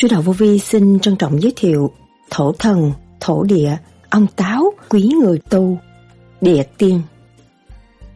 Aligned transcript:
Sư 0.00 0.08
Đạo 0.10 0.22
Vô 0.22 0.32
Vi 0.32 0.58
xin 0.58 1.00
trân 1.00 1.16
trọng 1.16 1.42
giới 1.42 1.52
thiệu 1.56 1.90
thổ 2.30 2.52
thần, 2.52 2.92
thổ 3.20 3.42
địa, 3.42 3.76
ông 4.10 4.26
táo, 4.36 4.72
quý 4.88 5.10
người 5.22 5.38
tu, 5.50 5.78
địa 6.40 6.62
tiên. 6.78 7.00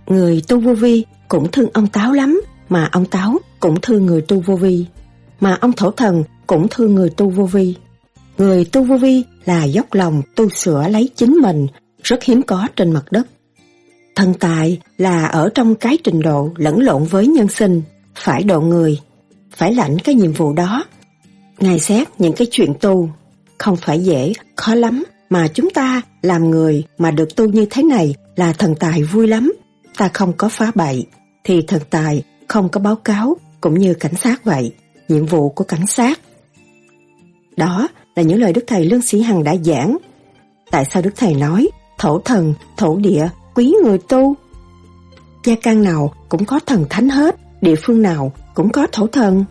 Người 0.06 0.42
tu 0.48 0.60
vô 0.60 0.74
vi 0.74 1.04
cũng 1.28 1.50
thương 1.52 1.70
ông 1.74 1.86
táo 1.86 2.12
lắm, 2.12 2.42
mà 2.68 2.88
ông 2.92 3.04
táo 3.04 3.38
cũng 3.60 3.76
thương 3.82 4.06
người 4.06 4.20
tu 4.20 4.40
vô 4.40 4.56
vi, 4.56 4.86
mà 5.40 5.58
ông 5.60 5.72
thổ 5.72 5.90
thần 5.90 6.24
cũng 6.46 6.66
thương 6.70 6.94
người 6.94 7.10
tu 7.10 7.30
vô 7.30 7.44
vi. 7.44 7.74
Người 8.38 8.64
tu 8.64 8.84
vô 8.84 8.96
vi 8.96 9.24
là 9.44 9.64
dốc 9.64 9.94
lòng 9.94 10.22
tu 10.36 10.48
sửa 10.48 10.88
lấy 10.88 11.10
chính 11.16 11.32
mình, 11.32 11.66
rất 12.02 12.24
hiếm 12.24 12.42
có 12.42 12.68
trên 12.76 12.92
mặt 12.92 13.04
đất. 13.10 13.26
Thần 14.14 14.34
tài 14.34 14.80
là 14.98 15.26
ở 15.26 15.50
trong 15.54 15.74
cái 15.74 15.98
trình 16.04 16.20
độ 16.20 16.50
lẫn 16.56 16.80
lộn 16.80 17.04
với 17.04 17.26
nhân 17.26 17.48
sinh, 17.48 17.82
phải 18.14 18.42
độ 18.42 18.60
người, 18.60 19.00
phải 19.56 19.74
lãnh 19.74 19.98
cái 19.98 20.14
nhiệm 20.14 20.32
vụ 20.32 20.52
đó. 20.52 20.84
Ngài 21.62 21.80
xét 21.80 22.08
những 22.18 22.32
cái 22.32 22.46
chuyện 22.50 22.74
tu, 22.80 23.08
không 23.58 23.76
phải 23.76 24.00
dễ, 24.00 24.32
khó 24.56 24.74
lắm, 24.74 25.04
mà 25.30 25.48
chúng 25.48 25.70
ta 25.70 26.02
làm 26.22 26.50
người 26.50 26.84
mà 26.98 27.10
được 27.10 27.36
tu 27.36 27.46
như 27.46 27.66
thế 27.70 27.82
này 27.82 28.14
là 28.36 28.52
thần 28.52 28.74
tài 28.74 29.02
vui 29.02 29.26
lắm. 29.26 29.52
Ta 29.98 30.08
không 30.14 30.32
có 30.32 30.48
phá 30.48 30.72
bậy, 30.74 31.06
thì 31.44 31.62
thần 31.62 31.80
tài 31.90 32.22
không 32.48 32.68
có 32.68 32.80
báo 32.80 32.96
cáo, 32.96 33.36
cũng 33.60 33.78
như 33.78 33.94
cảnh 33.94 34.14
sát 34.22 34.44
vậy, 34.44 34.72
nhiệm 35.08 35.26
vụ 35.26 35.48
của 35.48 35.64
cảnh 35.64 35.86
sát. 35.86 36.20
Đó 37.56 37.88
là 38.14 38.22
những 38.22 38.40
lời 38.40 38.52
Đức 38.52 38.64
Thầy 38.66 38.84
Lương 38.84 39.02
Sĩ 39.02 39.20
Hằng 39.22 39.44
đã 39.44 39.56
giảng. 39.56 39.96
Tại 40.70 40.84
sao 40.84 41.02
Đức 41.02 41.12
Thầy 41.16 41.34
nói 41.34 41.68
thổ 41.98 42.18
thần, 42.18 42.54
thổ 42.76 42.96
địa, 42.96 43.28
quý 43.54 43.74
người 43.84 43.98
tu? 43.98 44.34
Gia 45.44 45.54
căn 45.62 45.82
nào 45.82 46.14
cũng 46.28 46.44
có 46.44 46.60
thần 46.66 46.84
thánh 46.90 47.08
hết, 47.08 47.36
địa 47.60 47.74
phương 47.82 48.02
nào 48.02 48.32
cũng 48.54 48.72
có 48.72 48.86
thổ 48.92 49.06
thần. 49.06 49.44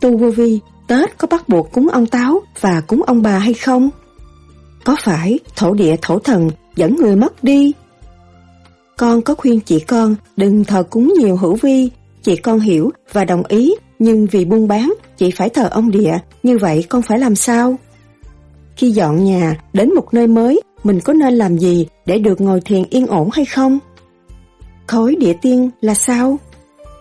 Tu 0.00 0.18
vô 0.18 0.30
vi, 0.30 0.60
Tết 0.86 1.18
có 1.18 1.28
bắt 1.28 1.48
buộc 1.48 1.72
cúng 1.72 1.88
ông 1.88 2.06
Táo 2.06 2.42
và 2.60 2.80
cúng 2.80 3.02
ông 3.02 3.22
bà 3.22 3.38
hay 3.38 3.54
không? 3.54 3.90
Có 4.84 4.96
phải 5.00 5.38
thổ 5.56 5.74
địa 5.74 5.96
thổ 6.02 6.18
thần 6.18 6.50
dẫn 6.76 6.96
người 6.96 7.16
mất 7.16 7.44
đi? 7.44 7.72
Con 8.96 9.22
có 9.22 9.34
khuyên 9.34 9.60
chị 9.60 9.80
con 9.80 10.14
đừng 10.36 10.64
thờ 10.64 10.82
cúng 10.90 11.14
nhiều 11.18 11.36
hữu 11.36 11.54
vi, 11.54 11.90
chị 12.22 12.36
con 12.36 12.60
hiểu 12.60 12.90
và 13.12 13.24
đồng 13.24 13.42
ý, 13.48 13.74
nhưng 13.98 14.26
vì 14.26 14.44
buôn 14.44 14.68
bán, 14.68 14.94
chị 15.16 15.30
phải 15.30 15.48
thờ 15.48 15.68
ông 15.72 15.90
địa, 15.90 16.18
như 16.42 16.58
vậy 16.58 16.84
con 16.88 17.02
phải 17.02 17.18
làm 17.18 17.36
sao? 17.36 17.76
Khi 18.76 18.90
dọn 18.90 19.24
nhà 19.24 19.56
đến 19.72 19.94
một 19.94 20.14
nơi 20.14 20.26
mới, 20.26 20.60
mình 20.84 21.00
có 21.00 21.12
nên 21.12 21.34
làm 21.34 21.58
gì 21.58 21.86
để 22.06 22.18
được 22.18 22.40
ngồi 22.40 22.60
thiền 22.60 22.84
yên 22.90 23.06
ổn 23.06 23.30
hay 23.32 23.44
không? 23.44 23.78
Khối 24.86 25.16
địa 25.16 25.34
tiên 25.42 25.70
là 25.80 25.94
sao? 25.94 26.38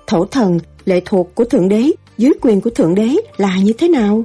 Thổ 0.07 0.25
thần, 0.25 0.59
lệ 0.85 1.01
thuộc 1.05 1.35
của 1.35 1.43
Thượng 1.45 1.69
Đế, 1.69 1.91
dưới 2.17 2.33
quyền 2.41 2.61
của 2.61 2.69
Thượng 2.69 2.95
Đế 2.95 3.15
là 3.37 3.57
như 3.57 3.73
thế 3.73 3.87
nào? 3.87 4.23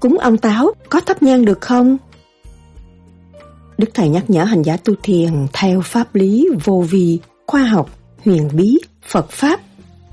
Cúng 0.00 0.18
ông 0.18 0.38
Táo 0.38 0.72
có 0.88 1.00
thắp 1.00 1.22
nhang 1.22 1.44
được 1.44 1.60
không? 1.60 1.96
Đức 3.78 3.90
Thầy 3.94 4.08
nhắc 4.08 4.30
nhở 4.30 4.44
hành 4.44 4.62
giả 4.62 4.76
tu 4.76 4.94
thiền 5.02 5.46
theo 5.52 5.80
pháp 5.80 6.14
lý 6.14 6.48
vô 6.64 6.84
vi, 6.90 7.18
khoa 7.46 7.62
học, 7.62 7.90
huyền 8.24 8.48
bí, 8.52 8.78
Phật 9.06 9.30
Pháp. 9.30 9.60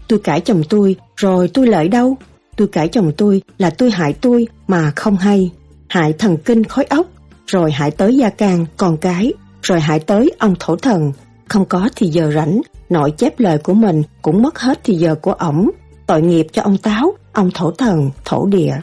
Tôi 0.07 0.19
cãi 0.19 0.41
chồng 0.41 0.61
tôi, 0.69 0.95
rồi 1.15 1.49
tôi 1.53 1.67
lợi 1.67 1.87
đâu? 1.87 2.17
Tôi 2.55 2.67
cãi 2.67 2.87
chồng 2.87 3.11
tôi 3.17 3.41
là 3.57 3.69
tôi 3.69 3.91
hại 3.91 4.13
tôi 4.13 4.47
mà 4.67 4.91
không 4.95 5.17
hay. 5.17 5.51
Hại 5.87 6.13
thần 6.13 6.37
kinh 6.37 6.63
khối 6.63 6.85
óc, 6.85 7.07
rồi 7.47 7.71
hại 7.71 7.91
tới 7.91 8.17
gia 8.17 8.29
can, 8.29 8.65
con 8.77 8.97
cái, 8.97 9.33
rồi 9.61 9.79
hại 9.79 9.99
tới 9.99 10.31
ông 10.39 10.55
thổ 10.59 10.75
thần. 10.75 11.11
Không 11.47 11.65
có 11.65 11.89
thì 11.95 12.07
giờ 12.07 12.31
rảnh, 12.35 12.61
nội 12.89 13.11
chép 13.11 13.39
lời 13.39 13.57
của 13.57 13.73
mình 13.73 14.03
cũng 14.21 14.41
mất 14.41 14.59
hết 14.59 14.79
thì 14.83 14.93
giờ 14.95 15.15
của 15.15 15.33
ổng. 15.33 15.69
Tội 16.07 16.21
nghiệp 16.21 16.47
cho 16.51 16.61
ông 16.61 16.77
Táo, 16.77 17.13
ông 17.33 17.51
thổ 17.53 17.71
thần, 17.71 18.09
thổ 18.25 18.45
địa. 18.45 18.75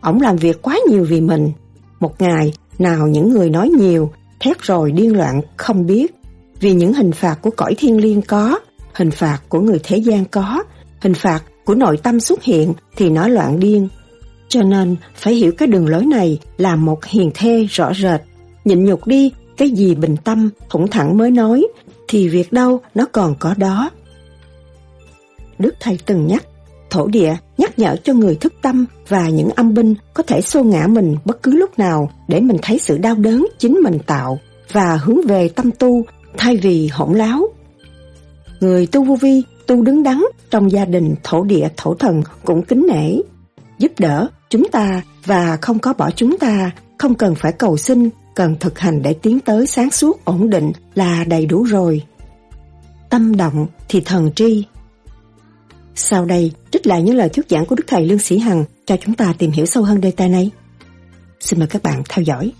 Ổng 0.00 0.20
làm 0.20 0.36
việc 0.36 0.62
quá 0.62 0.78
nhiều 0.88 1.04
vì 1.04 1.20
mình. 1.20 1.52
Một 2.00 2.20
ngày, 2.20 2.52
nào 2.78 3.06
những 3.06 3.30
người 3.30 3.50
nói 3.50 3.68
nhiều, 3.68 4.10
thét 4.40 4.62
rồi 4.62 4.92
điên 4.92 5.16
loạn 5.16 5.40
không 5.56 5.86
biết. 5.86 6.14
Vì 6.60 6.72
những 6.72 6.92
hình 6.92 7.12
phạt 7.12 7.38
của 7.42 7.50
cõi 7.56 7.74
thiên 7.78 8.00
liêng 8.00 8.22
có, 8.22 8.58
hình 8.94 9.10
phạt 9.10 9.38
của 9.48 9.60
người 9.60 9.80
thế 9.82 9.96
gian 9.96 10.24
có, 10.24 10.62
hình 11.00 11.14
phạt 11.14 11.40
của 11.64 11.74
nội 11.74 11.96
tâm 11.96 12.20
xuất 12.20 12.42
hiện 12.42 12.72
thì 12.96 13.10
nó 13.10 13.28
loạn 13.28 13.60
điên. 13.60 13.88
Cho 14.48 14.62
nên 14.62 14.96
phải 15.14 15.34
hiểu 15.34 15.52
cái 15.58 15.68
đường 15.68 15.88
lối 15.88 16.06
này 16.06 16.38
là 16.56 16.76
một 16.76 17.04
hiền 17.04 17.30
thê 17.34 17.66
rõ 17.70 17.92
rệt. 17.94 18.20
Nhịn 18.64 18.84
nhục 18.84 19.06
đi, 19.06 19.32
cái 19.56 19.70
gì 19.70 19.94
bình 19.94 20.16
tâm, 20.24 20.50
thủng 20.70 20.88
thẳng 20.90 21.18
mới 21.18 21.30
nói, 21.30 21.66
thì 22.08 22.28
việc 22.28 22.52
đâu 22.52 22.80
nó 22.94 23.06
còn 23.12 23.34
có 23.38 23.54
đó. 23.56 23.90
Đức 25.58 25.74
Thầy 25.80 25.98
từng 26.06 26.26
nhắc, 26.26 26.44
thổ 26.90 27.06
địa 27.06 27.36
nhắc 27.58 27.78
nhở 27.78 27.96
cho 28.04 28.12
người 28.12 28.34
thức 28.34 28.54
tâm 28.62 28.86
và 29.08 29.28
những 29.28 29.50
âm 29.50 29.74
binh 29.74 29.94
có 30.14 30.22
thể 30.22 30.40
xô 30.40 30.64
ngã 30.64 30.86
mình 30.86 31.16
bất 31.24 31.42
cứ 31.42 31.56
lúc 31.56 31.78
nào 31.78 32.10
để 32.28 32.40
mình 32.40 32.56
thấy 32.62 32.78
sự 32.78 32.98
đau 32.98 33.14
đớn 33.14 33.46
chính 33.58 33.74
mình 33.74 33.98
tạo 34.06 34.38
và 34.72 34.96
hướng 35.02 35.26
về 35.26 35.48
tâm 35.48 35.70
tu 35.78 36.04
thay 36.38 36.56
vì 36.56 36.88
hỗn 36.88 37.18
láo. 37.18 37.48
Người 38.60 38.86
tu 38.86 39.04
vô 39.04 39.16
vi, 39.16 39.42
tu 39.66 39.82
đứng 39.82 40.02
đắn 40.02 40.22
trong 40.50 40.72
gia 40.72 40.84
đình 40.84 41.14
thổ 41.22 41.44
địa 41.44 41.68
thổ 41.76 41.94
thần 41.94 42.22
cũng 42.44 42.62
kính 42.62 42.86
nể, 42.92 43.16
giúp 43.78 43.92
đỡ 43.98 44.28
chúng 44.50 44.68
ta 44.72 45.02
và 45.24 45.58
không 45.60 45.78
có 45.78 45.92
bỏ 45.92 46.10
chúng 46.10 46.38
ta, 46.38 46.70
không 46.98 47.14
cần 47.14 47.34
phải 47.34 47.52
cầu 47.52 47.76
xin, 47.76 48.10
cần 48.34 48.56
thực 48.60 48.78
hành 48.78 49.02
để 49.02 49.14
tiến 49.14 49.40
tới 49.40 49.66
sáng 49.66 49.90
suốt 49.90 50.24
ổn 50.24 50.50
định 50.50 50.72
là 50.94 51.24
đầy 51.24 51.46
đủ 51.46 51.62
rồi. 51.62 52.02
Tâm 53.10 53.36
động 53.36 53.66
thì 53.88 54.00
thần 54.00 54.32
tri. 54.32 54.64
Sau 56.02 56.24
đây, 56.24 56.52
trích 56.70 56.86
lại 56.86 57.02
những 57.02 57.16
lời 57.16 57.28
thuyết 57.28 57.48
giảng 57.48 57.66
của 57.66 57.74
Đức 57.74 57.84
Thầy 57.86 58.06
Lương 58.06 58.18
Sĩ 58.18 58.38
Hằng 58.38 58.64
cho 58.86 58.96
chúng 58.96 59.14
ta 59.14 59.34
tìm 59.38 59.50
hiểu 59.50 59.66
sâu 59.66 59.82
hơn 59.82 60.00
đề 60.00 60.10
tài 60.10 60.28
này. 60.28 60.50
Xin 61.40 61.58
mời 61.58 61.68
các 61.68 61.82
bạn 61.82 62.02
theo 62.08 62.22
dõi. 62.22 62.52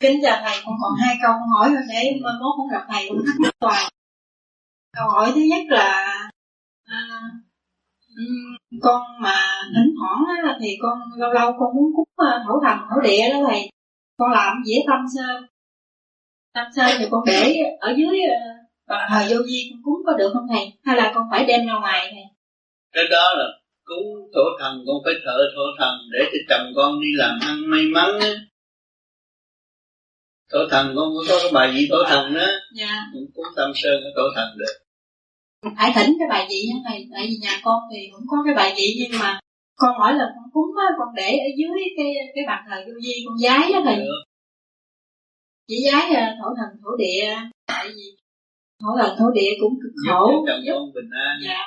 kính 0.00 0.20
chào 0.22 0.40
thầy 0.44 0.56
con 0.64 0.74
còn 0.82 0.92
hai 1.00 1.16
câu 1.22 1.32
hỏi 1.32 1.70
rồi 1.74 1.82
để 1.88 2.20
mai 2.22 2.32
mốt 2.40 2.54
con 2.58 2.68
gặp 2.68 2.86
thầy 2.92 3.08
cũng 3.08 3.18
thắc 3.26 3.40
mắc 3.40 3.54
hoài 3.60 3.92
câu 4.96 5.08
hỏi 5.10 5.32
thứ 5.34 5.40
nhất 5.40 5.62
là 5.68 6.11
con 8.82 9.02
mà 9.20 9.36
thỉnh 9.74 9.94
thoảng 9.98 10.24
á, 10.44 10.56
thì 10.60 10.76
con 10.82 10.98
lâu 11.16 11.32
lâu 11.32 11.52
con 11.58 11.76
muốn 11.76 11.92
cúng 11.96 12.08
à, 12.16 12.44
thổ 12.46 12.60
thần 12.66 12.78
thổ 12.90 13.00
địa 13.00 13.28
đó 13.32 13.38
thầy. 13.50 13.70
Con 14.16 14.30
làm 14.30 14.56
dễ 14.66 14.74
tâm 14.86 15.00
sơn 15.16 15.44
tâm 16.54 16.66
sơn 16.76 16.90
thì 16.98 17.06
con 17.10 17.22
để 17.26 17.56
ở 17.80 17.94
dưới 17.96 18.20
và 18.86 19.06
thời 19.10 19.24
vô 19.30 19.42
vi 19.46 19.70
con 19.70 19.80
cúng 19.84 20.02
có 20.06 20.12
được 20.18 20.30
không 20.32 20.46
thầy? 20.52 20.72
Hay 20.84 20.96
là 20.96 21.12
con 21.14 21.24
phải 21.30 21.44
đem 21.46 21.66
ra 21.66 21.74
ngoài 21.74 22.08
thầy? 22.10 22.24
Cái 22.92 23.04
đó 23.10 23.34
là 23.38 23.44
cúng 23.84 24.30
thổ 24.34 24.44
thần 24.60 24.84
con 24.86 24.96
phải 25.04 25.14
thợ 25.24 25.38
thổ 25.56 25.62
thần 25.78 25.98
để 26.12 26.24
cho 26.32 26.38
chồng 26.48 26.72
con 26.76 27.00
đi 27.00 27.08
làm 27.14 27.38
ăn 27.42 27.70
may 27.70 27.82
mắn 27.94 28.20
á. 28.20 28.32
Tổ 30.52 30.58
thần 30.70 30.92
con 30.96 31.08
có 31.28 31.38
cái 31.42 31.50
bài 31.54 31.72
vị 31.74 31.86
tổ 31.90 32.02
thần 32.08 32.34
đó. 32.34 32.46
Dạ. 32.74 33.10
Cũng 33.12 33.44
tâm 33.56 33.70
sơn 33.74 34.02
tổ 34.16 34.22
thần 34.34 34.48
được 34.58 34.81
phải 35.62 35.92
thỉnh 35.94 36.16
cái 36.18 36.28
bài 36.28 36.46
vị 36.50 36.70
thầy 36.88 37.08
tại 37.12 37.26
vì 37.28 37.36
nhà 37.36 37.60
con 37.64 37.82
thì 37.92 37.98
cũng 38.12 38.26
có 38.28 38.36
cái 38.46 38.54
bài 38.54 38.74
vị 38.76 38.96
nhưng 38.98 39.20
mà 39.20 39.40
con 39.76 39.94
mỗi 39.98 40.12
lần 40.12 40.28
con 40.36 40.50
cúng 40.52 40.70
á 40.78 40.86
con 40.98 41.08
để 41.16 41.30
ở 41.30 41.48
dưới 41.58 41.78
cái 41.96 42.14
cái 42.34 42.44
bàn 42.46 42.64
thờ 42.68 42.76
vô 42.86 42.92
vi 43.02 43.24
con 43.26 43.38
giái 43.38 43.72
á 43.72 43.80
thầy. 43.84 44.06
Chỉ 45.68 45.76
giái 45.92 46.14
à, 46.14 46.36
thổ 46.42 46.48
thần 46.56 46.80
thổ 46.82 46.96
địa. 46.96 47.36
Tại 47.66 47.88
vì 47.96 48.16
thổ 48.80 48.88
thần 49.02 49.16
thổ 49.18 49.30
địa 49.30 49.50
cũng 49.60 49.74
cực 49.82 49.92
khổ. 50.06 50.44
giúp. 50.46 50.62
cho 50.66 50.72
con 50.74 50.92
bình 50.94 51.10
an. 51.26 51.38
Dạ. 51.44 51.60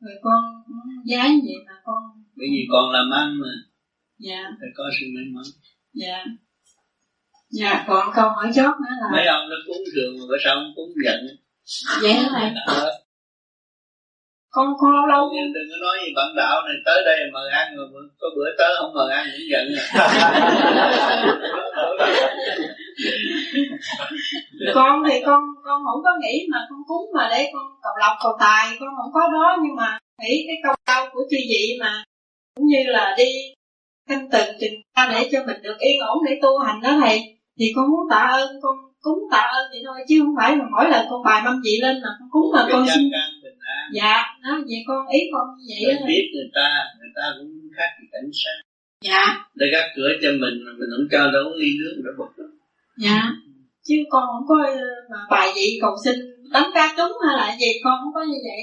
Rồi 0.00 0.14
con 0.22 0.42
giái 1.04 1.28
vậy 1.28 1.56
mà 1.66 1.72
con 1.84 2.02
bởi 2.36 2.48
vì 2.50 2.66
con 2.72 2.90
làm 2.90 3.10
ăn 3.10 3.38
mà. 3.40 3.52
Dạ. 4.18 4.42
Phải 4.60 4.68
có 4.74 4.84
sự 5.00 5.06
may 5.14 5.24
mắn. 5.34 5.44
Dạ. 5.92 6.24
Dạ, 7.50 7.84
còn 7.88 8.10
câu 8.14 8.28
hỏi 8.28 8.50
chót 8.54 8.74
nữa 8.80 8.94
là 9.00 9.08
Mấy 9.12 9.26
ông 9.26 9.50
nó 9.50 9.56
cúng 9.66 9.82
thường 9.94 10.14
mà 10.18 10.36
sao 10.44 10.54
không 10.54 10.72
cúng 10.76 10.92
giận? 11.04 11.26
Vậy 12.02 12.12
hả 12.12 12.28
thầy? 12.32 12.50
Con 14.50 14.66
con 14.80 14.90
lâu 14.96 15.06
lâu. 15.06 15.30
Nhưng 15.34 15.52
đừng 15.52 15.68
có 15.70 15.76
nói 15.86 15.96
gì 16.04 16.12
bạn 16.16 16.26
đạo 16.36 16.62
này 16.66 16.76
tới 16.86 17.02
đây 17.04 17.18
mời 17.32 17.50
ăn 17.50 17.76
rồi 17.76 17.86
có 18.20 18.28
bữa 18.36 18.50
tới 18.58 18.70
không 18.78 18.94
mời 18.94 19.12
ăn 19.12 19.26
cũng 19.32 19.46
giận 19.50 19.66
à. 19.76 19.84
con 24.74 25.02
thì 25.08 25.20
con 25.26 25.40
con 25.64 25.82
không 25.86 26.02
có 26.04 26.10
nghĩ 26.20 26.46
mà 26.52 26.58
con 26.70 26.78
cúng 26.88 27.10
mà 27.14 27.28
để 27.30 27.50
con 27.52 27.62
cầu 27.82 27.92
lộc 28.00 28.16
cầu 28.22 28.32
tài 28.40 28.76
con 28.80 28.88
không 28.96 29.12
có 29.14 29.20
đó 29.20 29.56
nhưng 29.62 29.76
mà 29.76 29.98
nghĩ 30.22 30.44
cái 30.46 30.56
câu 30.64 30.74
đau 30.86 31.06
của 31.12 31.20
chư 31.30 31.36
vị 31.50 31.78
mà 31.80 32.04
cũng 32.54 32.66
như 32.66 32.82
là 32.86 33.14
đi 33.18 33.32
canh 34.08 34.28
từng 34.32 34.56
trình 34.60 34.74
ra 34.96 35.08
để 35.12 35.28
cho 35.32 35.38
mình 35.46 35.62
được 35.62 35.78
yên 35.78 36.00
ổn 36.00 36.18
để 36.26 36.38
tu 36.42 36.58
hành 36.58 36.80
đó 36.82 36.90
thầy. 37.00 37.20
Thì 37.58 37.72
con 37.76 37.90
muốn 37.90 38.00
tạ 38.10 38.28
ơn 38.32 38.60
con 38.62 38.76
cúng 39.00 39.18
tạ 39.32 39.50
ơn 39.52 39.70
vậy 39.70 39.82
thôi 39.86 39.96
chứ 40.08 40.20
không 40.24 40.34
phải 40.38 40.56
là 40.56 40.64
mỗi 40.72 40.90
lần 40.90 41.06
con 41.10 41.24
bài 41.24 41.42
mâm 41.44 41.60
vị 41.64 41.78
lên 41.82 42.00
mà 42.02 42.08
con 42.18 42.28
cúng 42.30 42.50
mà 42.54 42.66
con 42.72 42.86
xin 42.94 43.10
dạ 43.92 44.16
nó 44.42 44.52
vậy 44.68 44.80
con 44.88 45.08
ý 45.08 45.20
con 45.32 45.46
như 45.58 45.74
vậy 45.84 45.94
Mình 45.94 46.08
biết 46.08 46.24
người 46.34 46.50
ta 46.54 46.68
người 46.98 47.12
ta 47.16 47.24
cũng 47.38 47.50
khác 47.76 47.90
cái 47.96 48.06
cảnh 48.12 48.30
sát. 48.40 48.56
Dạ. 49.08 49.24
Để 49.54 49.66
gác 49.72 49.86
cửa 49.96 50.10
cho 50.22 50.30
mình 50.42 50.56
mà 50.64 50.72
mình 50.78 50.90
không 50.96 51.08
cho 51.12 51.30
đâu 51.36 51.44
ly 51.60 51.70
nước 51.80 51.94
nó 52.04 52.10
bực 52.18 52.32
lắm. 52.36 52.50
Dạ. 53.04 53.20
Chứ 53.86 53.94
con 54.10 54.24
không 54.32 54.46
có 54.48 54.56
ờ, 54.66 54.88
mà 55.10 55.18
bài 55.30 55.48
vị 55.56 55.78
cầu 55.80 55.94
xin 56.04 56.16
tấm 56.52 56.64
cá 56.74 56.94
trúng 56.96 57.12
hay 57.26 57.36
là 57.36 57.56
gì 57.60 57.70
con 57.84 57.94
không 58.02 58.14
có 58.14 58.22
như 58.30 58.38
vậy. 58.48 58.62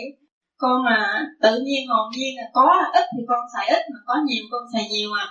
Con 0.57 0.83
mà 0.85 1.25
tự 1.41 1.53
nhiên 1.65 1.87
hồn 1.87 2.11
nhiên 2.17 2.35
là 2.37 2.43
có 2.53 2.65
ít 2.93 3.05
thì 3.17 3.23
con 3.27 3.41
xài 3.53 3.67
ít 3.77 3.81
mà 3.93 3.99
có 4.05 4.15
nhiều 4.27 4.43
con 4.51 4.61
xài 4.73 4.89
nhiều 4.91 5.09
à. 5.13 5.25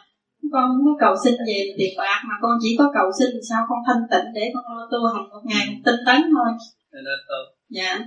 Con 0.52 0.64
không 0.68 0.84
có 0.86 0.94
cầu 1.00 1.14
xin 1.24 1.34
về 1.48 1.74
tiền 1.78 1.92
bạc 1.98 2.20
mà 2.28 2.34
con 2.42 2.58
chỉ 2.62 2.76
có 2.78 2.90
cầu 2.94 3.08
xin 3.18 3.30
sao 3.48 3.62
con 3.68 3.78
thanh 3.86 4.02
tịnh 4.10 4.32
để 4.34 4.52
con 4.54 4.64
lo 4.78 4.88
tu 4.90 4.98
hành 5.14 5.28
một 5.30 5.42
ngày 5.44 5.66
tinh 5.84 6.00
tấn 6.06 6.22
thôi. 6.34 6.50
Dạ 7.68 7.98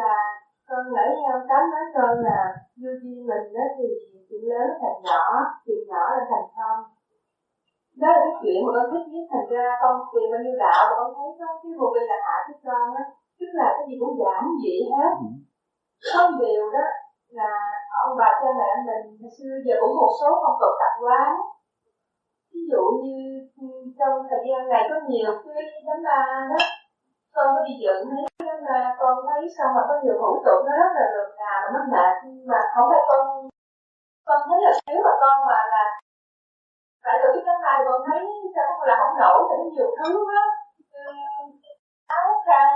là 0.00 0.14
con 0.68 0.82
nãy 0.94 1.08
ông 1.32 1.46
tám 1.50 1.62
nói 1.72 1.86
con 1.94 2.12
là 2.28 2.40
vô 2.80 2.90
duyên 3.02 3.18
mình 3.30 3.46
đó 3.56 3.64
thì 3.76 3.86
chuyện 4.28 4.42
lớn 4.50 4.68
thành 4.80 4.98
nhỏ 5.08 5.24
chuyện 5.64 5.80
nhỏ 5.90 6.04
là 6.16 6.24
thành 6.30 6.48
không. 6.56 6.80
Đó 8.00 8.08
là 8.14 8.20
cái 8.24 8.34
chuyện 8.40 8.58
mà 8.64 8.70
con 8.76 8.86
thích 8.92 9.06
nhất 9.12 9.24
thành 9.32 9.48
ra 9.52 9.64
con 9.82 9.94
tìm 10.12 10.26
bao 10.32 10.40
nhiêu 10.44 10.56
đạo 10.64 10.80
mà 10.88 10.94
con 10.98 11.10
thấy 11.16 11.28
có 11.38 11.48
cái 11.62 11.72
vô 11.78 11.86
vi 11.94 12.02
là 12.10 12.18
hạ 12.26 12.36
với 12.46 12.58
con 12.66 12.86
á 13.02 13.04
tức 13.38 13.50
là 13.60 13.66
cái 13.76 13.84
gì 13.88 13.96
cũng 14.00 14.14
giảm 14.22 14.42
dị 14.62 14.76
hết. 14.92 15.12
Có 16.12 16.20
một 16.26 16.36
điều 16.44 16.62
đó 16.74 16.84
là 17.38 17.50
ông 18.04 18.12
bà 18.20 18.28
cha 18.40 18.48
mẹ 18.58 18.70
mình 18.88 19.04
hồi 19.20 19.30
xưa 19.36 19.52
giờ 19.66 19.74
cũng 19.80 19.94
một 20.00 20.12
số 20.20 20.28
phong 20.42 20.58
tục 20.60 20.74
tập 20.80 20.92
quán. 21.04 21.32
Ví 22.52 22.62
dụ 22.72 22.82
như 23.04 23.18
ừ, 23.62 23.68
trong 23.98 24.14
thời 24.30 24.42
gian 24.48 24.68
này 24.72 24.82
có 24.90 24.96
nhiều 25.08 25.30
cái 25.44 25.62
đám 25.86 25.98
ma 26.06 26.20
đó 26.50 26.60
con 27.34 27.46
có 27.54 27.60
đi 27.68 27.74
dựng 27.82 28.04
nhưng 28.46 28.60
mà 28.68 28.78
con 29.00 29.14
thấy 29.28 29.42
sao 29.56 29.68
mà 29.76 29.82
có 29.88 29.94
nhiều 30.02 30.16
thủ 30.20 30.32
tục 30.46 30.58
nó 30.66 30.72
rất 30.80 30.90
là 30.98 31.04
rườm 31.12 31.28
rà 31.38 31.52
mà 31.62 31.68
nó 31.74 31.80
mệt 31.92 32.14
mà 32.50 32.60
không 32.74 32.86
phải 32.90 33.02
con 33.08 33.24
con 34.28 34.40
thấy 34.48 34.58
là 34.64 34.72
nếu 34.88 35.00
mà 35.06 35.12
con 35.22 35.36
mà 35.48 35.60
là 35.74 35.84
phải 37.04 37.16
tổ 37.22 37.28
chức 37.34 37.44
đám 37.46 37.58
tay 37.64 37.78
con 37.86 38.00
thấy 38.08 38.22
sao 38.54 38.64
con 38.78 38.88
là 38.88 38.96
không 39.00 39.14
nổi 39.20 39.38
tại 39.48 39.58
nhiều 39.72 39.90
thứ 39.98 40.10
á 40.42 40.44
áo 42.20 42.30
khăn 42.46 42.68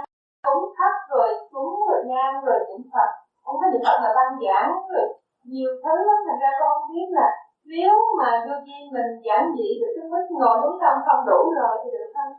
cúng 0.46 0.64
thấp 0.78 0.94
rồi 1.10 1.28
cúng 1.50 1.74
rồi 1.88 2.02
nhang, 2.06 2.44
rồi 2.46 2.58
niệm 2.68 2.82
phật. 2.92 3.10
Không 3.44 3.56
có 3.60 3.66
niệm 3.72 3.82
phật 3.86 3.98
là 4.04 4.10
ban 4.16 4.30
giảng, 4.44 4.72
rồi 4.92 5.06
nhiều 5.44 5.70
thứ 5.84 5.94
lắm. 6.08 6.18
Thành 6.26 6.40
ra 6.42 6.50
con 6.60 6.76
biết 6.90 7.08
là 7.10 7.28
nếu 7.64 7.94
mà 8.18 8.44
vô 8.46 8.54
chi 8.66 8.76
mình 8.92 9.10
giảng 9.26 9.46
dị 9.56 9.68
được 9.80 9.92
cái 9.96 10.08
mức 10.12 10.24
ngồi 10.30 10.56
đúng 10.62 10.78
tâm 10.82 10.94
không 11.06 11.26
đủ 11.26 11.52
rồi 11.60 11.74
thì 11.84 11.90
được 11.90 12.12
không? 12.14 12.32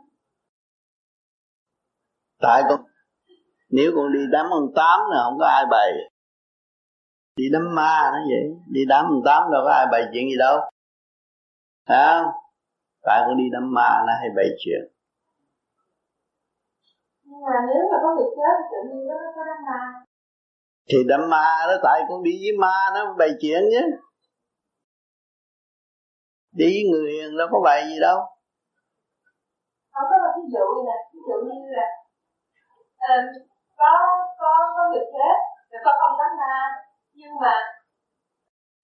Tại 2.42 2.62
con 2.68 2.80
nếu 3.72 3.92
con 3.96 4.12
đi 4.12 4.20
đám 4.32 4.46
ông 4.50 4.68
tám 4.76 5.00
là 5.10 5.18
không 5.24 5.38
có 5.38 5.46
ai 5.46 5.64
bày. 5.70 5.90
Đi 7.36 7.44
đám 7.52 7.74
ma 7.74 8.10
nó 8.12 8.18
vậy. 8.30 8.44
Đi 8.74 8.80
đám 8.88 9.04
ông 9.04 9.22
tám 9.24 9.42
đâu 9.52 9.62
có 9.64 9.72
ai 9.72 9.86
bày 9.92 10.02
chuyện 10.12 10.24
gì 10.30 10.36
đâu. 10.38 10.56
Không? 11.88 12.26
Tại 13.02 13.22
con 13.26 13.36
đi 13.36 13.44
đám 13.52 13.74
ma 13.74 13.90
nó 14.06 14.12
hay 14.20 14.28
bày 14.36 14.48
chuyện. 14.58 14.82
Nhưng 17.24 17.40
mà 17.40 17.56
nếu 17.68 17.82
mà 17.90 17.98
có 18.02 18.08
người 18.16 18.30
chết 18.36 18.54
thì 18.58 18.64
tự 18.72 18.78
nhiên 18.88 19.06
nó 19.08 19.14
có 19.36 19.42
đám 19.46 19.60
ma. 19.66 19.80
Thì 20.88 20.98
đám 21.08 21.30
ma 21.30 21.46
đó 21.68 21.74
tại 21.82 22.02
con 22.08 22.22
đi 22.22 22.30
với 22.42 22.58
ma 22.58 22.76
nó 22.94 23.14
bày 23.18 23.30
chuyện 23.40 23.62
chứ 23.70 23.82
đi 26.52 26.66
với 26.66 26.84
người 26.90 27.12
đâu 27.38 27.48
có 27.50 27.60
bày 27.64 27.84
gì 27.88 28.00
đâu. 28.00 28.18
Không 29.92 30.06
có 30.10 30.16
một 30.22 30.32
ví 30.36 30.44
dụ 30.52 30.64
như 30.76 30.82
là 30.88 30.96
ví 31.12 31.20
dụ 31.28 31.36
như 31.48 31.60
là 31.78 31.86
có 33.82 33.92
có 34.40 34.52
có 34.76 34.82
người 34.90 35.04
chết 35.14 35.36
rồi 35.70 35.80
con 35.84 35.94
không 36.00 36.16
đám 36.18 36.32
ma. 36.40 36.54
Nhưng 37.14 37.34
mà 37.42 37.54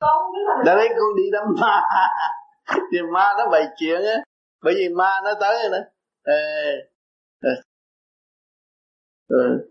con 0.01 0.11
không 0.19 0.33
biết 0.33 0.45
là 0.49 0.55
mình 0.57 0.65
Đã 0.67 0.75
đấy 0.75 0.89
con 0.99 1.17
đi 1.17 1.23
đám 1.33 1.45
ma. 1.61 1.83
Thì 2.93 2.99
ma 3.15 3.27
nó 3.39 3.49
bày 3.53 3.65
chuyện 3.77 4.01
á. 4.03 4.17
Bởi 4.63 4.75
vì 4.77 4.89
ma 4.89 5.11
nó 5.25 5.31
tới 5.41 5.57
rồi 5.63 5.81
đó. 5.81 5.85
Ê, 6.25 6.43
ừ. 9.29 9.69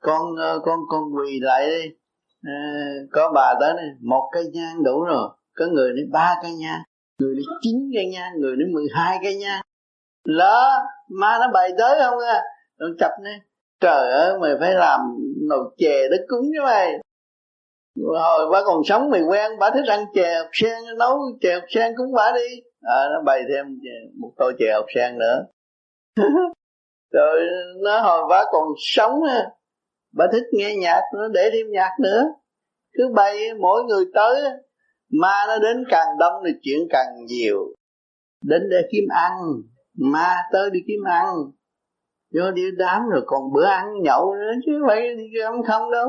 Con 0.00 0.36
ờ, 0.36 0.60
con 0.64 0.78
con 0.88 1.02
quỳ 1.16 1.40
lại 1.42 1.66
đi. 1.70 1.82
Ê, 2.46 2.52
Có 3.12 3.32
bà 3.34 3.54
tới 3.60 3.74
này 3.74 3.86
Một 4.00 4.30
cây 4.32 4.44
nhang 4.52 4.84
đủ 4.84 5.04
rồi. 5.04 5.28
Có 5.56 5.66
người 5.66 5.92
đến 5.96 6.10
ba 6.12 6.34
cây 6.42 6.52
nhang. 6.52 6.82
Người 7.18 7.34
đến 7.34 7.44
chín 7.62 7.90
cây 7.94 8.06
nhang 8.12 8.32
Người 8.40 8.56
đến 8.56 8.72
mười 8.72 8.86
hai 8.94 9.18
cây 9.22 9.36
nhang. 9.36 9.62
Đó 10.38 10.82
Ma 11.08 11.38
nó 11.40 11.50
bày 11.52 11.70
tới 11.78 11.98
không 12.02 12.18
à 12.18 12.42
Nó 12.78 12.86
chập 12.98 13.12
nè 13.24 13.38
Trời 13.84 14.10
ơi 14.10 14.38
mày 14.40 14.50
phải 14.60 14.74
làm 14.74 15.00
nồi 15.48 15.74
chè 15.76 16.08
để 16.10 16.16
cúng 16.28 16.40
với 16.40 16.64
mày. 16.64 16.92
Hồi 18.18 18.50
bà 18.52 18.62
còn 18.64 18.84
sống 18.84 19.10
mày 19.10 19.22
quen 19.22 19.52
bà 19.60 19.70
thích 19.70 19.84
ăn 19.88 20.04
chè 20.14 20.34
hộp 20.38 20.50
sen 20.52 20.78
nấu 20.98 21.18
chè 21.40 21.54
hộp 21.54 21.64
sen 21.68 21.92
cúng 21.96 22.12
bà 22.14 22.32
đi. 22.34 22.60
À, 22.82 22.96
nó 23.12 23.22
bày 23.26 23.42
thêm 23.48 23.66
một 24.20 24.32
tô 24.36 24.52
chè 24.58 24.72
hộp 24.74 24.86
sen 24.94 25.18
nữa. 25.18 25.46
Rồi 27.12 27.40
nó 27.82 28.00
hồi 28.00 28.22
bà 28.30 28.44
còn 28.52 28.68
sống 28.78 29.22
á 29.22 29.46
bà 30.16 30.24
thích 30.32 30.44
nghe 30.52 30.76
nhạc 30.76 31.02
nó 31.14 31.28
để 31.28 31.50
thêm 31.52 31.66
nhạc 31.70 31.90
nữa. 32.00 32.22
Cứ 32.92 33.08
bay 33.14 33.38
mỗi 33.60 33.82
người 33.82 34.04
tới 34.14 34.42
ma 35.20 35.44
nó 35.46 35.58
đến 35.58 35.84
càng 35.88 36.08
đông 36.18 36.42
thì 36.46 36.52
chuyện 36.62 36.78
càng 36.90 37.24
nhiều. 37.26 37.74
Đến 38.44 38.62
để 38.70 38.82
kiếm 38.92 39.04
ăn 39.08 39.32
ma 40.12 40.36
tới 40.52 40.70
đi 40.70 40.80
kiếm 40.86 41.04
ăn 41.04 41.26
vô 42.34 42.50
đi 42.50 42.62
đám 42.78 43.08
rồi 43.08 43.22
còn 43.26 43.52
bữa 43.52 43.66
ăn 43.66 44.02
nhậu 44.02 44.34
nữa 44.34 44.52
chứ 44.66 44.72
phải 44.88 45.00
đi 45.16 45.40
ăn 45.44 45.62
không 45.68 45.90
đâu. 45.90 46.08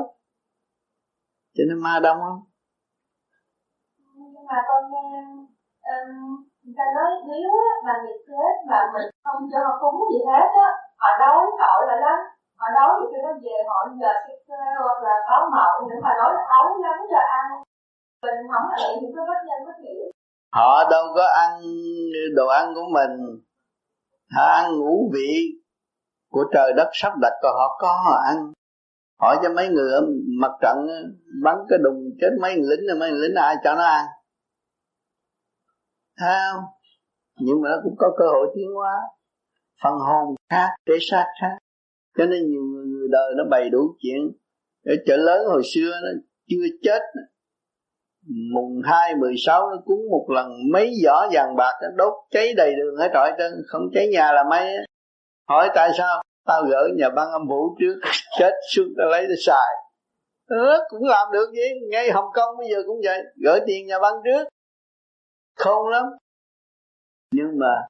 Cho 1.56 1.64
nên 1.68 1.84
ma 1.84 2.00
đông 2.04 2.18
không 2.28 2.40
nhưng 4.46 4.46
mà 4.50 4.58
con 4.70 4.82
nghe 4.92 5.06
um, 5.94 6.10
người 6.64 6.76
ta 6.78 6.86
nói 6.98 7.10
nếu 7.30 7.50
á, 7.70 7.72
mà 7.86 7.94
người 8.04 8.18
chết 8.28 8.54
mà 8.70 8.80
mình 8.94 9.08
không 9.24 9.42
cho 9.52 9.60
họ 9.66 9.74
cúng 9.82 10.00
gì 10.12 10.20
hết 10.32 10.50
á 10.66 10.70
họ 11.02 11.10
đói 11.24 11.46
tội 11.62 11.82
là 11.90 11.96
lắm. 12.06 12.20
Họ 12.60 12.68
đói 12.78 12.92
thì 12.98 13.06
khi 13.12 13.20
nó 13.26 13.32
về 13.44 13.58
họ 13.70 13.78
giờ 14.02 14.12
xích 14.26 14.44
hoặc 14.84 15.00
là 15.08 15.16
có 15.30 15.38
mộng 15.54 15.90
để 15.90 15.96
mà 16.06 16.12
nói 16.20 16.32
là 16.36 16.44
ấu 16.60 16.68
lắm 16.84 16.98
cho 17.12 17.22
ăn. 17.40 17.48
Mình 18.24 18.40
không 18.52 18.66
là 18.70 18.78
vậy 18.84 18.94
thì 19.02 19.08
có 19.16 19.22
bất 19.30 19.40
nhân 19.48 19.60
bất 19.68 19.78
nghĩa. 19.84 20.04
Họ 20.58 20.72
đâu 20.92 21.06
có 21.16 21.26
ăn 21.44 21.52
đồ 22.36 22.48
ăn 22.48 22.66
của 22.76 22.88
mình. 22.98 23.14
Họ 24.36 24.46
ăn 24.60 24.66
ngũ 24.80 25.10
vị 25.14 25.32
của 26.36 26.46
trời 26.54 26.74
đất 26.74 26.90
sắp 26.94 27.14
đặt 27.22 27.34
còn 27.42 27.54
họ 27.56 27.78
có 27.80 27.88
họ 28.06 28.16
ăn. 28.28 28.38
Hỏi 29.22 29.38
cho 29.44 29.54
mấy 29.54 29.70
người 29.70 29.92
ở 29.92 30.02
mặt 30.40 30.52
trận 30.62 30.78
bắn 31.44 31.56
cái 31.70 31.80
đùng 31.84 32.10
chết 32.22 32.30
mấy 32.42 32.56
người 32.56 32.78
lính 32.78 32.88
rồi 32.88 32.98
mấy 33.00 33.12
người 33.12 33.20
lính 33.28 33.36
ai 33.36 33.56
cho 33.64 33.76
nó 33.76 33.84
ăn. 33.84 34.06
Thấy 36.20 36.36
không? 36.52 36.64
Nhưng 37.40 37.62
mà 37.62 37.70
nó 37.70 37.76
cũng 37.84 37.96
có 37.98 38.08
cơ 38.18 38.26
hội 38.26 38.48
tiến 38.56 38.68
hóa. 38.76 38.94
Phần 39.84 39.94
hồn 39.94 40.36
khác 40.50 40.70
thể 40.88 40.94
xác 41.12 41.26
khác. 41.42 41.58
Cho 42.18 42.26
nên 42.26 42.48
nhiều 42.48 42.62
người, 42.62 42.86
người 42.86 43.08
đời 43.12 43.34
nó 43.38 43.44
bày 43.52 43.70
đủ 43.70 43.96
chuyện. 44.00 44.32
Ở 44.86 44.96
chợ 45.06 45.18
lớn 45.18 45.48
hồi 45.48 45.62
xưa 45.74 45.92
nó 46.04 46.10
chưa 46.48 46.66
chết. 46.82 47.02
Mùng 48.54 48.82
hai 48.86 49.16
mười 49.16 49.34
sáu 49.46 49.70
nó 49.70 49.78
cúng 49.86 50.00
một 50.12 50.28
lần 50.36 50.48
mấy 50.74 50.92
giỏ 51.04 51.28
vàng 51.32 51.56
bạc 51.56 51.74
nó 51.82 51.88
đốt 51.96 52.14
cháy 52.32 52.54
đầy 52.58 52.76
đường 52.76 52.96
hết 52.98 53.10
trọi 53.14 53.32
trơn 53.38 53.52
không 53.68 53.82
cháy 53.94 54.08
nhà 54.08 54.32
là 54.32 54.44
mấy 54.50 54.76
hỏi 55.48 55.70
tại 55.76 55.90
sao 55.98 56.22
tao 56.46 56.64
gỡ 56.64 56.88
nhà 56.96 57.10
băng 57.10 57.32
âm 57.32 57.48
vũ 57.48 57.76
trước 57.80 58.00
chết 58.40 58.52
xuống 58.72 58.88
tao 58.98 59.08
lấy 59.10 59.22
tao 59.22 59.36
xài? 59.46 59.86
Ừ, 60.48 60.84
cũng 60.90 61.04
làm 61.04 61.28
được 61.34 61.46
vậy 61.56 61.70
ngay 61.92 62.12
hồng 62.12 62.30
kông 62.34 62.58
bây 62.58 62.68
giờ 62.70 62.78
cũng 62.88 63.00
vậy. 63.04 63.24
Gửi 63.44 63.60
tiền 63.68 63.88
nhà 63.88 64.00
băng 64.00 64.14
trước. 64.26 64.48
Không 65.56 65.88
lắm. 65.88 66.06
Nhưng 67.32 67.60
mà 67.60 67.88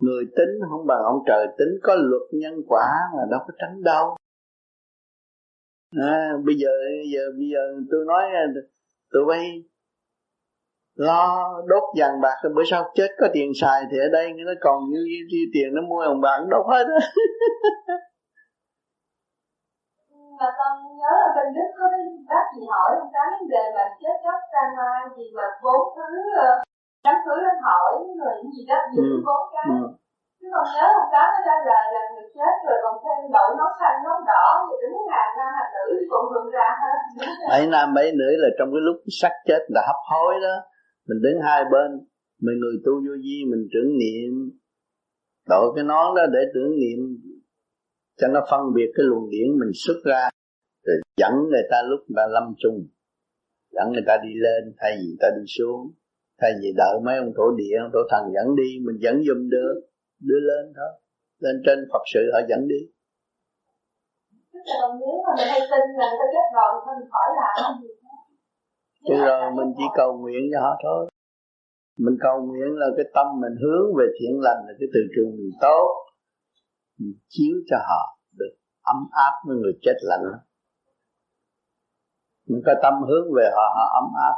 người 0.00 0.24
tính 0.36 0.68
không 0.70 0.86
bằng 0.86 1.02
ông 1.04 1.22
trời 1.26 1.46
tính. 1.58 1.68
Có 1.82 1.94
luật 1.94 2.22
nhân 2.32 2.54
quả 2.68 2.86
mà 3.16 3.22
đâu 3.30 3.40
có 3.46 3.54
tránh 3.58 3.82
đâu. 3.82 4.16
À, 5.96 6.32
bây 6.44 6.54
giờ 6.54 6.68
bây 7.02 7.10
giờ 7.14 7.20
bây 7.38 7.48
giờ 7.52 7.60
tôi 7.90 8.04
nói 8.06 8.22
à, 8.22 8.44
tụi 9.12 9.24
bay 9.28 9.62
lo 11.06 11.24
đốt 11.70 11.82
vàng 11.98 12.20
bạc 12.24 12.36
rồi 12.42 12.52
bữa 12.56 12.62
sau 12.70 12.82
chết 12.94 13.10
có 13.20 13.26
tiền 13.34 13.48
xài 13.60 13.80
thì 13.90 13.96
ở 14.06 14.08
đây 14.12 14.26
nó 14.48 14.52
còn 14.60 14.78
như, 14.90 15.00
như 15.30 15.40
tiền 15.54 15.68
nó 15.76 15.82
mua 15.88 16.00
vàng 16.06 16.20
bạc 16.20 16.38
đốt 16.52 16.64
hết 16.72 16.84
á 17.00 17.00
mà 20.40 20.48
con 20.58 20.72
nhớ 21.00 21.12
ở 21.26 21.30
bên 21.36 21.48
Đức 21.56 21.68
có 21.78 21.84
cái 21.92 22.02
bác 22.30 22.44
gì 22.54 22.62
hỏi 22.72 22.90
một 23.00 23.10
cái 23.14 23.26
vấn 23.34 23.44
đề 23.54 23.64
mà 23.76 23.84
chết 24.02 24.16
chóc 24.24 24.40
ra 24.54 24.64
ma 24.78 24.90
gì 25.16 25.26
mà 25.38 25.46
bốn 25.64 25.82
thứ 25.96 26.08
ờ, 26.46 26.50
đám 27.04 27.16
cưới 27.24 27.38
lên 27.46 27.56
hỏi 27.66 27.90
những 28.40 28.50
gì 28.54 28.62
đó 28.70 28.78
giữ 28.94 29.02
Ừ. 29.14 29.16
bốn 29.28 29.42
cái 29.54 29.66
ừ. 29.74 29.80
chứ 30.40 30.46
còn 30.54 30.64
nhớ 30.74 30.84
một 30.96 31.06
cái 31.14 31.26
nó 31.34 31.38
ra 31.48 31.56
là 31.70 31.78
là 31.94 32.02
người 32.12 32.26
chết 32.36 32.52
rồi 32.66 32.76
còn 32.84 32.94
thêm 33.02 33.18
đậu 33.36 33.48
nón 33.58 33.72
xanh 33.80 33.98
nón 34.04 34.18
đỏ 34.32 34.46
rồi 34.68 34.78
đứng 34.82 34.96
hàng 35.14 35.32
nam 35.38 35.50
hàng 35.58 35.70
nữ 35.76 35.84
thì 35.98 36.06
cũng 36.12 36.26
rụng 36.34 36.50
ra 36.56 36.68
hết 36.82 36.98
mấy 37.50 37.62
nam 37.74 37.86
mấy 37.96 38.06
nữ 38.20 38.30
là 38.42 38.48
trong 38.58 38.68
cái 38.74 38.82
lúc 38.88 38.96
sắc 39.20 39.32
chết 39.48 39.62
là 39.74 39.80
hấp 39.88 40.00
hối 40.10 40.34
đó 40.46 40.54
mình 41.08 41.20
đứng 41.22 41.38
hai 41.42 41.62
bên, 41.72 41.90
mình 42.44 42.56
người 42.60 42.76
tu 42.84 42.92
vô 43.04 43.14
vi, 43.24 43.36
mình 43.50 43.64
tưởng 43.72 43.90
niệm. 44.02 44.32
Đội 45.48 45.72
cái 45.74 45.84
nón 45.84 46.06
đó 46.16 46.22
để 46.32 46.42
tưởng 46.54 46.72
niệm, 46.82 46.98
cho 48.18 48.28
nó 48.28 48.40
phân 48.50 48.60
biệt 48.74 48.90
cái 48.94 49.04
luồng 49.08 49.30
điển 49.30 49.48
mình 49.60 49.72
xuất 49.74 49.98
ra. 50.04 50.28
Rồi 50.86 50.96
dẫn 51.20 51.32
người 51.50 51.66
ta 51.70 51.78
lúc 51.90 52.00
người 52.08 52.16
ta 52.16 52.26
lâm 52.34 52.54
chung, 52.62 52.78
dẫn 53.74 53.86
người 53.92 54.06
ta 54.06 54.14
đi 54.24 54.32
lên, 54.44 54.62
thay 54.78 54.92
vì 54.98 55.06
người 55.06 55.20
ta 55.20 55.28
đi 55.36 55.44
xuống, 55.58 55.80
thay 56.40 56.50
vì 56.60 56.68
đợi 56.76 56.94
mấy 57.04 57.16
ông 57.18 57.32
thổ 57.36 57.46
địa, 57.60 57.76
ông 57.84 57.90
thổ 57.94 58.02
thần 58.10 58.22
dẫn 58.34 58.56
đi, 58.60 58.68
mình 58.86 58.98
dẫn 59.04 59.16
dùm 59.26 59.48
được 59.48 59.74
đưa 60.28 60.40
lên 60.50 60.64
thôi 60.76 60.90
lên 61.44 61.56
trên 61.66 61.78
Phật 61.92 62.04
sự 62.12 62.22
họ 62.32 62.40
dẫn 62.50 62.62
đi. 62.72 62.80
Tức 64.52 64.64
là 64.80 64.86
nếu 65.00 65.16
mà 65.24 65.30
mình 65.38 65.48
hay 65.52 65.60
tin 65.70 65.84
là 66.00 66.06
người 66.08 66.18
ta 66.20 66.26
chết 66.34 66.46
rồi, 66.56 66.70
thì 66.82 66.90
mình 66.98 67.08
khỏi 67.12 67.28
làm 67.38 67.70
gì? 67.82 67.92
Chứ 69.06 69.14
rồi 69.26 69.50
mình 69.56 69.74
chỉ 69.78 69.84
cầu 69.96 70.18
nguyện 70.18 70.42
cho 70.52 70.60
họ 70.60 70.72
thôi 70.82 71.10
Mình 71.98 72.16
cầu 72.20 72.46
nguyện 72.46 72.68
là 72.80 72.86
cái 72.96 73.06
tâm 73.14 73.26
mình 73.40 73.56
hướng 73.62 73.86
về 73.98 74.04
thiện 74.20 74.40
lành 74.40 74.60
là 74.66 74.72
cái 74.78 74.88
từ 74.94 75.00
trường 75.16 75.30
mình 75.36 75.50
tốt 75.60 75.86
Mình 76.98 77.14
chiếu 77.28 77.56
cho 77.70 77.76
họ 77.88 78.18
được 78.38 78.54
ấm 78.82 78.96
áp 79.10 79.32
với 79.46 79.56
người 79.56 79.72
chết 79.82 79.96
lạnh 80.02 80.22
Mình 82.46 82.62
có 82.66 82.74
tâm 82.82 82.94
hướng 83.08 83.34
về 83.36 83.50
họ, 83.56 83.66
họ 83.76 84.00
ấm 84.00 84.08
áp 84.28 84.36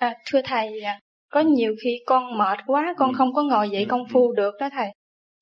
À, 0.00 0.14
thưa 0.32 0.40
thầy, 0.44 0.82
có 1.30 1.40
nhiều 1.40 1.74
khi 1.84 1.90
con 2.06 2.38
mệt 2.38 2.58
quá, 2.66 2.94
con 2.98 3.08
ừ. 3.08 3.14
không 3.18 3.32
có 3.34 3.42
ngồi 3.42 3.70
dậy 3.70 3.86
công 3.88 4.02
phu 4.12 4.32
được 4.32 4.54
đó 4.60 4.68
thầy. 4.72 4.88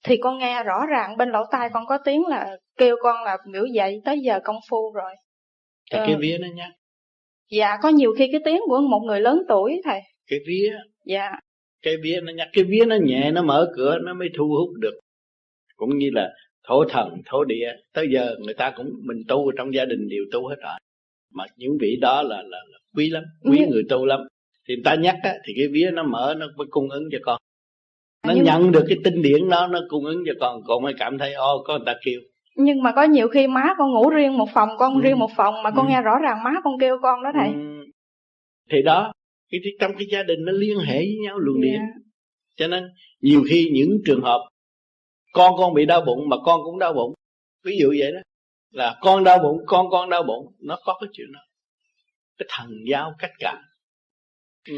Thì 0.05 0.17
con 0.17 0.39
nghe 0.39 0.63
rõ 0.63 0.87
ràng 0.87 1.17
bên 1.17 1.31
lỗ 1.31 1.45
tai 1.51 1.69
con 1.73 1.87
có 1.87 1.99
tiếng 2.05 2.27
là 2.27 2.57
kêu 2.77 2.97
con 3.03 3.25
là 3.25 3.37
biểu 3.53 3.67
dậy 3.67 4.01
tới 4.05 4.21
giờ 4.21 4.41
công 4.45 4.57
phu 4.71 4.93
rồi. 4.93 5.13
Cái, 5.91 6.07
cái 6.07 6.17
vía 6.21 6.39
nó 6.41 6.49
nhắc. 6.55 6.71
Dạ, 7.51 7.77
có 7.83 7.89
nhiều 7.89 8.15
khi 8.19 8.29
cái 8.33 8.41
tiếng 8.45 8.61
của 8.67 8.81
một 8.81 9.01
người 9.07 9.21
lớn 9.21 9.43
tuổi 9.49 9.81
thầy. 9.85 10.01
Cái 10.27 10.39
vía. 10.47 10.77
Dạ. 11.05 11.31
Cái 11.83 11.97
vía 12.03 12.21
nó 12.23 12.33
nhắc, 12.33 12.49
cái 12.53 12.65
vía 12.65 12.85
nó 12.87 12.97
nhẹ, 13.03 13.31
nó 13.31 13.43
mở 13.43 13.73
cửa, 13.77 13.99
nó 14.03 14.15
mới 14.15 14.29
thu 14.37 14.45
hút 14.45 14.77
được. 14.81 15.01
Cũng 15.77 15.99
như 15.99 16.11
là 16.13 16.31
thổ 16.69 16.85
thần, 16.85 17.09
thổ 17.27 17.45
địa. 17.45 17.73
Tới 17.93 18.09
giờ 18.13 18.37
người 18.45 18.55
ta 18.55 18.73
cũng, 18.77 18.91
mình 19.05 19.19
tu 19.29 19.53
trong 19.59 19.75
gia 19.75 19.85
đình 19.85 20.09
đều 20.09 20.25
tu 20.33 20.49
hết 20.49 20.57
rồi. 20.63 20.79
Mà 21.33 21.45
những 21.57 21.79
vị 21.81 21.97
đó 22.01 22.23
là, 22.23 22.37
là, 22.37 22.59
là 22.69 22.79
quý 22.97 23.11
lắm, 23.11 23.25
quý 23.45 23.67
người 23.71 23.83
tu 23.89 24.07
lắm 24.07 24.21
thì 24.69 24.75
ta 24.85 24.95
nhắc 24.95 25.17
á, 25.23 25.35
thì 25.45 25.53
cái 25.57 25.69
vía 25.69 25.91
nó 25.93 26.03
mở 26.03 26.35
nó 26.39 26.47
mới 26.57 26.67
cung 26.71 26.91
ứng 26.91 27.05
cho 27.13 27.19
con 27.23 27.39
nó 28.29 28.35
nhưng 28.35 28.45
nhận 28.45 28.73
được 28.73 28.85
cái 28.89 28.99
tinh 29.05 29.23
điển 29.23 29.49
đó 29.49 29.67
nó 29.67 29.81
cung 29.89 30.05
ứng 30.05 30.23
cho 30.27 30.33
con. 30.41 30.63
Con 30.67 30.83
mới 30.83 30.95
cảm 30.99 31.19
thấy 31.19 31.35
ô 31.35 31.63
có 31.67 31.79
người 31.79 31.87
ta 31.87 31.95
kêu. 32.05 32.21
Nhưng 32.57 32.83
mà 32.83 32.93
có 32.93 33.03
nhiều 33.03 33.29
khi 33.29 33.47
má 33.47 33.75
con 33.79 33.91
ngủ 33.93 34.11
riêng 34.11 34.39
một 34.39 34.49
phòng 34.55 34.69
con 34.79 34.95
ừ. 34.95 35.01
riêng 35.01 35.19
một 35.19 35.31
phòng 35.37 35.63
mà 35.63 35.71
con 35.71 35.87
ừ. 35.87 35.91
nghe 35.91 36.03
rõ 36.03 36.19
ràng 36.23 36.43
má 36.45 36.51
con 36.65 36.79
kêu 36.81 36.97
con 37.03 37.23
đó 37.23 37.31
thầy. 37.35 37.49
Ừ. 37.49 37.85
thì 38.71 38.83
đó 38.83 39.13
cái 39.51 39.61
trong 39.81 39.93
cái 39.99 40.07
gia 40.13 40.23
đình 40.23 40.39
nó 40.45 40.53
liên 40.53 40.79
hệ 40.79 40.97
với 40.97 41.17
nhau 41.23 41.39
luồng 41.39 41.63
yeah. 41.63 41.73
điện 41.73 41.81
cho 42.57 42.69
nên 42.69 42.85
nhiều 43.21 43.43
khi 43.49 43.71
những 43.73 43.91
trường 44.05 44.21
hợp 44.23 44.49
con 45.33 45.53
con 45.59 45.75
bị 45.75 45.87
đau 45.87 46.01
bụng 46.01 46.29
mà 46.29 46.37
con 46.45 46.61
cũng 46.65 46.79
đau 46.79 46.93
bụng. 46.93 47.15
Ví 47.65 47.79
dụ 47.81 47.95
vậy 47.99 48.13
đó 48.13 48.21
là 48.71 48.99
con 49.01 49.25
đau 49.25 49.39
bụng 49.39 49.59
con 49.67 49.91
con 49.91 50.11
đau 50.11 50.23
bụng 50.23 50.47
nó 50.61 50.79
có 50.85 50.99
cái 51.01 51.09
chuyện 51.13 51.33
đó. 51.33 51.41
Cái 52.39 52.49
thần 52.51 52.71
giao 52.91 53.15
cách 53.19 53.33
cảm 53.39 53.57
Ừ, 54.69 54.75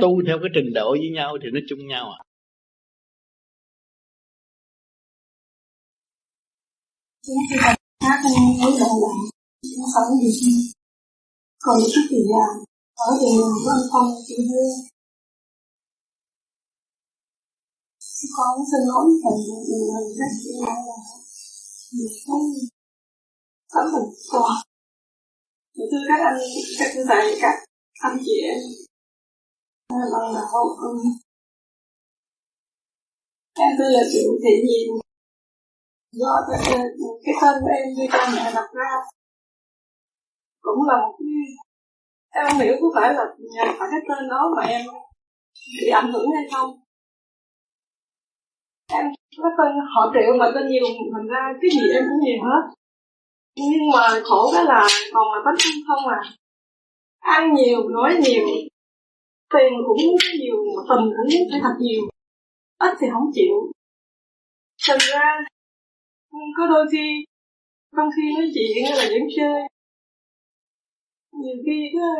tu 0.00 0.22
theo 0.26 0.38
cái 0.38 0.48
trình 0.54 0.72
độ 0.74 0.90
với 0.90 1.10
nhau 1.10 1.38
thì 1.42 1.50
nó 1.52 1.60
chung 1.68 1.86
nhau 1.86 2.10
à 2.10 2.20
Chính 7.26 7.42
khi 7.48 7.56
tập 7.64 7.76
hát 8.04 8.18
với 8.24 8.32
bạn 8.80 8.94
bạn 9.02 9.18
nó 9.78 9.86
phải 9.94 10.04
gì. 10.40 10.54
Còn 11.64 11.76
chút 11.92 12.04
thì 12.10 12.20
là 12.32 12.46
ở 13.06 13.08
địa 13.20 13.32
đường 13.38 13.56
của 13.64 13.70
anh 13.76 13.86
Phong 13.92 14.08
chị 14.26 14.34
Hương 14.48 14.92
con 18.36 18.58
xin 18.70 18.82
lỗi 18.90 19.04
thầy 19.22 19.36
nhiều 19.68 19.84
lần 19.92 20.04
rất 20.18 20.30
chị 20.42 20.50
là 20.60 20.74
nhiều 21.92 22.08
cái 22.26 22.40
tấm 23.72 23.84
mình 23.92 24.08
thì 25.74 25.82
thưa 25.90 26.02
các 26.08 26.20
anh, 26.28 26.38
các 26.78 26.90
thầy 27.08 27.38
các 27.42 27.54
anh 28.06 28.16
chị 28.24 28.36
em. 28.50 28.58
Ban 29.90 30.06
đầu 30.12 30.32
em 33.64 33.70
tôi 33.78 33.88
là 33.92 34.02
triệu 34.12 34.30
thị 34.42 34.54
nhiều 34.68 35.11
do 36.12 36.32
cái, 36.48 36.78
thân 37.40 37.54
tên 37.54 37.54
của 37.62 37.70
em 37.78 37.84
như 37.96 38.04
cha 38.12 38.22
mẹ 38.34 38.52
đặt 38.54 38.68
ra. 38.72 38.90
Cũng 40.60 40.88
là 40.88 40.96
một 41.02 41.14
cái 41.18 41.28
em 42.34 42.46
không 42.48 42.60
hiểu 42.60 42.74
có 42.80 42.88
phải 42.94 43.14
là 43.14 43.24
phải 43.78 43.88
cái 43.90 44.00
tên 44.08 44.28
đó 44.28 44.54
mà 44.56 44.62
em 44.62 44.82
bị 45.80 45.88
ảnh 45.88 46.12
hưởng 46.12 46.26
hay 46.34 46.44
không. 46.52 46.70
Em 48.90 49.04
có 49.42 49.48
tên 49.58 49.72
họ 49.94 50.12
triệu 50.14 50.36
mà 50.38 50.46
tên 50.54 50.68
nhiều 50.68 50.84
thành 51.12 51.26
ra 51.26 51.42
cái 51.60 51.70
gì 51.70 51.92
em 51.94 52.02
cũng 52.08 52.20
nhiều 52.24 52.40
hết. 52.44 52.62
Nhưng 53.56 53.90
mà 53.92 54.20
khổ 54.24 54.50
cái 54.54 54.64
là 54.64 54.86
còn 55.14 55.26
là 55.32 55.40
bánh 55.44 55.54
không 55.88 56.12
à. 56.12 56.20
Ăn 57.20 57.54
nhiều 57.54 57.88
nói 57.88 58.16
nhiều 58.24 58.46
tiền 59.52 59.72
cũng 59.86 59.96
nhiều 60.40 60.56
tình 60.88 61.04
cũng 61.16 61.50
phải 61.50 61.60
thật 61.62 61.74
nhiều. 61.80 62.02
Ít 62.78 62.96
thì 63.00 63.06
không 63.12 63.30
chịu. 63.34 63.54
Thành 64.88 64.98
ra 65.12 65.38
có 66.56 66.66
đôi 66.72 66.84
khi 66.92 67.24
trong 67.96 68.08
khi 68.16 68.24
nói 68.36 68.46
chuyện 68.54 68.84
là 68.98 69.04
vẫn 69.12 69.24
chơi. 69.36 69.60
Nhiều 71.42 71.56
khi 71.64 71.76
cái, 71.94 72.14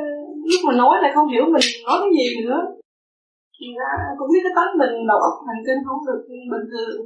lúc 0.51 0.61
mà 0.67 0.73
nói 0.83 0.95
lại 1.03 1.11
không 1.15 1.29
hiểu 1.33 1.45
mình 1.55 1.67
nói 1.87 1.97
cái 2.03 2.13
gì 2.19 2.29
nữa. 2.47 2.61
Thì 3.57 3.67
ra 3.79 3.91
cũng 4.19 4.29
biết 4.33 4.43
cái 4.45 4.55
tánh 4.57 4.73
mình 4.81 4.95
đầu 5.11 5.19
óc 5.29 5.35
thần 5.47 5.59
kinh 5.67 5.81
không 5.87 6.01
được 6.09 6.21
bình 6.53 6.67
thường. 6.73 6.97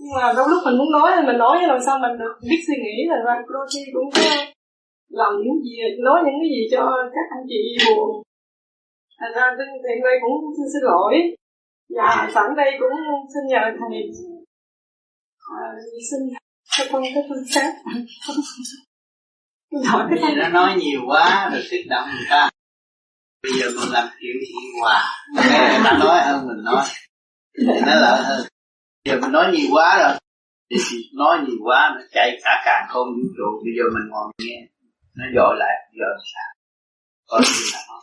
Nhưng 0.00 0.14
mà 0.18 0.26
trong 0.36 0.48
lúc 0.50 0.60
mình 0.64 0.78
muốn 0.78 0.90
nói 0.98 1.08
thì 1.14 1.22
mình 1.26 1.38
nói 1.44 1.56
làm 1.70 1.80
sao 1.86 1.96
mình 2.04 2.14
được 2.20 2.34
biết 2.48 2.60
suy 2.66 2.76
nghĩ 2.84 2.96
là 3.10 3.16
ra 3.26 3.34
đôi 3.54 3.66
khi 3.72 3.80
cũng 3.94 4.08
có 4.14 4.22
làm 5.20 5.32
những 5.42 5.58
gì 5.64 5.74
nói 6.06 6.18
những 6.24 6.38
cái 6.40 6.50
gì 6.54 6.62
cho 6.72 6.82
các 7.14 7.26
anh 7.36 7.44
chị 7.50 7.60
buồn. 7.84 8.22
Thành 9.18 9.32
ra 9.36 9.44
hiện 9.88 10.00
đây 10.06 10.16
cũng 10.22 10.34
xin, 10.56 10.66
xin 10.72 10.82
lỗi. 10.90 11.14
Và 11.96 12.30
sẵn 12.34 12.46
đây 12.56 12.70
cũng 12.80 12.96
xin 13.32 13.42
nhờ 13.50 13.62
thầy 13.78 14.02
Ờ, 15.44 15.56
xin 16.10 16.20
cho 16.64 16.84
con 16.92 17.02
cái 17.02 17.24
phương 17.28 17.44
pháp 17.52 17.72
gì 20.10 20.34
nó 20.36 20.48
nói 20.48 20.76
nhiều 20.76 21.00
quá, 21.06 21.50
rồi 21.52 21.62
kích 21.70 21.86
động 21.88 22.08
người 22.14 22.26
ta 22.30 22.50
Bây 23.42 23.52
giờ 23.60 23.66
mình 23.80 23.92
làm 23.92 24.08
chuyện 24.20 24.36
hiền 24.48 24.80
hòa. 24.80 25.02
Nghe 25.36 25.68
người 25.72 25.84
ta 25.84 25.98
nói 26.00 26.22
hơn, 26.24 26.46
mình 26.46 26.64
nói 26.64 26.84
Thì 27.58 27.80
nó 27.86 27.94
lợi 27.94 28.22
hơn. 28.24 28.46
Bây 29.04 29.14
giờ 29.14 29.20
mình 29.20 29.32
nói 29.32 29.52
nhiều 29.52 29.68
quá 29.72 29.98
rồi. 30.02 30.18
Thì 30.70 30.96
nói 31.14 31.38
nhiều 31.46 31.58
quá, 31.64 31.92
nó 31.94 32.00
chạy 32.12 32.38
cả 32.44 32.62
càng 32.64 32.86
không 32.88 33.06
vũ 33.06 33.28
trụ. 33.36 33.48
Bây 33.64 33.72
giờ 33.76 33.84
mình 33.94 34.08
ngồi 34.10 34.32
nghe, 34.44 34.58
nó 35.16 35.24
dội 35.34 35.56
lại, 35.58 35.74
giờ 35.98 36.08
sao? 36.32 36.50
Có 37.26 37.40
gì 37.46 37.64
là 37.72 37.78
nó 37.88 38.00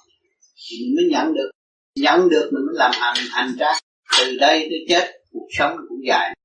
thì 0.70 0.78
mình 0.82 0.96
mới 0.96 1.06
nhận 1.12 1.34
được. 1.34 1.52
Nhận 1.96 2.30
được 2.30 2.50
mình 2.54 2.66
mới 2.66 2.76
làm 2.78 2.92
hành 2.94 3.18
hành 3.32 3.56
ra 3.60 3.72
từ 4.18 4.38
đây 4.40 4.60
tới 4.70 4.86
chết, 4.90 5.12
cuộc 5.32 5.48
sống 5.58 5.78
cũng 5.90 6.00
dài 6.08 6.36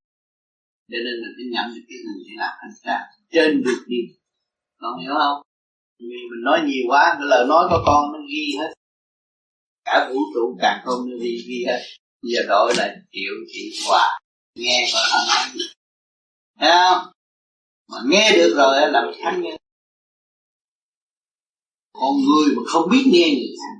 cho 0.90 0.98
nên 1.04 1.14
mình 1.22 1.32
phải 1.36 1.46
nhận 1.52 1.66
được 1.74 1.84
cái 1.88 1.98
mình 2.06 2.18
để 2.26 2.32
làm 2.42 2.52
hành 2.60 2.74
ra 2.84 2.98
trên 3.32 3.62
được 3.64 3.80
đi 3.86 4.00
con 4.80 5.00
hiểu 5.00 5.12
không? 5.18 5.42
Vì 5.98 6.20
mình 6.30 6.42
nói 6.44 6.60
nhiều 6.66 6.84
quá, 6.88 7.14
cái 7.18 7.26
lời 7.26 7.46
nói 7.48 7.66
của 7.70 7.82
con 7.86 8.12
nó 8.12 8.18
ghi 8.30 8.46
hết. 8.58 8.72
Cả 9.84 10.10
vũ 10.12 10.20
trụ 10.34 10.56
càng 10.60 10.82
không 10.84 11.10
nó 11.10 11.16
ghi 11.22 11.44
ghi 11.48 11.64
hết. 11.66 11.80
Giờ 12.22 12.40
đổi 12.48 12.74
lại 12.76 12.96
triệu 13.12 13.34
chị 13.52 13.72
hòa, 13.88 14.18
nghe 14.54 14.90
và 14.94 15.00
nói 15.28 15.52
gì. 15.54 15.66
Thấy 16.60 16.70
không? 16.70 17.12
Mà 17.88 17.98
nghe 18.10 18.32
được 18.36 18.54
rồi 18.56 18.90
làm 18.92 19.04
thánh 19.22 19.42
nhân. 19.42 19.56
Con 21.92 22.14
người 22.26 22.56
mà 22.56 22.62
không 22.66 22.90
biết 22.90 23.04
nghe 23.06 23.34
người 23.34 23.56
khác 23.58 23.76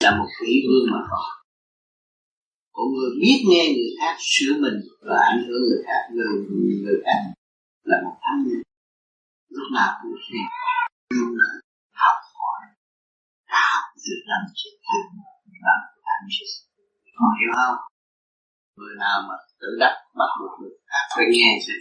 là 0.00 0.18
một 0.18 0.26
quỷ 0.40 0.62
vương 0.68 0.92
mà 0.92 0.98
thôi 1.10 1.35
của 2.76 2.86
người 2.94 3.10
biết 3.22 3.38
nghe 3.50 3.64
người 3.74 3.92
khác 4.00 4.14
sửa 4.32 4.52
mình 4.64 4.78
và 5.06 5.16
ảnh 5.30 5.40
hưởng 5.46 5.62
người 5.68 5.82
khác, 5.86 6.02
người 6.14 6.32
người 6.84 6.98
khác 7.06 7.20
là 7.90 7.96
một 8.04 8.16
thánh 8.24 8.40
nhân. 8.46 8.62
Lúc 9.56 9.68
nào 9.76 9.90
cũng 10.02 10.12
nghe 10.32 10.44
luôn 11.16 11.30
là 11.40 11.48
học 12.02 12.18
hỏi 12.38 12.60
học 13.62 13.82
từ 14.04 14.12
tâm 14.28 14.42
sự 14.60 14.70
thật 14.86 15.02
làm 15.66 15.80
thành 16.06 16.28
sự 16.36 16.46
còn 17.18 17.30
hiểu 17.40 17.52
không? 17.60 17.78
Người 18.76 18.94
nào 19.04 19.16
mà 19.28 19.34
tự 19.60 19.68
đắc 19.80 19.94
bắt 20.18 20.30
buộc 20.38 20.54
được 20.62 20.76
à, 20.86 21.00
phải 21.16 21.26
nghe 21.32 21.58
sự 21.66 21.72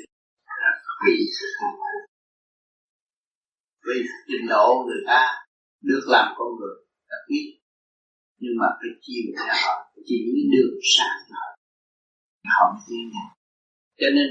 bị 1.06 1.16
sự 1.40 1.48
vì 3.86 3.98
trình 4.28 4.48
độ 4.50 4.84
người 4.88 5.04
ta 5.08 5.22
được 5.82 6.04
làm 6.08 6.34
con 6.38 6.48
người 6.60 6.76
là 7.10 7.18
biết 7.30 7.60
nhưng 8.38 8.54
mà 8.60 8.68
phải 8.80 8.90
chia 9.02 9.22
cho 9.38 9.54
họ 9.64 9.95
chỉ 10.06 10.18
đường 10.52 10.80
sáng 10.96 11.18
cho 11.30 11.36
không 12.58 12.76
tin 12.90 13.10
nhau 13.14 13.36
cho 13.98 14.08
nên, 14.16 14.28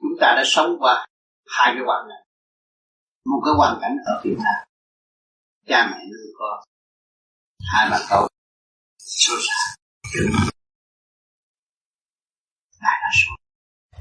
chúng 0.00 0.12
ta 0.20 0.34
đã 0.36 0.42
sống 0.46 0.76
qua 0.78 1.06
hai 1.46 1.74
cái 1.74 1.82
hoàn 1.86 2.08
cảnh. 2.08 2.26
Một 3.24 3.42
cái 3.44 3.54
hoàn 3.56 3.78
cảnh 3.80 3.96
ở 4.04 4.20
Việt 4.24 4.36
Nam. 4.44 4.68
Cha 5.66 5.88
mẹ 5.90 5.98
nuôi 6.04 6.32
con. 6.38 6.64
Hai 7.72 7.88
bà 7.90 7.98
cậu 8.10 8.28
số 8.98 9.34
xa 9.48 9.74
đại 12.80 12.96
đa 13.02 13.10
số 13.20 13.36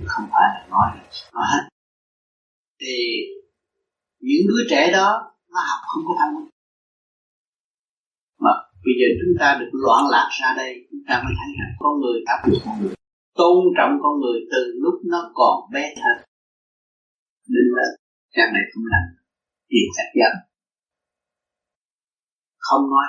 không 0.07 0.29
phải 0.31 0.41
là 0.53 0.67
nói 0.69 0.87
nói 1.33 1.43
hết. 1.53 1.69
Thì 2.79 2.95
những 4.19 4.47
đứa 4.47 4.63
trẻ 4.69 4.91
đó, 4.91 5.31
nó 5.47 5.59
học 5.69 5.81
không 5.87 6.03
có 6.07 6.13
thông 6.19 6.35
minh 6.35 6.49
bây 8.85 8.95
giờ 8.99 9.07
chúng 9.19 9.33
ta 9.41 9.47
được 9.59 9.71
loạn 9.83 10.01
lạc 10.13 10.29
ra 10.39 10.49
đây, 10.61 10.71
chúng 10.89 11.03
ta 11.07 11.15
mới 11.23 11.33
thấy 11.39 11.49
rằng 11.59 11.71
con 11.83 11.93
người 12.01 12.17
áp 12.33 12.39
lực 12.49 12.61
con 12.65 12.75
người 12.81 12.95
tôn 13.39 13.57
trọng, 13.77 13.93
con 14.03 14.13
người 14.21 14.39
từ 14.51 14.61
lúc 14.83 14.95
nó 15.11 15.31
còn 15.39 15.55
bé 15.73 15.83
thơ. 16.01 16.13
Nên 17.53 17.65
là 17.77 17.85
cha 18.35 18.43
mẹ 18.53 18.61
cũng 18.73 18.83
làm 18.93 19.03
tiền 19.69 19.87
sạch 19.97 20.11
dân 20.19 20.33
không 22.57 22.83
nói, 22.93 23.07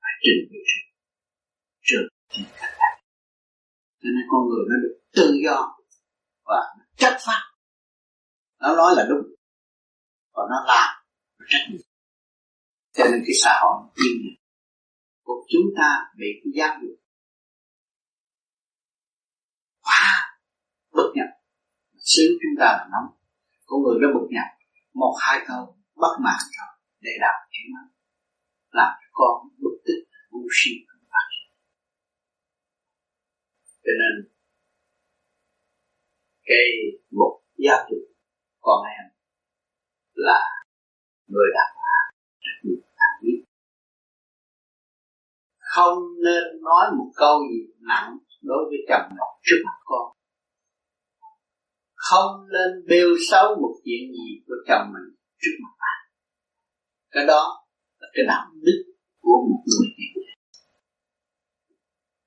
phải 0.00 0.14
trình 0.24 0.40
về 0.50 0.60
trường 0.68 0.88
trường 1.88 2.08
thì 2.30 2.42
cách 2.60 2.74
lạc 2.80 2.94
cho 4.00 4.08
nên 4.14 4.24
con 4.30 4.40
người 4.48 4.64
nó 4.70 4.76
được 4.82 4.94
tự 5.16 5.26
do 5.44 5.76
và 6.44 6.60
nó 6.78 6.84
chất 6.96 7.16
phát 7.26 7.42
nó 8.60 8.76
nói 8.76 8.92
là 8.96 9.06
đúng, 9.08 9.26
và 10.34 10.42
nó 10.50 10.56
làm 10.66 10.88
nó 11.38 11.44
trách 11.48 11.66
nhiệm. 11.70 11.80
Cho 12.92 13.04
nên 13.04 13.20
cái 13.26 13.34
xã 13.42 13.60
hội 13.62 13.76
yên 13.94 14.14
này 14.24 14.36
của 15.24 15.38
chúng 15.52 15.68
ta 15.78 15.88
bị 16.18 16.26
cái 16.40 16.52
giáo 16.58 16.72
dục 16.82 16.96
quá 19.86 20.06
bất 20.96 21.08
nhập. 21.14 21.30
Xứ 22.12 22.38
chúng 22.40 22.56
ta 22.60 22.66
là 22.78 22.84
nóng 22.92 23.08
con 23.66 23.82
người 23.82 23.96
nó 24.00 24.08
bất 24.14 24.26
nhập, 24.30 24.48
một 24.94 25.14
hai 25.20 25.38
câu 25.48 25.62
bất 26.02 26.14
mãn 26.24 26.40
rồi, 26.56 26.72
để 27.00 27.10
đạo 27.20 27.38
thế 27.52 27.62
đó 27.74 27.82
làm 28.78 28.92
cho 29.00 29.08
con 29.12 29.34
bực 29.62 29.76
tức 29.86 29.98
ngu 30.30 30.46
si 30.58 30.70
không 30.88 31.04
phải. 31.12 31.30
Cho 33.84 33.92
nên, 34.00 34.14
cái 36.48 36.66
một 37.10 37.40
giáo 37.56 37.78
dục 37.90 38.04
con 38.60 38.78
em 38.98 39.06
là 40.14 40.40
người 41.26 41.48
đàn 41.54 41.70
bà 41.76 41.96
trách 42.40 42.60
nhiệm 42.64 42.93
không 45.74 45.98
nên 46.24 46.44
nói 46.68 46.84
một 46.98 47.10
câu 47.16 47.34
gì 47.50 47.60
nặng 47.88 48.18
đối 48.42 48.62
với 48.68 48.78
chồng 48.88 49.06
mình 49.08 49.32
trước 49.46 49.60
mặt 49.66 49.78
con. 49.84 50.06
Không 51.94 52.30
nên 52.54 52.70
bêu 52.88 53.08
xấu 53.30 53.46
một 53.62 53.74
chuyện 53.84 54.02
gì 54.16 54.28
của 54.46 54.58
chồng 54.68 54.86
mình 54.94 55.08
trước 55.40 55.54
mặt 55.62 55.74
bạn. 55.82 55.98
Cái 57.10 57.26
đó 57.26 57.42
là 58.00 58.08
cái 58.14 58.24
đạo 58.28 58.46
đức 58.66 58.80
của 59.20 59.38
một 59.48 59.62
người 59.66 59.88
hiện 59.96 60.24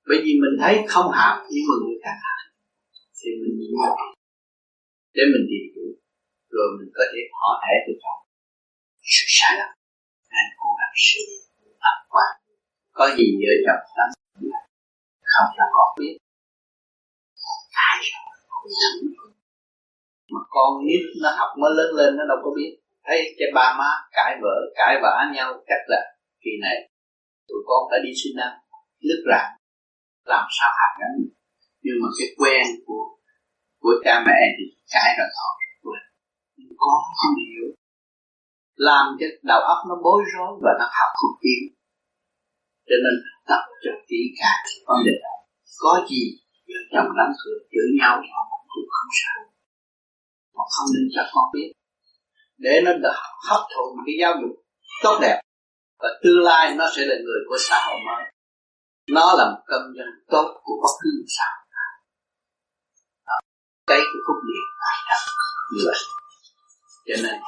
bởi 0.08 0.18
vì 0.24 0.32
mình 0.42 0.54
thấy 0.62 0.74
không 0.92 1.10
hợp 1.20 1.36
nhưng 1.50 1.64
mà 1.68 1.74
người 1.82 1.98
khác 2.04 2.16
hợp 2.26 2.42
thì 3.18 3.28
mình 3.40 3.54
nhịn 3.58 3.70
nhục 3.80 3.96
để 5.16 5.22
mình 5.32 5.44
tìm 5.50 5.64
hiểu, 5.74 5.92
rồi 6.54 6.68
mình 6.78 6.90
có 6.96 7.04
thể 7.10 7.20
thỏa 7.32 7.50
thể 7.62 7.74
từ 7.84 7.92
chồng. 8.02 8.22
Sự 9.14 9.24
sai 9.36 9.52
lầm 9.58 9.70
anh 10.38 10.50
cố 10.60 10.68
gắng 10.78 10.94
sự 11.06 11.20
tập 11.82 11.96
quan 12.12 12.37
có 12.98 13.04
gì 13.18 13.26
giữa 13.40 13.54
chồng 13.66 13.84
lắm 13.98 14.10
không 15.32 15.50
là 15.58 15.66
con 15.76 15.88
biết. 15.98 16.14
Mà 20.32 20.40
con 20.50 20.86
nít 20.86 21.02
nó 21.22 21.30
học 21.38 21.50
mới 21.60 21.70
lớn 21.76 21.90
lên, 21.98 22.16
nó 22.16 22.24
đâu 22.28 22.38
có 22.44 22.50
biết. 22.56 22.72
Thấy 23.06 23.18
cái 23.38 23.48
ba 23.54 23.76
má 23.78 23.90
cãi 24.12 24.32
vợ 24.42 24.56
cãi 24.74 24.94
vã 25.02 25.30
nhau, 25.34 25.48
chắc 25.68 25.82
là 25.86 26.00
kỳ 26.42 26.50
này 26.62 26.76
tụi 27.48 27.60
con 27.66 27.80
phải 27.90 28.00
đi 28.04 28.10
sinh 28.22 28.36
năm 28.36 28.52
nước 29.08 29.22
ra 29.30 29.42
làm 30.24 30.46
sao 30.58 30.70
hạt 30.78 30.92
gắn 31.00 31.12
nhưng 31.82 31.96
mà 32.02 32.08
cái 32.18 32.28
quen 32.38 32.66
của 32.86 33.04
của 33.82 33.94
cha 34.04 34.14
mẹ 34.26 34.40
thì 34.56 34.64
cãi 34.92 35.10
rồi 35.18 35.28
thôi 35.38 35.54
quên 35.82 36.02
nhưng 36.56 36.72
con 36.76 36.98
không 37.18 37.34
hiểu. 37.44 37.66
Làm 38.74 39.06
cho 39.20 39.26
đầu 39.42 39.60
óc 39.60 39.78
nó 39.88 39.94
bối 40.04 40.22
rối 40.32 40.52
và 40.62 40.70
nó 40.80 40.86
học 40.98 41.10
không 41.20 41.34
tiến 41.42 41.77
cho 42.88 42.96
nên 43.04 43.14
tập 43.48 43.62
cho 43.82 43.92
kỹ 44.08 44.20
càng 44.40 44.60
vấn 44.88 45.00
đề 45.06 45.16
đó. 45.24 45.34
Có 45.82 45.92
gì 46.10 46.22
vợ 46.68 46.80
chồng 46.92 47.10
lắm 47.18 47.28
cưới 47.40 47.58
giữ 47.72 47.84
nhau 48.00 48.14
họ 48.32 48.42
cũng 48.72 48.88
không 48.96 49.10
sao 49.20 49.38
họ 50.58 50.64
không 50.74 50.88
nên 50.94 51.08
cho 51.14 51.22
con 51.32 51.44
biết. 51.54 51.72
Để 52.58 52.80
nó 52.84 52.92
được 52.92 53.16
hấp 53.48 53.60
thụ 53.74 53.84
một 53.96 54.02
cái 54.06 54.16
giáo 54.20 54.32
dục 54.40 54.54
tốt 55.02 55.18
đẹp. 55.22 55.40
Và 55.98 56.08
tương 56.22 56.40
lai 56.48 56.74
nó 56.74 56.86
sẽ 56.96 57.02
là 57.06 57.14
người 57.24 57.40
của 57.48 57.56
xã 57.68 57.76
hội 57.86 57.98
mới. 58.06 58.24
Nó 59.10 59.34
là 59.38 59.44
một 59.52 59.62
công 59.66 59.86
dân 59.96 60.08
tốt 60.28 60.46
của 60.64 60.76
bất 60.82 60.94
cứ 61.02 61.10
một 61.20 61.28
xã 61.36 61.44
hội 61.54 61.66
nào. 61.76 61.92
Cái 63.86 63.98
cái 63.98 64.20
khúc 64.26 64.36
điện 64.48 64.64
như 65.72 65.82
vậy. 65.86 66.00
Cho 67.06 67.14
nên 67.22 67.40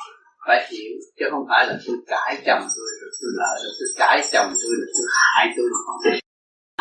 phải 0.47 0.59
hiểu, 0.71 0.93
chứ 1.17 1.25
không 1.31 1.45
phải 1.51 1.63
là 1.69 1.75
tôi 1.87 1.97
cãi 2.13 2.33
chồng 2.47 2.65
tôi, 2.77 2.91
rồi 3.01 3.11
tôi 3.19 3.31
lợi 3.41 3.57
rồi 3.63 3.73
tôi 3.79 3.89
cãi 4.01 4.17
chồng 4.33 4.51
tôi, 4.61 4.73
rồi 4.81 4.91
tôi 4.95 5.07
hại 5.19 5.45
tôi 5.57 5.67
mà 5.73 5.79
không 5.87 5.99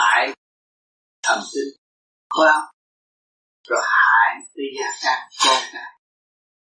hại, 0.02 0.24
thầm 1.26 1.40
sinh 1.52 1.70
phải 2.36 2.48
không 2.54 2.68
rồi 3.70 3.82
hại 3.96 4.32
tới 4.56 4.68
gia 4.78 4.90
can 5.04 5.20
con 5.44 5.62
cái 5.74 5.90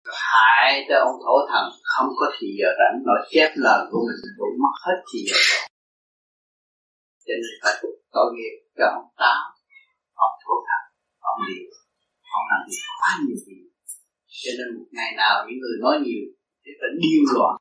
rồi 0.05 0.17
hại 0.31 0.85
tới 0.87 0.97
ông 1.07 1.17
thổ 1.23 1.35
thần, 1.51 1.65
không 1.93 2.09
có 2.19 2.25
thì 2.37 2.47
giờ 2.59 2.69
rảnh, 2.79 2.95
nói 3.07 3.19
chép 3.31 3.49
lời 3.65 3.81
của 3.91 4.01
mình, 4.07 4.21
cũng 4.37 4.55
mất 4.63 4.75
hết 4.85 4.97
thì 5.09 5.19
giờ 5.27 5.37
rồi. 5.49 5.63
Cho 7.25 7.33
nên 7.41 7.53
phải 7.63 7.73
tội 8.15 8.27
nghiệp 8.35 8.55
cho 8.77 8.85
ông 8.97 9.07
táo 9.21 9.41
ông 10.25 10.35
thổ 10.43 10.55
thần, 10.67 10.83
ông 11.31 11.39
điều 11.47 11.65
ông 12.37 12.45
làm 12.51 12.61
việc 12.69 12.85
quá 12.99 13.11
nhiều 13.23 13.39
việc. 13.47 13.65
Cho 14.41 14.51
nên 14.57 14.67
một 14.77 14.87
ngày 14.95 15.11
nào 15.21 15.33
những 15.45 15.59
người 15.61 15.77
nói 15.83 15.95
nhiều 16.05 16.25
để 16.63 16.71
phải 16.79 16.91
điêu 17.01 17.21
loạn. 17.35 17.55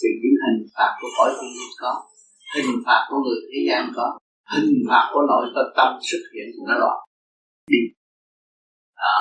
Vì 0.00 0.10
những 0.22 0.38
hình 0.44 0.62
phạt 0.74 0.90
của 1.00 1.08
khỏi 1.16 1.30
thiên 1.36 1.50
nhiên 1.56 1.72
có, 1.82 1.92
hình 2.54 2.72
phạt 2.86 3.00
của 3.08 3.18
người 3.24 3.38
thế 3.50 3.60
gian 3.68 3.82
có, 3.96 4.06
hình 4.54 4.74
phạt 4.88 5.04
của 5.12 5.22
nội 5.30 5.44
tâm 5.76 5.90
xuất 6.08 6.22
hiện 6.32 6.46
của 6.54 6.64
nó 6.68 6.74
loạn. 6.82 6.98
Đi 7.72 7.80
đó. 9.02 9.16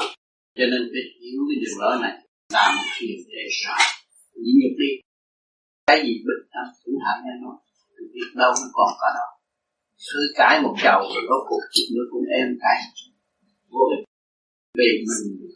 Cho 0.57 0.65
nên 0.71 0.81
phải 0.91 1.05
hiểu 1.19 1.39
cái 1.47 1.57
điều 1.63 1.75
đó 1.81 1.89
này. 2.01 2.15
Làm 2.53 2.75
một 2.77 2.87
chuyện 2.97 3.17
để 3.27 3.43
sợ. 3.61 3.77
Nhị 4.41 4.51
nhục 4.61 4.75
đi 4.81 4.91
cái 5.87 5.97
gì 6.05 6.13
bình 6.27 6.43
tâm 6.53 6.65
cũng 6.83 6.97
hạ 7.05 7.13
nghe 7.23 7.33
nói 7.43 7.57
từ 7.95 8.03
biết 8.13 8.29
đâu 8.41 8.51
nó 8.61 8.67
còn 8.77 8.91
có 9.01 9.07
đó. 9.17 9.27
Cứ 10.13 10.21
cãi 10.35 10.61
một 10.63 10.75
chầu 10.83 10.99
rồi 11.13 11.23
rốt 11.29 11.41
cuộc 11.49 11.63
chút 11.73 11.87
nữa 11.93 12.05
cũng 12.11 12.25
em 12.39 12.47
cãi 12.61 12.77
vô 13.71 13.83
ích. 13.95 14.03
Vì 14.77 14.89
mình 15.07 15.54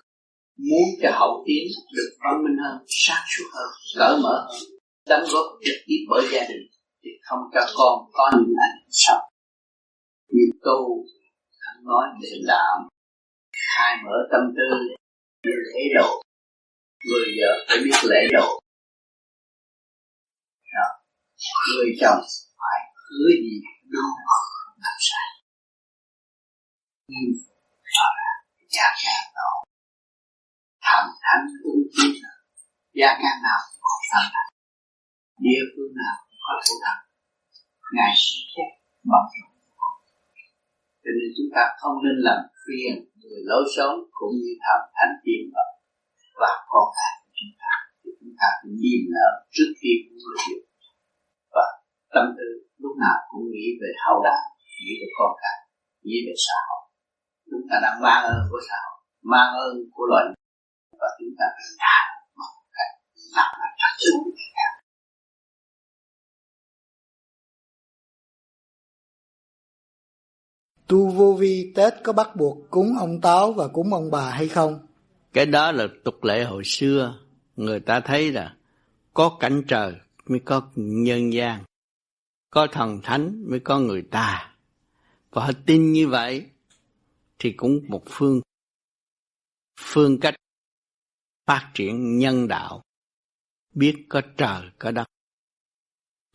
muốn 0.67 0.87
cho 1.01 1.09
hậu 1.19 1.43
tiến 1.47 1.65
được 1.95 2.09
văn 2.23 2.43
minh 2.43 2.57
hơn, 2.63 2.85
sáng 2.87 3.23
suốt 3.31 3.47
hơn, 3.53 3.69
cởi 3.99 4.17
mở 4.23 4.47
hơn, 4.49 4.61
đóng 5.09 5.25
góp 5.31 5.45
trực 5.65 5.75
tiếp 5.87 6.01
bởi 6.09 6.23
gia 6.31 6.41
đình, 6.49 6.65
thì 7.03 7.09
không 7.21 7.39
cho 7.53 7.61
con 7.77 8.09
có 8.11 8.31
những 8.33 8.55
ảnh 8.67 8.79
sau 8.89 9.31
như 10.29 10.43
tu 10.65 11.05
không 11.59 11.85
nói 11.85 12.07
để 12.21 12.29
làm 12.41 12.87
khai 13.53 13.97
mở 14.05 14.15
tâm 14.31 14.41
tư 14.57 14.69
lễ 15.43 15.81
độ, 15.95 16.21
người 17.05 17.25
vợ 17.39 17.65
phải 17.67 17.77
biết 17.83 17.97
lễ 18.09 18.27
độ. 18.31 18.59
Đó. 20.73 20.87
người 21.67 21.97
chồng 22.01 22.21
phải 22.59 22.79
hứa 22.95 23.29
gì, 23.29 23.61
đúng 23.91 24.01
không? 24.27 24.45
Làm 24.81 24.97
sai 24.99 25.29
nhưng 27.09 27.31
đó 27.95 28.07
là 28.19 28.31
cha 28.69 28.87
cha 29.03 29.15
đó 29.35 29.49
thầm 30.89 31.05
thánh 31.23 31.45
ứng 31.69 31.83
chiến 31.93 32.11
gia 32.99 33.09
can 33.21 33.35
nào 33.47 33.59
cũng 33.67 33.81
có 33.87 33.95
thần 34.11 34.25
thánh. 34.33 34.51
Địa 35.45 35.63
phương 35.71 35.93
nào 36.01 36.15
cũng 36.25 36.41
có 36.45 36.53
thủ 36.65 36.75
thần 36.83 36.97
ngài 37.95 38.13
sẽ 38.23 38.37
chết 38.53 38.69
bằng 39.11 39.27
lòng 39.39 39.59
cho 41.03 41.11
nên 41.17 41.29
chúng 41.37 41.49
ta 41.55 41.63
không 41.79 41.95
nên 42.05 42.17
làm 42.27 42.39
phiền 42.63 42.93
người 43.21 43.41
lối 43.49 43.63
sống 43.75 43.95
cũng 44.17 44.33
như 44.41 44.53
thần 44.65 44.81
thánh 44.95 45.13
tiên 45.23 45.41
bạc 45.55 45.71
và 46.41 46.51
con 46.71 46.85
cái 46.97 47.11
của 47.19 47.31
chúng 47.39 47.53
ta. 47.61 47.73
Thì 48.01 48.09
chúng 48.19 48.33
ta 48.39 48.47
cũng 48.59 48.75
nhìn 48.83 49.01
nở 49.15 49.29
trước 49.55 49.69
khi 49.79 49.91
người 50.17 50.37
việc 50.45 50.61
và 51.55 51.65
tâm 52.13 52.25
tư 52.37 52.47
lúc 52.83 52.93
nào 53.03 53.17
cũng 53.29 53.45
nghĩ 53.51 53.65
về 53.81 53.91
hậu 54.03 54.17
đại, 54.27 54.43
nghĩ 54.81 54.91
về 55.01 55.09
con 55.17 55.31
cái, 55.41 55.57
nghĩ 56.05 56.17
về 56.25 56.33
xã 56.45 56.57
hội. 56.67 56.83
Chúng 57.49 57.65
ta 57.69 57.75
đang 57.83 57.97
mang 58.05 58.23
ơn 58.33 58.41
của 58.49 58.61
xã 58.69 58.77
hội, 58.85 58.99
mang 59.33 59.51
ơn 59.65 59.73
của 59.93 60.05
loài 60.11 60.25
và 60.99 61.07
chúng 61.19 61.33
ta 61.39 61.45
phải 61.55 61.67
trả 61.79 61.97
một 62.35 62.55
cách 62.75 62.93
nặng 63.35 63.53
là 63.59 63.67
thật 63.79 63.93
sự 63.99 64.11
tu 70.87 71.07
vô 71.07 71.33
vi 71.33 71.73
Tết 71.75 71.93
có 72.03 72.13
bắt 72.13 72.35
buộc 72.35 72.57
cúng 72.69 72.97
ông 72.99 73.21
Táo 73.21 73.53
và 73.53 73.67
cúng 73.67 73.93
ông 73.93 74.11
bà 74.11 74.29
hay 74.29 74.47
không? 74.47 74.87
Cái 75.33 75.45
đó 75.45 75.71
là 75.71 75.87
tục 76.03 76.23
lệ 76.23 76.43
hồi 76.43 76.63
xưa, 76.65 77.19
người 77.55 77.79
ta 77.79 77.99
thấy 77.99 78.31
là 78.31 78.55
có 79.13 79.37
cảnh 79.39 79.63
trời 79.67 79.93
mới 80.25 80.39
có 80.45 80.61
nhân 80.75 81.33
gian. 81.33 81.63
có 82.49 82.67
thần 82.71 82.99
thánh 83.03 83.43
mới 83.49 83.59
có 83.59 83.79
người 83.79 84.01
ta 84.01 84.55
và 85.31 85.45
họ 85.45 85.51
tin 85.65 85.91
như 85.91 86.07
vậy 86.07 86.45
thì 87.39 87.51
cũng 87.51 87.79
một 87.87 88.03
phương 88.07 88.41
phương 89.79 90.19
cách 90.19 90.35
phát 91.49 91.71
triển 91.73 92.17
nhân 92.17 92.47
đạo. 92.47 92.81
Biết 93.75 94.05
có 94.09 94.21
trời, 94.37 94.69
có 94.79 94.91
đất. 94.91 95.07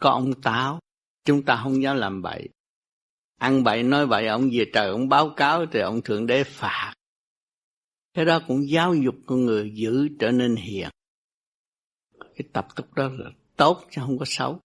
Có 0.00 0.10
ông 0.10 0.42
táo, 0.42 0.80
chúng 1.24 1.42
ta 1.42 1.60
không 1.62 1.82
dám 1.82 1.96
làm 1.96 2.22
bậy. 2.22 2.48
Ăn 3.38 3.64
bậy 3.64 3.82
nói 3.82 4.06
bậy, 4.06 4.26
ông 4.26 4.50
về 4.52 4.70
trời, 4.72 4.88
ông 4.88 5.08
báo 5.08 5.30
cáo 5.36 5.66
thì 5.72 5.80
ông 5.80 6.02
thượng 6.02 6.26
đế 6.26 6.44
phạt. 6.44 6.94
Cái 8.14 8.24
đó 8.24 8.40
cũng 8.48 8.68
giáo 8.68 8.94
dục 8.94 9.14
con 9.26 9.44
người 9.44 9.72
giữ 9.74 10.08
trở 10.18 10.30
nên 10.30 10.56
hiền. 10.56 10.88
Cái 12.18 12.48
tập 12.52 12.66
tục 12.76 12.94
đó 12.94 13.08
là 13.08 13.30
tốt 13.56 13.86
chứ 13.90 14.02
không 14.06 14.18
có 14.18 14.24
xấu. 14.28 14.60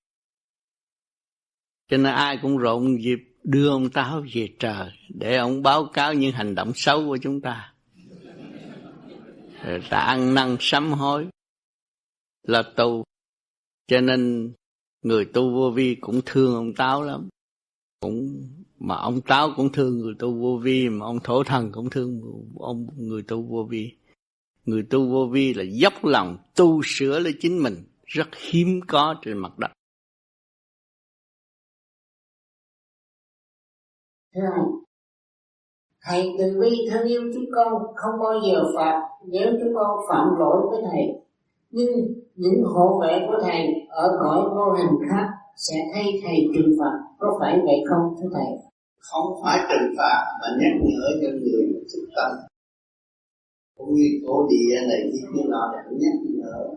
Cho 1.88 1.98
nên 1.98 2.14
ai 2.14 2.40
cũng 2.42 2.58
rộn 2.58 3.04
dịp 3.04 3.20
đưa 3.44 3.70
ông 3.70 3.90
Táo 3.90 4.24
về 4.34 4.56
trời 4.60 4.92
để 5.10 5.38
ông 5.38 5.64
báo 5.64 5.86
cáo 5.94 6.14
những 6.14 6.32
hành 6.32 6.56
động 6.56 6.72
xấu 6.76 7.08
của 7.08 7.18
chúng 7.22 7.42
ta. 7.42 7.74
Ta 9.64 10.00
ăn 10.00 10.34
năn 10.34 10.58
sám 10.60 10.92
hối 10.92 11.28
là 12.44 12.64
tu. 12.78 13.04
Cho 13.88 14.02
nên 14.02 14.54
người 15.02 15.26
tu 15.34 15.54
vô 15.54 15.72
vi 15.76 15.98
cũng 16.02 16.22
thương 16.26 16.56
ông 16.56 16.74
Táo 16.74 17.04
lắm. 17.04 17.30
Cũng, 18.00 18.42
mà 18.80 18.96
ông 18.96 19.22
Táo 19.22 19.54
cũng 19.56 19.72
thương 19.72 20.00
người 20.00 20.14
tu 20.20 20.40
vô 20.42 20.60
vi, 20.64 20.90
mà 20.90 21.06
ông 21.06 21.20
Thổ 21.24 21.44
Thần 21.44 21.72
cũng 21.72 21.90
thương 21.90 22.22
ông 22.60 22.88
người 22.98 23.24
tu 23.28 23.44
vô 23.44 23.68
vi. 23.70 23.96
Người 24.66 24.84
tu 24.90 25.10
vô 25.10 25.30
vi 25.32 25.54
là 25.54 25.64
dốc 25.64 25.94
lòng 26.04 26.38
tu 26.56 26.82
sửa 26.86 27.20
lấy 27.20 27.34
chính 27.40 27.64
mình, 27.64 27.76
rất 28.06 28.28
hiếm 28.36 28.80
có 28.88 29.16
trên 29.22 29.38
mặt 29.38 29.60
đất. 29.60 29.72
Thưa 34.36 34.89
Thầy 36.10 36.36
từ 36.40 36.60
bi 36.62 36.70
thân 36.90 37.08
yêu 37.08 37.22
chúng 37.34 37.46
con, 37.56 37.74
không 37.96 38.20
bao 38.20 38.34
giờ 38.46 38.64
phạt 38.76 39.10
nếu 39.28 39.48
chúng 39.60 39.74
con 39.76 40.00
phạm 40.10 40.28
lỗi 40.40 40.68
với 40.70 40.82
Thầy. 40.92 41.04
Nhưng 41.72 41.90
những 42.36 42.64
hộ 42.64 43.00
vệ 43.02 43.20
của 43.28 43.40
Thầy 43.42 43.68
ở 43.90 44.18
cõi 44.20 44.50
vô 44.56 44.72
hình 44.78 45.10
khác 45.10 45.28
sẽ 45.56 45.76
thay 45.94 46.04
Thầy 46.24 46.36
trừng 46.54 46.72
phạt. 46.80 46.96
Có 47.20 47.38
phải 47.40 47.60
vậy 47.66 47.80
không, 47.90 48.16
thưa 48.22 48.30
Thầy? 48.34 48.48
Không 49.00 49.28
phải 49.44 49.60
trừng 49.70 49.94
phạt, 49.98 50.26
mà 50.42 50.48
nhắc 50.60 50.74
nhở 50.82 51.06
cho 51.22 51.28
người 51.28 51.64
thực 51.94 52.10
tâm. 52.16 52.32
Cũng 53.78 53.94
như 53.94 54.08
cổ 54.28 54.48
địa 54.50 54.76
này, 54.90 55.02
như 55.14 55.22
thế 55.34 55.44
nào 55.52 55.68
cũng 55.90 56.00
nhắc 56.00 56.14
nhở 56.24 56.68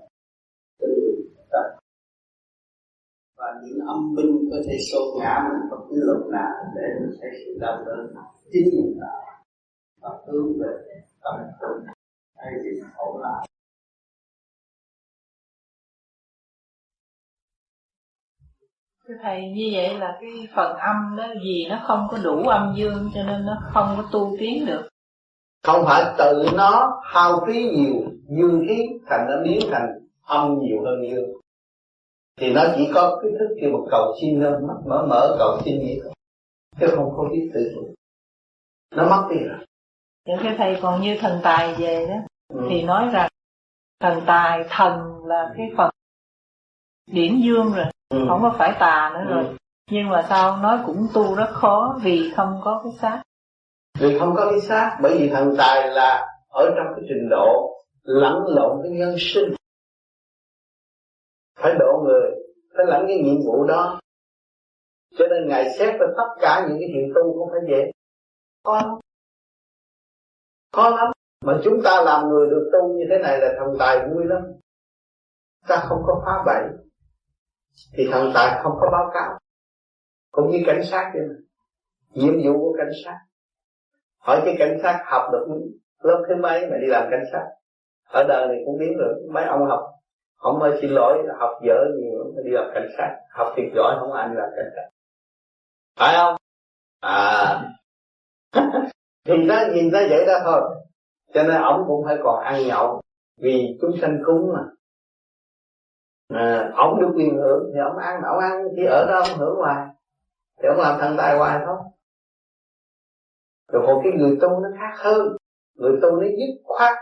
từ 0.81 0.89
tập 1.53 1.67
và 3.37 3.42
những 3.63 3.87
âm 3.87 4.15
binh 4.15 4.51
có 4.51 4.57
thể 4.67 4.77
xô 4.93 4.99
ngã 5.21 5.49
mình 5.49 5.71
bất 5.71 5.77
cứ 5.91 5.97
lúc 6.07 6.27
nào 6.33 6.53
để 6.77 6.83
mình 7.01 7.19
thấy 7.21 7.31
sự 7.45 7.59
đau 7.61 7.85
đớn 7.87 8.15
chính 8.53 8.69
mình 8.77 8.99
tạo 9.01 9.23
và 10.01 10.11
hướng 10.27 10.59
về 10.61 11.03
tâm 11.23 11.35
thức 11.61 11.93
hay 12.37 12.53
thì 12.63 12.81
hậu 12.97 13.19
lại 13.19 13.47
Thưa 19.09 19.15
Thầy, 19.23 19.41
như 19.41 19.71
vậy 19.73 19.99
là 19.99 20.19
cái 20.21 20.31
phần 20.57 20.77
âm 20.77 21.17
đó 21.17 21.27
vì 21.45 21.67
nó 21.71 21.85
không 21.87 22.07
có 22.11 22.19
đủ 22.25 22.49
âm 22.49 22.75
dương 22.77 23.11
cho 23.15 23.23
nên 23.23 23.47
nó 23.47 23.63
không 23.73 23.95
có 23.97 24.09
tu 24.13 24.37
tiến 24.41 24.67
được. 24.67 24.89
Không 25.63 25.85
phải 25.87 26.15
tự 26.19 26.47
nó 26.57 27.01
hao 27.05 27.45
phí 27.47 27.71
nhiều 27.71 27.95
dương 28.39 28.65
khí 28.69 28.89
thành 29.07 29.27
nó 29.29 29.35
biến 29.45 29.61
thành 29.71 29.89
âm 30.23 30.59
nhiều 30.61 30.83
hơn 30.85 31.11
dương 31.11 31.42
thì 32.41 32.53
nó 32.53 32.65
chỉ 32.77 32.91
có 32.95 33.19
cái 33.23 33.31
thức 33.39 33.57
kia 33.61 33.67
một 33.67 33.87
cầu 33.91 34.15
xin 34.21 34.41
thôi 34.41 34.53
mắt 34.69 34.75
mở 34.87 35.07
mở 35.09 35.37
cầu 35.39 35.61
xin 35.65 35.79
vậy 35.79 36.01
thôi 36.05 36.13
chứ 36.81 36.87
không 36.97 37.15
có 37.17 37.29
biết 37.33 37.51
tự 37.55 37.73
chủ 37.75 37.95
nó 38.97 39.09
mất 39.09 39.29
đi 39.31 39.45
rồi 39.45 39.59
những 40.27 40.39
cái 40.43 40.55
thầy 40.59 40.79
còn 40.83 41.03
như 41.03 41.17
thần 41.21 41.41
tài 41.43 41.75
về 41.75 42.07
đó 42.09 42.15
ừ. 42.55 42.67
thì 42.71 42.83
nói 42.83 43.09
rằng 43.13 43.29
thần 44.01 44.23
tài 44.27 44.65
thần 44.69 45.01
là 45.25 45.55
cái 45.57 45.67
phần 45.77 45.91
điển 47.07 47.41
dương 47.41 47.73
rồi 47.73 47.87
ừ. 48.09 48.25
không 48.29 48.43
có 48.43 48.55
phải 48.59 48.73
tà 48.81 49.11
nữa 49.15 49.25
ừ. 49.29 49.35
rồi 49.35 49.57
nhưng 49.91 50.09
mà 50.09 50.27
sao 50.29 50.57
nói 50.57 50.79
cũng 50.87 51.07
tu 51.15 51.35
rất 51.35 51.49
khó 51.53 51.99
vì 52.03 52.33
không 52.37 52.61
có 52.65 52.81
cái 52.85 52.93
xác 53.01 53.23
vì 53.99 54.19
không 54.19 54.35
có 54.37 54.51
cái 54.51 54.61
xác 54.61 54.99
bởi 55.03 55.19
vì 55.19 55.29
thần 55.29 55.55
tài 55.59 55.89
là 55.91 56.27
ở 56.49 56.71
trong 56.77 56.87
cái 56.97 57.05
trình 57.09 57.29
độ 57.31 57.79
lẫn 58.03 58.45
lộn 58.47 58.81
cái 58.83 58.93
nhân 58.93 59.17
sinh 59.19 59.55
phải 61.63 61.75
độ 61.79 62.03
người, 62.05 62.31
phải 62.77 62.87
lãnh 62.87 63.05
cái 63.09 63.19
nhiệm 63.19 63.41
vụ 63.47 63.65
đó. 63.65 64.01
Cho 65.19 65.27
nên 65.31 65.49
ngài 65.49 65.71
xét 65.79 66.01
ra 66.01 66.07
tất 66.17 66.29
cả 66.41 66.67
những 66.69 66.79
cái 66.81 66.89
chuyện 66.95 67.13
tu 67.15 67.39
không 67.39 67.49
phải 67.51 67.61
dễ. 67.69 67.91
Khó 68.65 68.77
lắm. 68.77 68.95
Khó 70.73 70.91
lắm. 70.91 71.13
Mà 71.45 71.61
chúng 71.65 71.83
ta 71.85 72.03
làm 72.05 72.29
người 72.29 72.51
được 72.51 72.71
tu 72.73 72.89
như 72.89 73.05
thế 73.11 73.19
này 73.19 73.39
là 73.41 73.49
thần 73.59 73.77
tài 73.79 73.99
vui 73.99 74.25
lắm. 74.25 74.43
Ta 75.69 75.85
không 75.89 76.03
có 76.07 76.23
phá 76.27 76.43
bẫy, 76.47 76.63
thì 77.97 78.09
thần 78.13 78.31
tài 78.35 78.61
không 78.63 78.73
có 78.81 78.89
báo 78.93 79.11
cáo. 79.15 79.39
Cũng 80.31 80.51
như 80.51 80.63
cảnh 80.67 80.81
sát 80.85 81.11
vậy 81.15 81.23
mà. 81.29 81.35
Nhiệm 82.11 82.35
vụ 82.45 82.61
của 82.61 82.75
cảnh 82.79 82.91
sát. 83.05 83.19
Hỏi 84.19 84.43
cái 84.45 84.57
cảnh 84.59 84.79
sát 84.83 85.03
học 85.07 85.23
được 85.33 85.47
lớp 86.03 86.25
thứ 86.29 86.35
mấy 86.43 86.71
mà 86.71 86.77
đi 86.81 86.87
làm 86.87 87.09
cảnh 87.11 87.25
sát. 87.33 87.45
Ở 88.09 88.25
đời 88.29 88.49
này 88.49 88.63
cũng 88.67 88.79
biết 88.79 88.95
rồi 88.99 89.15
mấy 89.33 89.45
ông 89.45 89.67
học 89.69 89.81
không 90.43 90.63
ơi 90.63 90.79
xin 90.81 90.91
lỗi 90.91 91.23
học 91.39 91.51
dở 91.67 91.75
nhiều 92.01 92.33
đi 92.45 92.51
làm 92.51 92.71
cảnh 92.75 92.89
sát. 92.99 93.17
Học 93.31 93.53
thiệt 93.57 93.67
giỏi 93.75 93.97
không 94.01 94.13
ai 94.13 94.29
làm 94.29 94.51
cảnh 94.57 94.71
sát. 94.77 94.89
Phải 95.97 96.15
không? 96.17 96.37
À. 97.01 97.63
Thì 99.25 99.35
nó 99.37 99.55
nhìn 99.75 99.91
ra 99.91 100.01
vậy 100.11 100.27
đó 100.27 100.33
thôi. 100.45 100.61
Cho 101.35 101.43
nên 101.43 101.63
ông 101.63 101.85
cũng 101.87 102.05
phải 102.05 102.17
còn 102.23 102.45
ăn 102.45 102.67
nhậu 102.67 103.01
vì 103.37 103.79
chúng 103.81 103.91
sanh 104.01 104.19
cúng 104.27 104.53
mà. 104.55 104.63
À, 106.29 106.71
ông 106.77 107.01
được 107.01 107.13
quyền 107.17 107.37
hưởng 107.37 107.71
thì 107.75 107.81
ông 107.81 107.97
ăn 107.97 108.21
ông 108.23 108.39
ăn. 108.39 108.65
Chỉ 108.77 108.83
ở 108.85 109.07
đó 109.07 109.23
ông 109.29 109.39
hưởng 109.39 109.57
hoài. 109.57 109.87
Thì 110.63 110.69
ông 110.69 110.79
làm 110.79 111.01
thần 111.01 111.17
tài 111.19 111.39
hoài 111.39 111.59
thôi. 111.67 111.77
Rồi 113.73 113.83
một 113.87 114.01
cái 114.05 114.13
người 114.13 114.39
tu 114.41 114.49
nó 114.49 114.69
khác 114.81 114.95
hơn. 114.97 115.37
Người 115.75 115.99
tu 116.03 116.11
nó 116.11 116.27
dứt 116.27 116.63
khoát. 116.65 116.99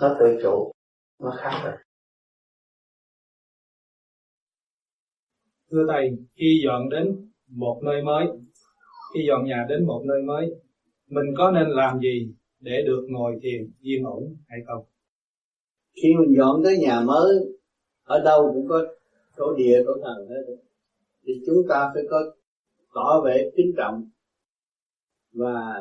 Nó 0.00 0.16
tự 0.18 0.38
chủ 0.42 0.72
nó 1.18 1.34
khác 1.38 1.60
rồi. 1.64 1.74
Thưa 5.76 5.86
thầy, 5.88 6.10
khi 6.36 6.62
dọn 6.64 6.88
đến 6.88 7.30
một 7.48 7.80
nơi 7.84 8.02
mới, 8.02 8.26
khi 9.14 9.20
dọn 9.28 9.44
nhà 9.44 9.66
đến 9.68 9.86
một 9.86 10.02
nơi 10.06 10.22
mới, 10.22 10.50
mình 11.08 11.24
có 11.38 11.50
nên 11.50 11.68
làm 11.68 12.00
gì 12.00 12.34
để 12.60 12.82
được 12.86 13.06
ngồi 13.08 13.38
thiền 13.42 13.70
yên 13.80 14.04
ổn 14.04 14.36
hay 14.48 14.60
không? 14.66 14.84
Khi 15.94 16.08
mình 16.18 16.36
dọn 16.38 16.64
tới 16.64 16.78
nhà 16.78 17.00
mới, 17.00 17.34
ở 18.04 18.22
đâu 18.24 18.50
cũng 18.54 18.68
có 18.68 18.84
tổ 19.36 19.54
địa 19.54 19.82
tổ 19.86 19.92
thần 20.04 20.28
hết 20.28 20.56
thì 21.26 21.32
chúng 21.46 21.62
ta 21.68 21.90
phải 21.94 22.02
có 22.10 22.34
tỏ 22.94 23.22
vẻ 23.24 23.50
kính 23.56 23.72
trọng 23.76 24.08
và 25.32 25.80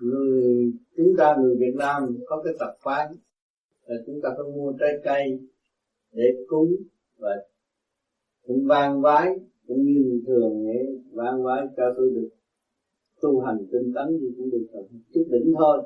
người, 0.00 0.72
chúng 0.96 1.16
ta 1.18 1.36
người 1.40 1.56
Việt 1.58 1.74
Nam 1.76 2.02
có 2.26 2.42
cái 2.44 2.54
tập 2.58 2.76
quán, 2.82 3.14
là 3.86 3.96
chúng 4.06 4.20
ta 4.22 4.28
phải 4.36 4.52
mua 4.56 4.72
trái 4.80 4.92
cây 5.04 5.40
để 6.12 6.24
cúng 6.48 6.76
và 7.18 7.30
cũng 8.46 8.66
vang 8.66 9.00
vái 9.00 9.28
cũng 9.66 9.82
như 9.82 10.22
thường 10.26 10.66
ấy 10.66 11.00
vang 11.12 11.44
vái 11.44 11.66
cho 11.76 11.84
tôi 11.96 12.10
được 12.10 12.28
tu 13.20 13.40
hành 13.40 13.66
tinh 13.72 13.92
tấn 13.94 14.18
thì 14.20 14.26
cũng 14.36 14.50
được 14.50 14.66
chút 15.14 15.24
đỉnh 15.30 15.54
thôi. 15.58 15.82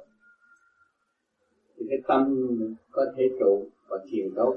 Thì 1.77 1.87
cái 1.89 1.99
tâm 2.09 2.49
có 2.91 3.07
thể 3.17 3.25
trụ 3.41 3.69
và 3.89 3.99
thiền 4.11 4.27
tốt. 4.37 4.55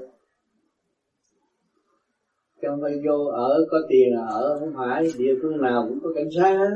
Chứ 2.62 2.68
không 2.70 2.80
phải 2.82 2.92
vô 3.06 3.24
ở 3.24 3.66
có 3.70 3.78
tiền 3.88 4.14
là 4.14 4.26
ở 4.26 4.58
không 4.60 4.72
phải 4.76 5.08
địa 5.18 5.34
phương 5.42 5.62
nào 5.62 5.86
cũng 5.88 5.98
có 6.02 6.12
cảnh 6.14 6.28
sát. 6.36 6.68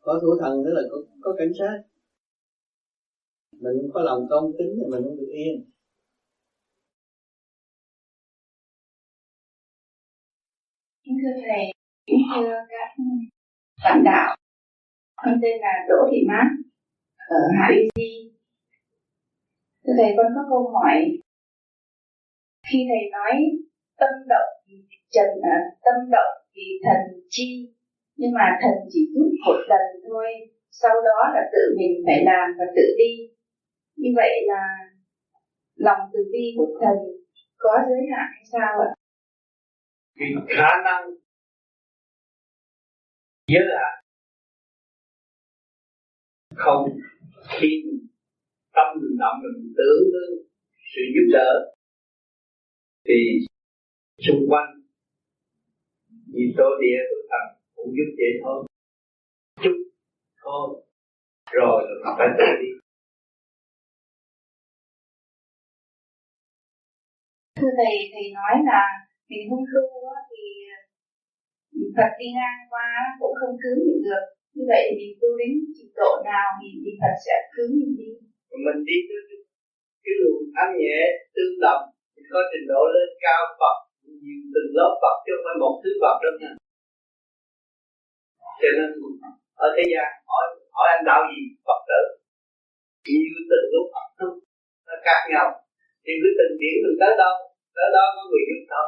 Có 0.00 0.18
thủ 0.22 0.36
thần 0.40 0.62
nữa 0.62 0.70
là 0.72 0.82
có, 0.90 0.98
có 1.20 1.34
cảnh 1.38 1.52
sát. 1.58 1.82
Mình 3.60 3.76
không 3.80 3.90
có 3.92 4.00
lòng 4.00 4.26
công 4.30 4.52
kính 4.58 4.74
thì 4.76 4.82
mình 4.90 5.02
không 5.04 5.16
được 5.16 5.30
yên. 5.32 5.64
Thưa 11.22 11.36
Thầy, 11.46 11.64
kính 12.06 12.22
thưa 12.34 12.54
các 12.68 12.88
bạn 13.84 14.04
đạo, 14.04 14.36
con 15.16 15.40
tên 15.42 15.60
là 15.60 15.72
Đỗ 15.88 15.96
Thị 16.10 16.18
Mát, 16.28 16.48
ở 17.28 17.40
Hạ 17.56 17.66
Uy 17.68 17.88
Di. 17.96 18.32
Thưa 19.84 19.92
Thầy, 19.98 20.14
con 20.16 20.26
có 20.36 20.42
câu 20.50 20.72
hỏi. 20.74 20.96
Khi 22.68 22.78
Thầy 22.88 23.10
nói 23.12 23.32
tâm 23.98 24.10
động 24.28 24.50
vì 24.66 24.76
trần 25.10 25.28
à, 25.42 25.56
tâm 25.84 26.10
động 26.10 26.32
vì 26.54 26.68
thần 26.84 27.00
chi, 27.28 27.74
nhưng 28.16 28.32
mà 28.32 28.58
thần 28.62 28.74
chỉ 28.88 29.00
giúp 29.14 29.30
một 29.46 29.58
lần 29.68 29.84
thôi, 30.08 30.26
sau 30.70 30.94
đó 30.94 31.20
là 31.34 31.42
tự 31.52 31.76
mình 31.78 32.02
phải 32.06 32.24
làm 32.24 32.50
và 32.58 32.64
tự 32.76 32.82
đi. 32.98 33.12
Như 33.96 34.10
vậy 34.16 34.32
là 34.46 34.62
lòng 35.74 36.00
từ 36.12 36.18
bi 36.32 36.54
của 36.56 36.78
thần 36.80 36.96
có 37.58 37.78
giới 37.88 38.02
hạn 38.12 38.26
hay 38.34 38.44
sao 38.52 38.80
ạ? 38.80 38.99
Vì 40.14 40.26
khả 40.48 40.70
năng 40.84 41.02
giới 43.46 43.64
hạn 43.78 44.04
không 46.54 46.84
khi 47.60 47.82
tâm 48.72 48.86
mình 49.02 49.18
động 49.18 49.36
mình 49.42 49.74
tưởng 49.76 50.02
đến 50.12 50.48
sự 50.94 51.02
giúp 51.14 51.26
đỡ, 51.32 51.74
thì 53.04 53.46
xung 54.18 54.46
quanh 54.48 54.70
vì 56.34 56.54
tổ 56.56 56.64
địa 56.80 57.00
tôi 57.10 57.22
thần 57.30 57.62
cũng 57.74 57.90
giúp 57.96 58.14
vậy 58.16 58.32
thôi 58.42 58.66
chút 59.62 59.76
thôi, 60.42 60.84
rồi 61.52 61.82
nó 62.04 62.14
phải 62.18 62.28
tự 62.38 62.44
đi. 62.62 62.68
Thưa 67.56 67.68
thầy 67.76 67.96
thầy 68.12 68.32
nói 68.34 68.54
là 68.64 68.82
mình 69.30 69.44
hung 69.50 69.66
tu 69.72 69.84
thì 70.30 70.44
Phật 71.96 72.10
đi 72.20 72.28
ngang 72.36 72.60
qua 72.72 72.88
cũng 73.20 73.34
không 73.40 73.54
cứu 73.62 73.76
mình 73.86 74.02
được. 74.06 74.24
Như 74.54 74.64
vậy 74.72 74.82
thì 74.88 74.94
mình 74.98 75.14
tu 75.20 75.28
đến 75.40 75.52
trình 75.76 75.92
độ 76.00 76.10
nào 76.30 76.46
thì, 76.58 76.68
thì 76.82 76.90
Phật 77.00 77.14
sẽ 77.24 77.34
cứu 77.54 77.68
mình 77.78 77.92
đi. 77.98 78.08
Mình 78.66 78.80
đi 78.88 78.96
tới 79.08 79.20
cái 80.04 80.14
luồng 80.20 80.42
âm 80.62 80.68
nhẹ 80.80 80.98
tương 81.34 81.56
đồng 81.64 81.82
thì 82.12 82.20
có 82.32 82.40
trình 82.50 82.66
độ 82.72 82.82
lên 82.94 83.08
cao 83.24 83.42
Phật 83.60 83.76
nhiều 84.22 84.40
từng 84.54 84.70
lớp 84.78 84.92
Phật 85.02 85.16
chứ 85.24 85.32
không 85.34 85.44
phải 85.46 85.56
một 85.62 85.74
thứ 85.82 85.90
Phật 86.02 86.16
đâu 86.24 86.34
nha. 86.40 86.52
Cho 88.60 88.70
nên 88.76 88.88
ở 89.64 89.66
thế 89.74 89.84
gian 89.92 90.08
hỏi 90.30 90.44
hỏi 90.76 90.86
anh 90.94 91.04
đạo 91.08 91.20
gì 91.30 91.40
Phật 91.66 91.80
tử? 91.88 92.02
Nhiều 93.06 93.36
từng 93.50 93.66
lúc 93.74 93.86
Phật 93.94 94.06
tu 94.18 94.28
nó 94.86 94.94
khác 95.06 95.20
nhau. 95.32 95.46
Thì 96.04 96.12
cứ 96.20 96.28
từng 96.38 96.54
điển 96.60 96.74
mình 96.84 96.96
tới 97.00 97.12
đâu 97.22 97.34
tới 97.76 97.88
đó 97.96 98.04
có 98.16 98.22
người 98.30 98.44
giúp 98.48 98.62
thôi 98.72 98.86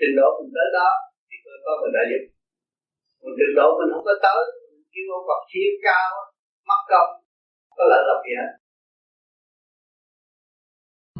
trình 0.00 0.14
độ 0.18 0.28
mình 0.38 0.52
tới 0.56 0.68
đó 0.78 0.88
thì 1.28 1.36
có 1.64 1.72
người 1.80 1.92
đã 1.96 2.02
giúp 2.10 2.22
còn 3.20 3.32
trình 3.38 3.54
độ 3.58 3.66
mình 3.78 3.90
không 3.92 4.04
có 4.08 4.14
tới 4.26 4.40
kêu 4.92 5.06
ông 5.18 5.26
Phật 5.28 5.40
chia 5.50 5.70
cao, 5.86 6.10
mất 6.68 6.80
công, 6.92 7.10
có 7.76 7.82
lợi 7.90 8.02
lộc 8.08 8.20
gì 8.26 8.34
hết. 8.40 8.52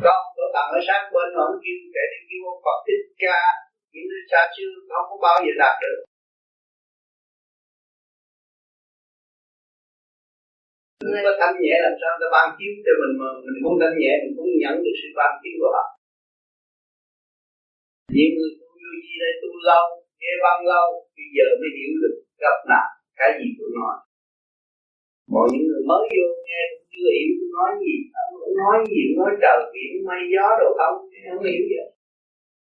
Con 0.04 0.20
có 0.36 0.44
tặng 0.54 0.70
ở 0.76 0.80
sáng 0.88 1.04
bên 1.14 1.28
mà 1.36 1.42
ông 1.50 1.58
kêu, 1.64 1.78
kể 1.94 2.04
đi 2.12 2.20
kêu 2.28 2.42
ông 2.52 2.62
Phật 2.64 2.78
thích 2.86 3.04
ca 3.22 3.40
những 3.92 4.06
nó 4.10 4.18
xa 4.30 4.42
chưa 4.54 4.70
không 4.94 5.08
có 5.10 5.16
bao 5.26 5.36
giờ 5.44 5.52
đạt 5.62 5.74
được. 5.82 5.98
Người 11.08 11.22
có 11.26 11.32
thanh 11.40 11.56
nhẹ 11.62 11.74
làm 11.84 11.94
sao 12.00 12.12
ta 12.20 12.26
ban 12.34 12.46
chiếu 12.56 12.72
cho 12.84 12.92
mình 13.00 13.14
mà 13.20 13.28
mình 13.44 13.58
không 13.64 13.78
thanh 13.82 13.96
nhẹ, 14.00 14.12
mình 14.22 14.34
cũng 14.36 14.48
nhận 14.62 14.74
được 14.84 14.96
sự 15.00 15.08
ban 15.18 15.32
chiếu 15.40 15.54
của 15.60 15.70
họ. 15.76 15.84
Những 18.16 18.32
người 18.36 18.52
tu 18.58 18.69
vô 18.80 18.90
gì 19.04 19.12
đây 19.22 19.32
tu 19.42 19.50
lâu, 19.68 19.86
nghe 20.20 20.32
văn 20.44 20.58
lâu, 20.72 20.88
bây 21.16 21.28
giờ 21.36 21.46
mới 21.60 21.70
hiểu 21.76 21.92
được 22.02 22.14
gặp 22.44 22.56
nạn 22.70 22.86
cái 23.18 23.30
gì 23.38 23.46
tôi 23.58 23.68
nói. 23.78 23.94
Mọi 25.32 25.46
những 25.52 25.66
người 25.68 25.82
mới 25.90 26.02
vô 26.14 26.26
nghe 26.46 26.60
chưa 26.92 27.10
hiểu 27.16 27.30
tôi 27.38 27.48
nói 27.58 27.70
gì, 27.82 27.94
nói 28.62 28.76
gì, 28.90 29.02
nói 29.18 29.30
trời 29.42 29.58
biển 29.72 29.92
mây 30.08 30.22
gió 30.32 30.46
đồ 30.60 30.68
không, 30.80 30.96
không 31.26 31.44
hiểu 31.48 31.62
gì. 31.70 31.78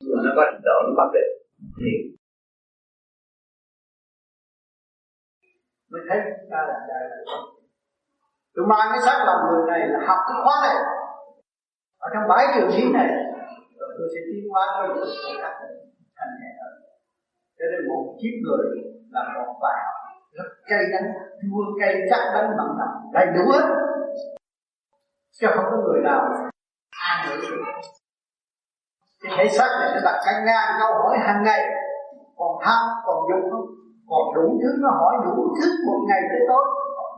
Mà 0.08 0.18
nó 0.24 0.30
có 0.36 0.42
trình 0.50 0.64
độ 0.68 0.76
nó 0.86 0.92
bắt 0.98 1.08
được. 1.14 1.30
Hiểu. 1.82 2.02
mình 5.92 6.02
thấy 6.08 6.18
chúng 6.40 6.50
ta 6.52 6.60
là 6.68 6.76
đại 6.88 7.04
tôi 8.54 8.66
mang 8.66 8.86
cái 8.92 9.00
xác 9.06 9.18
lòng 9.26 9.40
người 9.48 9.64
này 9.70 9.88
là 9.88 9.98
học 10.08 10.18
cái 10.28 10.36
khóa 10.44 10.54
này 10.66 10.76
ở 11.98 12.08
trong 12.14 12.28
bãi 12.28 12.44
trường 12.54 12.70
khí 12.74 12.82
này 12.92 13.08
tôi 13.98 14.08
sẽ 14.14 14.20
tiến 14.26 14.44
hóa 14.50 14.62
cho 14.74 14.82
những 14.88 15.04
người 15.04 15.42
khác 15.42 15.54
thành 16.20 16.35
nhẹ 16.40 16.50
hơn 16.61 16.72
cho 17.61 17.66
nên 17.72 17.88
một 17.88 18.04
kiếp 18.20 18.35
người 18.44 18.66
là 19.14 19.22
một 19.35 19.50
bài 19.62 19.76
học. 19.85 19.96
Rất 20.37 20.48
cay 20.70 20.83
đắng 20.92 21.09
chua 21.40 21.64
cay 21.80 21.94
chắc 22.11 22.22
đắng 22.35 22.48
mặn 22.59 22.68
nồng 22.78 23.12
đầy 23.12 23.26
đủ 23.35 23.42
hết. 23.52 23.66
Chứ 25.40 25.46
không 25.54 25.64
có 25.70 25.76
người 25.76 26.00
nào 26.04 26.20
an 26.90 27.18
được. 27.26 27.56
Thấy 29.22 29.33
thể 29.38 29.48
xác 29.48 29.70
này 29.80 29.90
nó 29.94 30.00
đặt 30.04 30.20
cả 30.26 30.33
ngang 30.46 30.70
câu 30.80 30.90
hỏi 30.94 31.18
hàng 31.18 31.42
ngày. 31.42 31.61
Còn 32.37 32.52
tham, 32.64 32.83
còn 33.06 33.16
dục 33.28 33.50
không? 33.50 33.66
Còn 34.11 34.22
đủ 34.35 34.59
thứ 34.62 34.70
nó 34.83 34.90
hỏi 34.90 35.14
đủ 35.24 35.54
thứ 35.56 35.66
một 35.87 36.00
ngày 36.09 36.20
tới 36.30 36.40
tối. 36.48 36.64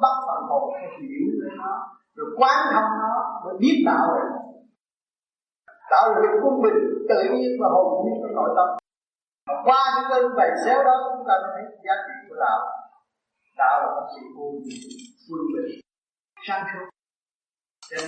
Bắt 0.03 0.17
phần 0.27 0.43
hồn 0.49 0.63
phải 0.73 0.89
hiểu 1.01 1.27
với 1.41 1.57
nó 1.59 1.93
rồi 2.17 2.27
quán 2.39 2.59
thông 2.73 2.91
nó, 3.01 3.41
mới 3.45 3.55
biết 3.61 3.83
đạo. 3.87 4.07
Rồi 4.15 4.31
tạo 5.91 6.15
được 6.15 6.41
quân 6.43 6.63
bình 6.63 6.79
tự 7.09 7.23
nhiên 7.35 7.51
và 7.61 7.69
hồn 7.69 8.05
nhiên 8.05 8.15
của 8.23 8.29
nội 8.35 8.51
tâm 8.57 8.82
qua 9.47 9.81
những 9.95 10.09
cơn 10.11 10.37
bày 10.39 10.51
xéo 10.65 10.85
đó, 10.85 10.95
chúng 11.13 11.27
ta 11.29 11.35
mới 11.43 11.51
thấy 11.55 11.65
giá 11.85 11.95
trị 12.07 12.15
của 12.29 12.37
đạo. 12.45 12.59
Đạo 13.59 13.75
là 13.83 13.89
một 13.97 14.07
sự 14.13 14.23
vui 14.37 14.53
vui 15.29 15.43
bình 15.55 15.81
sang 16.47 16.65
suốt 16.71 16.87
nên, 17.91 18.05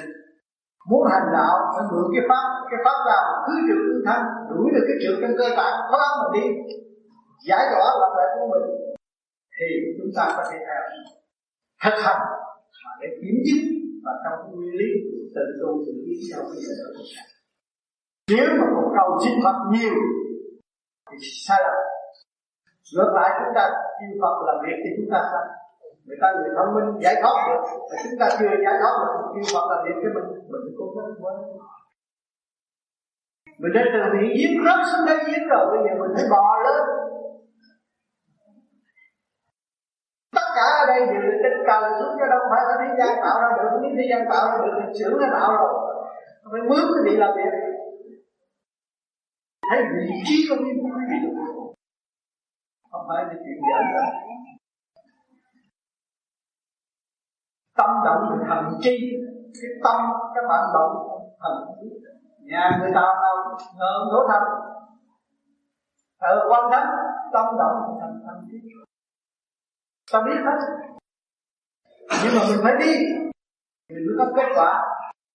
muốn 0.88 1.02
hành 1.12 1.28
đạo, 1.38 1.54
phải 1.74 1.84
mượn 1.90 2.06
cái 2.14 2.24
pháp 2.28 2.44
cái 2.70 2.80
pháp 2.84 2.98
nào 3.10 3.24
cứ 3.46 3.54
trừ 3.68 3.76
tương 3.86 4.04
thân 4.06 4.20
đuổi 4.50 4.66
được 4.74 4.84
cái 4.88 4.96
trượt 5.02 5.16
trong 5.20 5.34
cơ 5.38 5.46
tạng 5.58 5.76
thoát 5.88 6.10
mình 6.18 6.32
đi. 6.36 6.44
Giải 7.48 7.64
tỏa 7.72 7.88
lập 8.00 8.12
lại 8.18 8.28
của 8.34 8.46
mình, 8.52 8.66
thì 9.56 9.66
chúng 9.96 10.12
ta 10.16 10.24
có 10.36 10.42
thể 10.50 10.58
theo. 10.66 10.82
Thực 11.84 11.96
hành 12.04 12.22
mà 12.84 12.92
để 13.00 13.08
kiểm 13.20 13.36
chứng 13.46 13.64
và 14.04 14.12
trong 14.24 14.36
cái 14.42 14.50
nguyên 14.54 14.74
lý 14.80 14.90
tự 15.34 15.44
tu 15.60 15.70
tự 15.86 15.92
tiến 16.04 16.18
theo 16.28 16.40
cái 16.50 16.60
giờ 16.64 16.74
đó 16.84 16.90
nếu 18.30 18.46
mà 18.58 18.66
một 18.74 18.88
cầu 18.98 19.08
sinh 19.24 19.38
Phật 19.44 19.56
nhiều 19.72 19.94
thì 21.08 21.16
sai 21.46 21.58
lầm. 21.64 21.76
Ngược 22.94 23.10
lại, 23.16 23.28
chúng 23.38 23.54
ta 23.56 23.64
xin 23.96 24.10
Phật 24.22 24.36
làm 24.46 24.56
việc 24.64 24.78
thì 24.82 24.90
chúng 24.96 25.10
ta 25.12 25.20
sai. 25.30 25.44
Người 26.06 26.18
ta 26.22 26.28
người 26.32 26.52
thông 26.56 26.74
minh 26.74 26.88
giải 27.04 27.14
thoát 27.20 27.36
được. 27.46 27.62
Mà 27.88 27.96
chúng 28.02 28.16
ta 28.20 28.26
chưa 28.38 28.52
giải 28.64 28.76
thoát 28.80 28.94
được 29.00 29.12
kêu 29.34 29.46
Phật 29.54 29.64
làm 29.70 29.80
việc 29.84 29.96
cho 30.02 30.10
mình. 30.16 30.28
Mình 30.52 30.64
cố 30.78 30.86
gắng 30.96 31.14
quên 31.20 31.36
mình 33.58 33.72
đã 33.74 33.82
từ 33.92 34.00
bị 34.12 34.24
giếng 34.38 34.56
rớt 34.64 34.80
xuống 34.90 35.06
đây 35.06 35.18
giếng 35.28 35.48
rồi, 35.52 35.64
bây 35.72 35.80
giờ 35.84 35.92
mình 36.00 36.12
phải 36.16 36.26
bò 36.32 36.46
lên. 36.64 36.82
Tất 40.36 40.48
cả 40.56 40.66
ở 40.82 40.84
đây 40.92 41.00
đều 41.10 41.22
là 41.28 41.36
trên 41.42 41.54
trời 41.66 41.82
xuống 41.98 42.14
cho 42.18 42.26
đâu 42.32 42.42
phải 42.50 42.62
là 42.68 42.74
thế 42.80 42.88
gian 42.98 43.12
tạo 43.24 43.36
ra 43.42 43.48
được. 43.56 43.70
Nếu 43.82 43.92
thế 43.98 44.04
gian 44.10 44.20
tạo 44.30 44.44
ra 44.50 44.56
được 44.64 44.74
thì 44.80 44.86
trưởng 44.98 45.16
nó 45.20 45.26
tạo 45.36 45.50
rồi. 45.60 45.72
Phải 46.52 46.62
mướn 46.68 46.84
cái 46.94 47.02
gì 47.06 47.14
làm 47.22 47.30
việc? 47.36 47.52
Thấy 49.70 49.82
vị 49.92 50.22
trí 50.24 50.36
của 50.48 50.56
quý 50.64 50.72
vị 51.10 51.18
không 52.90 53.04
phải 53.08 53.24
là 53.24 53.34
chuyện 53.44 53.58
giỡn 53.68 53.84
đâu 53.94 54.10
tâm 57.78 57.90
động 58.04 58.22
thần 58.48 58.64
chi. 58.82 58.96
Cái 59.62 59.70
tâm 59.84 60.00
các 60.34 60.44
bạn 60.48 60.64
động 60.74 60.92
thần 61.40 61.54
chi 61.80 61.88
nhà 62.40 62.78
người 62.80 62.90
ta 62.94 63.00
đâu 63.00 63.58
ngờ 63.78 63.92
đổ 64.12 64.28
thần 64.28 64.42
thờ 66.20 66.46
quan 66.50 66.70
thánh, 66.70 66.86
tâm 67.32 67.46
động 67.58 67.76
thì 67.86 67.92
thần 68.26 68.48
chi 68.50 68.58
ta 70.12 70.20
biết 70.26 70.40
hết. 70.44 70.58
Nhưng 72.24 72.34
mà 72.36 72.42
mình 72.48 72.60
phải 72.64 72.74
đi. 72.78 72.94
Mình 73.88 74.04
mới 74.06 74.14
có 74.18 74.32
kết 74.36 74.48
quả. 74.56 74.82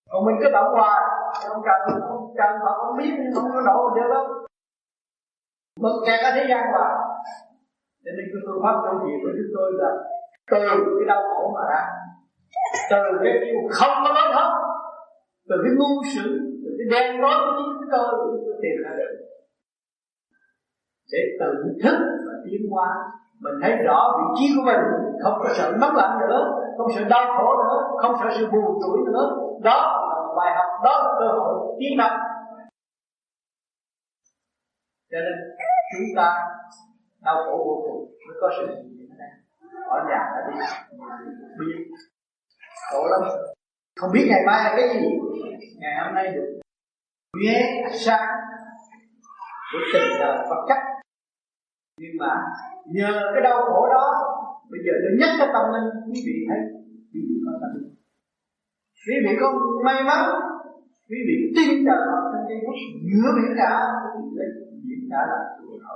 Còn 0.10 0.26
mình 0.26 0.36
cứ 0.39 0.50
động 0.52 0.74
hoài 0.76 1.02
ông 1.54 1.62
trần 1.68 1.80
ông 2.13 2.24
trần 2.38 2.52
họ 2.65 2.72
không 2.82 2.98
biết 2.98 3.13
không 3.36 3.50
có 3.54 3.62
nổi 3.70 3.86
được 3.96 4.08
đâu. 4.13 4.26
Mất 5.84 5.96
kẹt 6.06 6.20
ở 6.28 6.32
thế 6.36 6.44
gian 6.50 6.63
mà. 6.76 6.88
Cho 8.04 8.12
nên 8.15 8.26
cái 8.32 8.42
phương 8.46 8.62
pháp 8.63 8.76
công 8.86 9.00
việc 9.06 9.20
của 9.24 9.34
chúng 9.38 9.52
tôi 9.56 9.68
là 9.82 9.92
từ 10.52 10.63
cái 10.98 11.06
đau 11.08 11.22
khổ 11.30 11.44
mà 11.56 11.63
ra. 11.72 11.84
Từ 12.92 13.04
cái 13.24 13.34
điều 13.46 13.60
không 13.78 13.96
có 14.04 14.10
nói 14.18 14.28
hết. 14.38 14.50
Từ 15.50 15.56
cái 15.63 15.74
ngu 15.78 15.92
sự 16.13 16.26
từ 16.63 16.70
cái 16.78 16.88
đen 16.94 17.22
tối 17.22 17.38
của 17.44 17.54
chính 17.58 17.89
tôi 17.92 18.08
chúng 18.32 18.44
tôi 18.46 18.56
tìm 18.63 18.76
ra 18.84 18.92
được. 19.00 19.13
Để 21.12 21.22
tự 21.39 21.52
thức 21.84 21.98
và 22.26 22.34
tiến 22.46 22.62
hóa, 22.72 22.88
mình 23.44 23.54
thấy 23.62 23.72
rõ 23.86 24.00
vị 24.18 24.28
trí 24.38 24.46
của 24.56 24.63
mình, 24.65 24.84
không 25.24 25.34
có 25.39 25.50
sợ 25.58 25.72
nóng 25.82 25.96
lạnh 25.96 26.18
nữa, 26.20 26.42
không 26.78 26.88
sợ 26.96 27.04
đau 27.10 27.26
khổ 27.38 27.50
nữa, 27.63 27.78
không 28.02 28.15
sợ 28.20 28.30
sự 28.38 28.46
buồn 28.52 28.80
tuổi 28.82 28.98
nữa. 29.06 29.26
Đó 29.63 29.99
một 30.30 30.36
bài 30.38 30.56
học 30.56 30.84
đó 30.84 31.04
là 31.04 31.12
cơ 31.20 31.28
hội 31.39 31.78
tiến 31.80 31.98
năm 31.98 32.12
cho 35.12 35.18
nên, 35.26 35.36
chúng 35.92 36.15
ta 36.15 36.28
đau 37.22 37.36
khổ 37.46 37.58
vô 37.65 37.84
cùng 37.86 38.00
mới 38.28 38.38
có 38.42 38.50
sự 38.58 38.65
gì 38.84 39.00
ở 39.89 40.00
nhà 40.10 40.20
đã 40.34 40.42
đi 40.48 40.58
biết. 41.60 41.96
Khổ 42.92 43.08
lắm. 43.08 43.22
Không 44.00 44.12
biết 44.13 44.26
ngày 44.30 44.42
mai 44.48 44.63
là 44.63 44.78
cái 44.78 44.89
gì. 44.89 45.08
Ngày 45.80 46.06
hôm 46.06 46.15
nay 46.15 46.28
được 46.36 46.60
nghe 47.44 47.84
sáng 47.94 48.28
của 49.74 49.80
tình 49.94 50.20
đời 50.20 50.38
vật 50.50 50.65
chất 50.68 50.78
nhưng 51.98 52.12
mà 52.20 52.34
nhờ 52.86 53.32
cái 53.34 53.44
đau 53.44 53.62
khổ 53.65 53.88
đó, 53.89 54.06
bây 54.70 54.80
giờ 54.86 54.94
tôi 55.04 55.12
nhắc 55.20 55.30
cái 55.39 55.48
tâm 55.54 55.63
linh, 55.74 55.89
quý 56.08 56.22
vị 56.26 56.36
thấy, 56.50 56.60
quý 57.13 57.20
vị 57.28 57.36
có 57.46 57.52
tâm 57.62 57.72
linh 57.76 57.99
quý 59.06 59.16
vị 59.24 59.32
có 59.42 59.48
may 59.86 60.04
mắn, 60.10 60.22
quý 61.10 61.18
vị 61.28 61.36
tin 61.56 61.86
rằng 61.86 62.02
họ 62.10 62.18
trong 62.32 62.46
giây 62.50 62.60
phút 62.66 62.76
giữa 63.08 63.30
biển 63.38 63.52
cả 63.58 63.70
lấy 64.38 64.50
biển 64.88 65.02
cả 65.12 65.20
làm 65.30 65.44
chùa 65.58 65.78
họ 65.86 65.96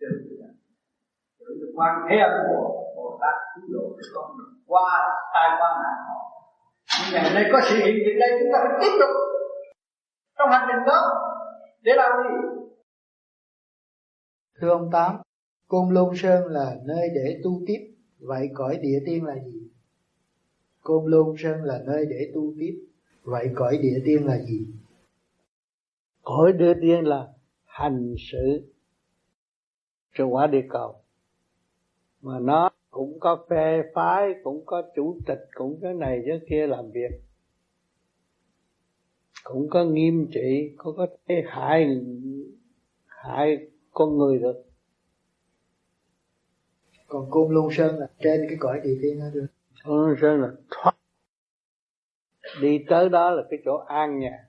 từ 0.00 0.06
từ 1.60 1.66
quan 1.76 1.92
âm 2.26 2.32
của 2.46 2.62
Bồ 2.96 3.18
Tát 3.20 3.34
cứu 3.54 3.64
độ 3.74 3.96
cho 3.96 4.06
con 4.14 4.38
được 4.38 4.50
qua 4.66 4.90
tai 5.34 5.48
qua 5.58 5.70
nạn 5.82 5.96
họ. 6.08 6.18
Nhưng 6.98 7.14
ngày 7.14 7.34
nay 7.34 7.44
có 7.52 7.60
sự 7.68 7.76
hiện 7.76 7.94
diện 8.04 8.16
đây, 8.20 8.30
chúng 8.40 8.52
ta 8.52 8.58
phải 8.62 8.78
tiếp 8.80 8.94
tục 9.00 9.10
trong 10.38 10.48
hành 10.50 10.68
trình 10.68 10.84
đó 10.86 11.00
để 11.82 11.92
làm 11.96 12.10
gì? 12.22 12.34
Thưa 14.60 14.70
ông 14.70 14.90
tám, 14.92 15.16
côn 15.68 15.94
lôn 15.94 16.14
sơn 16.16 16.46
là 16.46 16.74
nơi 16.86 17.08
để 17.14 17.40
tu 17.44 17.50
tiếp 17.66 17.80
vậy 18.20 18.48
cõi 18.54 18.78
địa 18.82 18.98
tiên 19.06 19.24
là 19.24 19.34
gì? 19.34 19.70
Côn 20.88 21.10
lôn 21.10 21.34
sơn 21.38 21.62
là 21.62 21.82
nơi 21.86 22.06
để 22.10 22.30
tu 22.34 22.54
tiếp. 22.58 22.86
Vậy 23.22 23.50
cõi 23.54 23.78
địa 23.82 24.02
tiên 24.04 24.26
là 24.26 24.38
gì? 24.42 24.66
Cõi 26.22 26.52
địa 26.52 26.74
tiên 26.80 27.04
là 27.04 27.28
hành 27.64 28.14
sự 28.18 28.72
trên 30.14 30.26
quả 30.26 30.46
địa 30.46 30.66
cầu. 30.68 30.94
Mà 32.20 32.38
nó 32.38 32.70
cũng 32.90 33.20
có 33.20 33.46
phe 33.50 33.82
phái 33.94 34.34
cũng 34.44 34.66
có 34.66 34.82
chủ 34.96 35.18
tịch 35.26 35.38
cũng 35.54 35.78
cái 35.82 35.94
này 35.94 36.22
cái 36.26 36.40
kia 36.50 36.66
làm 36.66 36.90
việc. 36.90 37.10
Cũng 39.44 39.68
có 39.70 39.84
nghiêm 39.84 40.26
trị 40.32 40.74
có 40.76 40.92
có 40.96 41.06
thể 41.28 41.42
hại 41.46 42.00
hại 43.06 43.68
con 43.90 44.18
người 44.18 44.38
được. 44.38 44.64
Còn 47.06 47.30
côn 47.30 47.54
lôn 47.54 47.68
sơn 47.72 47.98
là 47.98 48.10
trên 48.20 48.40
cái 48.48 48.56
cõi 48.60 48.80
địa 48.84 48.98
tiên 49.02 49.20
đó 49.20 49.26
được 49.34 49.46
côn 49.84 50.08
lôn 50.08 50.16
sơn 50.20 50.40
là 50.40 50.48
đi 52.60 52.84
tới 52.88 53.08
đó 53.08 53.30
là 53.30 53.42
cái 53.50 53.58
chỗ 53.64 53.76
an 53.76 54.18
nhàn 54.18 54.48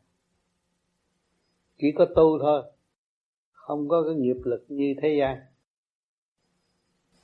chỉ 1.77 1.87
có 1.97 2.05
tu 2.15 2.39
thôi. 2.41 2.63
Không 3.51 3.89
có 3.89 4.03
cái 4.03 4.15
nghiệp 4.15 4.37
lực 4.43 4.65
như 4.67 4.93
thế 5.01 5.17
gian. 5.19 5.37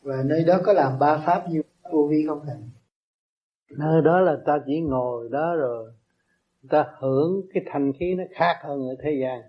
Và 0.01 0.15
nơi 0.25 0.43
đó 0.47 0.59
có 0.65 0.73
làm 0.73 0.99
ba 0.99 1.23
pháp 1.25 1.49
như 1.49 1.61
vô 1.91 2.07
vi 2.11 2.25
không 2.27 2.41
thầy 2.45 2.57
nơi 3.69 4.01
đó 4.01 4.19
là 4.19 4.37
ta 4.45 4.57
chỉ 4.65 4.79
ngồi 4.81 5.29
đó 5.31 5.55
rồi. 5.55 5.93
Ta 6.69 6.93
hưởng 6.99 7.41
cái 7.53 7.63
thanh 7.65 7.93
khí 7.99 8.15
nó 8.15 8.23
khác 8.31 8.59
hơn 8.63 8.87
ở 8.89 8.95
thế 9.03 9.19
gian. 9.21 9.41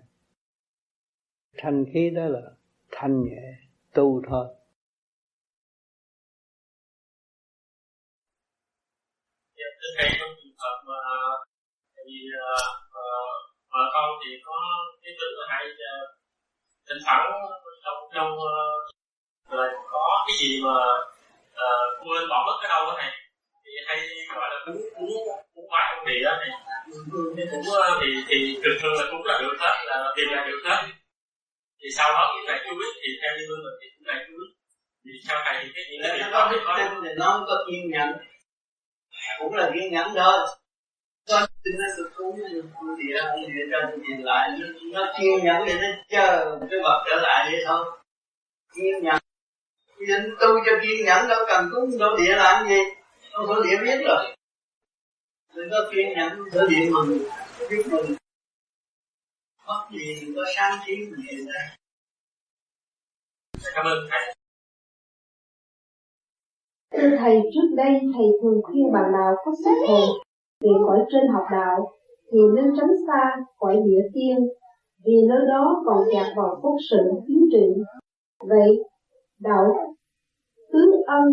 Thanh 1.57 1.85
khí 1.93 2.09
đó 2.09 2.25
là 2.25 2.41
thanh 2.91 3.23
nhẹ 3.23 3.53
tu 3.93 4.21
thôi 4.29 4.47
bà 13.71 13.83
con 13.93 14.06
thì 14.23 14.31
có 14.45 14.57
cái 15.01 15.13
là 15.37 15.45
hay 15.49 15.63
thỉnh 16.87 17.01
thoảng 17.05 17.31
trong 17.85 17.97
trong 18.15 18.29
rồi 19.49 19.67
có 19.91 20.25
cái 20.27 20.35
gì 20.41 20.61
mà 20.65 20.77
uh, 21.65 21.87
quên 22.07 22.29
bỏ 22.29 22.43
mất 22.47 22.57
cái 22.61 22.69
đâu 22.69 22.81
đó 22.87 22.93
này 22.97 23.11
thì 23.63 23.71
hay 23.87 23.97
gọi 24.35 24.49
là 24.51 24.59
cúng 24.65 24.81
cúng 24.95 25.11
cúng 25.55 25.65
quái 25.69 25.95
ông 25.95 26.05
địa 26.07 26.21
đó 26.23 26.33
này. 26.41 26.51
Cũng 27.51 27.65
thì 28.01 28.09
thì 28.27 28.37
thường 28.63 28.77
thường 28.81 28.93
là 28.99 29.05
cũng 29.11 29.23
là 29.25 29.39
được 29.41 29.55
hết 29.59 29.75
là 29.85 30.13
tiền 30.15 30.27
là 30.31 30.45
được 30.47 30.61
hết. 30.65 30.81
Thì 31.79 31.87
sau 31.97 32.13
đó 32.13 32.23
cái 32.33 32.43
này 32.47 32.65
chú 32.65 32.75
biết 32.79 32.93
thì 33.01 33.09
theo 33.21 33.31
như 33.37 33.45
mình 33.49 33.75
thì 33.81 33.87
cũng 33.95 34.07
này 34.07 34.25
chú 34.27 34.33
biết. 34.39 34.51
Thì 35.05 35.11
sau 35.27 35.37
này 35.45 35.69
cái 35.75 35.83
những 35.91 36.01
cái 36.03 36.19
nó 36.19 36.27
có 36.33 36.49
biết 36.51 36.61
tin 36.77 36.91
thì 37.03 37.09
nó 37.17 37.25
không 37.31 37.45
có 37.47 37.65
kiên 37.67 37.91
nhẫn. 37.91 38.09
Cũng 39.39 39.53
là 39.55 39.71
kiên 39.73 39.93
nhẫn 39.93 40.07
thôi 40.15 40.37
con 42.15 42.31
tin 42.33 42.43
nó 42.43 42.47
được 42.49 42.69
cúng 42.75 42.95
địa 42.97 43.21
cho 43.71 43.97
nhìn 43.97 44.21
lại. 44.21 44.49
Nó 44.93 45.13
kiên 45.19 45.45
nhẫn 45.45 45.65
để 45.67 45.73
nó 45.73 45.87
chờ 46.09 46.59
cái 46.69 46.79
vật 46.83 47.03
trở 47.05 47.15
lại 47.21 47.49
vậy 47.51 47.61
thôi. 47.67 47.99
Kiên 48.75 49.03
nhẫn. 49.03 49.17
Nên 50.07 50.35
tu 50.39 50.47
cho 50.65 50.71
kiên 50.81 51.05
nhẫn 51.05 51.27
đâu 51.27 51.45
cần 51.47 51.69
cúng 51.73 51.97
đâu 51.99 52.09
địa 52.17 52.35
làm 52.35 52.69
gì. 52.69 52.79
Đâu 53.33 53.45
có 53.47 53.63
địa 53.63 53.77
biết 53.83 54.05
rồi. 54.07 54.35
Đừng 55.55 55.69
có 55.71 55.89
kiên 55.91 56.13
nhẫn 56.15 56.43
thổ 56.51 56.67
địa 56.67 56.89
mừng 56.91 57.19
biết 57.69 57.83
mừng. 57.91 58.15
Mất 59.67 59.87
gì 59.91 60.33
có 60.35 60.43
sáng 60.55 60.79
kiến 60.85 61.13
gì 61.17 61.37
đây 61.45 61.77
cảm 63.75 63.85
ơn 63.85 63.97
thầy. 64.11 64.35
Thưa 66.91 67.17
Thầy, 67.19 67.41
trước 67.53 67.75
đây 67.75 67.91
Thầy 68.13 68.25
thường 68.41 68.61
khuyên 68.63 68.93
bạn 68.93 69.11
nào 69.11 69.35
có 69.45 69.51
sức 69.63 69.87
hồn? 69.87 70.26
Về 70.61 70.71
cõi 70.85 70.99
trên 71.11 71.27
học 71.33 71.43
đạo 71.51 71.87
thì 72.31 72.39
nên 72.55 72.65
tránh 72.77 72.91
xa 73.07 73.35
cõi 73.57 73.75
địa 73.85 74.01
tiên 74.13 74.37
vì 75.05 75.13
nơi 75.29 75.39
đó 75.47 75.83
còn 75.85 75.97
kẹt 76.11 76.25
vào 76.37 76.59
phúc 76.63 76.75
sự 76.89 76.97
chính 77.27 77.45
trị. 77.51 77.67
Vậy, 78.49 78.83
đạo 79.39 79.65
tứ 80.73 81.03
ân 81.07 81.23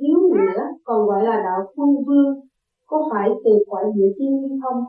hiếu 0.00 0.18
nghĩa 0.32 0.62
còn 0.84 1.06
gọi 1.06 1.24
là 1.24 1.42
đạo 1.44 1.72
quân 1.74 1.88
vương 2.06 2.40
có 2.86 3.08
phải 3.12 3.30
từ 3.44 3.50
cõi 3.70 3.84
địa 3.94 4.12
tiên 4.18 4.32
hay 4.48 4.58
không? 4.62 4.84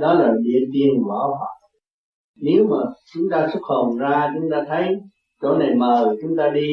Đó 0.00 0.14
là 0.14 0.34
địa 0.42 0.60
tiên 0.72 1.02
võ 1.08 1.36
Phật. 1.40 1.66
Nếu 2.42 2.64
mà 2.70 2.76
chúng 3.14 3.24
ta 3.30 3.48
xuất 3.52 3.60
hồn 3.62 3.98
ra, 3.98 4.32
chúng 4.34 4.50
ta 4.50 4.64
thấy 4.68 4.88
chỗ 5.42 5.58
này 5.58 5.74
mờ, 5.74 6.16
chúng 6.22 6.36
ta 6.36 6.50
đi 6.54 6.68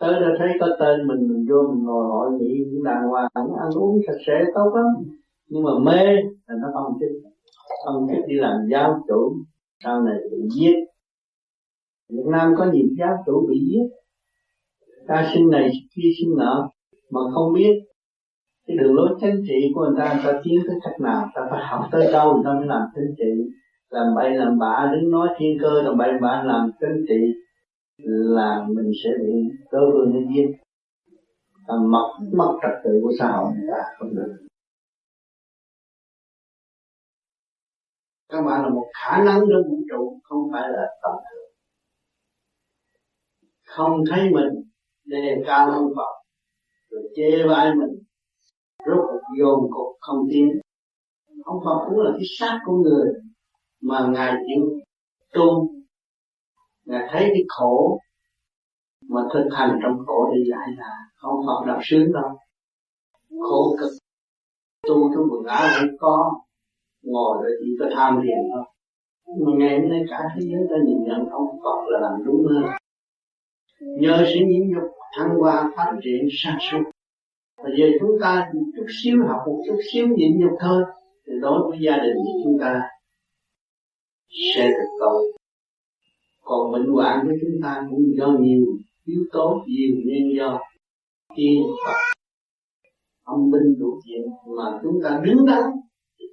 tới 0.00 0.20
đó 0.20 0.26
thấy 0.38 0.48
có 0.60 0.66
tên 0.80 1.06
mình 1.06 1.28
mình 1.28 1.46
vô 1.50 1.62
mình 1.72 1.84
ngồi 1.84 2.06
hội 2.06 2.30
nghị 2.40 2.64
cũng 2.70 2.84
đàng 2.84 3.08
hoàng 3.08 3.28
ăn 3.34 3.70
uống 3.74 3.98
sạch 4.06 4.18
sẽ 4.26 4.44
tốt 4.54 4.72
lắm 4.74 4.86
nhưng 5.52 5.62
mà 5.62 5.70
mê 5.78 6.04
là 6.46 6.54
nó 6.62 6.68
không 6.74 6.98
thích. 7.00 7.30
Không 7.84 8.08
thích 8.08 8.24
đi 8.28 8.34
làm 8.34 8.68
giáo 8.70 9.00
chủ, 9.08 9.36
sau 9.84 10.02
này 10.02 10.14
bị 10.30 10.48
giết. 10.54 10.74
Việt 12.08 12.26
Nam 12.32 12.54
có 12.58 12.70
nhiều 12.72 12.86
giáo 12.98 13.16
chủ 13.26 13.46
bị 13.48 13.60
giết. 13.68 13.88
Ta 15.08 15.30
sinh 15.34 15.50
này 15.50 15.70
khi 15.96 16.02
sinh 16.18 16.36
nọ, 16.36 16.70
mà 17.10 17.20
không 17.34 17.52
biết 17.52 17.72
cái 18.66 18.76
đường 18.76 18.94
lối 18.94 19.08
chính 19.20 19.44
trị 19.48 19.72
của 19.74 19.80
người 19.80 19.94
ta 19.98 20.20
ta 20.24 20.40
tiến 20.44 20.54
tới 20.66 20.76
cách 20.84 21.00
nào, 21.00 21.28
ta 21.34 21.42
phải 21.50 21.60
học 21.66 21.84
tới 21.92 22.12
đâu 22.12 22.34
người 22.34 22.42
ta 22.44 22.52
mới 22.52 22.66
làm 22.66 22.82
chính 22.94 23.14
trị. 23.18 23.52
Làm 23.90 24.14
bậy, 24.16 24.30
làm 24.30 24.58
bạ, 24.58 24.92
đứng 24.92 25.10
nói 25.10 25.28
thiên 25.38 25.58
cơ, 25.60 25.82
làm 25.82 25.96
bậy 25.96 26.12
bạ, 26.22 26.42
làm 26.46 26.70
chính 26.80 27.04
trị 27.08 27.20
là 28.36 28.66
mình 28.68 28.92
sẽ 29.04 29.10
bị 29.20 29.32
cơ 29.70 29.78
vương 29.92 30.12
nó 30.14 30.20
giết. 30.34 30.52
Ta 31.68 31.74
mất 31.88 32.08
mất 32.32 32.58
trật 32.62 32.84
tự 32.84 33.00
của 33.02 33.12
xã 33.18 33.32
hội 33.32 33.52
người 33.58 33.68
ta 33.70 33.82
không 33.98 34.14
được. 34.14 34.36
Các 38.32 38.42
bạn 38.42 38.62
là 38.62 38.68
một 38.68 38.86
khả 38.94 39.24
năng 39.24 39.40
trong 39.40 39.70
vũ 39.70 39.82
trụ, 39.90 40.20
không 40.22 40.48
phải 40.52 40.68
là 40.68 40.86
tầm 41.02 41.12
thường. 41.30 41.52
Không 43.66 44.00
thấy 44.10 44.30
mình, 44.30 44.70
đề 45.04 45.42
cao 45.46 45.70
ông 45.70 45.92
Phật, 45.96 46.12
rồi 46.90 47.02
chê 47.16 47.48
bai 47.48 47.74
mình, 47.74 48.02
rốt 48.86 48.98
cuộc 49.06 49.20
dồn 49.38 49.60
cục 49.70 49.96
không 50.00 50.26
tiến. 50.30 50.60
Ông 51.44 51.60
Phật 51.64 51.84
cũng 51.86 52.00
là 52.00 52.10
cái 52.12 52.26
xác 52.38 52.58
của 52.64 52.72
người 52.72 53.12
mà 53.80 54.08
ngài 54.12 54.32
chịu 54.46 54.80
tu. 55.32 55.68
Ngài 56.84 57.08
thấy 57.12 57.20
cái 57.20 57.42
khổ 57.48 58.00
mà 59.08 59.20
thực 59.34 59.48
hành 59.52 59.78
trong 59.82 59.98
khổ 60.06 60.30
để 60.34 60.42
giải 60.50 60.68
là 60.78 60.90
không 61.16 61.40
Phật 61.46 61.66
đọc 61.66 61.80
sướng 61.82 62.12
đâu. 62.12 62.38
Khổ 63.40 63.76
cực, 63.80 63.92
tu 64.82 65.14
trong 65.14 65.26
quần 65.30 65.44
áo 65.46 65.68
cũng 65.80 65.96
có 66.00 66.40
ngồi 67.02 67.38
rồi 67.42 67.52
chỉ 67.60 67.76
có 67.80 67.86
tham 67.94 68.20
thiền 68.22 68.38
thôi. 68.52 68.64
Mà 69.40 69.52
ngày 69.58 69.80
hôm 69.80 69.90
nay 69.90 70.00
cả 70.10 70.18
thế 70.34 70.40
giới 70.40 70.62
ta 70.70 70.76
nhìn 70.86 71.04
nhận 71.04 71.28
ông 71.30 71.46
Phật 71.62 71.78
là 71.88 72.00
làm 72.00 72.24
đúng 72.24 72.46
hơn. 72.46 72.64
Nhờ 73.80 74.24
sự 74.34 74.40
nhịn 74.46 74.70
nhục, 74.70 74.90
thăng 75.18 75.36
hoa, 75.38 75.72
phát 75.76 75.92
triển, 76.04 76.28
sáng 76.30 76.58
suốt. 76.60 76.82
Và 77.56 77.70
giờ 77.78 77.86
chúng 78.00 78.10
ta 78.20 78.50
một 78.54 78.64
chút 78.76 78.86
xíu 79.02 79.16
học, 79.28 79.40
một 79.46 79.62
chút 79.66 79.76
xíu 79.92 80.06
nhịn 80.08 80.40
nhục 80.40 80.52
thôi, 80.60 80.82
thì 81.26 81.32
đối 81.40 81.70
với 81.70 81.78
gia 81.80 81.96
đình 81.96 82.16
của 82.16 82.40
chúng 82.44 82.58
ta 82.60 82.80
sẽ 84.54 84.68
được 84.68 84.90
tốt. 85.00 85.22
Còn 86.44 86.72
bệnh 86.72 86.86
hoạn 86.92 87.26
của 87.26 87.34
chúng 87.40 87.62
ta 87.62 87.86
cũng 87.90 88.02
do 88.16 88.26
nhiều 88.40 88.66
yếu 89.04 89.24
tố, 89.32 89.62
nhiều 89.66 89.94
nguyên 90.04 90.36
do. 90.36 90.60
Tiên 91.36 91.62
Phật 91.86 91.96
âm 93.24 93.50
binh 93.50 93.78
đủ 93.78 94.00
chuyện 94.04 94.22
mà 94.56 94.80
chúng 94.82 95.00
ta 95.04 95.20
đứng 95.24 95.46
đắn 95.46 95.62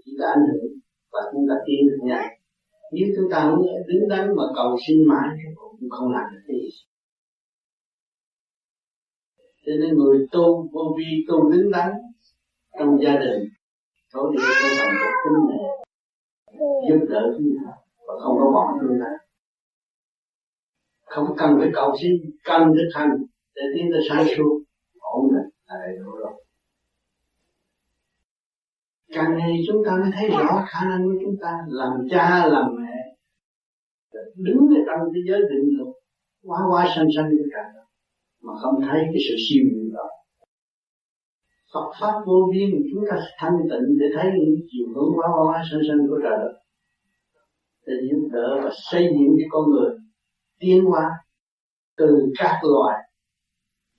chỉ 0.09 0.17
là 0.17 0.27
ảnh 0.27 0.45
hưởng 0.51 0.71
và 1.11 1.19
chúng 1.31 1.45
ta 1.49 1.55
tiến 1.65 1.79
được 1.87 1.99
nhanh 2.03 2.39
nếu 2.91 3.07
chúng 3.15 3.31
ta 3.31 3.39
không 3.41 3.65
đứng 3.87 4.07
đắn 4.09 4.35
mà 4.35 4.43
cầu 4.55 4.77
xin 4.87 4.97
mãi 5.07 5.27
thì 5.37 5.49
cũng 5.55 5.89
không 5.89 6.11
làm 6.11 6.25
được 6.33 6.41
gì. 6.47 6.69
Cho 9.65 9.71
nên 9.79 9.97
người 9.97 10.27
tu 10.31 10.69
vô 10.71 10.95
vi, 10.97 11.25
tu 11.27 11.51
đứng 11.51 11.71
đắn 11.71 11.91
trong 12.79 12.97
gia 13.03 13.15
đình 13.19 13.49
thổ 14.13 14.31
địa 14.31 14.39
có 14.39 14.69
thành 14.77 14.95
một 15.01 15.11
tinh 15.23 15.47
này, 15.49 15.65
giúp 16.89 17.05
đỡ 17.09 17.33
chúng 17.37 17.49
ta 17.57 17.71
và 18.07 18.13
không 18.23 18.37
có 18.39 18.51
bỏ 18.53 18.77
chúng 18.81 18.99
ta. 19.01 19.11
Không 21.05 21.35
cần 21.37 21.57
phải 21.59 21.69
cầu 21.73 21.95
xin, 22.01 22.11
cần 22.43 22.61
thực 22.61 22.89
hành 22.93 23.09
để 23.55 23.61
tiến 23.75 23.89
tới 23.91 24.01
sáng 24.09 24.25
suốt, 24.37 24.63
ổn 24.99 25.29
định 25.33 25.49
là 25.67 25.75
đầy 25.85 25.97
đủ 25.97 26.11
rồi 26.11 26.18
càng 29.13 29.37
ngày 29.37 29.63
chúng 29.67 29.83
ta 29.85 29.91
mới 30.01 30.11
thấy 30.15 30.29
rõ 30.29 30.65
khả 30.67 30.85
năng 30.89 31.03
của 31.05 31.19
chúng 31.25 31.35
ta 31.41 31.57
làm 31.67 31.91
cha, 32.09 32.45
làm 32.45 32.75
mẹ. 32.79 32.97
Đứng 34.35 34.57
ở 34.57 34.81
trong 34.87 35.07
thế 35.13 35.21
giới 35.27 35.39
định 35.39 35.77
luật, 35.77 35.95
quá 36.43 36.59
quá 36.71 36.87
sanh 36.95 37.07
sanh 37.15 37.29
như 37.29 37.43
cả 37.53 37.63
mà 38.41 38.53
không 38.61 38.81
thấy 38.81 38.99
cái 39.03 39.21
sự 39.29 39.35
siêu 39.49 39.63
nhiên 39.73 39.93
đó. 39.93 40.07
Phật 41.73 41.91
pháp 42.01 42.13
vô 42.25 42.49
biên, 42.53 42.69
chúng 42.93 43.03
ta 43.09 43.17
thanh 43.37 43.57
tịnh 43.71 43.97
để 43.99 44.05
thấy 44.15 44.31
những 44.39 44.55
chiều 44.71 44.87
hướng 44.95 45.11
quá 45.15 45.27
quá 45.43 45.63
sanh 45.71 45.81
sanh 45.87 46.07
của 46.07 46.19
trời 46.23 46.37
đất. 46.37 46.53
Để 47.85 47.93
giúp 48.11 48.29
đỡ 48.31 48.61
và 48.63 48.69
xây 48.91 49.03
dựng 49.03 49.35
cho 49.39 49.47
con 49.49 49.71
người 49.71 49.91
tiến 50.59 50.85
hóa 50.85 51.09
từ 51.97 52.31
các 52.37 52.59
loài 52.63 52.97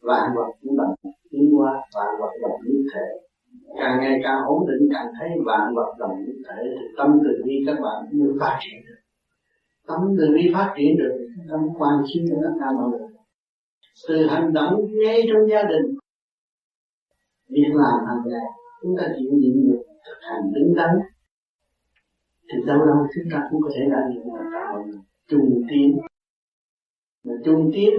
vạn 0.01 0.31
vật 0.37 0.51
cũng 0.61 0.77
đồng 0.77 0.95
tiến 1.31 1.51
hóa 1.53 1.73
vạn 1.95 2.09
vật 2.21 2.31
đồng 2.43 2.61
như 2.67 2.85
thể 2.95 3.30
càng 3.79 4.01
ngày 4.01 4.21
càng 4.25 4.41
ổn 4.47 4.67
định, 4.69 4.89
càng 4.95 5.07
thấy 5.19 5.29
bạn 5.47 5.75
hoạt 5.75 5.99
động 5.99 6.11
như 6.27 6.33
thể 6.49 6.63
tâm 6.97 7.19
từ 7.25 7.43
bi 7.45 7.55
các 7.67 7.77
bạn 7.85 8.19
mới 8.19 8.29
phát 8.41 8.59
triển 8.61 8.81
được. 8.87 9.01
Tâm 9.89 10.01
từ 10.19 10.35
bi 10.35 10.51
phát 10.55 10.75
triển 10.77 10.97
được, 10.99 11.15
tâm 11.51 11.61
quan 11.79 12.03
chiếu 12.07 12.25
cho 12.31 12.37
tất 12.43 12.55
cả 12.61 12.67
mọi 12.77 12.91
người. 12.91 13.09
Từ 14.09 14.27
hành 14.27 14.53
động 14.53 14.75
ngay 15.05 15.23
trong 15.29 15.49
gia 15.51 15.63
đình, 15.63 15.87
việc 17.49 17.73
làm 17.75 18.07
hàng 18.09 18.23
ngày, 18.27 18.51
chúng 18.83 18.97
ta 18.99 19.05
chịu 19.19 19.31
nhịn 19.33 19.71
được 19.71 19.83
thực 20.07 20.19
hành 20.21 20.53
đứng 20.55 20.75
đắn. 20.77 20.91
Thì 22.53 22.59
đâu 22.67 22.79
đâu 22.79 23.07
chúng 23.15 23.25
ta 23.33 23.43
cũng 23.51 23.63
có 23.63 23.71
thể 23.75 23.83
đạt 23.91 24.15
được 24.15 24.23
tất 24.39 24.45
cả 24.53 24.73
mọi 24.73 24.83
người 24.87 25.01
trung 25.29 25.63
tiến 25.69 25.97
mà 27.25 27.35
trung 27.45 27.71
tiến 27.75 27.91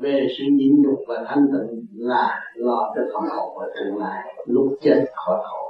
về 0.00 0.26
sự 0.38 0.44
nhịn 0.52 0.82
nhục 0.82 0.98
và 1.08 1.24
thanh 1.28 1.46
tịnh 1.52 1.86
là 1.92 2.40
lo 2.54 2.92
cho 2.94 3.02
phần 3.14 3.30
hậu 3.30 3.58
và 3.58 3.66
tương 3.74 3.98
lai, 3.98 4.34
lúc 4.46 4.78
chết 4.82 5.04
khỏi 5.14 5.38
khổ. 5.44 5.66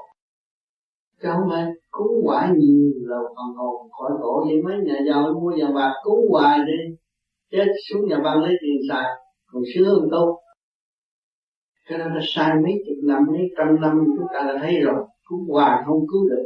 Chứ 1.22 1.28
không 1.32 1.50
phải 1.50 1.66
cúng 1.90 2.20
quả 2.24 2.52
nhiều 2.56 2.90
là 3.08 3.16
phần 3.18 3.56
hồn 3.56 3.90
khỏi 3.98 4.10
khổ 4.20 4.44
vậy 4.48 4.62
mấy 4.64 4.76
nhà 4.86 4.98
giàu 5.08 5.32
mua 5.42 5.52
vàng 5.60 5.74
bạc 5.74 5.92
cúng 6.02 6.26
hoài 6.30 6.58
đi. 6.58 6.96
Chết 7.50 7.66
xuống 7.88 8.08
nhà 8.08 8.18
băng 8.24 8.42
lấy 8.42 8.54
tiền 8.60 8.80
xài, 8.88 9.06
còn 9.52 9.62
sướng 9.74 9.86
hơn 9.86 10.08
tốt 10.10 10.40
cho 11.90 11.98
nên 11.98 12.08
nó 12.08 12.20
sai 12.22 12.50
mấy 12.62 12.72
chục 12.86 12.96
năm, 13.02 13.22
mấy 13.28 13.50
trăm 13.58 13.80
năm, 13.80 13.92
chúng 14.16 14.26
ta 14.34 14.40
đã 14.46 14.58
thấy 14.62 14.80
rồi. 14.80 15.04
Cúng 15.24 15.40
hoài 15.48 15.82
không 15.86 16.00
cứu 16.12 16.28
được. 16.28 16.44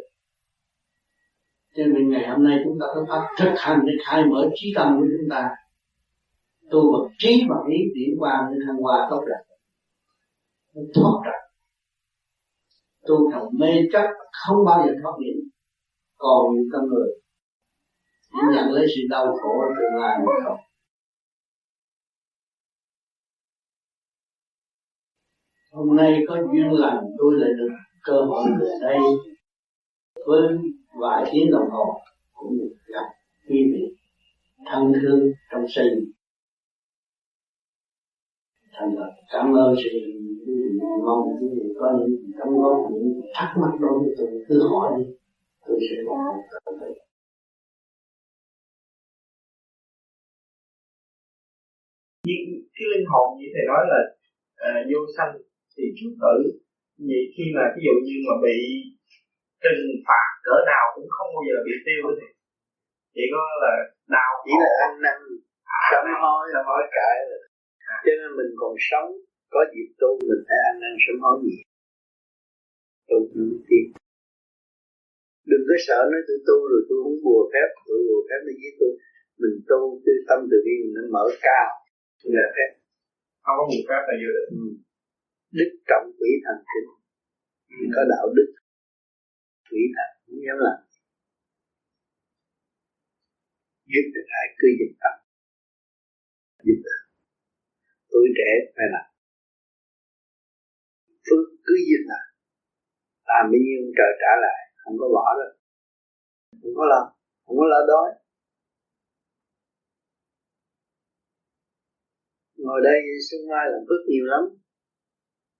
Cho 1.77 1.85
nên 1.87 2.09
ngày 2.11 2.29
hôm 2.29 2.45
nay 2.45 2.59
chúng 2.65 2.79
ta 2.81 2.87
có 2.95 3.07
pháp 3.09 3.27
thực 3.39 3.55
hành 3.57 3.81
để 3.87 3.93
khai 4.07 4.25
mở 4.25 4.51
trí 4.55 4.73
tâm 4.77 4.97
của 4.99 5.07
chúng 5.19 5.29
ta 5.31 5.51
tu 6.75 6.93
bằng 6.93 7.13
trí 7.19 7.43
bằng 7.49 7.65
ý 7.71 7.79
điển 7.95 8.17
qua 8.19 8.49
nên 8.51 8.61
thăng 8.67 8.77
hoa 8.77 9.07
tốt 9.11 9.25
đẹp 9.29 9.43
thoát 10.95 11.21
ra. 11.25 11.33
Tu 13.07 13.31
thành 13.33 13.47
mê 13.59 13.73
chấp, 13.93 14.07
không 14.47 14.65
bao 14.67 14.87
giờ 14.87 14.93
thoát 15.03 15.13
điểm 15.21 15.37
còn 16.17 16.55
những 16.55 16.69
con 16.73 16.89
người 16.89 17.09
nhận 18.55 18.73
lấy 18.73 18.87
sự 18.95 19.01
đau 19.11 19.27
khổ 19.43 19.61
ở 19.61 19.69
tương 19.79 20.01
lai 20.03 20.19
mà 20.27 20.33
không. 20.45 20.61
Hôm 25.73 25.97
nay 25.97 26.25
có 26.29 26.37
duyên 26.53 26.73
lành, 26.73 27.05
tôi 27.19 27.35
lại 27.39 27.51
được 27.59 27.75
cơ 28.03 28.13
hội 28.13 28.45
về 28.61 28.69
đây 28.81 28.99
với 30.27 30.59
vài 31.01 31.31
tiếng 31.33 31.51
đồng 31.51 31.71
hồ 31.71 32.01
cũng 32.33 32.59
được 32.59 32.75
gặp 32.87 33.09
quý 33.49 33.73
vị 33.73 33.97
thân 34.67 34.93
thương 35.03 35.33
trong 35.51 35.65
sinh 35.69 36.13
thành 38.75 38.91
thật 38.99 39.11
cảm 39.33 39.47
ơn 39.63 39.75
sự 39.83 39.91
mong 41.07 41.23
quý 41.41 41.49
vị 41.57 41.67
có 41.81 41.87
những 41.99 42.15
đóng 42.39 42.55
góp 42.61 42.77
những 42.93 43.21
thắc 43.35 43.49
mắc 43.61 43.73
đối 43.81 43.99
với 43.99 44.15
tôi. 44.19 44.29
Cứ 44.49 44.69
hỏi 44.71 44.93
đi. 44.99 45.05
Tôi 45.67 45.79
sẽ 45.91 45.97
một 46.07 46.17
một 46.67 46.95
nhưng 52.29 52.45
cái 52.75 52.87
linh 52.93 53.07
hồn 53.11 53.27
như 53.39 53.47
thầy 53.55 53.65
nói 53.73 53.83
là 53.93 54.01
à, 54.69 54.73
vô 54.91 55.01
sanh 55.17 55.33
thì 55.75 55.85
chút 55.99 56.13
tử. 56.23 56.37
Vậy 57.09 57.23
khi 57.35 57.45
mà 57.57 57.63
ví 57.75 57.81
dụ 57.87 57.95
như 58.07 58.17
mà 58.27 58.35
bị 58.45 58.59
trừng 59.63 59.85
phạt 60.07 60.29
cỡ 60.47 60.57
nào 60.73 60.85
cũng 60.95 61.09
không 61.17 61.29
bao 61.35 61.45
giờ 61.49 61.57
bị 61.67 61.75
tiêu 61.87 62.05
thì 62.19 62.27
chỉ 63.15 63.25
có 63.35 63.43
là 63.63 63.75
đau 64.15 64.31
chỉ 64.45 64.53
là 64.63 64.71
ăn 64.85 64.93
năn 65.05 65.19
sám 65.91 66.05
hối. 66.23 66.43
sám 66.53 66.65
hối 66.69 66.83
cải 66.97 67.15
cho 68.05 68.13
nên 68.21 68.31
mình 68.39 68.53
còn 68.61 68.73
sống 68.91 69.11
có 69.55 69.61
dịp 69.73 69.89
tu 70.01 70.11
mình 70.29 70.43
phải 70.47 70.59
ăn 70.69 70.75
năn 70.83 70.95
sám 71.05 71.17
hối 71.25 71.37
gì. 71.47 71.57
Tu 73.09 73.19
nó 73.35 73.45
tiến 73.69 73.87
đừng 75.51 75.65
có 75.69 75.77
sợ 75.87 75.99
nói 76.13 76.23
tôi 76.29 76.39
tu 76.49 76.57
rồi 76.71 76.83
tôi 76.89 76.99
không 77.05 77.19
bùa 77.27 77.43
phép 77.53 77.69
tôi 77.87 77.99
bùa 78.09 78.23
phép 78.29 78.41
nó 78.47 78.53
với 78.63 78.73
tôi. 78.81 78.93
Mình 79.43 79.57
tu 79.71 79.81
tư 80.05 80.13
tâm 80.29 80.39
từ 80.51 80.57
bi 80.67 80.75
mình 80.83 80.95
nó 80.97 81.03
mở 81.15 81.25
cao. 81.47 81.69
Là 82.37 82.47
phép. 82.57 82.71
Không 83.45 83.57
có 83.59 83.65
bùa 83.71 83.83
phép 83.89 84.03
là 84.09 84.15
vô 84.23 84.31
được. 84.37 84.49
Ừ. 84.61 84.65
đức 85.59 85.71
trọng 85.89 86.07
quỷ 86.19 86.31
thần 86.45 86.59
kính 86.71 86.89
ừ. 87.79 87.85
có 87.95 88.03
đạo 88.13 88.27
đức. 88.37 88.49
Quỷ 89.71 89.83
thần 89.95 90.09
không 90.25 90.41
dám 90.47 90.59
làm. 90.67 90.79
Giúp 93.93 94.07
được 94.15 94.27
ai 94.41 94.47
cứ 94.59 94.69
dịch 94.79 94.95
tâm. 95.03 95.15
Giúp 96.67 96.79
được 96.87 97.04
tuổi 98.15 98.29
trẻ 98.39 98.51
phải 98.77 98.87
làm 98.95 99.07
phước 101.27 101.47
cứ 101.67 101.75
dừng 101.91 102.07
lại 102.13 102.25
làm 103.35 103.45
bao 103.53 103.61
nhiêu 103.65 103.81
trời 103.99 104.13
trả 104.23 104.33
lại, 104.45 104.61
không 104.83 104.97
có 105.01 105.07
bỏ 105.17 105.27
đâu. 105.41 105.53
Không 106.61 106.75
có 106.79 106.85
lo, 106.93 107.03
không 107.45 107.57
có 107.61 107.67
lo 107.73 107.81
đói. 107.93 108.09
Ngồi 112.57 112.81
đây 112.89 112.99
xuân 113.27 113.41
mai 113.51 113.65
làm 113.73 113.83
phước 113.89 114.03
nhiều 114.11 114.25
lắm. 114.33 114.43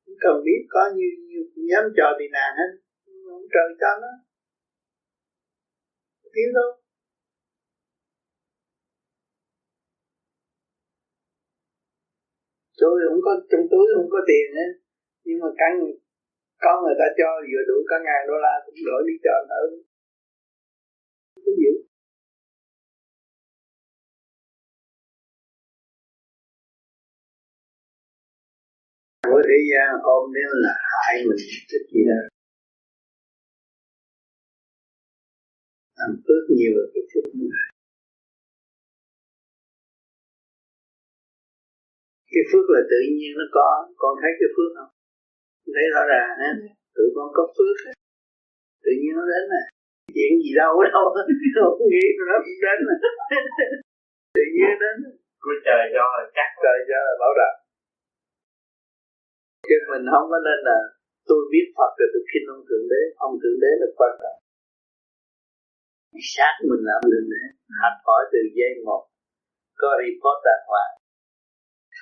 Không 0.05 0.19
cần 0.25 0.37
biết 0.47 0.61
có 0.75 0.81
như 0.97 1.09
nhiêu 1.29 1.43
dám 1.71 1.85
cho 1.97 2.07
thì 2.19 2.27
nàng 2.37 2.53
hết. 2.59 2.71
Không 3.27 3.47
trời 3.55 3.69
cho 3.81 3.91
nó. 4.03 4.13
Kiếm 6.35 6.49
đâu. 6.59 6.84
Tôi 12.85 12.97
không 13.09 13.21
có, 13.27 13.33
trong 13.51 13.65
túi 13.71 13.87
không 13.95 14.09
có 14.15 14.21
tiền 14.31 14.47
á. 14.67 14.69
Nhưng 15.27 15.39
mà 15.43 15.51
căn, 15.61 15.73
có 16.65 16.73
người 16.83 16.97
ta 17.01 17.07
cho 17.19 17.29
vừa 17.51 17.63
đủ 17.69 17.77
cả 17.91 17.97
ngàn 18.05 18.21
đô 18.29 18.37
la 18.45 18.55
cũng 18.65 18.79
đổi 18.89 19.03
đi 19.09 19.15
cho 19.25 19.37
nữa 19.51 19.67
cái 21.45 21.55
gì? 21.61 21.71
Của 29.31 29.43
thế 29.49 29.59
gian 29.71 29.89
ôm 30.03 30.33
đến 30.35 30.49
là 30.65 30.75
hại 30.93 31.15
mình, 31.29 31.43
cái 31.71 31.81
gì 31.93 32.01
đó. 32.11 32.21
Làm 35.99 36.11
phước 36.25 36.45
nhiều 36.57 36.73
là 36.77 36.87
cái 36.95 37.03
phước 37.15 37.35
này. 37.35 37.74
Cái 42.35 42.45
phước 42.51 42.67
là 42.75 42.81
tự 42.93 43.01
nhiên 43.17 43.33
nó 43.41 43.47
có. 43.57 43.69
Con 44.03 44.13
thấy 44.21 44.33
cái 44.41 44.49
phước 44.55 44.71
không? 44.77 44.91
Thấy 45.77 45.87
rõ 45.95 46.03
ràng 46.13 46.29
ha 46.41 46.51
tự 46.97 47.05
con 47.17 47.29
có 47.37 47.45
phước 47.57 47.77
tự 48.85 48.93
nhiên 49.01 49.13
nó 49.19 49.25
đến 49.33 49.45
nè. 49.53 49.63
Chuyện 50.15 50.31
gì 50.43 50.51
đâu 50.61 50.73
đâu 50.95 51.05
không 51.79 51.89
nghĩ 51.93 52.05
nó 52.29 52.37
cũng 52.45 52.59
đến 52.65 52.79
nè. 52.89 52.97
Tự 54.37 54.45
nhiên 54.55 54.73
đến 54.83 54.97
của 55.45 55.57
trời 55.67 55.83
cho 55.95 56.05
là 56.19 56.25
chắc. 56.37 56.49
Trời 56.65 56.79
cho 56.89 56.99
là 57.07 57.15
bảo 57.23 57.33
đảm. 57.41 57.55
Chứ 59.69 59.77
mình 59.93 60.05
không 60.13 60.27
có 60.33 60.39
nên 60.49 60.59
là 60.69 60.79
tôi 61.29 61.41
biết 61.53 61.67
Phật 61.77 61.91
rồi 61.99 62.09
tôi 62.13 62.23
khinh 62.31 62.47
ông 62.55 62.63
thượng 62.69 62.87
đế. 62.93 63.03
Ông 63.27 63.35
thượng 63.41 63.59
đế 63.65 63.73
là 63.81 63.89
quan 63.99 64.13
trọng. 64.23 64.39
Sát 66.33 66.55
mình 66.71 66.83
làm 66.91 67.01
được 67.13 67.25
để 67.33 67.43
học 67.83 67.97
hỏi 68.07 68.23
từ 68.33 68.41
giây 68.57 68.73
một. 68.87 69.03
Có 69.81 69.89
report 70.03 70.39
đàng 70.47 70.65
hoàng 70.71 70.95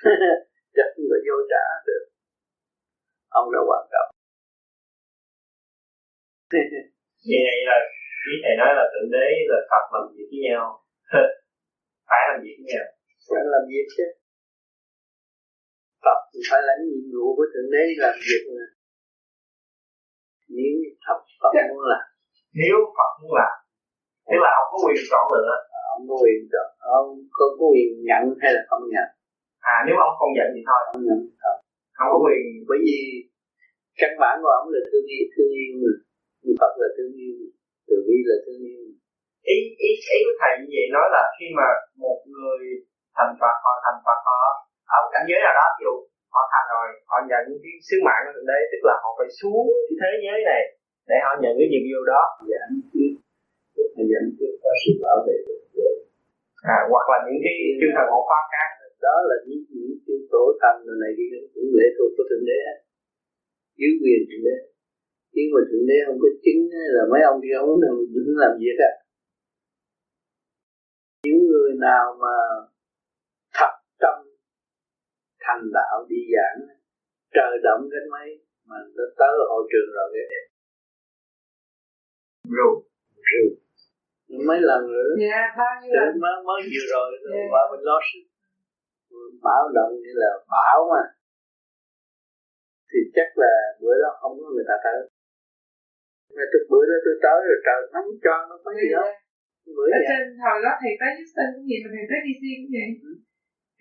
chắc 0.75 0.87
có 1.09 1.17
vô 1.27 1.37
trả 1.51 1.65
được. 1.87 2.03
Ông 3.39 3.47
đã 3.53 3.59
quan 3.69 3.83
trọng 3.93 4.09
như 7.27 7.37
vậy 7.47 7.59
là 7.69 7.77
ý 8.31 8.33
thầy 8.43 8.53
nói 8.61 8.71
là 8.77 8.85
thượng 8.91 9.09
đế 9.15 9.27
là 9.51 9.59
Phật 9.69 9.85
làm 9.93 10.05
việc 10.15 10.27
với 10.31 10.41
nhau. 10.47 10.63
Phải 12.09 12.21
làm 12.29 12.37
việc 12.43 12.55
với 12.59 12.67
nhau. 12.71 12.85
Phải 13.29 13.43
làm 13.53 13.63
việc 13.71 13.85
chứ. 13.95 14.05
Phật 16.05 16.19
phải 16.49 16.61
lãnh 16.67 16.81
nhiệm 16.87 17.03
vụ 17.13 17.25
của 17.37 17.47
thượng 17.53 17.69
đế 17.73 17.83
làm 18.03 18.15
việc 18.27 18.43
mà. 18.55 18.65
Nếu 20.57 20.75
Phật 21.05 21.19
Phật 21.41 21.53
muốn 21.69 21.83
làm. 21.91 22.05
Nếu 22.61 22.77
Phật 22.97 23.11
muốn 23.21 23.33
làm. 23.39 23.55
Tức 24.29 24.39
là 24.45 24.51
ông 24.59 24.67
có 24.71 24.77
quyền 24.83 25.03
chọn 25.11 25.25
lựa 25.35 25.55
ông 25.93 26.03
có 26.09 26.15
quyền 26.23 26.41
chọn. 26.51 26.67
Ông 26.99 27.07
có, 27.37 27.45
có 27.59 27.65
quyền 27.71 27.89
nhận 28.07 28.23
hay 28.41 28.51
là 28.55 28.61
không 28.69 28.83
nhận 28.93 29.07
à 29.71 29.75
nếu 29.85 29.95
ông 30.05 30.15
không 30.19 30.31
nhận 30.37 30.49
thì 30.55 30.61
thôi. 30.69 30.81
Không 30.89 31.03
nhận 31.07 31.19
thôi. 31.41 31.55
Không 31.97 32.09
có 32.11 32.17
quyền 32.23 32.41
bởi 32.69 32.79
vì 32.85 32.99
căn 34.01 34.11
bản 34.21 34.35
của 34.41 34.51
ông 34.59 34.67
là 34.73 34.79
thương 34.89 35.05
yêu 35.13 35.23
thương 35.33 35.51
yêu 35.61 35.73
như 36.43 36.53
Phật 36.59 36.73
là 36.81 36.89
thương 36.95 37.13
yêu 37.23 37.37
từ 37.87 37.95
bi 38.07 38.17
là 38.29 38.37
thương 38.43 38.61
yêu 38.71 38.83
ý 39.55 39.57
ý 39.87 39.91
ý 40.15 40.19
của 40.25 40.35
thầy 40.41 40.51
như 40.59 40.67
vậy 40.77 40.87
nói 40.95 41.05
là 41.15 41.23
khi 41.35 41.45
mà 41.57 41.67
một 42.03 42.19
người 42.33 42.61
thành 43.17 43.33
Phật 43.39 43.55
họ 43.63 43.73
thành 43.85 43.99
Phật 44.05 44.19
họ 44.27 44.39
ở 44.95 44.97
một 45.03 45.11
cảnh 45.13 45.25
giới 45.29 45.39
nào 45.45 45.53
đó 45.59 45.67
ví 45.75 45.83
dụ 45.87 45.95
họ 46.33 46.41
thành 46.51 46.67
rồi 46.73 46.87
họ 47.09 47.17
nhận 47.29 47.43
cái 47.63 47.73
sứ 47.87 47.95
mạng 48.07 48.21
của 48.23 48.31
thượng 48.33 48.49
đế 48.51 48.59
tức 48.71 48.81
là 48.89 48.95
họ 49.03 49.09
phải 49.17 49.29
xuống 49.39 49.65
cái 49.87 49.95
thế 50.01 50.11
giới 50.25 50.39
này 50.51 50.61
để 51.09 51.17
họ 51.25 51.31
nhận 51.43 51.53
cái 51.59 51.67
nhiệm 51.71 51.85
vụ 51.89 52.01
đó. 52.13 52.21
Trước 53.75 53.89
giảm 54.11 54.23
trước 54.37 54.53
có 54.63 54.71
sự 54.81 54.91
bảo 55.03 55.17
vệ 55.25 55.37
à, 56.75 56.77
hoặc 56.91 57.05
là 57.11 57.17
những 57.25 57.39
cái 57.45 57.53
chư 57.79 57.87
thần 57.95 58.05
hộ 58.13 58.21
pháp 58.29 58.43
khác 58.53 58.69
đó 59.07 59.15
là 59.29 59.35
những 59.47 59.63
những 59.79 59.95
cái 60.05 60.17
tổ 60.33 60.43
thần 60.61 60.75
này 61.03 61.11
kia 61.17 61.31
cũng 61.53 61.69
lệ 61.77 61.87
thuộc 61.95 62.11
của 62.15 62.25
thượng 62.29 62.45
đế. 62.49 62.59
Dưới 63.79 63.91
quyền 64.01 64.19
thượng 64.27 64.43
đế. 64.47 64.57
Nhưng 65.35 65.49
mà 65.53 65.59
thượng 65.69 65.85
đế 65.89 65.97
không 66.05 66.19
có 66.23 66.29
chứng 66.43 66.61
là 66.95 67.03
mấy 67.11 67.21
ông 67.31 67.39
kia 67.43 67.55
không 67.59 67.81
làm 67.83 67.95
đứng 68.15 68.29
làm 68.43 68.53
việc 68.61 68.77
á. 68.91 68.93
Những 71.23 71.41
người 71.49 71.71
nào 71.87 72.05
mà 72.23 72.35
thật 73.57 73.73
tâm 74.01 74.17
thành 75.43 75.63
đạo 75.77 75.95
đi 76.09 76.19
giảng 76.33 76.59
trời 77.35 77.53
động 77.63 77.81
cái 77.91 78.03
mấy 78.13 78.27
mà 78.69 78.77
nó 78.95 79.03
tới 79.19 79.33
hội 79.51 79.63
trường 79.71 79.89
rồi 79.95 80.07
cái 80.13 80.25
đẹp. 80.31 80.45
Rồi. 82.57 82.75
Rồi. 83.29 83.47
Mấy 84.47 84.59
lần 84.61 84.81
nữa. 84.91 85.11
Dạ 85.19 85.41
bao 85.57 85.73
nhiêu 85.81 85.93
lần? 85.95 86.19
mới 86.23 86.35
mới 86.47 86.61
vừa 86.71 86.85
rồi 86.93 87.07
yeah. 87.33 87.47
qua 87.51 87.61
bên 87.71 87.79
lo 87.87 87.97
báo 89.45 89.63
động 89.77 89.93
như 90.03 90.13
là 90.23 90.31
bão 90.53 90.77
mà. 90.91 91.03
Thì 92.89 92.99
chắc 93.15 93.29
là 93.41 93.53
bữa 93.81 93.95
đó 94.03 94.09
không 94.21 94.33
có 94.39 94.47
người 94.53 94.67
ta 94.69 94.75
tới. 94.85 94.99
Mà 96.35 96.43
từ 96.51 96.59
bữa 96.71 96.83
đó 96.89 96.97
tôi 97.05 97.15
tới 97.25 97.39
rồi 97.47 97.59
trời 97.67 97.79
nóng 97.93 98.09
cho 98.25 98.35
nó 98.49 98.55
có 98.63 98.71
gì 98.79 98.87
đó. 98.95 99.03
bữa 99.77 99.87
ở 99.97 99.99
trên 100.09 100.23
hồi 100.43 100.57
đó 100.65 100.71
thầy 100.81 100.93
tới 101.01 101.11
Houston 101.17 101.47
cũng 101.53 101.65
vậy 101.69 101.79
mà 101.83 101.89
thầy 101.95 102.05
tới 102.09 102.19
DC 102.25 102.43
cũng 102.59 102.71
vậy. 102.77 102.89
Ừ. 103.07 103.11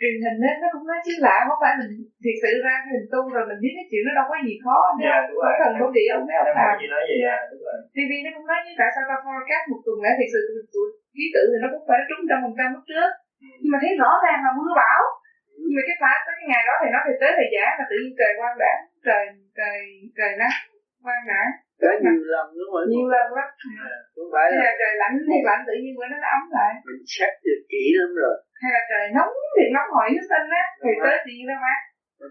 truyền 0.00 0.16
hình 0.24 0.38
nên 0.44 0.54
nó 0.62 0.68
cũng 0.74 0.86
nói 0.90 0.98
chứ 1.06 1.14
lạ 1.26 1.36
không 1.46 1.60
phải 1.62 1.74
mình 1.80 1.92
thiệt 2.22 2.36
sự 2.42 2.50
ra 2.66 2.74
mình 2.90 3.06
tu 3.12 3.20
rồi 3.34 3.44
mình 3.50 3.60
biết 3.64 3.74
cái 3.78 3.86
chuyện 3.88 4.02
nó 4.06 4.12
đâu 4.18 4.26
có 4.30 4.36
gì 4.46 4.54
khó 4.64 4.78
nên 4.98 5.06
yeah, 5.08 5.60
thần 5.60 5.72
không 5.80 5.92
địa 5.96 6.08
ông 6.16 6.24
mấy 6.28 6.36
ông 6.42 6.50
làm. 6.58 7.78
TV 7.96 8.12
nó 8.24 8.30
cũng 8.36 8.46
nói 8.50 8.60
như 8.64 8.72
tại 8.80 8.88
sao 8.94 9.04
ta 9.10 9.16
forecast 9.24 9.66
một 9.70 9.80
tuần 9.84 9.96
lễ 10.04 10.10
thiệt 10.18 10.30
sự 10.34 10.40
ký 11.16 11.24
tự 11.34 11.42
thì 11.50 11.58
nó 11.62 11.68
cũng 11.72 11.84
phải 11.88 11.98
trúng 12.08 12.22
trăm 12.28 12.38
phần 12.44 12.54
trăm 12.58 12.68
lúc 12.74 12.84
trước. 12.90 13.10
Ừ. 13.44 13.48
nhưng 13.60 13.72
mà 13.72 13.78
thấy 13.82 13.92
rõ 14.02 14.10
ràng 14.24 14.38
là 14.44 14.50
mưa 14.58 14.72
bão. 14.80 15.02
Nhưng 15.60 15.74
mà 15.76 15.82
cái 15.88 15.96
phải 16.02 16.16
tới 16.26 16.34
cái 16.38 16.46
ngày 16.50 16.62
đó 16.68 16.74
thì 16.80 16.88
nó 16.94 17.00
thì 17.06 17.14
tới 17.20 17.30
thời 17.36 17.48
giả 17.54 17.66
mà 17.78 17.84
tự 17.90 17.96
nhiên 18.00 18.14
trời 18.20 18.32
quang 18.38 18.56
đảng 18.62 18.80
trời 19.06 19.24
trời 19.58 19.76
trời 20.18 20.32
nắng 20.40 20.56
quang 21.04 21.24
đảng 21.32 21.50
có 21.82 21.90
nhiều 22.04 22.24
lần 22.34 22.46
đúng 22.58 22.70
không? 22.72 22.84
nhiều 22.92 23.06
lần 23.14 23.26
lắm. 23.38 23.48
Không 24.14 24.30
phải 24.34 24.46
là 24.60 24.70
trời 24.80 24.92
lạnh 25.02 25.14
thì 25.30 25.38
lạnh 25.48 25.62
tự 25.68 25.74
nhiên 25.80 25.92
bữa 25.98 26.06
nó 26.12 26.18
ấm 26.36 26.42
lại. 26.56 26.72
mình 26.86 27.02
xét 27.14 27.32
được 27.46 27.60
kỹ 27.72 27.84
lắm 27.98 28.10
rồi. 28.22 28.36
Hay 28.62 28.70
là 28.76 28.82
trời 28.90 29.04
nóng 29.16 29.32
thì 29.56 29.64
nóng 29.76 29.88
hỏi 29.96 30.08
nó 30.16 30.22
xanh 30.30 30.48
á 30.62 30.64
thì 30.82 30.90
tới 31.02 31.14
tự 31.24 31.30
nhiên 31.36 31.46
nó 31.50 31.56
mát. 31.64 31.80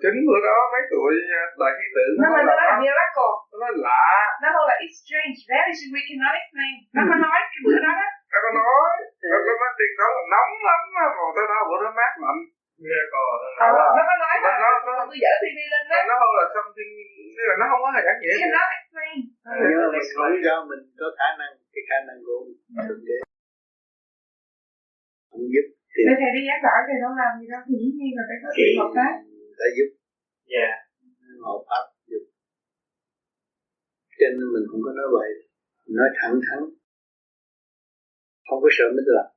Chính 0.04 0.20
bữa 0.28 0.40
đó 0.48 0.58
mấy 0.74 0.84
tuổi 0.92 1.14
đại 1.62 1.72
khí 1.78 1.88
tượng 1.96 2.14
nó 2.22 2.28
nói 2.36 2.44
là 2.60 2.76
miracle. 2.82 3.34
Nó 3.52 3.56
nói 3.64 3.74
lạ. 3.86 4.06
Nó 4.42 4.48
nói 4.56 4.64
là 4.70 4.76
it's 4.84 4.98
strange 5.02 5.38
very 5.52 5.74
strange 5.78 5.94
we 5.96 6.02
cannot 6.08 6.34
explain. 6.40 6.76
Nó 6.96 7.02
có 7.10 7.16
nói 7.26 7.40
cái 7.52 7.62
bữa 7.66 7.80
đó. 7.88 7.94
Đó 8.32 8.38
nó 8.44 8.50
có 8.56 8.62
nói 8.70 8.92
nó 9.32 9.38
có 9.46 9.54
nói 9.62 9.72
tiền 9.78 9.94
đó 10.02 10.08
là 10.16 10.24
nóng 10.34 10.54
lắm 10.68 10.82
mà 10.96 11.06
còn 11.16 11.28
tới 11.36 11.46
đó 11.52 11.58
bữa 11.70 11.80
đó 11.84 11.90
mát 12.00 12.14
lạnh 12.24 12.42
miracle 12.84 13.28
ờ, 13.66 13.68
nó 13.98 14.02
có 14.10 14.16
nói 14.24 14.36
là 14.46 14.52
nó 14.64 14.70
nó 14.88 14.94
tôi 15.10 15.18
dở 15.24 15.32
TV 15.42 15.60
lên 15.74 15.84
đó. 15.92 15.98
nó 16.10 16.14
không 16.22 16.34
là 16.40 16.46
something 16.56 16.92
tức 17.36 17.46
là 17.50 17.56
nó 17.62 17.66
không 17.72 17.82
có 17.84 17.90
hề 17.96 18.02
đáng 18.08 18.18
nghĩa 18.20 18.36
cannot 18.42 18.68
explain. 18.78 19.18
Nhưng 19.70 19.80
mà 19.82 19.88
mình 19.96 20.08
nói 20.20 20.32
cho 20.46 20.54
mình 20.70 20.82
có 21.00 21.08
khả 21.20 21.30
năng 21.40 21.52
cái 21.74 21.84
khả 21.90 21.98
năng 22.08 22.18
của 22.26 22.38
mình 22.46 22.56
không 25.32 25.46
giúp 25.54 25.66
thì 25.94 26.02
thầy 26.22 26.32
đi 26.36 26.42
giảng 26.50 26.64
giỏi 26.66 26.80
thì 26.88 26.96
đâu 27.04 27.12
làm 27.22 27.32
gì 27.40 27.48
đâu 27.54 27.62
thì 27.68 27.76
dĩ 27.82 27.90
nhiên 27.98 28.12
là 28.18 28.24
phải 28.30 28.38
có 28.42 28.48
sự 28.56 28.66
hợp 28.82 28.92
tác. 29.00 29.14
đã 29.60 29.68
giúp. 29.78 29.90
Dạ. 30.54 30.70
Hợp 31.46 31.62
pháp 31.70 31.84
giúp. 32.10 32.24
Cho 34.20 34.28
nên 34.38 34.48
mình 34.56 34.66
không 34.70 34.82
có 34.86 34.92
nói 35.00 35.08
vậy 35.18 35.32
nói 35.98 36.10
thẳng 36.20 36.36
thắn. 36.46 36.60
Không 38.48 38.60
có 38.64 38.70
sợ 38.78 38.86
mới 38.96 39.04
làm. 39.18 39.30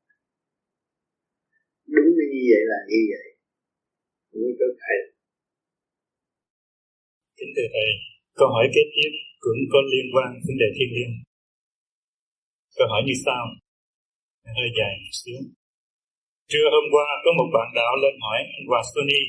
Đúng 1.95 2.09
như 2.19 2.41
vậy 2.51 2.63
là 2.73 2.79
như 2.91 3.01
vậy 3.13 3.34
nguy 4.41 4.53
cơ 4.61 4.68
thầy 4.82 4.99
kính 7.45 7.53
thưa 7.57 7.68
thầy, 7.74 7.91
câu 8.39 8.49
hỏi 8.55 8.66
kế 8.74 8.82
tiếp 8.95 9.11
cũng 9.45 9.61
có 9.72 9.78
liên 9.93 10.07
quan 10.14 10.30
vấn 10.47 10.57
đề 10.62 10.68
thiên 10.76 10.91
liêng. 10.97 11.14
Câu 12.76 12.87
hỏi 12.93 13.03
như 13.07 13.16
sau. 13.26 13.43
Hơi 14.57 14.70
dài 14.78 14.93
một 15.03 15.14
xíu. 15.20 15.41
Trưa 16.51 16.66
hôm 16.74 16.87
qua 16.95 17.07
có 17.24 17.30
một 17.39 17.49
bạn 17.57 17.68
đạo 17.78 17.93
lên 18.03 18.14
hỏi 18.24 18.39
anh 18.57 18.66
Hòa 18.70 18.82
Sony 18.91 19.22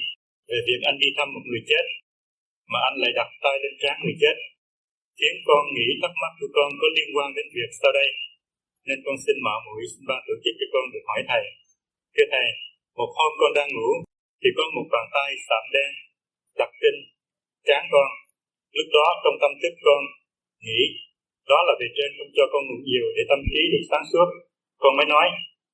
về 0.50 0.58
việc 0.68 0.82
anh 0.90 0.98
đi 1.04 1.10
thăm 1.18 1.28
một 1.36 1.44
người 1.48 1.64
chết, 1.70 1.86
mà 2.72 2.80
anh 2.90 2.96
lại 3.02 3.12
đặt 3.20 3.30
tay 3.44 3.56
lên 3.64 3.74
trán 3.82 3.96
người 4.04 4.18
chết. 4.22 4.36
Khiến 5.20 5.36
con 5.48 5.64
nghĩ 5.76 5.88
thắc 6.02 6.14
mắc 6.22 6.34
của 6.40 6.50
con 6.58 6.70
có 6.82 6.88
liên 6.98 7.10
quan 7.16 7.30
đến 7.38 7.48
việc 7.58 7.72
sau 7.80 7.92
đây. 8.00 8.10
Nên 8.88 9.00
con 9.06 9.16
xin 9.26 9.38
mạo 9.46 9.60
muội 9.66 9.82
xin 9.92 10.04
ban 10.10 10.20
tổ 10.28 10.34
chức 10.44 10.54
cho 10.60 10.68
con 10.74 10.86
được 10.94 11.04
hỏi 11.10 11.22
thầy. 11.30 11.44
Thưa 12.14 12.28
thầy, 12.34 12.48
một 12.98 13.10
hôm 13.18 13.32
con 13.40 13.52
đang 13.58 13.70
ngủ 13.74 13.90
thì 14.42 14.50
có 14.58 14.64
một 14.76 14.86
bàn 14.94 15.06
tay 15.16 15.30
sạm 15.48 15.64
đen 15.76 15.92
đặt 16.60 16.72
trên 16.82 16.96
trán 17.68 17.84
con. 17.94 18.10
Lúc 18.78 18.88
đó 18.98 19.08
trong 19.24 19.38
tâm 19.42 19.52
thức 19.62 19.74
con 19.88 20.02
nghĩ 20.66 20.82
đó 21.52 21.60
là 21.68 21.74
bề 21.80 21.88
trên 21.98 22.10
không 22.18 22.32
cho 22.38 22.46
con 22.52 22.62
ngủ 22.66 22.78
nhiều 22.90 23.06
để 23.16 23.24
tâm 23.30 23.40
trí 23.52 23.62
được 23.74 23.84
sáng 23.90 24.06
suốt. 24.12 24.28
Con 24.82 24.92
mới 24.98 25.08
nói, 25.14 25.28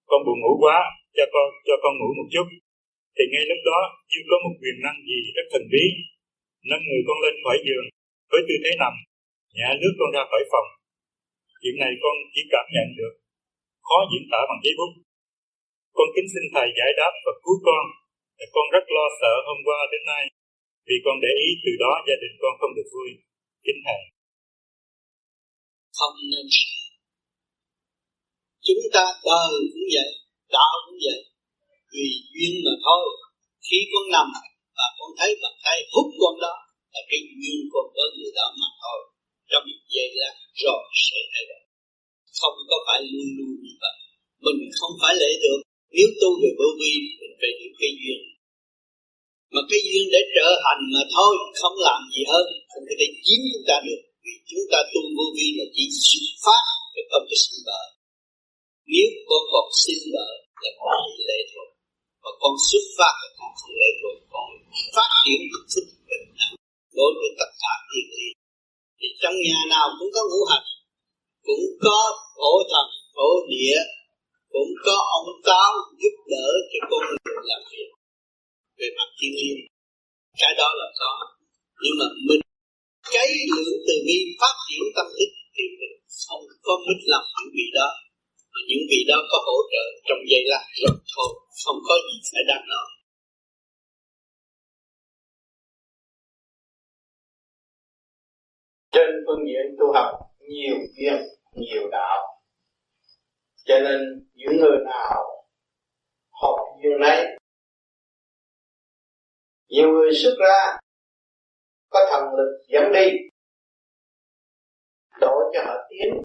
con 0.10 0.20
buồn 0.26 0.38
ngủ 0.40 0.54
quá, 0.64 0.80
cho 1.18 1.26
con 1.34 1.48
cho 1.68 1.76
con 1.84 1.94
ngủ 1.96 2.10
một 2.20 2.28
chút. 2.34 2.48
Thì 3.16 3.24
ngay 3.32 3.46
lúc 3.52 3.62
đó 3.70 3.80
như 4.10 4.20
có 4.30 4.36
một 4.44 4.54
quyền 4.62 4.78
năng 4.86 5.00
gì 5.10 5.20
rất 5.36 5.46
thần 5.52 5.64
bí, 5.72 5.84
nâng 6.70 6.84
người 6.88 7.04
con 7.08 7.18
lên 7.24 7.36
khỏi 7.44 7.58
giường 7.68 7.86
với 8.32 8.42
tư 8.48 8.56
thế 8.64 8.72
nằm, 8.82 8.94
nhả 9.58 9.70
nước 9.82 9.94
con 10.00 10.10
ra 10.16 10.24
khỏi 10.32 10.44
phòng. 10.52 10.68
Chuyện 11.62 11.76
này 11.84 11.94
con 12.04 12.16
chỉ 12.34 12.42
cảm 12.54 12.66
nhận 12.76 12.88
được, 13.00 13.14
khó 13.88 13.98
diễn 14.12 14.24
tả 14.32 14.42
bằng 14.50 14.62
giấy 14.64 14.74
bút 14.80 14.92
con 15.98 16.08
kính 16.16 16.28
xin 16.34 16.44
thầy 16.54 16.68
giải 16.78 16.92
đáp 17.00 17.14
và 17.26 17.34
cứu 17.44 17.58
con 17.68 17.84
con 18.56 18.66
rất 18.76 18.86
lo 18.96 19.06
sợ 19.22 19.34
hôm 19.48 19.60
qua 19.68 19.80
đến 19.92 20.04
nay. 20.12 20.24
Vì 20.88 20.96
con 21.06 21.16
để 21.24 21.32
ý 21.48 21.50
từ 21.64 21.72
đó 21.84 21.92
gia 22.08 22.18
đình 22.24 22.36
con 22.42 22.54
không 22.60 22.74
được 22.78 22.90
vui. 22.96 23.10
Kính 23.66 23.82
thầy 23.86 24.02
không 26.02 26.18
nên. 26.32 26.46
Chúng 28.68 28.84
ta 28.96 29.06
đời 29.30 29.52
cũng 29.74 29.88
vậy, 29.96 30.12
đạo 30.56 30.76
cũng 30.86 31.00
vậy. 31.06 31.20
Vì 31.94 32.08
duyên 32.34 32.54
mà 32.66 32.74
thôi. 32.86 33.06
Khi 33.68 33.80
con 33.92 34.06
nằm 34.16 34.28
và 34.78 34.88
con 34.98 35.10
thấy 35.20 35.32
bàn 35.42 35.56
tay 35.66 35.78
hút 35.94 36.08
con 36.22 36.36
đó, 36.46 36.56
là 36.94 37.02
cái 37.10 37.20
duyên 37.40 37.60
con 37.74 37.86
với 37.96 38.10
người 38.16 38.32
đó 38.40 38.48
mà 38.60 38.70
thôi. 38.84 39.00
Trong 39.50 39.64
một 39.70 39.82
giây 39.94 40.10
lát 40.20 40.36
rồi 40.64 40.82
sẽ 41.08 41.20
thay 41.32 41.44
đổi. 41.50 41.64
Không 42.40 42.58
có 42.70 42.78
phải 42.88 43.00
luôn 43.12 43.30
luôn 43.38 43.54
như 43.64 43.74
vậy. 43.84 43.98
Mình 44.46 44.60
không 44.80 44.94
phải 45.02 45.14
lễ 45.22 45.32
được. 45.44 45.60
Nếu 45.96 46.10
tu 46.22 46.30
về 46.42 46.50
vô 46.60 46.70
vi, 46.80 46.94
mình 47.20 47.34
phải 47.40 47.52
hiểu 47.58 47.72
cái 47.82 47.92
duyên 48.00 48.20
mà 49.54 49.62
cái 49.70 49.80
duyên 49.88 50.06
để 50.14 50.22
trở 50.36 50.48
thành 50.64 50.82
mà 50.94 51.04
thôi, 51.16 51.32
không 51.62 51.78
làm 51.88 52.00
gì 52.14 52.22
hơn, 52.32 52.46
không 52.72 52.86
có 52.90 52.94
thể 53.00 53.08
chiếm 53.26 53.40
chúng 53.52 53.66
ta 53.70 53.76
được. 53.88 54.02
Vì 54.24 54.34
chúng 54.50 54.66
ta 54.72 54.80
tu 54.92 55.02
vô 55.16 55.26
vi 55.36 55.48
là 55.58 55.66
chỉ 55.76 55.86
xuất 56.06 56.26
phát 56.44 56.64
để 56.94 57.02
không 57.12 57.26
có 57.30 57.36
sinh 57.44 57.60
vợ. 57.68 57.82
Nếu 58.94 59.10
con 59.30 59.42
còn 59.54 59.68
sinh 59.84 60.04
vợ 60.16 60.30
là 60.64 60.72
con 60.80 60.98
bị 61.16 61.22
lệ 61.30 61.40
thuộc. 61.52 61.70
Và 62.24 62.32
con 62.42 62.54
xuất 62.68 62.86
phát 62.98 63.14
là 63.22 63.30
con 63.38 63.52
không 63.60 63.76
lệ 63.82 63.90
thuộc. 64.00 64.18
Con 64.34 64.48
phát 64.96 65.10
triển 65.24 65.40
được 65.52 65.64
thức 65.72 65.86
bình 66.10 66.26
đẳng 66.40 66.56
đối 66.98 67.12
với 67.20 67.30
tất 67.40 67.52
cả 67.62 67.74
thiên 67.90 68.08
liêng 68.18 68.38
thì 69.02 69.08
trong 69.22 69.36
nhà 69.48 69.60
nào 69.74 69.88
cũng 69.98 70.12
có 70.16 70.22
ngũ 70.30 70.42
hành, 70.52 70.68
cũng 71.48 71.66
có 71.86 72.00
thổ 72.38 72.54
thần 72.72 72.88
thổ 73.16 73.30
địa, 73.52 73.80
cũng 74.54 74.72
có 74.86 74.96
ông 75.18 75.30
táo 75.48 75.72
giúp 76.02 76.16
đỡ 76.34 76.48
cho 76.72 76.80
con 76.90 77.02
người 77.10 77.42
làm 77.50 77.62
việc 77.72 77.90
về 78.82 78.90
mặt 78.98 79.10
thiên 79.18 79.32
nhiên. 79.38 79.58
Cái 80.42 80.54
đó 80.60 80.68
là 80.80 80.88
có. 81.00 81.12
Nhưng 81.84 81.96
mà 82.00 82.08
mình 82.28 82.42
cái 83.16 83.28
lượng 83.56 83.80
từ 83.88 83.96
bi 84.06 84.18
phát 84.40 84.56
triển 84.66 84.84
tâm 84.96 85.08
thức 85.18 85.30
thì 85.56 85.64
mình 85.80 85.96
không 86.26 86.44
có 86.66 86.74
mít 86.86 87.00
lòng 87.14 87.28
những 87.36 87.52
vị 87.58 87.68
đó. 87.80 87.90
Những 88.70 88.84
vị 88.90 89.00
đó 89.10 89.18
có 89.32 89.38
hỗ 89.48 89.58
trợ 89.72 89.86
trong 90.08 90.22
giây 90.30 90.44
lát 90.52 90.66
rồi 90.82 90.96
thôi, 91.14 91.30
không 91.64 91.80
có 91.88 91.96
gì 92.06 92.16
phải 92.32 92.44
đáng 92.50 92.66
nói 92.74 92.88
trên 98.92 99.10
phương 99.26 99.46
diện 99.48 99.76
tu 99.80 99.94
học, 99.94 100.12
nhiều 100.40 100.76
duyên 100.96 101.22
nhiều 101.56 101.90
đạo. 101.92 102.18
Cho 103.66 103.80
nên 103.80 104.00
những 104.34 104.58
người 104.58 104.78
nào 104.86 105.24
học 106.42 106.56
duyên 106.84 107.00
này 107.00 107.41
nhiều 109.72 109.90
người 109.90 110.12
xuất 110.24 110.36
ra, 110.40 110.78
có 111.90 112.00
thần 112.12 112.24
lực 112.38 112.52
dẫn 112.68 112.84
đi, 112.94 113.08
đổ 115.22 115.36
cho 115.54 115.60
họ 115.66 115.74
tiến 115.90 116.22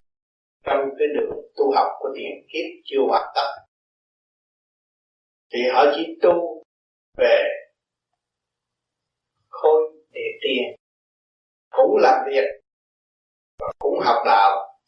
trong 0.64 0.80
cái 0.98 1.08
đường 1.14 1.38
tu 1.56 1.72
học 1.74 1.86
của 1.98 2.08
tiền 2.16 2.46
kiếp 2.52 2.66
chưa 2.84 3.00
hoàn 3.08 3.32
tất. 3.34 3.48
Thì 5.52 5.58
họ 5.72 5.84
chỉ 5.96 6.18
tu 6.22 6.62
về 7.16 7.42
khôi 9.48 9.82
địa 10.10 10.32
tiền 10.42 10.76
cũng 11.70 11.96
làm 11.96 12.24
việc 12.30 12.44
và 13.58 13.72
cũng 13.78 13.98
học 14.04 14.22
đạo. 14.26 14.78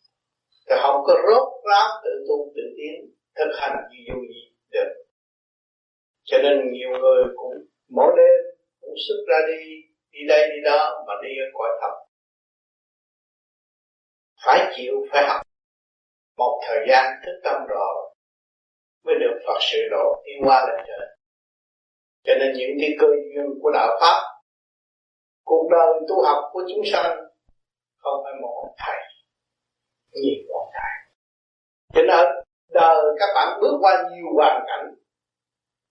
Thì 0.71 0.75
không 0.83 1.03
có 1.07 1.15
rốt 1.15 1.49
ráo 1.71 1.89
tự 2.05 2.11
tu 2.29 2.53
tự 2.57 2.63
tiến, 2.77 3.15
thực 3.37 3.53
hành 3.61 3.77
gì 3.91 3.99
dù 4.09 4.21
gì 4.21 4.55
được. 4.71 5.05
Cho 6.25 6.39
nên 6.43 6.73
nhiều 6.73 6.91
người 6.91 7.25
cũng 7.37 7.53
mỗi 7.89 8.13
đêm 8.17 8.48
cũng 8.89 9.01
xuất 9.09 9.21
ra 9.29 9.39
đi 9.49 9.61
đi 10.13 10.21
đây, 10.29 10.43
đi 10.53 10.61
đó, 10.65 11.05
mà 11.07 11.15
đi 11.23 11.29
ở 11.45 11.47
cõi 11.55 11.69
thấp 11.81 12.09
phải 14.45 14.73
chịu, 14.77 14.95
phải 15.13 15.29
học. 15.29 15.41
Một 16.37 16.61
thời 16.67 16.87
gian 16.89 17.05
thức 17.27 17.41
tâm 17.45 17.63
rồi 17.69 18.15
mới 19.05 19.15
được 19.21 19.41
Phật 19.47 19.59
sự 19.61 19.79
độ 19.91 20.23
tiến 20.25 20.49
qua 20.49 20.67
lên 20.67 20.85
trời. 20.87 21.17
Cho 22.25 22.33
nên 22.41 22.53
những 22.59 22.77
cái 22.81 22.91
cơ 23.01 23.07
duyên 23.07 23.47
của 23.63 23.71
đạo 23.75 23.99
pháp, 24.01 24.19
cuộc 25.45 25.69
đời 25.71 26.01
tu 26.09 26.23
học 26.23 26.51
của 26.53 26.63
chúng 26.69 26.85
sanh 26.93 27.17
không 27.99 28.21
phải 28.25 28.33
một 28.43 28.61
ông 28.65 28.75
thầy, 28.79 29.01
nhiều 30.11 30.55
ông 30.55 30.71
thầy. 30.73 31.15
Cho 31.95 32.03
nên 32.03 32.27
đời 32.69 32.97
các 33.19 33.29
bạn 33.35 33.59
bước 33.61 33.79
qua 33.81 34.09
nhiều 34.11 34.27
hoàn 34.37 34.65
cảnh, 34.67 34.95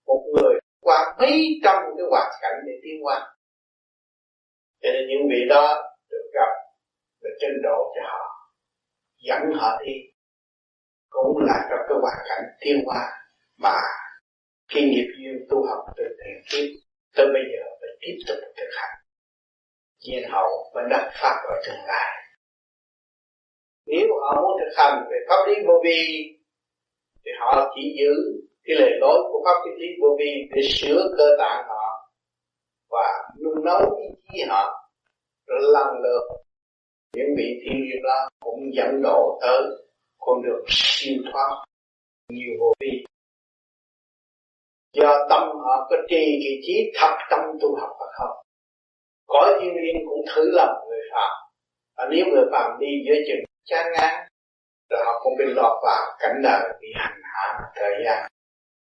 một 0.05 0.25
người 0.33 0.59
qua 0.87 1.15
mấy 1.19 1.59
trăm 1.63 1.75
cái 1.97 2.05
hoàn 2.11 2.31
cảnh 2.41 2.57
để 2.67 2.73
tiến 2.83 3.05
qua 3.05 3.37
cho 4.81 4.89
nên 4.93 5.03
những 5.09 5.27
vị 5.29 5.45
đó 5.49 5.83
được 6.09 6.29
gặp 6.33 6.51
được 7.21 7.35
trình 7.41 7.61
độ 7.63 7.93
cho 7.95 8.01
họ, 8.11 8.51
dẫn 9.17 9.41
họ 9.59 9.81
đi. 9.85 9.93
Cũng 11.09 11.37
là 11.37 11.67
trong 11.69 11.79
cái 11.89 11.97
hoàn 12.01 12.17
cảnh 12.29 12.43
tiến 12.59 12.83
hóa 12.85 13.01
mà 13.57 13.75
khi 14.67 14.81
nghiệp 14.81 15.07
duyên 15.17 15.47
tu 15.49 15.67
học 15.67 15.85
từ 15.97 16.03
thiện 16.03 16.37
kiếp 16.49 16.69
tới 17.15 17.25
bây 17.33 17.41
giờ 17.51 17.63
phải 17.79 17.89
tiếp 18.01 18.17
tục 18.27 18.37
thực 18.57 18.69
hành. 18.77 18.97
Nhiên 19.99 20.29
hậu 20.29 20.71
và 20.73 20.81
đắc 20.89 21.11
pháp 21.21 21.35
ở 21.43 21.61
tương 21.67 21.85
lai. 21.87 22.23
Nếu 23.85 24.07
họ 24.21 24.41
muốn 24.41 24.59
thực 24.59 24.73
hành 24.77 25.03
về 25.11 25.17
pháp 25.29 25.45
lý 25.47 25.53
vô 25.67 25.73
vi, 25.83 26.01
thì 27.25 27.31
họ 27.39 27.73
chỉ 27.75 27.81
giữ 27.99 28.13
cái 28.67 28.75
lời 28.79 28.91
nói 29.01 29.17
của 29.31 29.41
pháp 29.45 29.69
lý 29.79 29.87
vô 30.01 30.07
vi 30.19 30.31
để 30.55 30.61
sửa 30.69 31.09
cơ 31.17 31.27
tạng 31.39 31.65
họ 31.67 32.09
và 32.89 33.29
nung 33.43 33.65
nấu 33.65 33.95
ý 33.95 34.05
chí 34.23 34.43
họ 34.49 34.89
rồi 35.47 35.59
lần 35.61 35.87
lượt 36.03 36.23
những 37.15 37.35
vị 37.37 37.59
thiên 37.63 37.81
liêng 37.81 38.03
đó 38.03 38.29
cũng 38.39 38.59
dẫn 38.73 39.01
độ 39.03 39.39
tới, 39.41 39.61
con 40.19 40.41
được 40.43 40.65
siêu 40.67 41.17
thoát 41.31 41.65
nhiều 42.29 42.53
vô 42.59 42.73
vi. 42.79 43.05
Do 44.93 45.27
tâm 45.29 45.41
họ 45.41 45.87
có 45.89 45.95
trì 46.09 46.39
kỳ 46.43 46.61
trí 46.67 46.91
thật 46.95 47.17
tâm 47.29 47.39
tu 47.61 47.75
học 47.79 47.89
hay 47.99 48.09
không 48.17 48.37
cõi 49.27 49.59
thiên 49.61 49.73
liêng 49.75 50.07
cũng 50.09 50.25
thử 50.35 50.51
lòng 50.51 50.75
người 50.89 51.01
phạm 51.13 51.31
và 51.97 52.07
nếu 52.11 52.25
người 52.25 52.45
phạm 52.51 52.71
đi 52.79 52.87
giữa 53.07 53.15
chừng 53.27 53.43
chán 53.65 53.85
ngán, 53.93 54.27
rồi 54.89 55.01
họ 55.05 55.19
cũng 55.23 55.33
bị 55.37 55.45
lọt 55.47 55.83
vào 55.83 56.17
cảnh 56.19 56.41
đời 56.43 56.61
bị 56.81 56.87
hành 56.95 57.21
hạ 57.23 57.59
thời 57.75 57.95
gian 58.05 58.27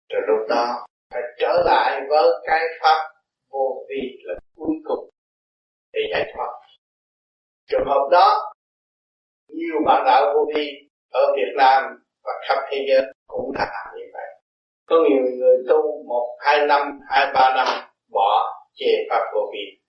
rồi 0.10 0.22
lúc 0.28 0.48
đó, 0.50 0.86
phải 1.14 1.22
trở 1.40 1.64
lại 1.66 2.02
với 2.10 2.28
cái 2.44 2.60
pháp 2.82 3.10
vô 3.50 3.86
vi 3.90 4.02
là 4.24 4.34
cuối 4.56 4.76
cùng 4.84 5.10
để 5.94 6.02
giải 6.12 6.32
thoát. 6.34 6.50
Trường 7.68 7.86
hợp 7.86 8.08
đó, 8.12 8.52
nhiều 9.48 9.76
bạn 9.86 10.04
đạo 10.06 10.34
vô 10.34 10.46
vi 10.56 10.72
ở 11.12 11.34
Việt 11.36 11.54
Nam 11.58 11.84
và 12.24 12.32
khắp 12.48 12.58
thế 12.72 12.86
giới 12.90 13.14
cũng 13.28 13.52
đã 13.54 13.66
làm 13.74 13.98
như 13.98 14.06
vậy. 14.14 14.28
Có 14.86 14.96
nhiều 14.96 15.24
người 15.38 15.58
tu 15.70 16.04
một, 16.08 16.38
hai 16.40 16.68
năm, 16.68 17.00
hai, 17.10 17.32
ba 17.34 17.54
năm 17.56 17.68
bỏ 18.12 18.62
chê 18.74 18.92
pháp 19.10 19.24
vô 19.34 19.42
vi. 19.54 19.80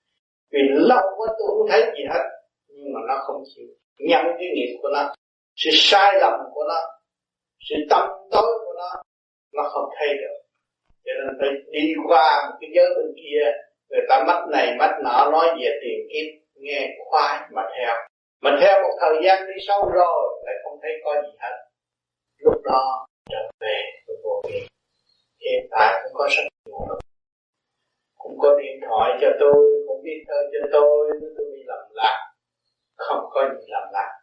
Vì 0.52 0.58
lâu 0.72 1.02
quá 1.16 1.26
tôi 1.38 1.48
không 1.48 1.66
thấy 1.70 1.82
gì 1.96 2.04
hết, 2.10 2.24
nhưng 2.68 2.92
mà 2.94 3.00
nó 3.08 3.22
không 3.26 3.42
chịu. 3.54 3.66
Nhận 3.98 4.24
cái 4.38 4.48
nghiệp 4.54 4.78
của 4.82 4.88
nó, 4.92 5.14
sự 5.56 5.70
sai 5.72 6.12
lầm 6.20 6.32
của 6.54 6.64
nó, 6.68 6.80
sự 7.68 7.74
tâm 7.90 8.08
tối 8.30 8.58
của 8.66 8.72
nó 8.76 9.02
nó 9.52 9.62
không 9.72 9.90
thấy 9.98 10.08
được. 10.14 10.36
Cho 11.04 11.12
nên 11.18 11.36
phải 11.40 11.48
đi 11.70 11.94
qua 12.08 12.48
một 12.50 12.56
cái 12.60 12.70
giới 12.74 12.88
bên 12.96 13.14
kia, 13.16 13.44
người 13.90 14.00
ta 14.08 14.24
mắt 14.26 14.40
này 14.50 14.76
mắt 14.78 14.90
nọ 15.04 15.30
nói 15.32 15.46
về 15.60 15.78
tiền 15.82 15.98
kiếp, 16.12 16.26
nghe 16.54 16.88
khoái 17.04 17.40
mà 17.52 17.62
theo. 17.76 17.94
Mà 18.42 18.50
theo 18.60 18.82
một 18.82 18.94
thời 19.00 19.14
gian 19.24 19.46
đi 19.46 19.54
sâu 19.68 19.90
rồi, 19.94 20.42
lại 20.44 20.54
không 20.64 20.78
thấy 20.82 20.92
có 21.04 21.14
gì 21.22 21.32
hết. 21.38 21.56
Lúc 22.38 22.62
đó, 22.64 23.06
trở 23.30 23.50
về 23.60 23.82
với 24.06 24.16
vô 24.24 24.42
vi. 24.48 24.60
Hiện 25.40 25.68
tại 25.70 26.00
cũng 26.02 26.12
có 26.14 26.28
rất 26.36 26.42
nhiều 26.66 27.00
cũng 28.22 28.38
có 28.38 28.58
điện 28.62 28.80
thoại 28.88 29.18
cho 29.20 29.28
tôi, 29.40 29.84
cũng 29.86 30.00
viết 30.04 30.24
thơ 30.28 30.34
cho 30.52 30.68
tôi 30.72 31.08
tôi 31.36 31.46
bị 31.52 31.62
lầm 31.66 31.84
lạc. 31.92 32.32
Không 32.96 33.24
có 33.30 33.48
gì 33.58 33.66
lầm 33.68 33.88
lạc. 33.92 34.20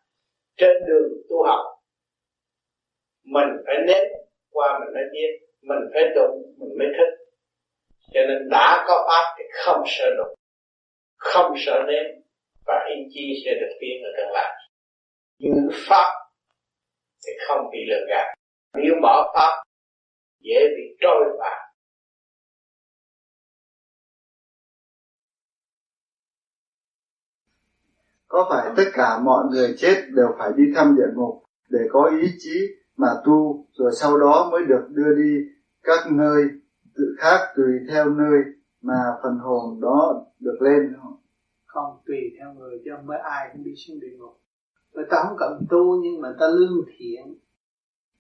Trên 0.58 0.76
đường 0.88 1.12
tu 1.30 1.44
học, 1.44 1.66
mình 3.24 3.50
phải 3.66 3.76
nếm 3.88 4.06
qua 4.52 4.80
mình 4.80 4.94
mới 4.94 5.04
biết 5.14 5.48
mình 5.62 5.84
phải 5.94 6.04
đụng, 6.16 6.36
mình 6.58 6.78
mới 6.80 6.88
thích. 6.98 7.14
Cho 8.14 8.22
nên 8.28 8.50
đã 8.50 8.86
có 8.88 9.06
pháp 9.08 9.36
thì 9.38 9.44
không 9.66 9.84
sợ 9.86 10.06
đụng, 10.18 10.36
không 11.18 11.54
sợ 11.66 11.84
nếm 11.88 12.06
và 12.66 12.88
ý 12.96 12.96
chí 13.14 13.42
sẽ 13.46 13.52
được 13.62 13.74
tiến 13.80 14.04
ở 14.04 14.10
tương 14.18 14.32
lai 14.34 14.54
giữ 15.40 15.50
pháp 15.88 16.10
thì 17.26 17.34
không 17.48 17.70
bị 17.72 17.80
lừa 17.90 18.06
gạt. 18.10 18.36
Nếu 18.74 18.94
bỏ 19.04 19.34
pháp, 19.36 19.64
dễ 20.40 20.60
bị 20.78 20.98
trôi 21.02 21.38
vào. 21.40 21.68
Có 28.28 28.48
phải 28.50 28.74
tất 28.78 28.92
cả 28.94 29.20
mọi 29.26 29.44
người 29.52 29.76
chết 29.78 29.96
đều 30.16 30.28
phải 30.40 30.50
đi 30.58 30.64
thăm 30.76 30.96
địa 30.98 31.12
ngục 31.16 31.44
để 31.70 31.80
có 31.92 32.12
ý 32.22 32.28
chí 32.40 32.68
mà 32.98 33.08
tu, 33.26 33.66
rồi 33.74 33.92
sau 34.00 34.18
đó 34.18 34.50
mới 34.52 34.62
được 34.70 34.88
đưa 34.90 35.16
đi 35.16 35.38
các 35.84 36.12
nơi 36.12 36.44
tự 36.96 37.16
khác 37.18 37.40
tùy 37.56 37.66
theo 37.90 38.10
nơi 38.10 38.40
mà 38.82 39.04
phần 39.24 39.38
hồn 39.38 39.82
đó 39.82 40.26
được 40.40 40.58
lên 40.62 40.94
không? 41.02 41.16
Không 41.66 42.02
tùy 42.06 42.18
theo 42.40 42.54
người, 42.54 42.82
chứ 42.86 42.92
không 42.96 43.06
phải 43.08 43.20
ai 43.20 43.50
cũng 43.54 43.64
đi 43.64 43.72
xuống 43.88 44.00
địa 44.00 44.18
ngục. 44.18 44.42
Người 44.94 45.06
ta 45.10 45.18
không 45.28 45.38
cần 45.40 45.66
tu, 45.70 46.02
nhưng 46.04 46.22
mà 46.22 46.30
ta 46.40 46.48
lương 46.48 46.86
thiện. 46.98 47.38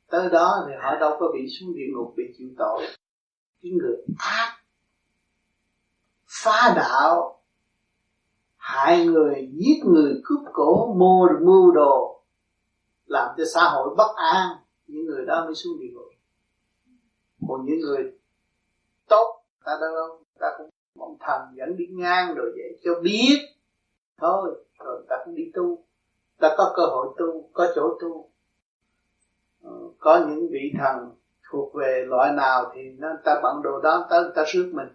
Tới 0.10 0.30
đó 0.30 0.66
thì 0.68 0.74
họ 0.82 0.96
đâu 1.00 1.18
có 1.20 1.32
bị 1.34 1.48
xuống 1.60 1.76
địa 1.76 1.88
ngục, 1.94 2.14
bị 2.18 2.24
chịu 2.38 2.48
tội. 2.58 2.82
Cái 3.64 3.72
người 3.72 3.96
ác, 4.18 4.58
phá 6.44 6.74
đạo, 6.76 7.42
hại 8.56 9.06
người, 9.06 9.50
giết 9.54 9.80
người, 9.86 10.22
cướp 10.24 10.40
cổ 10.54 10.94
mua 10.98 11.28
mưu 11.42 11.72
đồ, 11.72 12.24
làm 13.06 13.30
cho 13.38 13.44
xã 13.54 13.64
hội 13.64 13.96
bất 13.98 14.16
an 14.16 14.58
những 14.88 15.06
người 15.06 15.26
đó 15.26 15.46
mới 15.46 15.56
xuống 15.56 15.80
địa 15.80 15.88
ngục. 15.94 16.10
Còn 17.48 17.66
những 17.66 17.80
người 17.80 18.12
tốt 19.10 19.44
ta 19.66 19.72
đâu 19.82 20.24
ta 20.40 20.48
cũng 20.58 20.70
mong 20.96 21.18
thần 21.20 21.42
dẫn 21.54 21.78
đi 21.78 21.86
ngang 21.92 22.36
rồi 22.36 22.52
vậy 22.56 22.80
cho 22.84 22.92
biết. 23.02 23.38
Thôi 24.18 24.66
rồi 24.80 25.06
ta 25.10 25.16
cũng 25.26 25.36
đi 25.36 25.52
tu. 25.54 25.84
Ta 26.40 26.56
có 26.58 26.74
cơ 26.76 26.84
hội 26.84 27.08
tu 27.18 27.50
có 27.54 27.68
chỗ 27.76 27.98
tu. 28.02 28.30
Ờ, 29.64 29.72
có 30.00 30.26
những 30.30 30.48
vị 30.52 30.72
thần 30.80 31.16
thuộc 31.52 31.74
về 31.74 32.06
loại 32.08 32.34
nào 32.34 32.72
thì 32.76 32.82
nó 32.98 33.08
ta 33.24 33.40
bận 33.44 33.62
đồ 33.64 33.82
đó 33.82 34.08
ta 34.10 34.18
ta 34.36 34.44
rước 34.48 34.72
mình. 34.74 34.88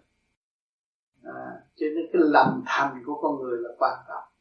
À, 1.23 1.63
cho 1.77 1.87
nên 1.95 2.07
cái 2.13 2.23
lòng 2.25 2.63
thành 2.67 3.03
của 3.07 3.19
con 3.23 3.41
người 3.41 3.59
là 3.61 3.71
quan 3.79 3.99
trọng 4.09 4.32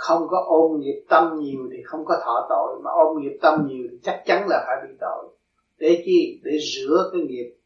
không 0.00 0.28
có 0.28 0.44
ôm 0.46 0.80
nghiệp 0.80 1.04
tâm 1.08 1.38
nhiều 1.38 1.68
thì 1.72 1.82
không 1.84 2.04
có 2.04 2.20
thọ 2.24 2.46
tội, 2.48 2.80
mà 2.82 2.90
ôm 2.90 3.20
nghiệp 3.20 3.38
tâm 3.42 3.66
nhiều 3.66 3.88
thì 3.90 3.98
chắc 4.02 4.22
chắn 4.26 4.48
là 4.48 4.64
phải 4.66 4.76
bị 4.88 4.94
tội. 5.00 5.28
Để 5.78 6.02
chi? 6.04 6.40
Để 6.44 6.52
rửa 6.74 7.10
cái 7.12 7.22
nghiệp 7.22 7.56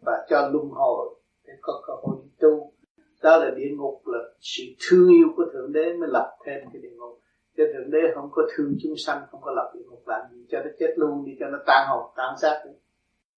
và 0.00 0.26
cho 0.30 0.48
luân 0.52 0.68
hồi, 0.70 1.14
để 1.46 1.52
có 1.62 1.82
cơ 1.86 1.92
hội 2.02 2.16
đi 2.22 2.30
tu. 2.40 2.72
Đó 3.22 3.36
là 3.36 3.50
địa 3.56 3.70
ngục, 3.76 4.02
là 4.06 4.18
sự 4.40 4.62
thương 4.88 5.08
yêu 5.08 5.28
của 5.36 5.44
thượng 5.52 5.72
đế 5.72 5.92
mới 6.00 6.08
lập 6.12 6.36
thêm 6.46 6.60
cái 6.72 6.82
địa 6.82 6.96
ngục. 6.96 7.20
Cho 7.56 7.64
thượng 7.72 7.90
đế 7.90 7.98
không 8.14 8.28
có 8.32 8.42
thương 8.56 8.76
chúng 8.82 8.94
sanh, 9.06 9.22
không 9.30 9.40
có 9.42 9.50
lập 9.50 9.72
địa 9.74 9.84
ngục 9.90 10.02
làm 10.06 10.20
gì, 10.32 10.46
cho 10.50 10.58
nó 10.64 10.70
chết 10.78 10.94
luôn 10.96 11.24
đi, 11.24 11.32
cho 11.40 11.46
nó 11.48 11.58
tan 11.66 11.88
hồn, 11.88 12.10
tan 12.16 12.34
xác 12.42 12.62
đi. 12.64 12.70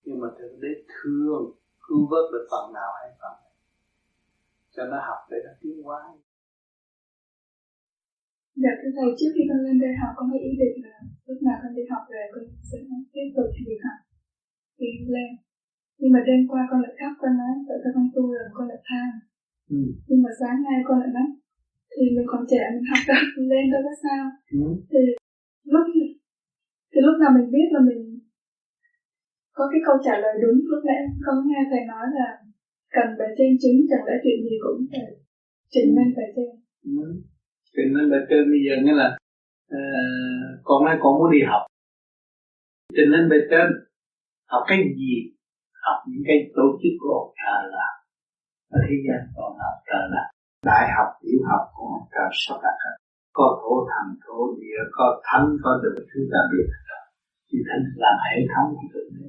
Nhưng 0.05 0.21
mà 0.21 0.29
thượng 0.39 0.61
đế 0.61 0.69
thương, 0.87 1.53
cứu 1.89 2.07
vớt 2.11 2.33
được 2.33 2.47
phần 2.51 2.73
nào 2.73 2.93
hay 3.01 3.11
phần 3.21 3.33
nào 3.33 3.53
cho 4.77 4.85
nó 4.85 4.97
học 4.97 5.19
để 5.31 5.37
nó 5.45 5.51
tiến 5.63 5.83
hóa. 5.83 6.01
Dạ 8.63 8.73
thưa 8.81 8.93
thầy, 8.97 9.09
trước 9.19 9.31
khi 9.35 9.43
con 9.51 9.61
lên 9.67 9.77
đây 9.85 9.93
học 10.01 10.13
con 10.17 10.27
có 10.33 10.39
ý 10.51 10.53
định 10.63 10.77
là 10.87 10.95
lúc 11.27 11.39
nào 11.47 11.57
con 11.63 11.73
đi 11.77 11.83
học 11.93 12.03
về 12.13 12.23
con 12.33 12.45
sẽ 12.69 12.79
tiếp 13.13 13.29
tục 13.37 13.49
việc 13.69 13.81
học 13.87 13.99
thì 14.79 14.89
lên 15.15 15.31
nhưng 15.99 16.13
mà 16.15 16.21
đêm 16.29 16.41
qua 16.51 16.63
con 16.71 16.81
lại 16.85 16.95
khóc 17.01 17.13
con 17.21 17.33
nói 17.41 17.55
tại 17.69 17.79
sao 17.83 17.93
con 17.97 18.07
tu 18.15 18.25
rồi 18.37 18.49
con 18.57 18.69
lại 18.71 18.81
than 18.89 19.11
ừ. 19.77 19.81
nhưng 20.09 20.23
mà 20.25 20.31
sáng 20.41 20.59
nay 20.67 20.77
con 20.89 20.99
lại 21.03 21.11
nói 21.17 21.29
thì 21.93 22.05
mình 22.17 22.29
còn 22.33 22.43
trẻ 22.51 22.63
mình 22.75 22.87
học 22.91 23.03
tập 23.09 23.23
lên 23.51 23.65
đâu 23.73 23.81
có 23.87 23.93
sao 24.05 24.23
ừ. 24.61 24.67
thì 24.91 25.01
lúc 25.73 25.85
thì 26.93 26.99
lúc 27.07 27.17
nào 27.21 27.31
mình 27.37 27.49
biết 27.55 27.69
là 27.75 27.81
mình 27.89 28.03
có 29.57 29.65
cái 29.73 29.81
câu 29.87 29.97
trả 30.05 30.15
lời 30.23 30.35
đúng 30.43 30.59
lúc 30.71 30.83
nãy 30.89 31.01
con 31.25 31.37
nghe 31.47 31.61
thầy 31.71 31.83
nói 31.93 32.07
là 32.19 32.29
cần 32.97 33.09
bề 33.19 33.27
trên 33.39 33.53
chứng 33.63 33.79
chẳng 33.91 34.07
lẽ 34.07 34.15
chuyện 34.25 34.39
gì 34.45 34.55
cũng 34.65 34.81
phải 34.91 35.07
trình 35.73 35.89
lên 35.97 36.09
bề 36.17 36.27
trên 36.37 36.51
ừ 37.05 37.09
trình 37.77 37.91
lên 37.97 38.11
bề 38.11 38.19
trên 38.29 38.43
bây 38.53 38.61
giờ 38.67 38.75
nghĩa 38.83 38.97
là 39.03 39.09
uh, 39.79 40.49
con 40.65 40.85
nói 40.85 40.97
con 41.03 41.13
muốn 41.19 41.31
đi 41.33 41.43
học. 41.51 41.63
Cho 42.97 43.03
lên 43.13 43.29
bên 43.31 43.43
trên 43.51 43.67
học 44.53 44.63
cái 44.69 44.79
gì? 44.99 45.15
Học 45.85 45.99
những 46.11 46.25
cái 46.29 46.39
tổ 46.57 46.67
chức 46.81 46.95
của 47.01 47.33
thờ 47.39 47.57
là 47.77 47.87
ở 48.77 48.79
thế 48.87 48.97
gian 49.05 49.21
còn 49.37 49.51
học 49.65 49.77
thờ 49.89 50.01
là 50.15 50.23
đại 50.71 50.85
học 50.97 51.09
tiểu 51.23 51.41
học 51.51 51.63
còn 51.75 51.87
học 51.95 52.07
thờ 52.13 52.25
sắp 52.33 52.59
đặt 52.65 52.77
có 53.39 53.47
thổ 53.63 53.75
thần 53.91 54.07
thổ 54.25 54.39
địa 54.61 54.81
có 54.97 55.07
thánh 55.27 55.49
có 55.63 55.71
được 55.83 55.97
thứ 56.11 56.21
ta 56.33 56.41
biết 56.53 56.67
thì 57.49 57.59
thánh 57.69 57.85
làm 57.97 58.17
hệ 58.31 58.39
thống 58.53 58.69
của 58.77 58.89
thượng 58.93 59.11
đế. 59.17 59.29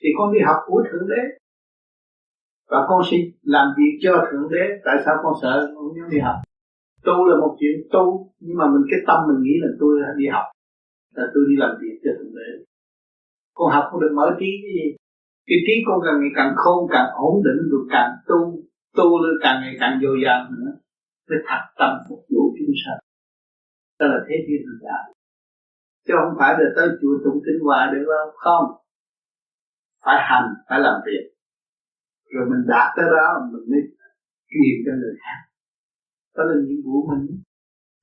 Thì 0.00 0.08
con 0.18 0.32
đi 0.34 0.40
học 0.46 0.56
của 0.66 0.82
thượng 0.88 1.08
đế. 1.08 1.22
Và 2.70 2.78
con 2.88 3.00
sẽ 3.10 3.16
làm 3.42 3.66
việc 3.78 3.92
cho 4.02 4.12
thượng 4.30 4.48
đế. 4.52 4.64
Tại 4.84 4.96
sao 5.04 5.14
con 5.22 5.34
sợ 5.42 5.72
con 5.74 5.84
không 5.84 6.10
đi 6.10 6.18
học? 6.18 6.36
Tu 7.04 7.16
là 7.30 7.36
một 7.42 7.56
chuyện 7.60 7.76
tu, 7.92 8.32
nhưng 8.40 8.56
mà 8.60 8.66
mình, 8.72 8.84
cái 8.90 9.00
tâm 9.06 9.18
mình 9.28 9.40
nghĩ 9.42 9.54
là 9.62 9.70
tôi 9.80 9.92
đi 10.16 10.26
học, 10.34 10.46
là 11.14 11.24
tôi 11.34 11.42
đi 11.48 11.54
làm 11.62 11.70
việc 11.80 11.96
cho 12.02 12.10
thượng 12.18 12.34
đế. 12.38 12.50
Con 13.54 13.72
học 13.72 13.84
không 13.90 14.00
được 14.00 14.12
mở 14.18 14.26
trí 14.40 14.50
cái 14.62 14.72
gì? 14.78 14.86
Cái 15.48 15.58
trí 15.66 15.74
con 15.86 15.98
càng 16.04 16.20
ngày 16.20 16.32
càng 16.38 16.52
khôn, 16.56 16.78
càng 16.94 17.08
ổn 17.28 17.34
định 17.46 17.60
rồi 17.70 17.84
càng 17.94 18.10
tu 18.28 18.38
tu 18.96 19.08
lên 19.22 19.34
càng 19.44 19.56
ngày 19.62 19.74
càng 19.80 20.00
dồi 20.02 20.16
dào 20.24 20.40
nữa, 20.50 20.70
mới 21.28 21.38
thật 21.48 21.62
tâm 21.78 21.92
phục 22.08 22.22
vụ 22.32 22.42
chúng 22.58 22.74
sanh. 22.82 23.00
Đó 23.98 24.06
là 24.12 24.18
thế 24.26 24.34
thiên 24.46 24.60
hành 24.66 24.80
đạo. 24.88 25.04
Chứ 26.06 26.14
không 26.20 26.34
phải 26.38 26.52
là 26.58 26.66
tới 26.76 26.88
chùa 27.00 27.16
tụng 27.24 27.40
kinh 27.46 27.60
hòa 27.64 27.90
được 27.92 28.04
đâu, 28.12 28.26
không. 28.44 28.64
Phải 30.04 30.18
hành, 30.30 30.48
phải 30.68 30.80
làm 30.80 30.96
việc. 31.06 31.24
Rồi 32.32 32.44
mình 32.50 32.62
đạt 32.68 32.88
tới 32.96 33.06
đó, 33.16 33.28
mình 33.52 33.64
mới 33.70 33.82
truyền 34.50 34.76
cho 34.86 34.92
người 35.00 35.14
khác 35.22 35.40
đó 36.36 36.42
là 36.48 36.56
nhiệm 36.66 36.80
vụ 36.86 36.96
mình. 37.10 37.24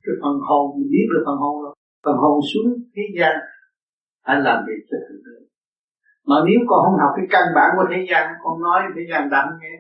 Cái 0.03 0.15
phần 0.21 0.36
hồn, 0.47 0.63
mình 0.77 0.89
biết 0.93 1.07
được 1.11 1.23
phần 1.27 1.38
hồn 1.43 1.55
rồi. 1.63 1.73
Phần 2.05 2.17
hồn 2.23 2.36
xuống 2.49 2.69
thế 2.95 3.03
gian 3.17 3.36
anh 4.31 4.39
làm 4.47 4.57
việc 4.67 4.81
cho 4.89 4.97
thượng 5.05 5.23
đế. 5.25 5.38
Mà 6.29 6.36
nếu 6.47 6.59
con 6.69 6.79
không 6.86 6.99
học 7.03 7.11
cái 7.17 7.25
căn 7.34 7.45
bản 7.55 7.69
của 7.77 7.86
thế 7.91 7.99
gian, 8.09 8.25
con 8.43 8.55
nói 8.65 8.81
thế 8.95 9.03
gian 9.09 9.29
đặng 9.36 9.49
nghe. 9.59 9.75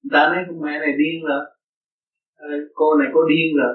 Người 0.00 0.12
ta 0.14 0.20
nói 0.30 0.40
con 0.48 0.58
mẹ 0.64 0.74
này 0.84 0.92
điên 1.00 1.16
rồi. 1.28 1.42
Ờ, 2.44 2.48
cô 2.78 2.86
này 2.98 3.08
cô 3.14 3.20
điên 3.30 3.48
rồi. 3.60 3.72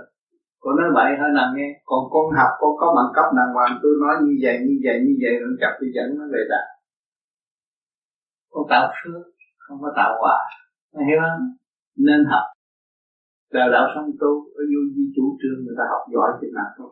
Cô 0.62 0.70
nói 0.80 0.88
vậy 0.98 1.10
hơi 1.20 1.32
nằm 1.38 1.50
nghe. 1.56 1.70
Còn 1.89 2.02
con 2.14 2.26
học, 2.38 2.52
con 2.62 2.72
có 2.80 2.88
bằng 2.98 3.12
cấp 3.16 3.26
đàng 3.38 3.54
hoàng, 3.56 3.74
tôi 3.84 3.94
nói 4.04 4.16
như 4.26 4.34
vậy 4.44 4.56
như 4.68 4.76
vậy 4.86 4.96
như 5.06 5.14
vậy, 5.24 5.34
rồi 5.41 5.54
chặt 5.62 5.74
tôi 5.80 5.89
dẫn 5.96 6.08
nó 6.18 6.26
về 6.34 6.41
đạo 6.54 6.68
con 8.54 8.64
tạo 8.70 8.94
phước, 9.00 9.24
không 9.58 9.78
có 9.82 9.94
tạo 9.96 10.12
quả. 10.22 10.38
Hiểu 11.08 11.20
không? 11.22 11.41
Nên 11.96 12.26
học 12.32 12.46
đạo 13.56 13.68
đạo 13.76 13.86
song 13.93 14.10
tu 14.22 14.32
ở 14.60 14.64
vô 14.72 14.82
di 14.95 15.06
chủ 15.16 15.26
trương 15.39 15.60
người 15.64 15.78
ta 15.80 15.86
học 15.93 16.04
giỏi 16.14 16.30
thì 16.39 16.47
nào 16.58 16.70
thôi. 16.78 16.89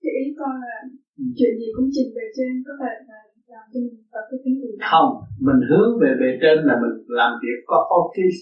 Thì 0.00 0.08
ý 0.22 0.24
con 0.38 0.52
là 0.64 0.74
ừ. 1.18 1.24
chuyện 1.38 1.52
gì 1.60 1.68
cũng 1.76 1.88
trình 1.94 2.10
về 2.16 2.26
trên 2.36 2.52
có 2.66 2.72
phải 2.80 2.94
là 3.08 3.18
làm 3.52 3.64
cho 3.72 3.78
mình 3.84 3.98
tập 4.12 4.24
cái 4.30 4.38
tính 4.44 4.56
gì 4.62 4.70
không 4.92 5.10
mình 5.46 5.60
hướng 5.68 5.90
về 6.02 6.10
bề 6.20 6.30
trên 6.42 6.56
là 6.68 6.74
mình 6.82 6.94
làm 7.20 7.32
việc 7.42 7.58
có 7.70 7.78
office 7.98 8.38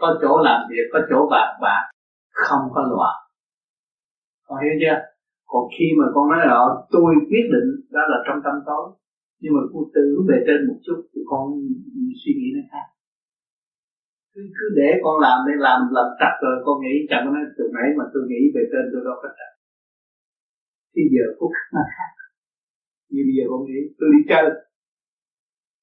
có 0.00 0.08
chỗ 0.22 0.32
làm 0.48 0.60
việc 0.70 0.86
có 0.92 0.98
chỗ 1.10 1.18
bạc 1.34 1.50
bạc 1.64 1.82
không 2.44 2.64
có 2.74 2.80
loạn. 2.92 3.16
Con 4.46 4.58
hiểu 4.62 4.74
chưa? 4.82 4.98
Còn 5.50 5.62
khi 5.74 5.86
mà 5.98 6.06
con 6.14 6.24
nói 6.30 6.40
là 6.46 6.56
tôi 6.94 7.10
quyết 7.30 7.46
định 7.54 7.68
đó 7.94 8.02
là 8.12 8.18
trong 8.26 8.38
tâm 8.44 8.54
tối 8.66 8.84
nhưng 9.40 9.52
mà 9.56 9.62
cô 9.72 9.80
từ 9.94 10.04
về 10.28 10.38
trên 10.46 10.58
một 10.68 10.78
chút 10.86 10.98
thì 11.12 11.20
con 11.30 11.44
suy 12.20 12.32
nghĩ 12.38 12.48
nó 12.56 12.62
khác 12.72 12.86
cứ 14.32 14.42
cứ 14.56 14.66
để 14.80 14.90
con 15.04 15.16
làm 15.24 15.38
để 15.46 15.54
làm 15.66 15.78
làm 15.96 16.08
chặt 16.20 16.34
rồi 16.42 16.54
con 16.64 16.76
nghĩ 16.82 16.94
chẳng 17.10 17.24
nói 17.26 17.42
từ 17.56 17.64
nãy 17.76 17.88
mà 17.98 18.04
tôi 18.12 18.22
nghĩ 18.30 18.40
về 18.54 18.62
trên 18.70 18.84
tôi 18.92 19.02
đâu 19.08 19.16
có 19.22 19.28
chặt 19.38 19.50
thì 20.94 21.02
giờ 21.14 21.26
phút 21.38 21.52
nó 21.74 21.82
khác. 21.94 22.12
Như 23.12 23.22
bây 23.26 23.34
giờ 23.36 23.44
con 23.50 23.60
nghĩ 23.66 23.78
tôi 23.98 24.08
đi 24.14 24.20
chơi. 24.30 24.46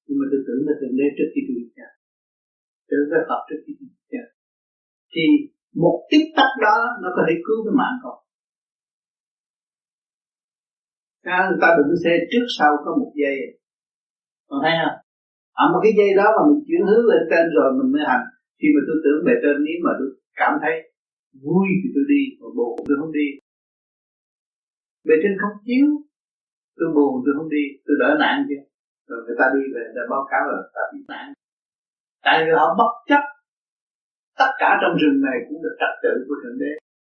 Nhưng 0.06 0.18
mà 0.20 0.26
tôi 0.30 0.40
tưởng 0.46 0.62
là 0.68 0.74
từng 0.80 0.94
đế 0.98 1.06
trước 1.16 1.28
khi 1.32 1.40
tôi 1.46 1.54
đi 1.60 1.66
chơi. 1.76 1.92
Tưởng 2.88 3.06
phải 3.10 3.22
học 3.30 3.42
trước 3.48 3.60
khi 3.64 3.72
tôi 3.78 3.88
đi 3.94 4.02
chơi. 4.12 4.26
Thì 5.12 5.24
một 5.82 5.96
tích 6.10 6.26
tắc 6.38 6.50
đó 6.66 6.76
nó 7.02 7.08
có 7.16 7.22
thể 7.26 7.34
cứu 7.46 7.58
cái 7.64 7.74
mạng 7.80 7.96
con. 8.02 8.18
À, 11.36 11.38
người 11.46 11.60
ta 11.62 11.68
đụng 11.76 11.94
xe 12.04 12.12
trước 12.30 12.46
sau 12.56 12.70
có 12.84 12.90
một 13.00 13.12
giây 13.20 13.36
còn 14.48 14.58
thấy 14.64 14.74
không? 14.82 14.98
À 15.60 15.64
một 15.72 15.80
cái 15.84 15.92
dây 15.98 16.10
đó 16.20 16.26
mà 16.36 16.42
mình 16.48 16.60
chuyển 16.66 16.82
hướng 16.88 17.04
lên 17.10 17.22
trên 17.30 17.44
rồi 17.56 17.68
mình 17.78 17.88
mới 17.94 18.02
hành 18.10 18.24
khi 18.58 18.68
mà 18.74 18.80
tôi 18.88 18.98
tưởng 19.04 19.20
bề 19.26 19.34
trên, 19.42 19.56
nếu 19.66 19.78
mà 19.84 19.92
tôi 19.98 20.08
cảm 20.40 20.52
thấy 20.62 20.74
vui 21.44 21.66
thì 21.80 21.88
tôi 21.94 22.04
đi 22.12 22.22
mà 22.40 22.48
buồn 22.56 22.72
tôi 22.86 22.96
không 23.00 23.12
đi. 23.20 23.28
Bề 25.08 25.14
trên 25.22 25.32
không 25.40 25.56
chiếu 25.66 25.86
tôi 26.78 26.88
buồn 26.96 27.12
tôi 27.24 27.32
không 27.38 27.50
đi, 27.56 27.64
tôi 27.86 27.96
đỡ 28.02 28.10
nạn 28.22 28.36
chưa 28.48 28.62
rồi 29.08 29.20
người 29.24 29.36
ta 29.40 29.46
đi 29.54 29.62
về, 29.74 29.82
người 29.86 29.96
ta 29.98 30.04
báo 30.12 30.24
cáo 30.30 30.42
là 30.50 30.58
ta 30.76 30.82
bị 30.92 31.00
nạn. 31.10 31.26
Tại 32.26 32.36
vì 32.44 32.50
họ 32.58 32.66
bất 32.80 32.92
chấp 33.10 33.22
tất 34.40 34.50
cả 34.62 34.70
trong 34.80 34.94
rừng 35.02 35.18
này 35.28 35.38
cũng 35.46 35.60
được 35.64 35.76
trật 35.80 35.94
tự 36.04 36.12
của 36.26 36.36
thượng 36.42 36.58
đế. 36.62 36.72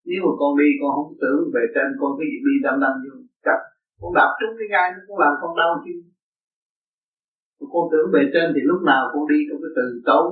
Nếu 0.09 0.21
mà 0.25 0.33
con 0.41 0.53
đi, 0.61 0.69
con 0.81 0.91
không 0.97 1.13
tưởng 1.23 1.41
về 1.55 1.65
trên, 1.75 1.89
con 2.01 2.11
cái 2.19 2.27
gì 2.31 2.39
đi 2.47 2.55
đâm 2.67 2.77
đâm 2.85 2.95
vô 3.03 3.15
chặt 3.47 3.61
con 4.01 4.13
đạp 4.19 4.31
trúng 4.39 4.55
cái 4.59 4.69
gai 4.75 4.87
nó 4.95 5.01
cũng 5.07 5.19
làm 5.25 5.35
con 5.43 5.53
đau 5.61 5.73
chứ. 5.85 5.95
Con 7.73 7.85
tưởng 7.93 8.09
về 8.15 8.23
trên 8.33 8.47
thì 8.55 8.61
lúc 8.71 8.81
nào 8.91 9.03
con 9.13 9.25
đi 9.33 9.39
trong 9.49 9.61
cái 9.63 9.73
từ 9.79 9.85
tối 10.09 10.27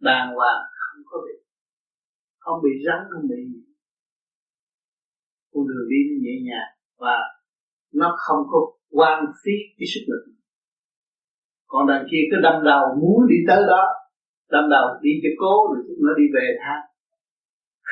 đàng 0.00 0.34
hoàng, 0.34 0.62
không 0.78 1.02
có 1.06 1.18
bị 1.26 1.34
không 2.38 2.62
bị 2.62 2.70
rắn, 2.86 2.98
không 3.12 3.28
bị 3.28 3.36
con 5.54 5.66
đường 5.68 5.86
đi 5.92 6.00
nó 6.08 6.16
nhẹ 6.24 6.34
nhàng 6.48 6.70
và 6.98 7.16
nó 8.00 8.16
không 8.18 8.42
có 8.50 8.58
quan 8.90 9.24
phí 9.40 9.52
cái 9.78 9.86
sức 9.92 10.04
lực. 10.10 10.22
Còn 11.66 11.86
đằng 11.86 12.06
kia 12.10 12.22
cứ 12.30 12.36
đâm 12.42 12.56
đầu 12.64 12.84
muốn 13.00 13.18
đi 13.28 13.36
tới 13.48 13.62
đó, 13.72 13.84
đâm 14.50 14.64
đầu 14.70 14.86
đi 15.02 15.10
cho 15.22 15.30
cố 15.40 15.54
rồi 15.70 15.84
chúng 15.86 16.00
nó 16.06 16.12
đi 16.20 16.26
về 16.34 16.46
tha 16.62 16.76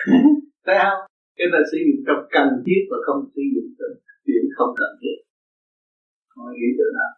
thấy 0.66 0.76
không? 0.82 1.00
Cái 1.36 1.46
là 1.53 1.59
sử 1.72 1.78
dụng 1.86 2.00
trong 2.07 2.22
cần 2.36 2.48
thiết 2.66 2.80
và 2.90 2.96
không 3.07 3.20
sử 3.34 3.42
dụng 3.55 3.68
trong 3.78 3.94
chuyện 4.24 4.44
không 4.57 4.72
cần 4.80 4.92
thiết. 5.00 5.16
Không 6.28 6.44
nghĩ 6.53 6.68
được 6.78 6.90
nào? 6.98 7.12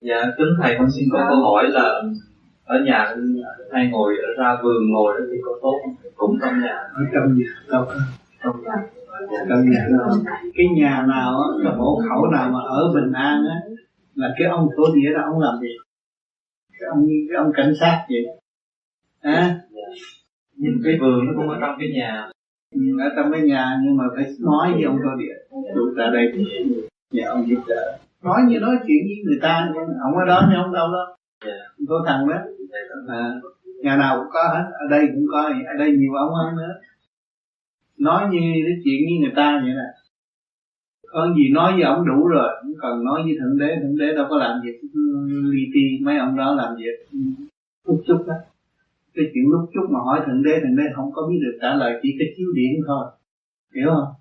Dạ, 0.00 0.22
kính 0.38 0.54
thầy 0.62 0.74
con 0.78 0.90
xin 0.90 1.08
có 1.12 1.26
câu 1.28 1.42
hỏi 1.42 1.64
là 1.68 2.02
ở 2.64 2.78
nhà 2.86 3.14
hay 3.72 3.88
ngồi 3.90 4.14
ở 4.16 4.42
ra 4.42 4.58
vườn 4.62 4.90
ngồi 4.92 5.14
đó 5.18 5.24
thì 5.30 5.38
có 5.44 5.52
tốt 5.62 5.78
cũng 6.16 6.38
trong 6.42 6.60
nhà. 6.60 6.76
Ở 6.94 7.02
trong 7.14 7.38
nhà 7.38 7.46
đâu 7.70 7.86
trong 8.44 8.62
nhà. 8.62 8.72
Trong 9.48 9.70
nhà 9.70 9.88
đâu 9.90 10.16
cái 10.54 10.66
nhà 10.76 11.04
nào 11.08 11.40
cái 11.64 11.72
hộ 11.72 12.00
khẩu 12.08 12.26
nào 12.26 12.50
mà 12.50 12.58
ở 12.68 12.92
bình 12.94 13.12
an 13.12 13.44
á 13.48 13.56
là 14.14 14.34
cái 14.38 14.48
ông 14.48 14.68
thổ 14.76 14.94
địa 14.94 15.12
đó 15.14 15.20
ông 15.24 15.40
làm 15.40 15.60
gì? 15.60 15.76
Cái 16.80 16.88
ông 16.90 17.06
cái 17.28 17.36
ông 17.36 17.52
cảnh 17.56 17.72
sát 17.80 18.06
vậy 18.08 18.26
à? 19.20 19.60
nhìn 20.56 20.80
cái 20.84 20.98
vườn 21.00 21.26
nó 21.26 21.32
cũng 21.36 21.48
ở 21.48 21.58
trong 21.60 21.76
cái 21.78 21.88
nhà. 21.94 22.30
Ở 22.98 23.08
trong 23.16 23.32
cái 23.32 23.42
nhà 23.42 23.78
nhưng 23.84 23.96
mà 23.96 24.04
phải 24.16 24.24
nói 24.40 24.72
với 24.72 24.82
ông 24.82 24.96
thổ 24.96 25.16
địa. 25.18 25.34
Tụi 25.74 25.94
tại 25.96 26.06
đây. 26.12 26.46
Nhà 27.12 27.28
ông 27.28 27.48
giúp 27.48 27.60
đỡ 27.68 27.98
nói 28.22 28.40
như 28.48 28.60
nói 28.60 28.76
chuyện 28.86 29.02
với 29.06 29.16
người 29.24 29.38
ta 29.42 29.68
ông 30.04 30.14
ở 30.14 30.24
đó 30.26 30.46
nhưng 30.48 30.62
ông 30.62 30.72
đâu 30.72 30.88
đó. 30.92 31.16
Yeah. 31.44 31.58
có 31.88 32.04
thằng 32.06 32.28
đó 32.28 32.34
à, 33.08 33.40
nhà 33.82 33.96
nào 33.96 34.18
cũng 34.18 34.32
có 34.32 34.42
hết 34.42 34.64
ở 34.72 34.86
đây 34.90 35.08
cũng 35.14 35.26
có 35.32 35.42
ở 35.42 35.74
đây 35.78 35.92
nhiều 35.92 36.14
ông 36.14 36.34
hơn 36.34 36.56
nữa. 36.56 36.74
Nói 37.98 38.28
như 38.30 38.40
nói 38.40 38.76
chuyện 38.84 39.00
với 39.08 39.18
người 39.20 39.32
ta 39.36 39.60
vậy 39.62 39.72
nè. 39.74 39.88
Có 41.06 41.34
gì 41.36 41.48
nói 41.52 41.72
với 41.72 41.82
ông 41.82 42.06
đủ 42.06 42.28
rồi 42.28 42.48
không 42.62 42.72
cần 42.82 43.04
nói 43.04 43.22
với 43.22 43.36
thượng 43.40 43.58
đế 43.58 43.76
thượng 43.82 43.98
đế 43.98 44.14
đâu 44.14 44.26
có 44.30 44.36
làm 44.36 44.60
việc 44.64 44.80
li 45.52 45.62
ti 45.74 46.04
mấy 46.04 46.18
ông 46.18 46.36
đó 46.36 46.54
làm 46.54 46.76
việc. 46.76 47.18
Lúc 47.86 48.02
chút 48.06 48.24
đó 48.26 48.34
cái 49.14 49.24
chuyện 49.34 49.44
lúc 49.52 49.70
chút 49.74 49.86
mà 49.90 50.00
hỏi 50.00 50.20
thượng 50.26 50.42
đế 50.42 50.60
thượng 50.60 50.76
đế 50.76 50.82
không 50.96 51.12
có 51.12 51.28
biết 51.28 51.38
được 51.42 51.58
trả 51.62 51.74
lời 51.74 52.00
chỉ 52.02 52.16
cái 52.18 52.28
chiếu 52.36 52.48
điển 52.54 52.72
thôi. 52.86 53.06
Hiểu 53.74 53.88
không? 53.94 54.12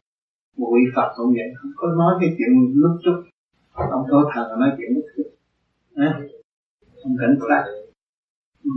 Vị 0.57 0.83
phật 0.95 1.09
cũng 1.17 1.33
vậy 1.33 1.49
không 1.55 1.71
có 1.75 1.87
nói 1.87 2.13
cái 2.19 2.35
chuyện 2.37 2.49
lúc 2.75 2.91
chút 3.03 3.23
ông 3.77 4.05
có 4.11 4.31
thần 4.33 4.59
nói 4.59 4.69
chuyện 4.77 4.91
lúc 4.95 5.05
chút 5.17 5.31
à, 5.95 6.19
ông 7.03 7.15
cảnh 7.19 7.37
sát 7.49 7.63
ừ. 8.63 8.69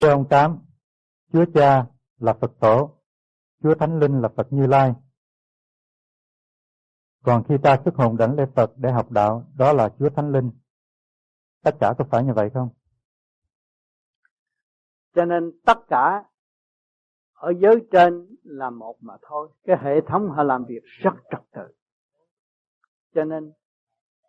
Thưa 0.00 0.10
ông 0.10 0.28
Tám, 0.28 0.58
Chúa 1.32 1.44
Cha 1.54 1.86
là 2.18 2.32
Phật 2.40 2.52
Tổ, 2.60 2.98
Chúa 3.62 3.74
Thánh 3.74 3.98
Linh 3.98 4.20
là 4.20 4.28
Phật 4.36 4.46
Như 4.50 4.66
Lai. 4.66 4.94
Còn 7.24 7.44
khi 7.48 7.54
ta 7.62 7.80
xuất 7.84 7.94
hồn 7.94 8.16
đảnh 8.16 8.34
lễ 8.36 8.44
Phật 8.54 8.72
để 8.76 8.92
học 8.92 9.10
đạo, 9.10 9.46
đó 9.56 9.72
là 9.72 9.88
Chúa 9.98 10.10
Thánh 10.10 10.32
Linh. 10.32 10.50
Tất 11.62 11.76
cả 11.80 11.94
có 11.98 12.04
phải 12.10 12.24
như 12.24 12.32
vậy 12.34 12.50
không? 12.54 12.68
Cho 15.14 15.24
nên 15.24 15.52
tất 15.66 15.78
cả 15.88 16.24
ở 17.32 17.52
giới 17.60 17.86
trên 17.92 18.36
là 18.42 18.70
một 18.70 18.96
mà 19.00 19.14
thôi 19.22 19.48
cái 19.64 19.76
hệ 19.80 20.00
thống 20.06 20.30
họ 20.30 20.42
làm 20.42 20.64
việc 20.64 20.82
rất 20.84 21.14
trật 21.30 21.40
tự 21.52 21.79
cho 23.14 23.24
nên 23.24 23.52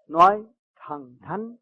nói 0.08 0.46
thần 0.76 1.16
thánh 1.22 1.56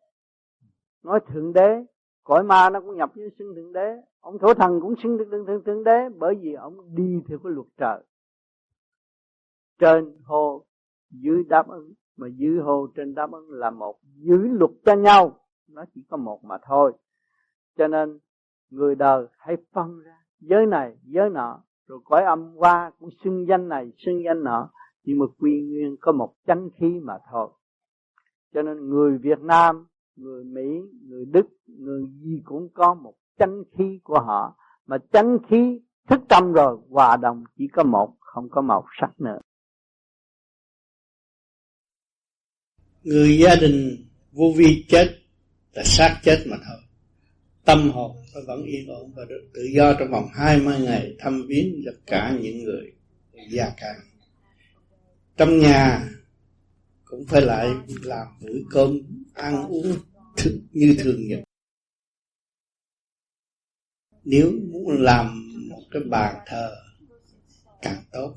nói 1.04 1.20
thượng 1.28 1.54
đế 1.54 1.86
cõi 2.30 2.44
ma 2.44 2.70
nó 2.70 2.82
cũng 2.82 2.98
nhập 2.98 3.12
với 3.16 3.30
xưng 3.40 3.56
thượng 3.56 3.74
đế. 3.74 4.02
Ông 4.20 4.40
thổ 4.40 4.54
thần 4.54 4.82
cũng 4.82 4.96
xưng 5.04 5.18
thượng, 5.18 5.46
thượng, 5.46 5.64
thượng 5.64 5.84
đế 5.84 6.10
bởi 6.18 6.36
vì 6.42 6.54
ông 6.54 6.96
đi 6.96 7.22
theo 7.28 7.38
cái 7.44 7.54
luật 7.54 7.68
trời. 7.78 8.04
Trên 9.80 10.18
hồ 10.24 10.66
dưới 11.10 11.44
đáp 11.44 11.68
ứng 11.68 11.94
mà 12.18 12.28
dưới 12.28 12.58
hồ 12.58 12.88
trên 12.96 13.16
đáp 13.16 13.32
ứng 13.32 13.52
là 13.52 13.70
một 13.70 14.00
giữ 14.16 14.38
luật 14.38 14.72
cho 14.86 14.96
nhau. 14.96 15.40
Nó 15.68 15.86
chỉ 15.96 16.02
có 16.10 16.18
một 16.18 16.44
mà 16.44 16.58
thôi. 16.64 16.94
Cho 17.78 17.88
nên 17.88 18.20
người 18.70 18.96
đời 18.96 19.28
hãy 19.38 19.58
phân 19.72 20.00
ra 20.00 20.18
giới 20.40 20.66
này 20.66 20.98
giới 21.04 21.30
nọ 21.30 21.64
rồi 21.88 22.00
cõi 22.04 22.24
âm 22.24 22.56
qua 22.56 22.92
cũng 23.00 23.10
xưng 23.24 23.46
danh 23.48 23.70
này 23.70 23.92
xưng 23.98 24.24
danh 24.26 24.44
nọ 24.44 24.70
nhưng 25.10 25.20
mà 25.20 25.26
quy 25.40 25.62
nguyên, 25.62 25.96
có 26.02 26.12
một 26.12 26.34
chánh 26.48 26.70
khí 26.80 26.88
mà 27.04 27.14
thôi. 27.32 27.50
Cho 28.54 28.62
nên 28.62 28.90
người 28.90 29.18
Việt 29.18 29.40
Nam, 29.40 29.88
người 30.16 30.44
Mỹ, 30.44 30.68
người 31.08 31.26
Đức, 31.26 31.46
người 31.68 32.04
gì 32.24 32.42
cũng 32.44 32.70
có 32.74 32.94
một 32.94 33.14
chánh 33.40 33.64
khí 33.78 34.00
của 34.04 34.20
họ. 34.20 34.56
Mà 34.86 34.98
chánh 35.14 35.38
khí 35.50 35.82
thức 36.10 36.22
tâm 36.30 36.54
rồi, 36.54 36.78
hòa 36.90 37.18
đồng 37.18 37.44
chỉ 37.58 37.68
có 37.74 37.84
một, 37.84 38.16
không 38.20 38.50
có 38.50 38.62
màu 38.62 38.86
sắc 39.02 39.22
nữa. 39.22 39.40
Người 43.04 43.38
gia 43.38 43.56
đình 43.62 44.06
vô 44.32 44.46
vi 44.58 44.86
chết 44.88 45.08
là 45.74 45.84
xác 45.86 46.20
chết 46.24 46.38
mà 46.52 46.58
thôi. 46.68 46.82
Tâm 47.66 47.92
hồn 47.94 48.12
nó 48.36 48.42
vẫn 48.48 48.64
yên 48.64 48.90
ổn 48.90 49.12
và 49.16 49.26
được 49.30 49.50
tự 49.54 49.62
do 49.76 49.94
trong 50.00 50.12
vòng 50.12 50.26
20 50.34 50.80
ngày 50.80 51.16
thăm 51.20 51.42
viếng 51.48 51.82
tất 51.86 51.98
cả 52.06 52.38
những 52.42 52.64
người 52.64 52.94
gia 53.52 53.66
càng 53.78 54.09
trong 55.40 55.60
nhà 55.60 56.10
cũng 57.06 57.26
phải 57.28 57.42
lại 57.42 57.70
làm 58.04 58.28
bữa 58.42 58.60
cơm, 58.72 59.00
ăn 59.34 59.68
uống 59.68 59.96
thức 60.38 60.60
như 60.72 60.96
thường 61.00 61.28
nhật. 61.28 61.40
Nếu 64.24 64.52
muốn 64.72 65.02
làm 65.02 65.54
một 65.70 65.82
cái 65.92 66.02
bàn 66.04 66.36
thờ, 66.46 66.76
càng 67.82 68.04
tốt. 68.12 68.34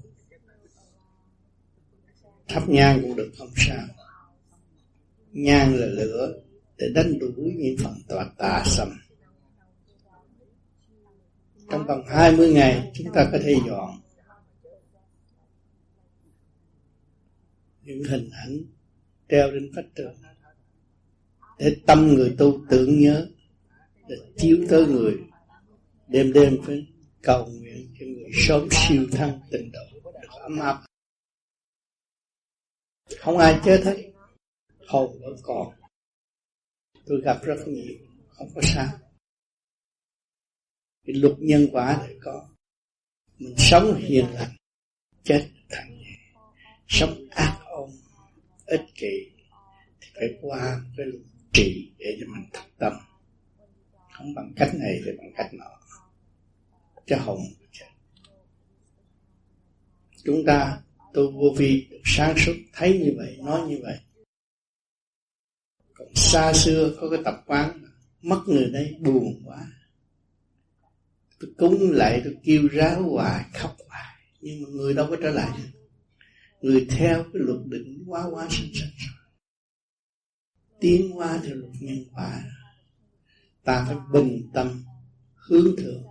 Thắp 2.48 2.68
nhang 2.68 2.98
cũng 3.03 3.16
được, 3.16 3.30
không 3.38 3.53
sao. 3.57 3.86
Nhang 5.32 5.74
là 5.74 5.86
lửa 5.86 6.32
để 6.76 6.86
đánh 6.94 7.18
đuổi 7.18 7.53
những 7.57 7.76
phần 7.84 7.94
tà 8.09 8.30
tà 8.38 8.62
sầm. 8.66 8.88
Trong 11.70 11.86
vòng 11.86 12.03
20 12.09 12.53
ngày, 12.53 12.92
chúng 12.94 13.12
ta 13.14 13.28
có 13.32 13.38
thể 13.42 13.57
dọn 13.66 14.01
những 17.85 18.05
hình 18.05 18.30
ảnh 18.45 18.59
treo 19.28 19.51
trên 19.51 19.70
vách 19.74 19.95
tường 19.95 20.14
để 21.59 21.76
tâm 21.87 22.07
người 22.07 22.35
tu 22.39 22.61
tưởng 22.70 23.01
nhớ, 23.01 23.28
để 24.09 24.16
chiếu 24.37 24.66
tới 24.70 24.87
người. 24.87 25.18
Đêm 26.09 26.33
đêm 26.33 26.59
phải 26.66 26.87
cầu 27.22 27.47
nguyện 27.47 27.95
cho 28.01 28.07
người 28.07 28.30
sớm 28.33 28.68
siêu 28.70 29.07
thăng 29.12 29.41
tình 29.51 29.72
độ 29.72 30.11
được 30.22 30.28
ấm 30.43 30.59
áp 30.59 30.83
không 33.18 33.39
ai 33.39 33.61
chết 33.64 33.80
hết 33.85 34.12
hồn 34.87 35.18
vẫn 35.20 35.37
còn. 35.43 35.74
Tôi 37.07 37.20
gặp 37.24 37.39
rất 37.43 37.57
nhiều, 37.66 37.95
không 38.28 38.49
có 38.55 38.61
sao. 38.64 38.89
Cái 41.07 41.16
luật 41.16 41.35
nhân 41.39 41.68
quả 41.72 42.05
để 42.09 42.16
có, 42.22 42.49
mình 43.39 43.55
sống 43.59 43.95
hiền 43.95 44.26
lành, 44.33 44.57
chết 45.24 45.51
thành 45.68 46.03
sống 46.89 47.28
ác 47.30 47.51
ích 48.73 48.87
kỷ, 48.95 49.31
thì 50.01 50.09
phải 50.14 50.29
qua 50.41 50.81
cái 50.97 51.07
kỳ 51.07 51.18
trị 51.53 51.93
để 51.99 52.16
cho 52.20 52.27
mình 52.33 52.45
thật 52.53 52.64
tâm. 52.79 52.93
Không 54.12 54.35
bằng 54.35 54.53
cách 54.57 54.70
này 54.75 55.01
thì 55.05 55.11
bằng 55.18 55.33
cách 55.37 55.55
nọ. 55.55 55.70
Cho 57.07 57.16
hồn 57.16 57.41
chúng 60.25 60.45
ta 60.47 60.81
tu 61.14 61.33
vô 61.33 61.55
vi, 61.57 61.89
sáng 62.05 62.35
suốt 62.39 62.53
thấy 62.73 62.99
như 62.99 63.12
vậy, 63.16 63.37
nói 63.41 63.68
như 63.68 63.79
vậy. 63.83 63.99
Còn 65.95 66.09
xa 66.14 66.53
xưa 66.53 66.97
có 67.01 67.11
cái 67.11 67.20
tập 67.25 67.43
quán 67.47 67.85
mất 68.23 68.43
người 68.47 68.70
đây, 68.73 68.97
buồn 69.01 69.43
quá. 69.45 69.66
Tôi 71.41 71.51
cúng 71.59 71.91
lại, 71.91 72.20
tôi 72.25 72.37
kêu 72.45 72.68
ráo 72.73 73.03
hoài, 73.03 73.45
khóc 73.55 73.77
hoài. 73.89 74.14
Nhưng 74.41 74.62
mà 74.62 74.68
người 74.68 74.95
đâu 74.95 75.07
có 75.11 75.16
trở 75.23 75.31
lại 75.31 75.59
được 75.59 75.82
người 76.62 76.86
theo 76.90 77.22
cái 77.22 77.42
luật 77.42 77.60
định 77.66 78.04
quá 78.06 78.24
quá 78.30 78.46
sinh 78.50 78.70
sinh 78.74 78.88
tiến 80.82 81.10
qua 81.14 81.40
theo 81.44 81.54
luật 81.54 81.72
nhân 81.80 82.04
quả. 82.12 82.44
Ta 83.64 83.84
phải 83.88 83.96
bình 84.12 84.50
tâm, 84.54 84.84
hướng 85.34 85.76
thượng, 85.76 86.02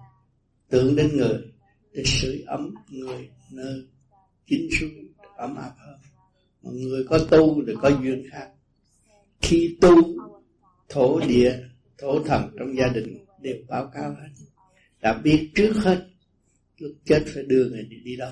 tưởng 0.70 0.96
đến 0.96 1.18
người 1.18 1.42
để 1.92 2.04
sưởi 2.06 2.44
ấm 2.48 2.74
người 2.90 3.30
nơi 3.52 3.88
chính 4.46 4.70
suối 4.80 4.90
ấm 5.38 5.56
áp 5.56 5.74
hơn. 5.78 6.00
Mà 6.62 6.72
người 6.74 7.04
có 7.10 7.20
tu 7.32 7.66
thì 7.68 7.74
có 7.82 7.90
duyên 8.04 8.24
khác. 8.32 8.50
Khi 9.42 9.78
tu, 9.82 9.96
thổ 10.90 11.20
địa, 11.28 11.60
thổ 11.98 12.24
thần 12.24 12.56
trong 12.60 12.78
gia 12.78 12.88
đình 12.88 13.26
đều 13.42 13.56
báo 13.68 13.92
cáo 13.94 14.12
hết. 14.12 14.30
Đã 15.02 15.14
biết 15.24 15.52
trước 15.56 15.74
hết, 15.74 16.08
lúc 16.78 16.92
chết 17.06 17.24
phải 17.34 17.44
đưa 17.44 17.70
người 17.70 17.84
đi 17.84 18.16
đâu. 18.18 18.32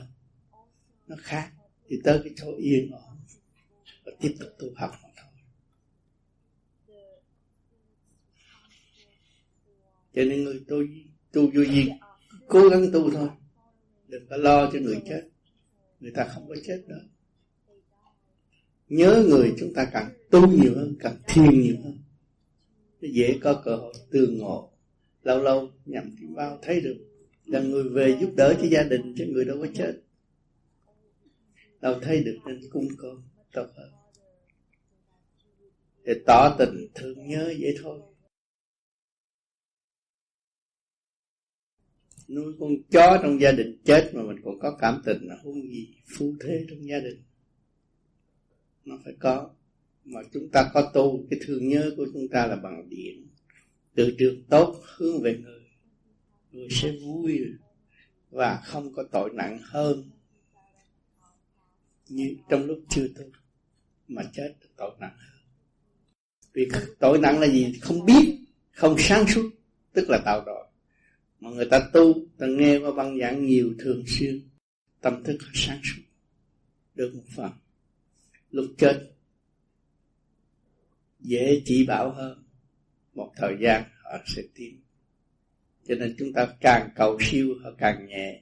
Nó 1.08 1.16
khác 1.20 1.52
thì 1.90 2.02
tới 2.04 2.20
cái 2.24 2.34
chỗ 2.36 2.56
yên 2.58 2.92
ổn 2.92 3.18
và 4.06 4.12
tiếp 4.20 4.36
tục 4.40 4.50
tu 4.60 4.68
học 4.76 4.92
mà 5.04 5.10
thôi. 5.18 5.32
Cho 10.16 10.24
nên 10.24 10.44
người 10.44 10.64
tu 10.68 10.78
tu 11.32 11.52
vô 11.54 11.64
gì 11.64 11.90
cố 12.48 12.70
gắng 12.70 12.90
tu 12.94 13.12
thôi. 13.12 13.30
Đừng 14.08 14.28
có 14.30 14.38
lo 14.38 14.72
cho 14.74 14.80
người 14.80 15.02
chết. 15.10 15.30
Người 16.00 16.12
ta 16.16 16.28
không 16.34 16.48
có 16.48 16.56
chết 16.66 16.84
đâu 16.88 17.00
nhớ 18.90 19.26
người 19.30 19.54
chúng 19.60 19.74
ta 19.74 19.86
càng 19.94 20.10
tu 20.30 20.48
nhiều 20.48 20.74
hơn, 20.76 20.96
càng 21.00 21.16
thiền 21.28 21.62
nhiều 21.62 21.76
hơn, 21.84 21.98
nó 23.02 23.10
dễ 23.12 23.40
có 23.42 23.62
cơ 23.66 23.76
hội 23.76 23.94
tương 24.12 24.38
ngộ. 24.38 24.72
Lâu 25.24 25.44
lâu 25.44 25.72
nhằm 25.86 26.16
kim 26.20 26.34
bao 26.36 26.60
thấy 26.62 26.82
được, 26.82 26.98
là 27.46 27.60
người 27.60 27.84
về 27.84 28.18
giúp 28.22 28.30
đỡ 28.36 28.54
cho 28.62 28.68
gia 28.68 28.84
đình, 28.84 29.14
chứ 29.18 29.26
người 29.26 29.46
đâu 29.46 29.58
có 29.62 29.68
chết 29.74 29.94
đâu 31.82 32.00
thấy 32.02 32.24
được 32.24 32.38
nên 32.46 32.62
cung 32.72 32.88
con, 32.98 33.22
tốt 33.54 33.68
hơn 33.76 33.92
để 36.10 36.22
tỏ 36.26 36.56
tình 36.60 36.88
thương 36.96 37.28
nhớ 37.28 37.54
vậy 37.60 37.76
thôi. 37.82 38.00
Nuôi 42.28 42.54
con 42.60 42.70
chó 42.92 43.20
trong 43.24 43.42
gia 43.42 43.52
đình 43.52 43.78
chết 43.84 44.12
mà 44.14 44.24
mình 44.24 44.38
còn 44.44 44.60
có 44.60 44.78
cảm 44.82 45.02
tình 45.06 45.18
là 45.22 45.38
huống 45.44 45.62
gì 45.62 45.96
phu 46.18 46.34
thế 46.40 46.66
trong 46.70 46.88
gia 46.88 47.00
đình. 47.00 47.24
Nó 48.86 49.00
phải 49.04 49.14
có. 49.20 49.50
Mà 50.06 50.22
chúng 50.34 50.50
ta 50.50 50.72
có 50.74 50.92
tu 50.94 51.26
cái 51.30 51.40
thương 51.44 51.68
nhớ 51.68 51.92
của 51.98 52.06
chúng 52.14 52.28
ta 52.28 52.48
là 52.48 52.56
bằng 52.56 52.90
điện. 52.90 53.28
Từ 53.96 54.16
trường 54.20 54.44
tốt 54.50 54.82
hướng 54.98 55.22
về 55.22 55.38
người. 55.44 55.62
Người 56.52 56.68
sẽ 56.72 56.92
vui 57.06 57.40
và 58.30 58.62
không 58.66 58.94
có 58.94 59.04
tội 59.12 59.30
nặng 59.34 59.60
hơn 59.64 60.10
như 62.10 62.36
trong 62.50 62.66
lúc 62.66 62.80
chưa 62.90 63.08
tu 63.16 63.24
mà 64.08 64.24
chết, 64.34 64.54
tội 64.78 64.92
nặng. 65.00 65.18
Hơn 65.18 65.40
vì 66.54 66.68
tội 67.00 67.20
nặng 67.20 67.40
là 67.40 67.48
gì? 67.48 67.80
Không 67.82 68.06
biết, 68.06 68.40
không 68.72 68.96
sáng 69.00 69.28
suốt, 69.28 69.50
tức 69.94 70.10
là 70.10 70.20
tạo 70.26 70.44
tội. 70.46 70.66
Mà 71.40 71.50
người 71.50 71.66
ta 71.66 71.90
tu, 71.94 72.14
ta 72.38 72.48
nghe 72.48 72.78
qua 72.78 72.92
băng 72.92 73.20
giảng 73.20 73.46
nhiều 73.46 73.74
thường 73.80 74.04
xuyên, 74.08 74.42
tâm 75.02 75.24
thức 75.24 75.38
sáng 75.54 75.80
suốt, 75.84 76.02
được 76.96 77.12
một 77.16 77.24
phần. 77.36 77.52
Lúc 78.52 78.66
chết, 78.78 79.12
dễ 81.20 81.62
chỉ 81.66 81.86
bảo 81.86 82.12
hơn, 82.12 82.44
một 83.14 83.32
thời 83.36 83.58
gian 83.62 83.84
họ 84.04 84.18
sẽ 84.26 84.42
tiến. 84.56 84.82
Cho 85.88 85.96
nên 85.96 86.16
chúng 86.20 86.34
ta 86.34 86.48
càng 86.62 86.90
cầu 86.96 87.18
siêu, 87.22 87.56
họ 87.64 87.72
càng 87.78 88.08
nhẹ. 88.08 88.42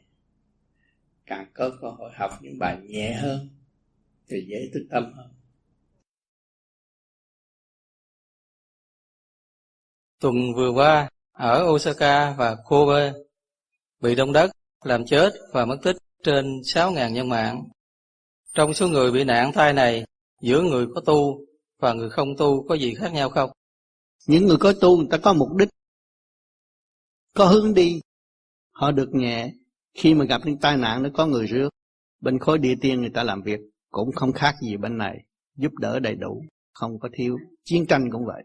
Càng 1.26 1.47
có 1.53 1.78
cơ 1.82 1.89
hội 1.89 2.11
học 2.13 2.32
những 2.41 2.59
bài 2.59 2.78
nhẹ 2.88 3.13
hơn 3.13 3.49
thì 4.30 4.38
dễ 4.49 4.69
thức 4.73 4.88
tâm 4.91 5.13
hơn 5.13 5.38
tuần 10.19 10.36
vừa 10.55 10.71
qua 10.71 11.09
ở 11.32 11.65
Osaka 11.67 12.36
và 12.38 12.55
Kobe 12.65 13.13
bị 13.99 14.15
động 14.15 14.34
đất 14.34 14.51
làm 14.84 15.05
chết 15.05 15.34
và 15.53 15.65
mất 15.65 15.78
tích 15.84 15.95
trên 16.23 16.45
6.000 16.45 17.09
nhân 17.09 17.30
mạng. 17.30 17.63
Trong 18.53 18.73
số 18.73 18.88
người 18.88 19.11
bị 19.11 19.23
nạn 19.23 19.51
thai 19.53 19.73
này, 19.73 20.05
giữa 20.41 20.61
người 20.61 20.88
có 20.95 21.01
tu 21.01 21.39
và 21.80 21.93
người 21.93 22.09
không 22.09 22.38
tu 22.38 22.67
có 22.67 22.75
gì 22.75 22.93
khác 22.93 23.13
nhau 23.13 23.30
không? 23.30 23.49
Những 24.28 24.47
người 24.47 24.57
có 24.59 24.73
tu 24.82 24.97
người 24.97 25.07
ta 25.11 25.17
có 25.17 25.34
mục 25.34 25.49
đích, 25.55 25.69
có 27.34 27.45
hướng 27.45 27.73
đi, 27.73 28.01
họ 28.71 28.91
được 28.91 29.09
nhẹ. 29.11 29.51
khi 29.93 30.13
mà 30.13 30.25
gặp 30.25 30.41
những 30.45 30.57
tai 30.57 30.78
nạn 30.78 31.03
nó 31.03 31.09
có 31.13 31.25
người 31.25 31.45
rước 31.45 31.69
bên 32.21 32.39
khối 32.39 32.57
địa 32.57 32.75
tiên 32.82 33.01
người 33.01 33.11
ta 33.13 33.23
làm 33.23 33.41
việc 33.41 33.59
cũng 33.92 34.12
không 34.12 34.32
khác 34.32 34.56
gì 34.62 34.78
bên 34.78 34.98
này 34.98 35.24
giúp 35.56 35.72
đỡ 35.80 36.00
đầy 36.00 36.16
đủ 36.16 36.44
không 36.74 37.00
có 37.00 37.10
thiếu 37.14 37.38
chiến 37.64 37.86
tranh 37.88 38.10
cũng 38.12 38.26
vậy. 38.26 38.44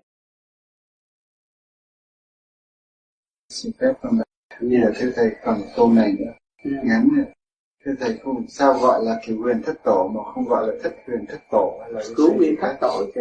Xin 3.48 3.72
phép 3.80 3.92
con 4.02 4.18
như 4.60 4.78
là 4.78 4.90
thưa 4.96 5.12
thầy 5.16 5.30
còn 5.44 5.60
câu 5.76 5.92
này 5.92 6.12
nữa. 6.18 6.32
Ngắn 6.64 7.08
nữa 7.16 7.32
thưa 7.84 7.92
thầy 8.00 8.18
không 8.18 8.48
sao 8.48 8.78
gọi 8.78 9.04
là 9.04 9.20
kiểu 9.26 9.42
huyền 9.42 9.62
thất 9.64 9.74
tổ 9.84 10.08
mà 10.08 10.20
không 10.34 10.44
gọi 10.44 10.66
là 10.66 10.74
thất 10.82 10.96
huyền 11.06 11.24
thất 11.28 11.40
tổ 11.50 11.78
hay 11.82 11.92
là 11.92 12.02
cứu 12.16 12.36
huyền 12.36 12.54
thất 12.60 12.76
tổ. 12.80 13.04
chứ 13.14 13.20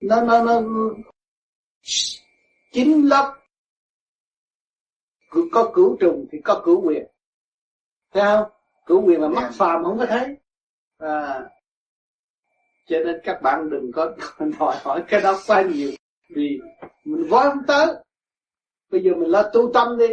nó 0.00 0.22
nó 0.22 0.44
nó 0.44 0.60
chính 2.72 3.08
lớp 3.08 3.40
có 5.52 5.72
cửu 5.74 5.96
trùng 6.00 6.26
thì 6.32 6.38
có 6.44 6.62
cửu 6.64 6.86
quyền 6.86 7.06
thấy 8.12 8.22
không? 8.22 8.50
Cửu 8.86 9.06
quyền 9.06 9.20
là 9.20 9.28
mắt 9.28 9.50
phàm 9.54 9.84
không 9.84 9.98
có 9.98 10.06
thấy 10.06 10.36
à, 10.98 11.44
cho 12.86 12.98
nên 13.04 13.20
các 13.24 13.42
bạn 13.42 13.70
đừng 13.70 13.92
có 13.92 14.14
đòi 14.58 14.76
hỏi 14.82 15.04
cái 15.08 15.20
đó 15.20 15.40
quá 15.46 15.62
nhiều. 15.62 15.90
Vì 16.36 16.60
mình 17.04 17.28
voi 17.28 17.50
không 17.50 17.62
tới 17.66 17.86
bây 18.90 19.02
giờ 19.02 19.14
mình 19.14 19.30
lo 19.30 19.42
tu 19.52 19.70
tâm 19.74 19.98
đi 19.98 20.08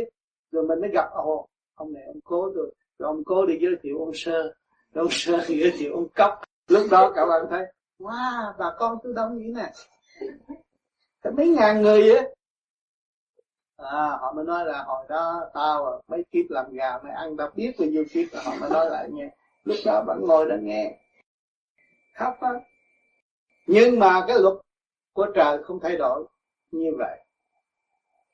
rồi 0.51 0.67
mình 0.67 0.81
mới 0.81 0.89
gặp 0.93 1.09
ồ 1.11 1.47
ông 1.75 1.93
này 1.93 2.03
ông 2.07 2.19
cố 2.23 2.51
rồi 2.55 2.73
rồi 2.99 3.07
ông 3.07 3.23
cố 3.25 3.45
đi 3.45 3.57
giới 3.61 3.75
thiệu 3.81 3.99
ông 3.99 4.11
sơ 4.13 4.41
rồi 4.93 5.05
ông 5.05 5.11
sơ 5.11 5.45
giới 5.47 5.73
thiệu 5.77 5.93
ông 5.93 6.07
cốc 6.15 6.41
lúc 6.67 6.87
đó 6.91 7.11
các 7.15 7.25
bạn 7.25 7.41
thấy 7.49 7.65
wow 7.99 8.53
bà 8.59 8.65
con 8.79 8.97
tôi 9.03 9.13
đông 9.15 9.37
như 9.37 9.43
thế 9.47 9.53
này 9.61 9.73
cái 11.21 11.33
mấy 11.33 11.49
ngàn 11.49 11.81
người 11.81 12.15
á. 12.15 12.23
À, 13.77 14.17
họ 14.21 14.33
mới 14.35 14.45
nói 14.45 14.65
là 14.65 14.83
hồi 14.83 15.05
đó 15.09 15.49
tao 15.53 15.85
à, 15.85 15.93
mấy 16.07 16.23
kiếp 16.31 16.45
làm 16.49 16.73
gà 16.73 16.97
mày 17.03 17.13
ăn 17.13 17.37
tao 17.37 17.49
biết 17.55 17.73
bao 17.79 17.87
nhiêu 17.87 18.03
kiếp 18.11 18.27
họ 18.33 18.55
mới 18.59 18.69
nói 18.69 18.89
lại 18.89 19.09
nghe 19.11 19.29
lúc 19.63 19.77
đó 19.85 20.03
bạn 20.07 20.21
ngồi 20.21 20.49
đó 20.49 20.55
nghe. 20.61 20.97
Khóc 22.15 22.37
á. 22.41 22.49
Nhưng 23.67 23.99
mà 23.99 24.25
cái 24.27 24.39
luật 24.39 24.55
của 25.13 25.27
trời 25.35 25.63
không 25.63 25.79
thay 25.79 25.97
đổi 25.97 26.25
như 26.71 26.91
vậy. 26.97 27.19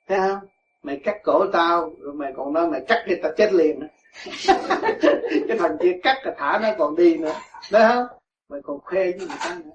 Thấy 0.08 0.18
không? 0.18 0.40
Mày 0.84 1.02
cắt 1.04 1.18
cổ 1.24 1.46
tao, 1.54 1.92
rồi 2.00 2.14
mày 2.14 2.34
còn 2.36 2.54
nói 2.54 2.68
mày 2.68 2.82
cắt 2.88 3.04
đi, 3.08 3.16
tao 3.24 3.32
chết 3.38 3.54
liền 3.54 3.80
cái 5.48 5.58
thằng 5.60 5.78
kia 5.82 6.00
cắt 6.04 6.18
là 6.24 6.36
thả 6.38 6.60
nó 6.62 6.70
còn 6.78 6.96
đi 6.96 7.18
nữa. 7.18 7.34
Thấy 7.72 7.82
không? 7.88 8.06
Mày 8.50 8.62
còn 8.64 8.80
khoe 8.80 9.04
với 9.04 9.28
người 9.28 9.38
ta 9.40 9.58
nữa. 9.66 9.72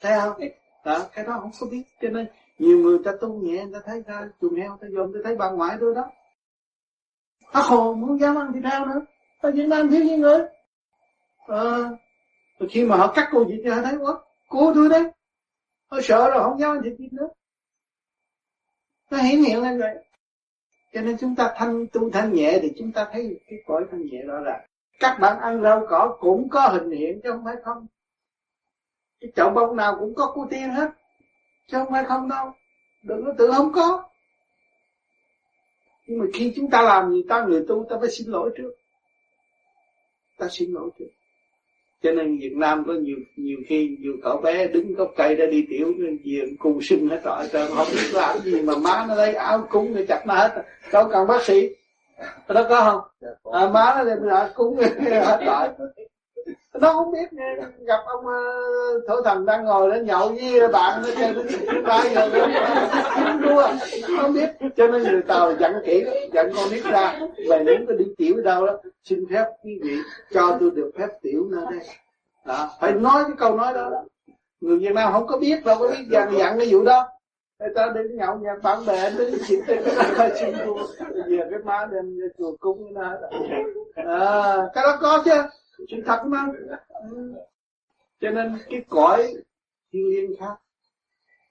Thấy 0.00 0.18
không? 0.20 0.40
Đó, 0.84 1.06
cái 1.12 1.24
đó 1.24 1.38
không 1.40 1.50
có 1.60 1.66
biết. 1.70 1.82
Cho 2.00 2.08
nên 2.08 2.26
nhiều 2.58 2.78
người 2.78 2.98
ta 3.04 3.12
tu 3.20 3.28
nhẹ, 3.28 3.64
người 3.64 3.72
ta 3.74 3.80
thấy 3.86 4.02
ra 4.06 4.28
chuồng 4.40 4.54
heo 4.54 4.78
ta 4.80 4.86
dồn 4.90 5.12
ta 5.12 5.20
thấy 5.24 5.36
bà 5.36 5.50
ngoại 5.50 5.76
tôi 5.80 5.94
đó. 5.94 6.10
Nó 7.54 7.62
khổ, 7.62 7.94
muốn 7.94 8.20
dám 8.20 8.36
ăn 8.36 8.52
thịt 8.52 8.64
heo 8.64 8.86
nữa. 8.86 9.00
Ta 9.42 9.50
vẫn 9.56 9.70
ăn 9.70 9.90
thiếu 9.90 10.04
như 10.04 10.18
người 10.18 10.40
ờ 11.46 11.96
rồi 12.58 12.68
khi 12.72 12.84
mà 12.84 12.96
họ 12.96 13.12
cắt 13.12 13.28
cô 13.32 13.44
gì 13.44 13.60
thì 13.64 13.70
họ 13.70 13.82
thấy 13.82 13.96
quá 13.96 14.14
cô 14.48 14.72
tôi 14.74 14.88
đấy. 14.88 15.04
Họ 15.90 16.00
sợ 16.02 16.30
rồi 16.30 16.42
không 16.42 16.60
dám 16.60 16.76
ăn 16.76 16.82
thịt 16.84 16.92
thịt 16.98 17.12
nữa. 17.12 17.28
Nó 19.10 19.18
hiển 19.18 19.42
hiện 19.42 19.62
lên 19.62 19.78
rồi. 19.78 19.90
Cho 20.92 21.00
nên 21.00 21.16
chúng 21.20 21.34
ta 21.34 21.54
thanh 21.56 21.86
tu 21.92 22.10
thanh 22.10 22.32
nhẹ 22.32 22.58
thì 22.62 22.72
chúng 22.78 22.92
ta 22.92 23.08
thấy 23.12 23.40
cái 23.48 23.58
cõi 23.66 23.84
thanh 23.90 24.06
nhẹ 24.06 24.22
đó 24.26 24.40
là 24.40 24.66
các 25.00 25.18
bạn 25.20 25.40
ăn 25.40 25.62
rau 25.62 25.86
cỏ 25.88 26.16
cũng 26.20 26.48
có 26.48 26.68
hình 26.68 26.90
hiện 26.90 27.20
chứ 27.22 27.30
không 27.30 27.44
phải 27.44 27.56
không. 27.64 27.86
Cái 29.20 29.32
chậu 29.36 29.50
bông 29.50 29.76
nào 29.76 29.96
cũng 30.00 30.14
có 30.14 30.32
cô 30.34 30.46
tiên 30.50 30.70
hết, 30.70 30.90
chứ 31.66 31.78
không 31.78 31.92
phải 31.92 32.04
không 32.04 32.28
đâu. 32.28 32.52
Đừng 33.02 33.24
có 33.24 33.34
tự 33.38 33.52
không 33.52 33.72
có. 33.72 34.08
Nhưng 36.06 36.18
mà 36.18 36.26
khi 36.34 36.52
chúng 36.56 36.70
ta 36.70 36.82
làm 36.82 37.12
gì, 37.12 37.24
ta 37.28 37.44
người 37.44 37.64
tu, 37.68 37.86
ta 37.90 37.96
phải 38.00 38.10
xin 38.10 38.28
lỗi 38.28 38.50
trước. 38.56 38.72
Ta 40.38 40.48
xin 40.50 40.72
lỗi 40.72 40.90
trước 40.98 41.08
cho 42.02 42.12
nên 42.12 42.38
Việt 42.38 42.56
Nam 42.56 42.84
có 42.86 42.92
nhiều 42.92 43.16
nhiều 43.36 43.58
khi 43.66 43.96
nhiều 44.00 44.12
cậu 44.22 44.36
bé 44.36 44.66
đứng 44.66 44.94
gốc 44.94 45.12
cây 45.16 45.34
ra 45.34 45.46
đi 45.46 45.66
tiểu 45.70 45.92
nên 45.98 46.18
diện 46.24 46.56
cùng 46.58 46.82
sinh 46.82 47.08
hết 47.08 47.20
rồi. 47.24 47.44
Trời 47.52 47.68
không 47.74 47.86
biết 47.92 48.10
làm 48.12 48.38
gì 48.38 48.62
mà 48.62 48.76
má 48.76 49.06
nó 49.08 49.14
lấy 49.14 49.34
áo 49.34 49.66
cúng 49.70 49.94
để 49.94 50.06
chặt 50.08 50.26
nó 50.26 50.34
hết. 50.34 50.62
Đâu 50.92 51.08
cần 51.12 51.26
bác 51.26 51.42
sĩ. 51.42 51.68
Đó 52.48 52.66
có 52.68 52.80
không? 52.84 53.30
À, 53.52 53.66
má 53.66 53.94
nó 53.96 54.04
đem 54.04 54.22
ra 54.22 54.48
cúng 54.54 54.76
hết 55.00 55.40
rồi 55.46 55.68
nó 56.80 56.92
không 56.92 57.12
biết 57.12 57.28
gặp 57.86 58.00
ông 58.06 58.26
ờ, 58.26 58.42
thổ 59.08 59.22
thần 59.22 59.46
đang 59.46 59.64
ngồi 59.64 59.88
lên 59.88 60.06
nhậu 60.06 60.28
với 60.28 60.68
bạn 60.68 61.02
nó 61.02 61.08
chơi 61.18 61.34
đến 61.34 61.46
rồi. 61.84 62.00
Giờ 62.14 62.28
đua 63.42 63.68
không 64.20 64.32
biết. 64.32 64.50
Cho 64.76 64.86
nên 64.86 65.02
người 65.02 65.22
tàu 65.22 65.52
dặn 65.60 65.74
kỹ 65.86 66.04
dặn 66.32 66.50
con 66.56 66.70
biết 66.70 66.84
ra. 66.84 67.20
Về 67.48 67.64
những 67.64 67.86
cái 67.86 67.96
đi 67.96 68.04
tiểu 68.16 68.42
đâu 68.44 68.66
đó. 68.66 68.78
Xin 69.04 69.24
phép 69.30 69.44
quý 69.64 69.80
vị 69.82 69.98
cho 70.34 70.56
tôi 70.60 70.70
được 70.70 70.90
phép 70.98 71.08
tiểu 71.22 71.46
nơi 71.50 71.64
đây. 71.70 71.80
Đó, 72.44 72.70
phải 72.80 72.92
nói 72.92 73.24
cái 73.24 73.32
câu 73.38 73.56
nói 73.56 73.74
đó, 73.74 73.90
đó. 73.90 74.04
người 74.60 74.78
Việt 74.78 74.92
Nam 74.94 75.12
không 75.12 75.26
có 75.26 75.38
biết 75.38 75.64
đâu 75.64 75.76
có 75.78 75.88
biết 75.88 76.04
dặn 76.10 76.32
dặn 76.38 76.58
cái 76.58 76.68
vụ 76.70 76.84
đó. 76.84 77.08
Người 77.60 77.74
ta 77.74 77.92
đến 77.94 78.16
nhậu 78.16 78.36
nhà 78.36 78.54
bạn 78.62 78.86
bè 78.86 79.10
đến 79.18 79.34
chuyện 79.48 79.60
tên 79.66 79.78
cái 80.16 80.30
xin 80.40 80.54
thua. 80.64 81.04
Về 81.26 81.46
cái 81.50 81.58
má 81.64 81.86
đem 81.92 82.18
chùa 82.38 82.56
cúng 82.60 82.84
cái 82.84 83.04
đó 83.04 83.28
à, 83.94 84.56
cái 84.74 84.84
đó 84.84 84.98
có 85.00 85.22
chứ 85.24 85.42
sự 85.90 85.96
thật 86.06 86.22
mà 86.26 86.46
cho 88.20 88.30
nên 88.30 88.58
cái 88.70 88.84
cõi 88.88 89.34
thiên 89.92 90.08
liêng 90.08 90.36
khác 90.40 90.56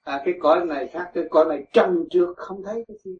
à 0.03 0.21
cái 0.25 0.33
cõi 0.39 0.65
này 0.65 0.87
khác, 0.87 1.11
cái 1.13 1.23
cõi 1.29 1.45
này 1.49 1.65
trần 1.73 2.05
trượt 2.09 2.29
không 2.37 2.63
thấy 2.63 2.85
cái 2.87 2.97
gì. 3.03 3.17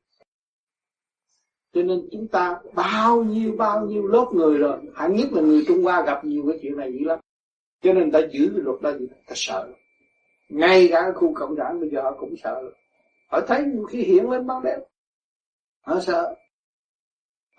Cho 1.74 1.82
nên 1.84 2.08
chúng 2.12 2.28
ta 2.28 2.60
bao 2.74 3.24
nhiêu 3.24 3.56
bao 3.58 3.86
nhiêu 3.86 4.08
lớp 4.08 4.26
người 4.34 4.58
rồi, 4.58 4.80
hẳn 4.96 5.16
nhất 5.16 5.28
là 5.32 5.42
người 5.42 5.64
Trung 5.68 5.84
Hoa 5.84 6.04
gặp 6.06 6.26
nhiều 6.26 6.44
cái 6.48 6.60
chuyện 6.62 6.78
này 6.78 6.94
dữ 6.94 7.06
lắm. 7.06 7.20
Cho 7.82 7.94
nên 7.94 8.12
ta 8.12 8.20
giữ 8.20 8.52
cái 8.54 8.62
luật 8.64 8.82
đó 8.82 8.92
gì 8.98 9.08
ta 9.28 9.34
sợ. 9.36 9.74
Ngay 10.50 10.88
cả 10.92 11.12
khu 11.16 11.34
cộng 11.34 11.56
sản 11.58 11.80
bây 11.80 11.90
giờ 11.90 12.02
họ 12.02 12.16
cũng 12.20 12.34
sợ. 12.44 12.72
Họ 13.28 13.42
thấy 13.48 13.64
nhiều 13.64 13.84
khi 13.84 14.04
hiện 14.04 14.30
lên 14.30 14.48
ban 14.48 14.64
đêm, 14.64 14.80
họ 15.82 16.00
sợ 16.00 16.36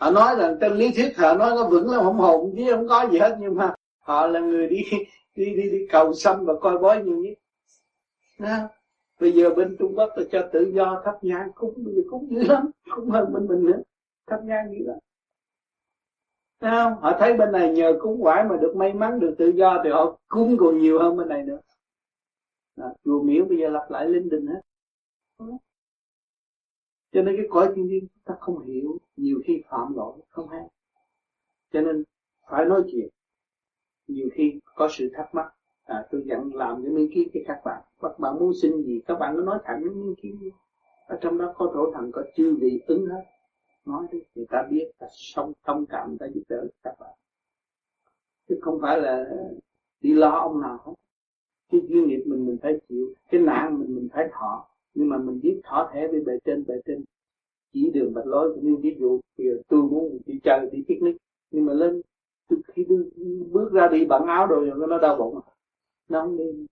họ 0.03 0.11
nói 0.11 0.37
rằng 0.39 0.57
trên 0.61 0.73
lý 0.73 0.93
thuyết 0.97 1.17
họ 1.17 1.35
nói 1.35 1.51
nó 1.51 1.69
vững 1.69 1.91
lắm 1.91 2.01
không 2.05 2.17
hồn 2.17 2.55
chứ 2.57 2.65
không 2.71 2.89
có 2.89 3.09
gì 3.13 3.19
hết 3.19 3.37
nhưng 3.41 3.55
mà 3.55 3.75
họ 4.01 4.27
là 4.27 4.41
người 4.41 4.69
đi 4.69 4.83
đi 5.37 5.45
đi, 5.45 5.71
đi 5.71 5.87
cầu 5.91 6.13
xăm 6.13 6.45
và 6.45 6.55
coi 6.61 6.79
bói 6.79 7.03
nhiều 7.05 7.17
nhất 7.17 7.39
nha 8.39 8.69
bây 9.21 9.33
giờ 9.33 9.55
bên 9.55 9.77
trung 9.79 9.93
quốc 9.97 10.11
tôi 10.17 10.29
cho 10.33 10.49
tự 10.53 10.73
do 10.75 11.03
thắp 11.05 11.25
nhang 11.25 11.53
cúng 11.55 11.75
bây 11.77 11.95
giờ 11.95 12.03
cúng 12.11 12.29
dữ 12.31 12.43
lắm 12.43 12.71
cúng 12.95 13.11
hơn 13.11 13.33
bên 13.33 13.47
mình 13.47 13.67
nữa. 13.67 13.83
Thắp 14.27 14.41
nhang 14.45 14.73
dữ 14.73 14.87
lắm. 14.87 14.99
Thấy 16.61 16.71
không? 16.71 16.95
Họ 17.01 17.17
thấy 17.19 17.37
bên 17.37 17.53
này 17.53 17.73
nhờ 17.73 17.99
cúng 18.01 18.23
quải 18.23 18.45
mà 18.45 18.57
được 18.57 18.77
may 18.77 18.93
mắn 18.93 19.21
được 19.21 19.35
tự 19.39 19.53
do 19.57 19.81
thì 19.85 19.91
họ 19.91 20.19
cúng 20.29 20.57
còn 20.61 20.79
nhiều 20.79 20.99
hơn 20.99 21.17
bên 21.17 21.29
này 21.29 21.43
nữa. 21.43 21.59
Đó, 22.77 22.93
chùa 23.05 23.23
miếu 23.23 23.45
bây 23.45 23.59
giờ 23.59 23.69
lặp 23.69 23.91
lại 23.91 24.09
linh 24.09 24.29
đình 24.29 24.47
hết. 24.47 24.61
Cho 27.13 27.23
nên 27.23 27.37
cái 27.37 27.47
cõi 27.51 27.73
thiên 27.77 27.87
nhiên 27.87 28.01
chúng 28.01 28.23
ta 28.25 28.35
không 28.41 28.61
hiểu 28.67 28.99
nhiều 29.23 29.41
khi 29.45 29.63
phạm 29.69 29.95
lỗi 29.95 30.19
không 30.29 30.49
hay. 30.49 30.69
Cho 31.73 31.81
nên 31.81 32.05
phải 32.51 32.65
nói 32.65 32.83
chuyện. 32.93 33.09
Nhiều 34.09 34.29
khi 34.33 34.61
có 34.75 34.89
sự 34.91 35.11
thắc 35.15 35.35
mắc 35.35 35.55
à, 35.85 36.07
tôi 36.11 36.23
dặn 36.27 36.55
làm 36.55 36.83
những 36.83 36.95
nghiên 36.95 37.09
cứu 37.15 37.25
cho 37.35 37.41
các 37.47 37.61
bạn. 37.65 37.83
Các 38.03 38.19
bạn 38.19 38.39
muốn 38.39 38.53
xin 38.63 38.83
gì 38.83 39.01
các 39.07 39.19
bạn 39.19 39.35
cứ 39.37 39.43
nói 39.43 39.59
thẳng 39.65 39.81
những 39.85 40.01
nghiên 40.01 40.15
cứu 40.23 40.51
ở 41.07 41.19
trong 41.21 41.39
đó 41.39 41.55
có 41.57 41.71
thổ 41.75 41.93
thần 41.93 42.13
có 42.13 42.23
chư 42.37 42.57
vị 42.61 42.83
ứng 42.87 43.07
hết. 43.07 43.25
Nói 43.85 44.07
đi 44.13 44.19
người 44.35 44.47
ta 44.51 44.67
biết 44.71 44.91
ta 44.99 45.07
sống 45.11 45.53
thông 45.65 45.87
cảm 45.87 46.17
ta 46.19 46.27
giúp 46.35 46.43
đỡ 46.49 46.67
các 46.83 46.95
bạn. 47.01 47.15
Chứ 48.49 48.59
không 48.63 48.79
phải 48.83 49.01
là 49.01 49.25
đi 50.01 50.13
lo 50.15 50.31
ông 50.31 50.61
nào 50.61 50.79
hết. 50.85 50.93
Cái 51.71 51.81
duyên 51.89 52.09
nghiệp 52.09 52.23
mình 52.27 52.47
mình 52.47 52.57
phải 52.63 52.81
chịu. 52.89 53.15
Cái 53.31 53.41
nạn 53.41 53.79
mình 53.79 53.95
mình 53.95 54.09
phải 54.13 54.29
thọ. 54.33 54.69
Nhưng 54.95 55.09
mà 55.09 55.19
mình 55.19 55.41
biết 55.43 55.61
thọ 55.65 55.91
thể 55.93 56.09
với 56.09 56.21
bề 56.21 56.39
trên 56.45 56.65
bề 56.67 56.75
trên 56.85 57.05
chỉ 57.73 57.91
đường 57.91 58.15
bạch 58.15 58.27
lối 58.27 58.59
như 58.63 58.77
ví 58.77 58.97
dụ 59.01 59.21
tôi 59.69 59.83
muốn 59.83 60.19
đi 60.27 60.41
chơi, 60.45 60.71
đi 60.73 60.85
picnic. 60.89 61.17
Nhưng 61.51 61.65
mà 61.65 61.73
lên 61.73 62.03
khi 62.49 62.87
bước 63.51 63.73
ra 63.73 63.89
đi 63.89 64.05
bằng 64.05 64.27
áo 64.27 64.47
rồi 64.47 64.71
nó 64.89 64.99
đau 64.99 65.17
bụng. 65.17 65.41
Nó 66.09 66.23
không 66.23 66.37
đi. 66.37 66.67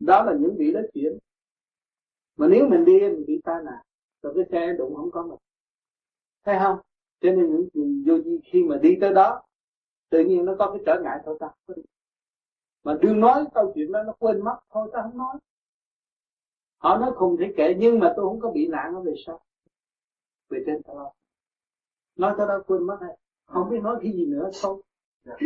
Đó 0.00 0.24
là 0.24 0.36
những 0.40 0.56
vị 0.56 0.72
đó 0.72 0.80
chuyện 0.94 1.18
mà 2.36 2.48
nếu 2.48 2.68
mình 2.68 2.84
đi, 2.84 3.00
mình 3.00 3.24
bị 3.26 3.40
tai 3.44 3.64
nạn, 3.64 3.82
rồi 4.22 4.32
cái 4.36 4.44
xe 4.50 4.74
đụng 4.78 4.94
không 4.94 5.10
có 5.10 5.22
mình. 5.22 5.38
Thấy 6.44 6.56
không? 6.62 6.78
Cho 7.20 7.30
nên 7.30 7.56
những 7.56 7.68
người 7.74 8.02
vô 8.06 8.22
vi, 8.24 8.38
khi 8.44 8.62
mà 8.62 8.78
đi 8.82 8.96
tới 9.00 9.14
đó, 9.14 9.42
tự 10.10 10.24
nhiên 10.24 10.44
nó 10.44 10.56
có 10.58 10.70
cái 10.70 10.82
trở 10.86 11.00
ngại 11.02 11.18
thôi 11.24 11.36
ta 11.40 11.48
mà 12.84 12.98
đừng 13.02 13.20
nói 13.20 13.44
câu 13.54 13.72
chuyện 13.74 13.92
đó, 13.92 14.02
nó 14.02 14.12
quên 14.18 14.44
mất 14.44 14.58
thôi, 14.70 14.90
ta 14.92 15.02
không 15.02 15.18
nói 15.18 15.38
họ 16.86 16.98
nói 16.98 17.10
không 17.14 17.36
thể 17.36 17.54
kể 17.56 17.74
nhưng 17.78 17.98
mà 17.98 18.12
tôi 18.16 18.24
không 18.24 18.40
có 18.40 18.50
bị 18.50 18.66
nạn 18.66 18.92
nó 18.92 19.00
về 19.00 19.14
sao 19.26 19.40
về 20.48 20.62
trên 20.66 20.82
tao. 20.82 21.14
Nói 22.16 22.34
tới 22.38 22.46
đó 22.46 22.62
quên 22.66 22.86
mất 22.86 22.96
hay 23.00 23.16
không 23.46 23.70
biết 23.70 23.80
nói 23.82 23.96
cái 24.02 24.12
gì 24.12 24.26
nữa 24.26 24.50
thôi. 24.62 24.82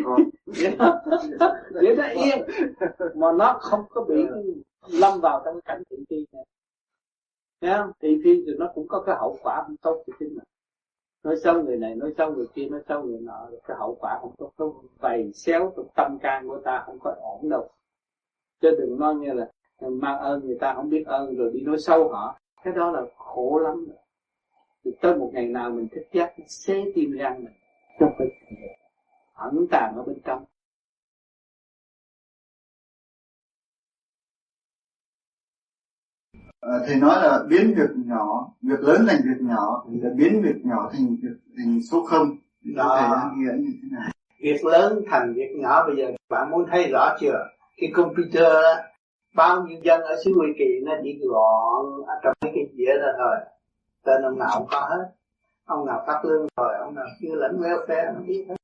Để 1.70 1.96
nó 1.96 2.04
yên. 2.06 2.46
Mà 3.14 3.32
nó 3.32 3.58
không 3.60 3.84
có 3.90 4.04
bị 4.04 4.14
lâm 4.88 5.20
vào 5.20 5.42
trong 5.44 5.60
cảnh 5.60 5.82
thị 5.90 5.96
phi 6.10 6.26
này. 6.32 6.44
Thấy 7.60 7.70
không? 7.76 7.92
Thị 8.00 8.20
phi 8.24 8.42
thì 8.46 8.52
nó 8.58 8.70
cũng 8.74 8.88
có 8.88 9.02
cái 9.06 9.16
hậu 9.18 9.38
quả 9.42 9.62
không 9.66 9.76
tốt 9.76 10.04
cho 10.06 10.12
chính 10.18 10.28
mình. 10.28 10.44
Nói 11.22 11.36
xấu 11.44 11.62
người 11.62 11.76
này 11.76 11.94
nói 11.94 12.14
xấu 12.18 12.34
người 12.34 12.46
kia 12.54 12.68
nói 12.68 12.80
xấu 12.88 13.02
người 13.02 13.20
nọ 13.20 13.50
cái 13.68 13.76
hậu 13.76 13.96
quả 14.00 14.18
không 14.20 14.34
tốt. 14.38 14.52
Không 14.56 14.86
bày 15.00 15.32
xéo 15.32 15.72
trong 15.76 15.88
tâm 15.96 16.18
can 16.22 16.48
của 16.48 16.60
ta 16.64 16.82
không 16.86 16.98
có 16.98 17.14
ổn 17.20 17.48
đâu. 17.50 17.70
Chứ 18.60 18.70
đừng 18.78 18.98
nói 18.98 19.14
như 19.14 19.32
là 19.32 19.50
mang 19.88 20.18
ơn 20.18 20.46
người 20.46 20.56
ta 20.60 20.74
không 20.74 20.90
biết 20.90 21.02
ơn 21.06 21.36
rồi 21.36 21.50
đi 21.54 21.60
nói 21.60 21.76
xấu 21.78 22.08
họ. 22.08 22.38
Cái 22.64 22.74
đó 22.76 22.90
là 22.90 23.02
khổ 23.16 23.60
lắm. 23.64 23.84
Rồi. 23.88 23.96
Thì 24.84 24.90
tới 25.00 25.16
một 25.16 25.30
ngày 25.32 25.46
nào 25.46 25.70
mình 25.70 25.88
thích 25.92 26.08
giác 26.12 26.32
xé 26.48 26.84
tim 26.94 27.12
răng 27.12 27.44
mình. 27.44 27.54
Không 27.98 28.12
phải 28.18 28.26
ẩn 29.34 29.66
tàng 29.70 29.96
ở 29.96 30.02
bên 30.02 30.18
trong. 30.24 30.44
À, 36.60 36.72
thầy 36.86 36.96
nói 36.96 37.22
là 37.22 37.44
biến 37.48 37.74
việc 37.76 37.90
nhỏ 38.06 38.52
việc 38.62 38.80
lớn 38.80 39.04
thành 39.08 39.20
việc 39.24 39.40
nhỏ 39.40 39.84
thì 39.90 40.00
là 40.00 40.10
biến 40.16 40.42
việc 40.42 40.64
nhỏ 40.64 40.90
thành 40.92 41.16
việc 41.22 41.36
thành 41.56 41.80
số 41.90 42.04
không. 42.06 42.36
Đó. 42.76 42.96
thầy 43.00 43.10
đang 43.10 43.38
nghĩa 43.38 43.52
như 43.52 43.72
thế 43.82 43.88
này 43.92 44.10
việc 44.40 44.64
lớn 44.64 45.02
thành 45.10 45.32
việc 45.34 45.50
nhỏ 45.56 45.86
bây 45.86 45.96
giờ 45.96 46.12
bạn 46.28 46.50
muốn 46.50 46.66
thấy 46.70 46.90
rõ 46.92 47.16
chưa? 47.20 47.46
Cái 47.76 47.90
computer 47.94 48.52
bao 49.34 49.62
nhiêu 49.62 49.78
dân 49.82 50.00
ở 50.02 50.16
xứ 50.24 50.30
Huy 50.36 50.48
Kỳ 50.58 50.80
nó 50.82 50.92
chỉ 51.02 51.18
gọn 51.28 51.86
ở 52.06 52.14
trong 52.22 52.32
mấy 52.40 52.52
cái 52.54 52.64
dĩa 52.76 52.92
ra 53.02 53.12
thôi. 53.18 53.36
Tên 54.04 54.22
ông 54.22 54.38
nào 54.38 54.50
cũng 54.58 54.68
có 54.70 54.80
hết. 54.80 55.12
Ông 55.64 55.86
nào 55.86 56.04
cắt 56.06 56.24
lương 56.24 56.46
rồi 56.56 56.74
ông 56.80 56.94
nào 56.94 57.06
chưa 57.20 57.34
lãnh 57.34 57.60
welfare 57.60 58.14
nó 58.14 58.20
biết 58.26 58.46
hết. 58.48 58.54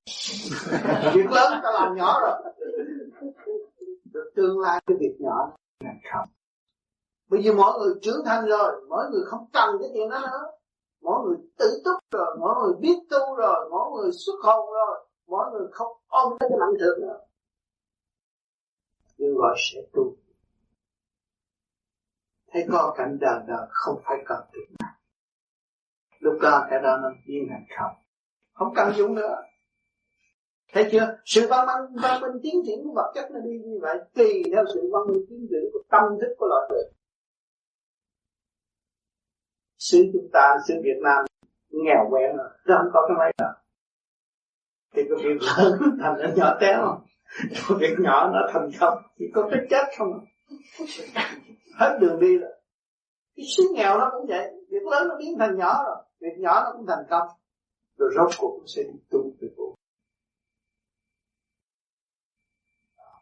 Việc 1.14 1.31
lớn 1.31 1.61
ta 1.62 1.71
làm 1.73 1.97
nhỏ 1.97 2.21
rồi. 2.21 2.53
Được 4.12 4.31
tương 4.37 4.61
lai 4.61 4.81
cái 4.87 4.97
việc 5.01 5.17
nhỏ 5.19 5.53
là 5.85 5.91
không. 6.12 6.29
Bây 7.29 7.43
giờ 7.43 7.53
mọi 7.53 7.79
người 7.79 7.95
trưởng 8.03 8.25
thành 8.25 8.47
rồi 8.47 8.73
mỗi 8.89 9.05
người 9.11 9.23
không 9.27 9.47
cần 9.53 9.77
cái 9.81 9.91
chuyện 9.95 10.11
đó 10.11 10.21
nữa. 10.21 10.51
Mỗi 11.03 11.25
người 11.25 11.37
tự 11.59 11.83
túc 11.85 11.99
rồi 12.11 12.37
mỗi 12.41 12.55
người 12.62 12.75
biết 12.81 12.97
tu 13.11 13.37
rồi 13.37 13.69
mỗi 13.71 13.91
người 13.91 14.11
xuất 14.12 14.35
hồn 14.43 14.73
rồi 14.73 15.07
mỗi 15.27 15.45
người 15.53 15.69
không 15.73 15.97
ôm 16.09 16.33
cái 16.41 16.51
nặng 16.51 16.75
thường 16.81 17.01
nữa. 17.01 17.19
Nhưng 19.19 19.35
gọi 19.35 19.55
sẽ 19.59 19.81
tu 19.93 20.14
thấy 22.53 22.66
có 22.72 22.94
cảnh 22.99 23.18
đời 23.20 23.40
đời 23.47 23.66
không 23.70 24.01
phải 24.05 24.16
cần 24.26 24.38
tiền 24.53 24.76
bạc 24.78 24.94
lúc 26.18 26.34
đó 26.42 26.66
cái 26.70 26.82
đó 26.82 26.97
nó 27.03 27.09
biến 27.26 27.47
thành 27.51 27.64
không 27.78 28.07
không 28.57 28.74
cần 28.74 28.92
dùng 28.97 29.14
nữa. 29.14 29.36
Thấy 30.72 30.88
chưa? 30.92 31.18
Sự 31.24 31.47
văn 31.51 31.66
minh 31.66 32.03
văn 32.03 32.20
minh 32.20 32.42
tiến 32.42 32.55
triển 32.66 32.78
của 32.84 32.92
vật 32.94 33.12
chất 33.14 33.30
nó 33.30 33.40
đi 33.40 33.51
như 33.51 33.78
vậy, 33.82 33.99
tùy 34.14 34.42
theo 34.53 34.64
sự 34.74 34.90
văn 34.92 35.03
minh 35.07 35.24
tiến 35.28 35.47
triển 35.51 35.70
của 35.72 35.78
tâm 35.90 36.03
thức 36.20 36.34
của 36.38 36.47
loài 36.47 36.68
người. 36.70 36.84
Xứ 39.78 39.99
chúng 40.12 40.28
ta, 40.32 40.57
xứ 40.68 40.74
Việt 40.84 41.01
Nam 41.03 41.24
nghèo 41.70 42.07
quẹo 42.11 42.36
rồi 42.36 42.49
không 42.66 42.90
có 42.92 43.09
cái 43.09 43.16
máy 43.18 43.32
nào. 43.38 43.53
Thì 44.94 45.03
có 45.11 45.16
việc 45.16 45.40
lớn 45.40 45.80
thành 46.03 46.16
nó 46.18 46.28
nhỏ 46.36 46.57
téo 46.61 47.01
cái 47.53 47.78
việc 47.78 47.97
nhỏ 47.99 48.30
nó 48.32 48.49
thành 48.53 48.70
không 48.78 48.99
chỉ 49.18 49.24
có 49.34 49.49
cái 49.51 49.61
chết 49.70 49.84
không 49.99 50.12
à 50.12 50.20
hết 51.79 51.99
đường 52.01 52.20
đi 52.20 52.39
rồi. 52.39 52.53
Cái 53.37 53.47
xứ 53.57 53.62
nghèo 53.74 53.99
nó 53.99 54.11
cũng 54.12 54.27
vậy, 54.29 54.53
việc 54.70 54.83
lớn 54.91 55.09
nó 55.09 55.16
biến 55.18 55.39
thành 55.39 55.57
nhỏ 55.59 55.85
rồi, 55.85 55.97
việc 56.20 56.39
nhỏ 56.39 56.61
nó 56.64 56.72
cũng 56.72 56.87
thành 56.87 57.05
công. 57.11 57.29
Rồi 57.99 58.11
rốt 58.16 58.31
cuộc 58.39 58.61
sẽ 58.66 58.83
đi 58.83 58.99
tu 59.11 59.31
về 59.41 59.49
vô 59.57 59.74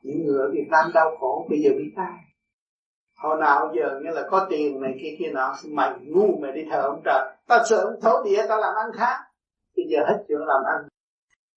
những 0.03 0.27
người 0.27 0.41
ở 0.41 0.51
Việt 0.53 0.69
Nam 0.71 0.91
đau 0.95 1.17
khổ, 1.21 1.47
bây 1.51 1.59
giờ 1.63 1.71
biết 1.79 1.93
ai? 1.97 2.19
Hồi 3.17 3.37
nào 3.41 3.73
giờ 3.77 4.01
như 4.05 4.11
là 4.11 4.29
có 4.31 4.47
tiền 4.51 4.81
này 4.81 4.99
kia 5.03 5.17
kia 5.19 5.31
nọ 5.33 5.55
mày 5.69 5.91
ngu 6.01 6.39
mày 6.41 6.53
đi 6.53 6.61
thờ 6.71 6.83
ông 6.83 7.03
trời. 7.05 7.37
Ta 7.47 7.63
sợ 7.71 7.77
ông 7.77 8.01
thổ 8.01 8.23
địa 8.25 8.47
ta 8.49 8.57
làm 8.57 8.75
ăn 8.75 8.91
khác. 8.95 9.25
Bây 9.77 9.87
giờ 9.89 9.99
hết 10.09 10.25
chuyện 10.29 10.39
làm 10.39 10.63
ăn. 10.65 10.89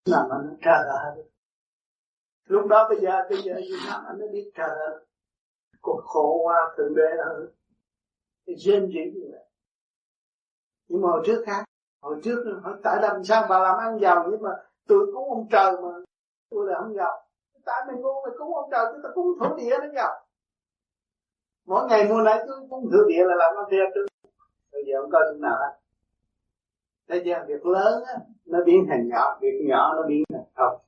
Làm 0.06 0.30
ăn 0.30 0.58
trời 0.62 0.88
ơi 0.88 1.24
lúc 2.48 2.68
đó 2.68 2.88
bây 2.90 3.00
giờ 3.02 3.12
bây 3.30 3.42
giờ 3.42 3.54
Việt 3.56 3.80
Nam 3.88 4.04
anh 4.08 4.20
nó 4.20 4.26
biết 4.32 4.52
trời 4.56 4.70
ơi 4.70 5.06
còn 5.88 6.06
khổ 6.06 6.40
qua 6.44 6.74
thượng 6.78 6.96
đế 6.96 7.10
hơn 7.26 7.50
thì 8.48 8.56
rên 8.56 8.88
rỉ 8.88 9.12
như 9.14 9.28
vậy 9.32 9.46
nhưng 10.88 11.02
mà 11.02 11.10
hồi 11.10 11.24
trước 11.26 11.44
khác 11.46 11.64
hồi 12.02 12.20
trước 12.24 12.60
hỏi 12.64 12.74
tại 12.84 13.02
làm 13.02 13.24
sao 13.24 13.46
bà 13.50 13.60
làm 13.60 13.78
ăn 13.78 14.00
giàu 14.00 14.28
nhưng 14.32 14.42
mà 14.42 14.50
tôi 14.88 15.12
cúng 15.14 15.30
ông 15.30 15.48
trời 15.52 15.72
mà 15.72 15.90
tôi 16.50 16.68
là 16.68 16.80
không 16.80 16.96
giàu 16.96 17.24
tại 17.66 17.86
mình 17.88 18.02
ngu 18.02 18.14
mình 18.26 18.38
cúng 18.38 18.56
ông 18.56 18.70
trời 18.72 18.86
chúng 18.92 19.02
ta 19.04 19.10
cúng 19.16 19.28
thổ 19.40 19.56
địa 19.56 19.78
nó 19.82 19.88
giàu 19.96 20.14
mỗi 21.66 21.88
ngày 21.90 22.10
mua 22.10 22.22
nãy 22.22 22.44
cứ 22.48 22.68
cúng 22.70 22.90
thổ 22.92 23.04
địa 23.08 23.24
là 23.26 23.36
làm 23.36 23.56
ăn 23.56 23.66
thiệt 23.72 23.90
chứ 23.96 24.06
bây 24.72 24.84
giờ 24.88 25.02
không 25.02 25.12
coi 25.12 25.22
chỗ 25.32 25.38
nào 25.40 25.58
hết 25.62 25.80
Thấy 27.08 27.22
chưa? 27.26 27.46
Việc 27.48 27.66
lớn 27.66 28.04
á, 28.08 28.14
nó 28.46 28.60
biến 28.66 28.86
thành 28.90 29.08
nhỏ, 29.08 29.38
việc 29.42 29.62
nhỏ 29.68 29.94
nó 29.96 30.04
biến 30.08 30.24
thành 30.34 30.44
không. 30.56 30.82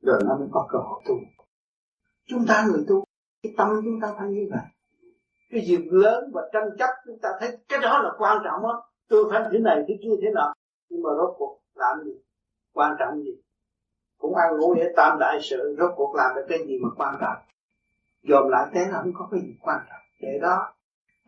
Rồi 0.00 0.20
nó 0.24 0.36
mới 0.36 0.48
có 0.52 0.68
cơ 0.72 0.78
hội 0.78 1.02
tu. 1.06 1.14
Chúng 2.26 2.44
ta 2.48 2.66
người 2.66 2.84
tu, 2.88 3.04
cái 3.42 3.52
tâm 3.56 3.68
chúng 3.84 4.00
ta 4.02 4.14
phải 4.18 4.28
như 4.28 4.48
vậy. 4.50 4.66
Cái 5.50 5.60
gì 5.66 5.78
lớn 5.90 6.30
và 6.34 6.42
tranh 6.52 6.68
chấp 6.78 6.90
chúng 7.06 7.18
ta 7.18 7.28
thấy 7.40 7.58
cái 7.68 7.78
đó 7.82 7.98
là 8.02 8.10
quan 8.18 8.38
trọng 8.44 8.66
á. 8.70 8.76
Tôi 9.08 9.24
phải 9.30 9.42
thế 9.52 9.58
này, 9.58 9.84
thế 9.88 9.98
kia, 10.02 10.10
thế 10.22 10.28
nào 10.34 10.54
nhưng 10.88 11.02
mà 11.02 11.10
rốt 11.16 11.34
cuộc 11.38 11.60
làm 11.74 12.04
gì? 12.04 12.12
Quan 12.72 12.96
trọng 12.98 13.22
gì? 13.22 13.42
Cũng 14.18 14.34
ăn 14.34 14.56
ngủ 14.56 14.74
để 14.74 14.92
tam 14.96 15.18
đại 15.20 15.38
sự, 15.42 15.76
rốt 15.78 15.90
cuộc 15.96 16.14
làm 16.14 16.34
được 16.36 16.46
cái 16.48 16.58
gì 16.66 16.78
mà 16.82 16.88
quan 16.96 17.14
trọng? 17.20 17.36
Dòm 18.22 18.48
lại 18.48 18.66
thế 18.74 18.84
là 18.90 18.98
không 19.02 19.12
có 19.14 19.28
cái 19.30 19.40
gì 19.40 19.54
quan 19.62 19.78
trọng. 19.90 20.00
Để 20.20 20.38
đó 20.42 20.72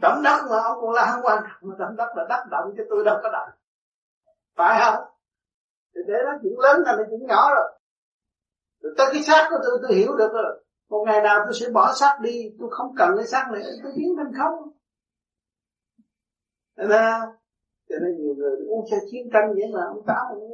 động 0.01 0.23
đất 0.25 0.43
mà 0.51 0.57
ông 0.63 0.79
còn 0.81 0.93
là 0.93 1.11
không 1.13 1.23
quan 1.23 1.43
trọng 1.43 1.71
mà 1.71 1.77
động 1.79 1.97
đất 1.97 2.09
là 2.17 2.27
đất 2.29 2.45
động 2.51 2.75
chứ 2.77 2.87
tôi 2.91 3.05
đâu 3.05 3.19
có 3.23 3.31
động 3.33 3.49
phải 4.57 4.81
không? 4.85 5.05
Thì 5.95 6.01
để 6.07 6.15
đó, 6.25 6.33
chuyện 6.43 6.59
lớn 6.59 6.83
là 6.85 6.97
chuyện 7.11 7.27
nhỏ 7.27 7.55
rồi. 7.55 7.73
Rồi 8.83 8.95
tới 8.97 9.07
cái 9.13 9.23
xác 9.23 9.47
của 9.51 9.57
tôi 9.65 9.79
tôi 9.83 9.95
hiểu 9.95 10.17
được 10.17 10.33
rồi 10.33 10.65
một 10.91 11.05
ngày 11.07 11.23
nào 11.23 11.41
tôi 11.45 11.55
sẽ 11.55 11.67
bỏ 11.73 11.93
xác 11.95 12.19
đi, 12.23 12.51
tôi 12.59 12.69
không 12.71 12.95
cần 12.97 13.11
cái 13.17 13.27
xác 13.27 13.49
này 13.53 13.63
tôi 13.83 13.93
biến 13.97 14.15
thành 14.17 14.33
không. 14.39 14.71
Nên 16.77 16.89
là 16.89 17.27
cho 17.89 17.97
nên 18.03 18.17
nhiều 18.17 18.35
người 18.35 18.57
uống 18.69 18.87
xe 18.91 18.97
chiến 19.11 19.31
tranh 19.33 19.55
vậy 19.55 19.71
mà, 19.75 19.81
ông 19.89 20.03
tám 20.07 20.27
ông 20.29 20.51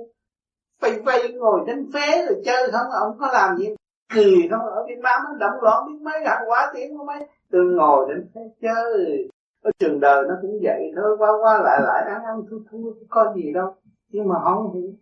vây 0.81 1.01
vây 1.05 1.33
ngồi 1.33 1.61
đánh 1.67 1.87
phế 1.95 2.27
rồi 2.27 2.43
chơi 2.45 2.71
không 2.73 2.91
ông 2.91 3.17
có 3.19 3.31
làm 3.33 3.57
gì? 3.57 3.75
Cười 4.15 4.49
không 4.51 4.61
ở 4.61 4.85
Việt 4.89 4.99
Nam 5.03 5.21
nó 5.25 5.37
động 5.41 5.63
loạn 5.63 5.87
biết 5.87 5.99
mấy 6.03 6.21
hàng 6.27 6.43
quá 6.49 6.71
tiếng 6.75 6.99
có 6.99 7.05
mấy. 7.05 7.29
Tôi 7.51 7.65
ngồi 7.65 8.07
đánh 8.09 8.27
phế 8.35 8.41
chơi. 8.63 9.29
Ở 9.63 9.71
trường 9.79 10.01
đời 10.01 10.25
nó 10.29 10.35
cũng 10.43 10.59
vậy, 10.63 10.93
thôi 10.97 11.17
qua 11.19 11.31
qua 11.43 11.61
lại 11.63 11.81
lại, 11.83 12.05
ăn 12.07 12.25
ăn 12.25 12.43
thua 12.51 12.59
thua, 12.71 12.93
có 13.09 13.33
gì 13.37 13.53
đâu. 13.53 13.75
Nhưng 14.09 14.29
mà 14.29 14.35
không 14.45 14.75
hiểu 14.75 14.93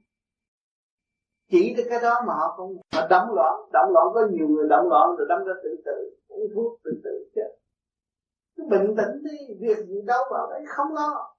chỉ 1.50 1.74
tới 1.76 1.86
cái 1.90 2.00
đó 2.02 2.14
mà 2.26 2.34
họ 2.34 2.54
không 2.56 2.76
họ 2.94 3.06
động 3.10 3.28
loạn. 3.34 3.54
Động 3.72 3.92
loạn 3.92 4.06
có 4.14 4.20
nhiều 4.30 4.48
người 4.48 4.68
động 4.68 4.88
loạn 4.88 5.16
rồi 5.18 5.26
đâm 5.28 5.44
ra 5.44 5.54
tự 5.62 5.70
tử, 5.84 6.16
uống 6.28 6.48
thuốc 6.54 6.80
tự 6.84 6.90
tử 7.04 7.28
chết 7.34 7.58
cứ 8.58 8.64
bình 8.70 8.96
tĩnh 8.96 9.22
đi, 9.24 9.54
việc 9.60 9.86
gì 9.86 10.02
đâu 10.06 10.22
vào 10.30 10.50
đấy 10.50 10.64
không 10.68 10.94
lo. 10.94 11.34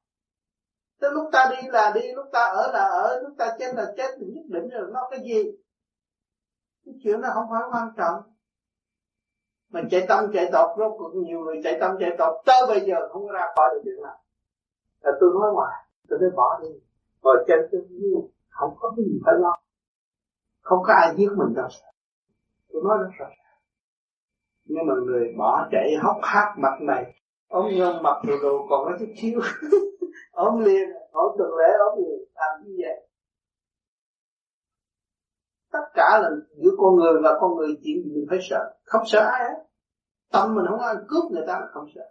Tới 0.99 1.11
lúc 1.13 1.29
ta 1.31 1.51
đi 1.51 1.67
là 1.69 1.91
đi, 1.95 2.13
lúc 2.15 2.25
ta 2.33 2.39
ở 2.39 2.71
là 2.73 2.83
ở, 2.83 3.21
lúc 3.21 3.33
ta 3.37 3.55
chết 3.59 3.75
là 3.75 3.93
chết, 3.97 4.15
thì 4.19 4.25
nhất 4.25 4.45
định 4.47 4.69
rồi 4.69 4.89
nó 4.93 5.07
cái 5.11 5.19
gì? 5.19 5.43
Cái 6.85 6.95
chuyện 7.03 7.21
đó 7.21 7.29
không 7.33 7.45
phải 7.51 7.61
quan 7.71 7.87
trọng. 7.97 8.21
Mà 9.69 9.81
chạy 9.91 10.05
tâm 10.09 10.31
chạy 10.33 10.49
tọt 10.51 10.77
rốt 10.77 10.91
cuộc 10.97 11.11
nhiều 11.15 11.39
người 11.39 11.55
chạy 11.63 11.77
tâm 11.81 11.91
chạy 11.99 12.09
tọt 12.17 12.45
tới 12.45 12.61
bây 12.67 12.81
giờ 12.87 12.95
không 13.11 13.27
ra 13.27 13.41
khỏi 13.55 13.69
được 13.73 13.81
chuyện 13.83 14.03
nào. 14.03 14.17
Là 15.01 15.11
tôi 15.19 15.29
nói 15.33 15.51
ngoài 15.53 15.75
tôi 16.09 16.19
nói 16.21 16.29
bỏ 16.35 16.59
đi. 16.61 16.69
Rồi 17.23 17.45
chân 17.47 17.59
tôi 17.71 17.81
không 18.49 18.75
có 18.79 18.93
cái 18.97 19.05
gì 19.05 19.19
phải 19.25 19.33
lo 19.37 19.55
không 20.69 20.83
có 20.83 20.93
ai 20.93 21.15
giết 21.17 21.29
mình 21.37 21.53
đâu. 21.55 21.67
Tôi 22.69 22.81
nói 22.85 22.97
rất 23.01 23.09
rõ. 23.19 23.25
Nhưng 24.65 24.85
mà 24.87 24.93
người 25.05 25.33
bỏ 25.37 25.67
chạy 25.71 25.95
hốc 26.01 26.17
hác 26.23 26.55
mặt 26.57 26.77
này 26.81 27.13
ống 27.47 27.69
nhân 27.77 28.03
mặt 28.03 28.15
đồ 28.27 28.33
đồ 28.41 28.67
còn 28.69 28.85
có 28.85 28.91
chút 28.99 29.13
xíu. 29.17 29.39
Ống 30.31 30.59
liền 30.59 30.89
ống 31.11 31.35
tuần 31.37 31.49
lễ 31.57 31.73
ống 31.89 31.99
liền 31.99 32.29
làm 32.35 32.63
như 32.63 32.75
vậy. 32.81 33.07
Tất 35.71 35.85
cả 35.93 36.19
là 36.21 36.29
giữa 36.63 36.71
con 36.77 36.95
người 36.95 37.21
và 37.23 37.37
con 37.41 37.55
người 37.55 37.67
chuyện 37.83 38.03
gì 38.03 38.11
mình 38.15 38.25
phải 38.29 38.39
sợ. 38.49 38.75
Không 38.83 39.03
sợ 39.05 39.19
ai 39.19 39.43
hết. 39.43 39.63
Tâm 40.31 40.55
mình 40.55 40.65
không 40.69 40.79
ai 40.79 40.95
cướp 41.07 41.31
người 41.31 41.43
ta 41.47 41.61
không 41.73 41.85
sợ. 41.95 42.01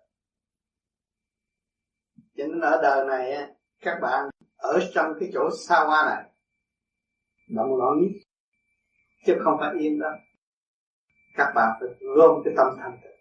Cho 2.36 2.46
nên 2.46 2.60
ở 2.60 2.80
đời 2.82 3.06
này 3.06 3.54
các 3.80 3.98
bạn 4.02 4.30
ở 4.56 4.78
trong 4.94 5.12
cái 5.20 5.30
chỗ 5.34 5.40
xa 5.68 5.84
hoa 5.84 6.04
này 6.06 6.32
động 7.48 7.76
loạn 7.76 7.98
nhất 8.00 8.27
chứ 9.26 9.34
không 9.44 9.56
phải 9.60 9.74
yên 9.78 9.98
đâu 9.98 10.12
các 11.38 11.52
bạn 11.54 11.68
phải 11.80 11.88
gom 12.16 12.42
cái 12.44 12.54
tâm 12.56 12.66
thanh 12.78 12.98
tịnh. 13.02 13.20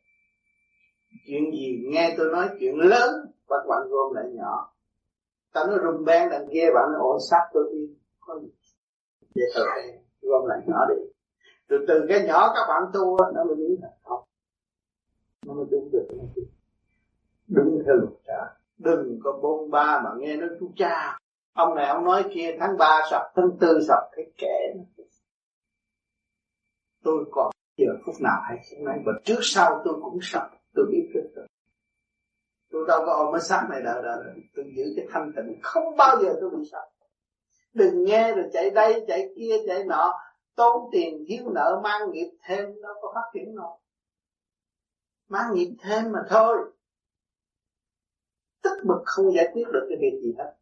Chuyện 1.28 1.52
gì 1.52 1.84
nghe 1.92 2.16
tôi 2.18 2.32
nói 2.32 2.50
chuyện 2.60 2.76
lớn, 2.76 3.10
các 3.50 3.64
bạn 3.70 3.80
gom 3.90 4.14
lại 4.14 4.26
nhỏ. 4.34 4.74
Ta 5.54 5.66
nói 5.68 5.78
rung 5.84 6.06
beng 6.06 6.30
đằng 6.30 6.48
kia, 6.54 6.66
bạn 6.76 6.86
nói 6.92 7.00
ổn 7.00 7.18
sát 7.30 7.50
tôi 7.54 7.64
yên 7.72 7.96
có 8.20 8.40
gì? 8.40 8.50
Vậy 9.36 9.46
thôi 9.56 9.68
gom 10.22 10.46
lại 10.46 10.60
nhỏ 10.68 10.86
đi. 10.90 11.02
Từ 11.70 11.86
từ 11.88 12.06
cái 12.10 12.24
nhỏ 12.28 12.54
các 12.56 12.66
bạn 12.68 12.84
tu 12.94 13.18
nó 13.36 13.44
mới 13.44 13.56
biến 13.56 13.78
thành 13.82 13.98
không. 14.04 14.24
Nó 15.46 15.54
mới 15.54 15.66
đúng 15.72 15.90
được 15.92 16.08
đúng 17.48 17.84
theo 17.86 17.96
luật 17.96 18.14
trả. 18.28 18.58
Đừng 18.78 19.20
có 19.24 19.40
bôn 19.42 19.72
ba 19.72 20.02
mà 20.04 20.10
nghe 20.18 20.36
nó 20.36 20.48
chú 20.60 20.72
cha. 20.76 21.20
Ông 21.54 21.76
này 21.76 21.88
ông 21.88 22.04
nói 22.06 22.24
kia, 22.34 22.58
tháng 22.60 22.78
3 22.78 23.02
sập, 23.12 23.22
tháng 23.36 23.50
tư 23.60 23.80
sập 23.88 24.00
cái 24.16 24.26
kẻ 24.38 24.74
tôi 27.08 27.26
còn 27.32 27.52
giờ 27.78 27.94
phút 28.06 28.16
nào 28.22 28.42
hay 28.48 28.58
không 28.70 28.86
nói 28.86 28.98
và 29.06 29.12
trước 29.24 29.40
sau 29.42 29.82
tôi 29.86 29.94
cũng 30.02 30.20
sợ 30.22 30.50
tôi 30.74 30.86
biết 30.92 31.10
trước 31.14 31.30
rồi. 31.36 31.48
Tôi 32.72 32.86
đâu 32.88 33.04
có 33.06 33.14
ôm 33.14 33.34
cái 33.34 33.42
xác 33.42 33.68
này 33.70 33.82
đâu 33.82 34.02
đâu 34.02 34.18
tôi 34.56 34.66
giữ 34.76 34.84
cái 34.96 35.06
thanh 35.12 35.32
tịnh, 35.36 35.60
không 35.62 35.96
bao 35.98 36.24
giờ 36.24 36.38
tôi 36.42 36.50
bị 36.50 36.70
sợ. 36.72 36.90
Đừng 37.74 38.04
nghe 38.04 38.36
rồi 38.36 38.46
chạy 38.54 38.70
đây, 38.70 39.06
chạy 39.08 39.30
kia, 39.36 39.56
chạy 39.68 39.84
nọ. 39.84 40.14
Tốn 40.56 40.90
tiền 40.92 41.26
thiếu 41.28 41.50
nợ, 41.50 41.82
mang 41.84 42.12
nghiệp 42.12 42.32
thêm, 42.44 42.82
đâu 42.82 42.94
có 43.02 43.12
phát 43.16 43.30
triển 43.34 43.56
nổi. 43.56 43.78
Mang 45.28 45.54
nghiệp 45.54 45.76
thêm 45.80 46.12
mà 46.12 46.20
thôi. 46.30 46.58
Tức 48.64 48.84
bực 48.86 49.02
không 49.06 49.34
giải 49.36 49.50
quyết 49.54 49.66
được 49.74 49.86
cái 49.90 49.98
việc 50.02 50.20
gì 50.24 50.34
hết. 50.38 50.56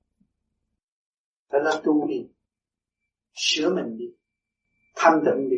Phải 1.50 1.62
là 1.64 1.82
tu 1.84 2.08
đi. 2.08 2.28
Sửa 3.34 3.70
mình 3.70 3.98
đi. 3.98 4.16
Thanh 4.96 5.24
tịnh 5.26 5.50
đi 5.50 5.58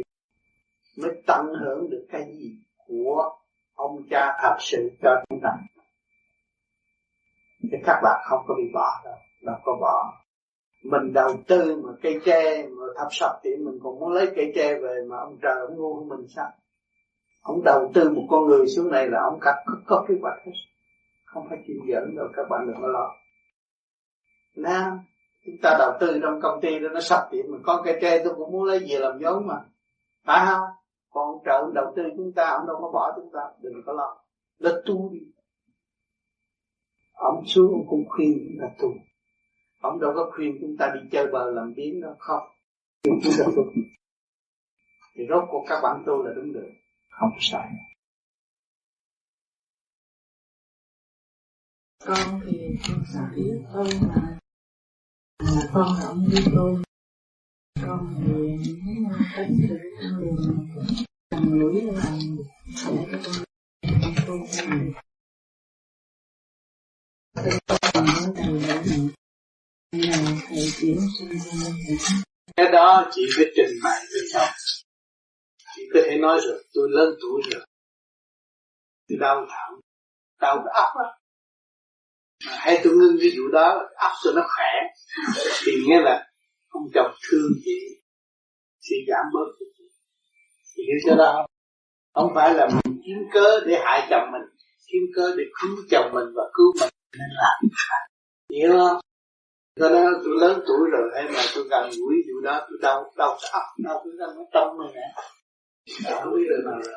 mới 0.98 1.12
tận 1.28 1.46
hưởng 1.62 1.90
được 1.90 2.06
cái 2.12 2.26
gì 2.38 2.58
của 2.88 3.32
ông 3.74 4.04
cha 4.10 4.38
thật 4.42 4.56
sự 4.60 4.90
cho 5.02 5.24
chúng 5.30 5.40
ta. 5.44 5.50
Thì 7.72 7.78
các 7.86 8.00
bạn 8.04 8.22
không 8.30 8.44
có 8.48 8.56
bị 8.58 8.64
bỏ 8.74 9.02
đâu 9.06 9.16
đâu 9.42 9.56
có 9.64 9.78
bỏ. 9.82 10.14
Mình 10.84 11.14
đầu 11.14 11.38
tư 11.48 11.82
mà 11.86 11.92
cây 12.02 12.20
tre 12.26 12.68
mà 12.68 12.86
thập 12.98 13.08
sập 13.12 13.32
thì 13.44 13.50
mình 13.56 13.80
còn 13.84 14.00
muốn 14.00 14.12
lấy 14.12 14.32
cây 14.36 14.52
tre 14.56 14.80
về 14.80 14.96
mà 15.10 15.18
ông 15.18 15.38
trời 15.42 15.56
ông 15.68 15.78
ngu 15.78 15.96
hơn 15.96 16.08
mình 16.08 16.28
sao? 16.36 16.52
Ông 17.42 17.64
đầu 17.64 17.92
tư 17.94 18.10
một 18.10 18.28
con 18.30 18.46
người 18.46 18.68
xuống 18.68 18.92
này 18.92 19.08
là 19.08 19.20
ông 19.24 19.40
có, 19.42 19.52
có 19.86 20.06
kế 20.08 20.16
hoạch 20.22 20.38
hết. 20.46 20.52
Không 21.26 21.46
phải 21.50 21.58
chịu 21.68 21.78
dẫn 21.88 22.16
đâu 22.16 22.28
các 22.36 22.44
bạn 22.50 22.68
đừng 22.68 22.82
có 22.82 22.88
lo. 22.88 23.12
Nam 24.56 25.00
chúng 25.46 25.56
ta 25.62 25.76
đầu 25.80 25.92
tư 26.00 26.20
trong 26.22 26.42
công 26.42 26.62
ty 26.62 26.80
đó 26.80 26.90
nó 26.94 27.00
sập 27.00 27.28
thì 27.32 27.44
mình 27.44 27.62
có 27.64 27.82
cây 27.86 27.98
tre 28.02 28.24
tôi 28.24 28.34
cũng 28.36 28.52
muốn 28.52 28.64
lấy 28.64 28.80
về 28.80 29.00
làm 29.00 29.20
giống 29.20 29.48
mà. 29.48 29.56
Phải 30.26 30.46
không? 30.46 30.70
Còn 31.10 31.44
trợ 31.46 31.72
đầu 31.74 31.94
tư 31.96 32.04
chúng 32.18 32.32
ta, 32.36 32.56
ông 32.58 32.68
đâu 32.68 32.78
có 32.82 32.92
bỏ 32.92 33.14
chúng 33.16 33.30
ta, 33.34 33.40
đừng 33.62 33.74
có 33.86 33.94
lo. 33.94 34.24
Là 34.58 34.72
tu 34.86 35.10
đi. 35.14 35.20
Ông 37.14 37.44
xuống 37.46 37.72
ông 37.72 37.86
cũng 37.90 38.06
khuyên 38.10 38.38
chúng 38.48 38.58
ta 38.62 38.76
tu. 38.80 38.88
Ông 39.82 40.00
đâu 40.00 40.12
có 40.16 40.32
khuyên 40.36 40.58
chúng 40.62 40.76
ta 40.80 40.92
đi 40.94 41.10
chơi 41.12 41.28
bờ 41.32 41.52
làm 41.52 41.74
biến 41.76 42.02
đâu. 42.02 42.16
Không. 42.20 42.44
Chúng 43.04 43.34
ta 43.40 43.46
tu. 43.56 43.64
Thì 45.16 45.24
rốt 45.30 45.44
cuộc 45.52 45.66
các 45.70 45.80
bạn 45.84 46.04
tu 46.06 46.24
là 46.24 46.34
đúng 46.36 46.54
được. 46.54 46.70
Không 47.10 47.32
sai. 47.40 47.70
Con 52.06 52.40
thì 52.46 52.76
con 52.88 53.04
sợ 53.14 53.20
biết 53.36 53.62
hơn 53.68 53.88
mà. 54.08 54.38
Con 55.74 55.88
là 56.00 56.08
ông 56.08 56.18
như 56.18 56.38
tôi 56.56 56.87
con 57.82 58.00
thì 58.18 58.76
cũng 59.36 59.68
được 59.70 59.78
con 61.32 61.60
đường 61.60 61.96
làm 61.96 62.20
để 62.38 62.44
cho 62.76 62.92
con 62.92 64.14
tu 64.28 64.28
tu 64.28 64.68
này 64.70 64.92
con 67.94 68.06
nói 68.06 68.34
thầy 68.36 68.68
đã 68.68 68.84
nhận 68.86 69.10
là 69.92 70.42
thầy 70.48 70.72
chuyển 70.78 70.98
sang 71.20 71.30
con 71.56 71.74
cái 72.56 72.72
đó 72.72 73.10
chị 73.12 73.22
phải 73.36 73.46
trình 73.56 73.80
bày 73.84 74.00
với 74.12 74.22
chồng 74.34 74.54
chị 75.78 75.84
có 75.94 76.00
thể 76.06 76.18
nói 76.18 76.40
rồi, 76.44 76.64
tôi 76.74 76.88
lớn 76.92 77.16
tuổi 77.22 77.42
rồi. 77.52 77.66
Tôi 79.10 79.18
đau 79.22 79.46
thẳng 79.50 79.80
đau 80.42 80.56
cái 80.56 80.84
ốc 80.84 81.04
á. 81.04 81.10
Mà 82.46 82.58
hay 82.58 82.82
tôi 82.84 82.94
ngưng 82.94 83.18
cái 83.22 83.30
vụ 83.38 83.48
đó 83.54 83.90
ốc 83.96 84.12
cho 84.24 84.32
nó 84.36 84.42
khỏe. 84.56 84.72
Thì 85.66 85.72
nghĩa 85.88 86.00
là 86.02 86.27
ông 86.78 86.88
chồng 86.94 87.12
thương 87.30 87.52
chị 87.66 87.80
thì 88.86 88.96
giảm 89.08 89.26
bớt. 89.34 89.50
Chị 90.76 90.84
hiểu 90.88 90.98
chưa 91.06 91.16
đó? 91.16 91.48
Không 92.14 92.32
phải 92.36 92.54
là 92.54 92.68
mình 92.68 93.02
kiếm 93.06 93.18
cớ 93.34 93.60
để 93.66 93.76
hại 93.86 94.08
chồng 94.10 94.32
mình 94.32 94.42
kiếm 94.88 95.04
cớ 95.16 95.36
để 95.38 95.44
cứu 95.62 95.76
chồng 95.92 96.12
mình 96.14 96.28
và 96.36 96.44
cứu 96.54 96.74
mình 96.80 96.90
nên 97.20 97.30
làm 97.42 97.58
hiểu 98.54 98.72
không? 98.78 99.00
Cho 99.80 99.90
nên 99.90 100.14
tôi 100.24 100.34
lớn 100.42 100.64
tuổi 100.68 100.90
rồi 100.92 101.12
hay 101.16 101.24
mà 101.24 101.42
tôi 101.56 101.64
gần 101.70 101.90
gũi 102.00 102.16
vụ 102.28 102.42
đó 102.44 102.68
tôi 102.70 102.78
đau 102.82 103.14
đau 103.18 103.38
óc 103.52 103.64
đau 103.84 104.04
cái 104.04 104.14
nó 104.18 104.44
trong 104.54 104.78
mình 104.78 104.96
nè. 104.96 105.08
Không 106.12 106.34
biết 106.36 106.44
được 106.50 106.64
nào 106.66 106.82
rồi 106.86 106.96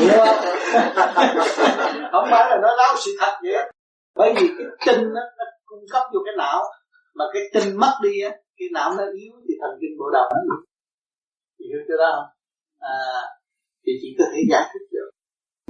hiểu 0.00 0.18
không? 0.24 0.44
Không 2.12 2.28
phải 2.30 2.50
là 2.50 2.58
nó 2.62 2.68
nói 2.76 2.96
sự 3.04 3.16
thật 3.20 3.32
vậy 3.42 3.72
bởi 4.14 4.34
vì 4.36 4.48
cái 4.58 4.66
tinh 4.86 5.04
nó, 5.14 5.20
nó 5.38 5.44
cung 5.64 5.84
cấp 5.90 6.02
vô 6.12 6.20
cái 6.24 6.34
não 6.38 6.64
mà 7.14 7.24
cái 7.32 7.42
tinh 7.52 7.76
mất 7.76 7.98
đi 8.02 8.20
á 8.20 8.30
cái 8.58 8.68
não 8.72 8.88
nó 8.98 9.04
yếu 9.20 9.32
thì 9.48 9.54
thần 9.60 9.72
kinh 9.80 9.94
bộ 9.98 10.06
đầu 10.16 10.26
nó 10.48 10.56
chị 11.58 11.64
hiểu 11.70 11.80
chưa 11.88 11.98
đó 12.02 12.08
không? 12.16 12.30
À, 12.78 12.96
thì 13.84 13.92
chỉ 14.02 14.08
có 14.18 14.24
thể 14.32 14.38
giải 14.50 14.64
thích 14.72 14.86
được. 14.90 15.10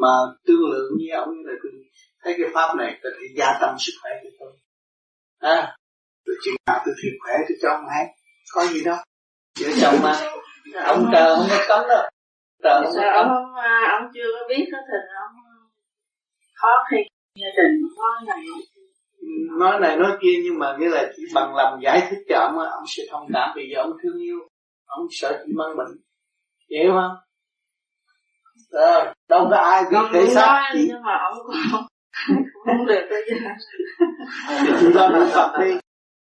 Mà 0.02 0.12
tương 0.46 0.64
lượng 0.72 0.90
như 0.98 1.06
ông 1.22 1.28
như 1.34 1.42
là 1.48 1.54
tôi 1.62 1.72
thấy 2.22 2.34
cái 2.38 2.48
pháp 2.54 2.68
này 2.80 2.90
có 3.02 3.08
thể 3.14 3.24
gia 3.38 3.48
tăng 3.60 3.76
sức 3.78 3.92
khỏe 4.02 4.12
cho 4.22 4.30
tôi. 4.38 4.52
À, 5.38 5.76
rồi 6.24 6.36
chừng 6.44 6.56
nào 6.66 6.78
tôi 6.84 6.94
thiệt 7.00 7.14
khỏe 7.22 7.34
tôi 7.48 7.56
cho 7.62 7.68
ông 7.76 7.84
hay 7.94 8.04
có 8.54 8.66
gì 8.72 8.84
đâu. 8.84 8.96
Vợ 9.60 9.68
chồng 9.80 9.94
mà 10.02 10.12
ông 10.92 11.00
chờ 11.12 11.36
không 11.36 11.46
có 11.50 11.64
cấm 11.68 11.88
đâu. 11.88 12.04
Chờ 12.62 12.82
không 12.84 12.94
có 12.94 13.10
ông 13.20 13.30
ông 13.96 14.04
chưa 14.14 14.28
có 14.34 14.42
biết 14.48 14.64
cái 14.72 14.82
tình 14.88 15.06
ông 15.24 15.34
khó 16.60 16.72
khi 16.90 16.96
gia 17.42 17.50
đình 17.58 17.74
nói 17.98 18.16
này 18.26 18.40
nói 19.58 19.80
này 19.80 19.96
nói 19.96 20.16
kia 20.22 20.40
nhưng 20.44 20.58
mà 20.58 20.76
nghĩa 20.78 20.88
là 20.88 21.12
chỉ 21.16 21.22
bằng 21.34 21.56
lòng 21.56 21.80
giải 21.82 22.06
thích 22.10 22.18
cho 22.28 22.38
ông 22.38 22.58
ông 22.58 22.84
sẽ 22.86 23.02
thông 23.10 23.26
cảm 23.32 23.50
vì 23.56 23.62
giờ 23.74 23.82
ông 23.82 23.92
thương 24.02 24.18
yêu 24.22 24.38
ông 24.86 25.06
sợ 25.10 25.42
chị 25.46 25.52
mang 25.56 25.76
bệnh. 25.76 25.96
Hiểu 26.70 26.92
không? 26.92 27.16
À, 28.72 29.14
đâu 29.28 29.46
có 29.50 29.56
ai 29.56 29.82
biết 29.90 29.98
thể 30.12 30.26
xác 30.26 30.70
chị. 30.72 30.84
nhưng 30.88 31.02
mà 31.02 31.18
ông 31.30 31.38
cũng 31.46 31.56
không 32.64 32.86
được 32.86 33.08
giờ. 33.10 33.36
Thì 34.66 34.72
chị 34.80 34.86
lo 34.94 35.08
niệm 35.08 35.26
phật 35.34 35.52
đi. 35.60 35.78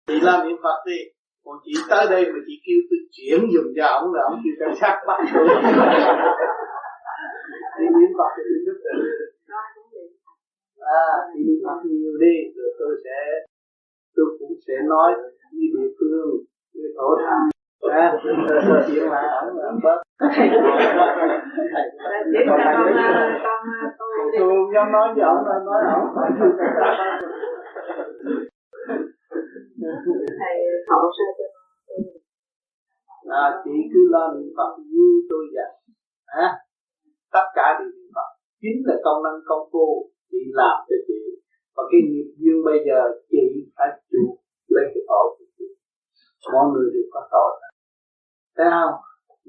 Chị 0.08 0.20
lo 0.22 0.44
niệm 0.44 0.58
phật 0.64 0.84
đi. 0.86 0.98
Còn 1.46 1.56
chị 1.66 1.72
tới 1.90 2.08
đây 2.10 2.26
mà 2.26 2.40
chị 2.48 2.54
kêu 2.66 2.80
tôi 2.90 3.00
chuyển 3.12 3.40
dùng 3.54 3.74
cho 3.78 3.86
ông 3.86 4.14
là 4.14 4.22
ông 4.30 4.42
kêu 4.44 4.54
cảnh 4.60 4.76
sát 4.82 5.00
bắt 5.08 5.18
tôi. 5.34 5.48
Đi 7.80 7.86
niệm 8.00 8.12
phật 8.18 8.32
thì 8.38 8.44
tôi 8.50 8.60
giúp 8.66 8.78
được 8.84 9.35
à 10.86 11.06
niệm 11.36 11.60
phật 11.66 11.80
nhiều 11.86 12.14
đi 12.24 12.36
rồi 12.56 12.70
tôi 12.80 12.94
sẽ 13.04 13.18
tôi 14.16 14.26
cũng 14.40 14.54
sẽ 14.68 14.74
nói 14.90 15.14
với 15.52 15.68
địa 15.74 15.90
phương 16.00 16.30
với 16.74 16.90
thổ 16.98 17.10
thành 17.26 17.46
à, 17.92 18.14
chuyện 18.88 19.10
mà 19.10 19.22
ổng 19.42 19.58
ổng 19.58 19.80
bớt. 19.84 20.00
Tôi 24.38 24.48
không 24.50 24.74
dám 24.74 24.92
nói 24.92 25.08
với 25.16 25.24
ổng 25.24 25.44
nói 25.66 25.82
ổng 25.96 26.08
thầy 30.40 30.58
hậu 30.90 31.12
sao 31.18 31.32
cho 31.38 31.46
à, 33.30 33.62
chị 33.64 33.72
cứ 33.94 34.00
lo 34.10 34.34
niệm 34.34 34.50
phật 34.58 34.72
như 34.92 35.08
tôi 35.30 35.44
dạy 35.56 35.72
à, 36.26 36.48
tất 37.34 37.46
cả 37.56 37.78
đều 37.80 37.90
niệm 37.96 38.10
phật. 38.16 38.30
Chính 38.62 38.78
là 38.86 38.96
công 39.04 39.24
năng 39.24 39.40
công 39.46 39.70
phu 39.72 40.10
chị 40.36 40.44
làm 40.60 40.78
cho 40.88 40.98
chị. 41.08 41.20
Và 41.76 41.84
cái 41.92 42.02
nghiệp 42.10 42.30
duyên 42.40 42.58
bây 42.68 42.78
giờ 42.88 43.00
chị 43.32 43.42
phải 43.78 43.90
chịu 44.10 44.28
lấy 44.76 44.86
cái 44.94 45.04
tội 45.10 45.26
của 45.36 45.46
chị. 45.58 45.68
Mọi 46.54 46.66
người 46.72 46.88
đều 46.94 47.08
có 47.14 47.22
tội. 47.36 47.52
Thấy 48.58 48.68
không? 48.76 48.96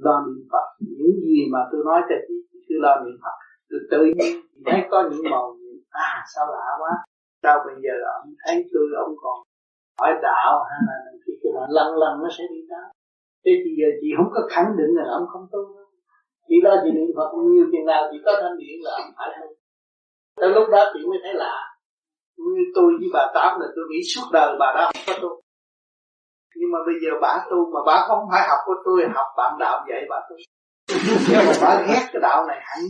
Lo 0.05 0.17
niệm 0.27 0.43
phật. 0.53 0.67
Những 0.99 1.17
gì 1.27 1.39
mà 1.53 1.61
tôi 1.71 1.81
nói 1.89 2.01
cho 2.09 2.17
chị 2.27 2.35
chị 2.49 2.59
cứ 2.69 2.75
lo 2.85 2.93
niệm 3.05 3.17
phật. 3.23 3.37
Rồi 3.71 3.81
tự 3.91 4.01
nhiên 4.05 4.33
chị 4.53 4.61
thấy 4.67 4.81
có 4.91 4.99
những 5.11 5.25
màu 5.33 5.45
nhiệm 5.59 5.79
à 5.91 6.25
sao 6.35 6.47
lạ 6.55 6.67
quá. 6.81 6.93
Sao 7.43 7.57
bây 7.67 7.77
giờ 7.85 7.95
ông 8.19 8.29
thấy 8.43 8.57
tôi, 8.73 8.87
ông 9.05 9.15
còn 9.23 9.37
hỏi 10.01 10.13
đạo 10.23 10.65
hay 10.71 10.81
là 10.89 10.97
khi 11.27 11.33
cái 11.43 11.53
lần 11.77 11.89
lần 12.03 12.13
nó 12.23 12.29
sẽ 12.39 12.45
đi 12.53 12.61
đó? 12.69 12.83
thế 13.45 13.53
thì 13.63 13.71
giờ 13.81 13.89
chị 14.01 14.09
không 14.17 14.31
có 14.35 14.41
khẳng 14.53 14.71
định 14.79 14.93
là 14.99 15.05
ông 15.19 15.27
không 15.33 15.47
tu. 15.53 15.63
Đâu 15.77 15.87
chỉ 16.49 16.57
lo 16.65 16.73
chị 16.83 16.91
niệm 16.97 17.11
phật, 17.17 17.29
nhiều 17.53 17.67
chừng 17.73 17.87
nào 17.87 18.03
chị 18.11 18.19
có 18.25 18.33
thanh 18.41 18.57
điện 18.59 18.77
là 18.85 18.91
ông 19.01 19.11
phải 19.17 19.29
tu 19.41 19.49
tới 20.41 20.49
lúc 20.51 20.69
đó 20.69 20.91
chị 20.95 21.01
mới 21.11 21.19
thấy 21.25 21.35
lạ 21.35 21.57
như 22.37 22.63
tôi 22.75 22.93
với 23.01 23.09
bà 23.13 23.27
tám 23.35 23.61
là 23.61 23.67
tôi 23.77 23.85
nghĩ 23.91 24.01
suốt 24.15 24.27
đời 24.33 24.57
bà 24.61 24.73
đó 24.77 24.91
không 24.95 25.05
có 25.07 25.23
tu 25.23 25.41
nhưng 26.59 26.71
mà 26.73 26.79
bây 26.87 26.95
giờ 27.03 27.11
bà 27.23 27.47
tu 27.51 27.59
mà 27.75 27.81
bà 27.87 28.05
không 28.09 28.29
phải 28.33 28.49
học 28.49 28.59
của 28.67 28.75
tôi 28.85 29.01
học 29.15 29.27
bạn 29.37 29.53
đạo 29.59 29.85
vậy 29.89 30.03
bà 30.11 30.21
tu 30.31 30.37
nhưng 31.29 31.47
mà 31.47 31.53
bà 31.63 31.85
ghét 31.89 32.05
cái 32.13 32.21
đạo 32.23 32.47
này 32.47 32.59
hẳn. 32.63 32.83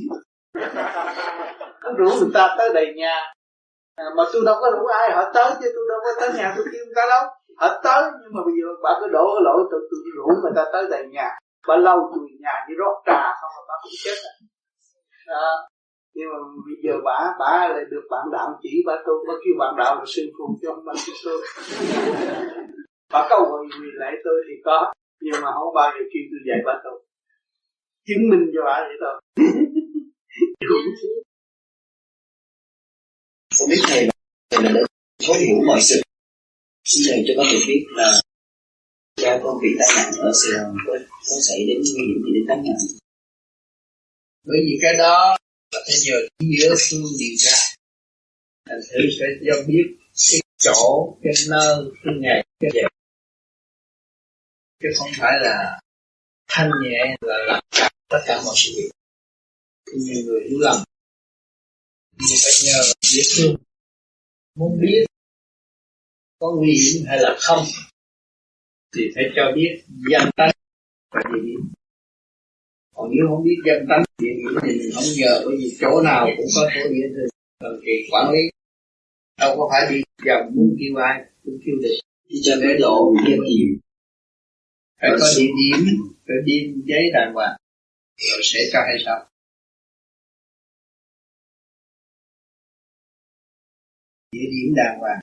Nó 1.82 1.90
rủ 1.98 2.10
người 2.20 2.30
ta 2.34 2.54
tới 2.58 2.68
đầy 2.74 2.86
nhà. 2.96 3.32
À, 3.96 4.04
mà 4.16 4.24
tôi 4.32 4.42
đâu 4.46 4.56
có 4.60 4.70
rủ 4.70 4.86
ai 4.86 5.10
họ 5.10 5.30
tới 5.34 5.50
chứ 5.60 5.72
tôi 5.74 5.84
đâu 5.88 5.98
có 6.04 6.10
tới 6.20 6.30
nhà 6.38 6.52
tôi 6.56 6.64
kêu 6.72 6.84
người 6.84 6.94
ta 6.96 7.02
đâu. 7.10 7.24
Họ 7.56 7.80
tới 7.84 8.02
nhưng 8.22 8.32
mà 8.36 8.42
bây 8.44 8.54
giờ 8.58 8.66
bà 8.82 8.90
cứ 9.00 9.06
đổ 9.12 9.24
cái 9.34 9.42
lỗi 9.44 9.60
tôi 9.70 9.80
tôi 9.90 10.00
rủ 10.16 10.26
người 10.42 10.52
ta 10.56 10.64
tới 10.72 10.86
đầy 10.90 11.06
nhà. 11.06 11.28
Bà 11.68 11.76
lâu 11.76 11.98
chùi 12.14 12.28
nhà 12.40 12.54
như 12.68 12.74
rót 12.78 12.94
trà 13.06 13.34
không 13.40 13.50
mà 13.56 13.62
bà 13.68 13.74
cũng 13.82 13.92
chết. 14.04 14.18
À, 15.26 15.50
nhưng 16.16 16.28
mà 16.32 16.38
bây 16.66 16.76
giờ 16.84 16.94
bà 17.04 17.18
bà 17.40 17.68
lại 17.74 17.84
được 17.90 18.04
bạn 18.10 18.24
đạo 18.32 18.48
chỉ 18.62 18.72
bà 18.86 18.94
tôi 19.06 19.16
bà 19.28 19.34
kêu 19.42 19.54
bạn 19.58 19.74
đạo 19.78 19.92
là 19.98 20.04
sư 20.06 20.22
phụ 20.38 20.58
cho 20.62 20.70
ông 20.74 20.84
bà 20.86 20.92
tôi 21.24 21.38
Bà 23.12 23.26
câu 23.30 23.40
hồi 23.50 23.66
quỳ 23.80 23.88
lễ 24.00 24.10
tôi 24.24 24.38
thì 24.48 24.54
có 24.64 24.92
nhưng 25.20 25.42
mà 25.42 25.50
không 25.56 25.74
bao 25.74 25.88
giờ 25.94 26.04
kêu 26.12 26.22
tôi 26.30 26.40
dạy 26.48 26.60
bà 26.66 26.74
tôi. 26.84 26.96
Chứng 28.06 28.22
minh 28.30 28.44
cho 28.54 28.60
bà 28.68 28.76
vậy 28.88 28.96
thôi. 29.02 29.14
Không 33.58 33.68
biết 33.70 33.82
thầy 33.88 34.08
thầy 34.50 34.62
là 34.62 34.70
đã 34.74 34.80
thấu 35.26 35.36
hiểu 35.36 35.56
mọi 35.66 35.80
sự. 35.80 36.02
Xin 36.84 37.02
thầy 37.08 37.24
cho 37.26 37.34
con 37.36 37.46
được 37.52 37.64
biết 37.68 37.84
là 37.96 38.20
cha 39.16 39.40
con 39.42 39.54
bị 39.62 39.68
tai 39.78 39.88
nạn 39.96 40.12
ở 40.20 40.30
Sài 40.40 40.52
Gòn 40.58 40.76
có, 40.86 40.92
có 41.28 41.36
xảy 41.48 41.58
đến 41.68 41.78
nguy 41.94 42.04
hiểm 42.08 42.18
gì 42.24 42.30
đến 42.34 42.44
tai 42.48 42.56
nạn. 42.56 42.76
Bởi 44.46 44.58
vì 44.66 44.78
cái 44.82 44.94
đó 44.98 45.36
là 45.76 45.84
phải 45.86 45.96
nhờ 46.06 46.18
nhớ 46.38 46.74
phương 46.90 47.04
điều 47.18 47.34
tra 47.38 47.56
thành 48.66 48.80
thử 48.90 49.00
sẽ 49.18 49.26
cho 49.46 49.62
biết 49.68 49.86
cái 50.30 50.40
chỗ, 50.58 51.16
cái 51.22 51.32
nơi, 51.50 51.76
cái 52.04 52.14
ngày, 52.20 52.46
cái 52.60 52.70
giờ. 52.74 52.88
Chứ 54.80 54.88
không 54.98 55.08
phải 55.18 55.32
là 55.42 55.80
thanh 56.48 56.70
nhẹ, 56.82 57.16
là 57.20 57.36
làm 57.46 57.64
cả 57.70 57.90
tất 58.08 58.18
cả 58.26 58.42
mọi 58.44 58.54
sự 58.56 58.70
việc. 58.76 58.90
Nhiều 59.96 60.24
người 60.24 60.40
hiểu 60.48 60.58
lầm. 60.58 60.84
Nhưng 62.18 62.38
phải 62.44 62.52
nhờ 62.64 62.80
biết 63.14 63.22
thương 63.36 63.56
muốn 64.54 64.80
biết 64.80 65.04
có 66.38 66.52
nguy 66.58 66.72
hiểm 66.72 67.04
hay 67.08 67.18
là 67.20 67.36
không, 67.38 67.64
thì 68.96 69.02
phải 69.14 69.24
cho 69.36 69.42
biết 69.56 69.84
danh 70.10 70.30
tánh 70.36 70.50
và 71.10 71.20
địa 71.24 71.40
điểm 71.46 71.75
còn 72.96 73.10
nếu 73.10 73.24
không 73.28 73.44
biết 73.44 73.56
danh 73.66 73.86
tánh 73.88 74.02
điểm 74.22 74.36
thì 74.62 74.68
mình 74.68 74.90
không 74.94 75.08
nhờ 75.16 75.32
bởi 75.44 75.56
vì 75.58 75.76
chỗ 75.80 76.02
nào 76.04 76.28
cũng 76.36 76.46
có 76.56 76.62
thổ 76.74 76.82
địa 76.92 77.06
thì 77.14 77.22
cần 77.60 77.72
kỳ 77.84 77.94
quản 78.10 78.32
lý. 78.32 78.42
Đâu 79.40 79.56
có 79.58 79.68
phải 79.72 79.82
đi 79.90 80.00
dòng 80.26 80.46
muốn 80.54 80.76
kêu 80.80 80.94
ai 81.08 81.24
cũng 81.44 81.58
kêu 81.64 81.74
được. 81.82 81.96
Đi 82.28 82.38
cho 82.42 82.52
cái 82.62 82.74
lộ 82.78 83.14
kia 83.26 83.36
nhiều 83.36 83.76
phải 85.00 85.10
có 85.20 85.26
địa 85.36 85.52
điểm 85.58 85.84
phải 86.26 86.36
điên 86.44 86.82
giấy 86.86 87.04
đàng 87.14 87.34
hoàng 87.34 87.56
rồi 88.16 88.40
sẽ 88.42 88.60
cho 88.72 88.78
hay 88.86 88.96
sao? 89.04 89.28
Địa 94.32 94.48
điểm 94.52 94.74
đàng 94.76 94.98
hoàng 95.00 95.20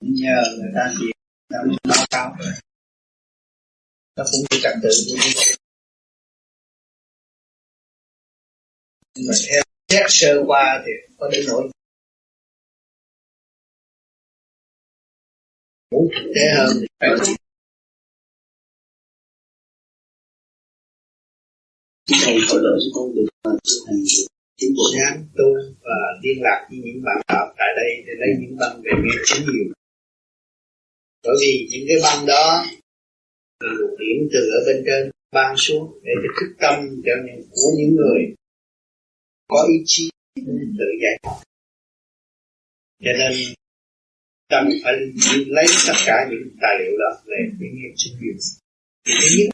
nhờ 0.00 0.42
người 0.58 0.70
ta 0.74 0.94
thì 1.00 1.06
mới 1.68 1.76
báo 1.88 2.06
cáo 2.10 2.36
nó 4.16 4.24
cũng 4.32 4.46
có 4.50 4.56
trật 4.62 4.72
tự. 4.82 4.90
của 5.08 5.16
nó 5.16 5.63
mà 9.16 9.34
theo 9.48 9.62
xét 9.88 10.06
sơ 10.08 10.42
qua 10.46 10.82
thì 10.86 10.92
có 11.18 11.28
đến 11.32 11.44
nỗi 11.48 11.70
muốn 15.90 16.08
thực 16.14 16.32
tế 16.34 16.42
hơn 16.56 16.84
phải 17.00 17.10
thầy 22.24 22.34
hỏi 22.48 22.60
lỗi 22.62 22.78
cho 22.82 22.90
con 22.94 23.14
được 23.14 23.26
uh, 23.48 23.58
tu 23.64 23.86
hành 23.86 24.04
tiến 24.56 24.70
bộ 24.76 24.84
dám 24.96 25.28
tu 25.36 25.48
và 25.84 25.98
liên 26.22 26.42
lạc 26.42 26.66
với 26.70 26.78
những 26.84 27.02
bạn 27.04 27.16
đạo 27.28 27.54
tại 27.58 27.68
đây 27.76 27.90
để 28.06 28.12
lấy 28.20 28.30
những 28.40 28.56
băng 28.60 28.82
về 28.82 28.90
nghe 29.02 29.16
chính 29.24 29.46
nhiều. 29.46 29.66
Bởi 31.22 31.36
vì 31.40 31.68
những 31.70 31.84
cái 31.88 31.98
băng 32.02 32.26
đó 32.26 32.64
là 33.60 33.70
luồng 33.78 33.96
điển 33.98 34.28
từ 34.32 34.40
ở 34.58 34.60
bên 34.66 34.84
trên 34.86 35.10
ban 35.32 35.54
xuống 35.56 36.00
để 36.02 36.12
cho 36.22 36.30
thức 36.40 36.54
tâm 36.58 37.02
cho 37.04 37.12
những 37.26 37.42
của 37.50 37.70
những 37.78 37.96
người 37.96 38.34
có 39.48 39.68
ý 39.68 39.76
chí 39.86 40.10
tự 40.78 40.88
giải. 41.02 41.16
Thoát 41.22 41.42
cho 43.04 43.12
nên 43.18 43.32
cần 44.48 44.64
phải 44.84 44.92
lấy 45.46 45.66
tất 45.86 45.98
cả 46.06 46.16
những 46.30 46.56
tài 46.62 46.74
liệu 46.80 46.94
đó 47.02 47.22
về 47.26 47.40
để 47.58 47.66
nghiệp 47.74 47.94
sinh 47.96 48.14
viên. 48.20 48.36
Thứ 49.04 49.28
nhất, 49.38 49.50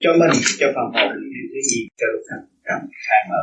cho 0.00 0.10
mình, 0.20 0.42
cho 0.58 0.66
phần 0.74 0.88
hồn 0.94 1.10
những 1.34 1.48
cái 1.52 1.62
gì, 1.70 1.88
cho 1.98 2.06
lúc 2.12 2.22
thành 2.30 2.44
cảm 2.64 2.80
khai 3.04 3.20
mở. 3.30 3.42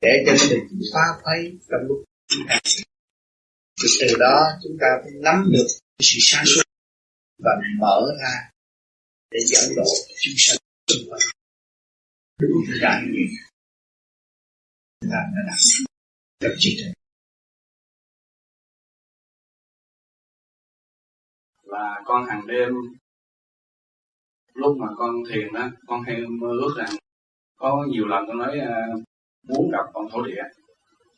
Để 0.00 0.12
cho 0.26 0.32
nó 0.38 0.44
được 0.50 0.64
phá 0.94 1.06
phấy 1.24 1.58
trong 1.70 1.80
lúc 1.88 2.04
chúng 2.28 2.46
ta 2.48 2.58
từ 3.82 3.88
từ 4.00 4.16
đó 4.18 4.36
chúng 4.62 4.76
ta 4.80 4.86
phải 5.02 5.12
nắm 5.22 5.36
được 5.52 5.66
sự 6.00 6.18
sáng 6.20 6.44
suốt 6.46 6.62
và 7.38 7.50
mở 7.78 8.00
ra 8.20 8.50
để 9.30 9.38
dẫn 9.44 9.76
độ 9.76 9.84
chúng 10.20 10.34
sanh 10.36 10.56
xung 10.88 11.10
quanh. 11.10 11.20
Đúng 12.40 12.50
trải 12.80 13.02
nghiệp 13.06 13.47
chúng 15.08 15.12
ta 15.12 15.24
đã 15.36 15.42
đạt 15.46 15.58
được. 16.40 16.56
Chỉ 16.58 16.82
và 21.62 22.02
con 22.04 22.26
hàng 22.26 22.46
đêm 22.46 22.72
lúc 24.54 24.76
mà 24.80 24.86
con 24.96 25.10
thiền 25.30 25.52
đó 25.52 25.68
con 25.86 26.02
hay 26.02 26.16
mơ 26.40 26.48
ước 26.48 26.74
rằng 26.76 26.90
có 27.56 27.86
nhiều 27.88 28.06
lần 28.06 28.24
con 28.28 28.38
nói 28.38 28.58
uh, 28.58 29.02
muốn 29.48 29.70
gặp 29.72 29.90
con 29.92 30.06
thổ 30.12 30.22
địa 30.22 30.42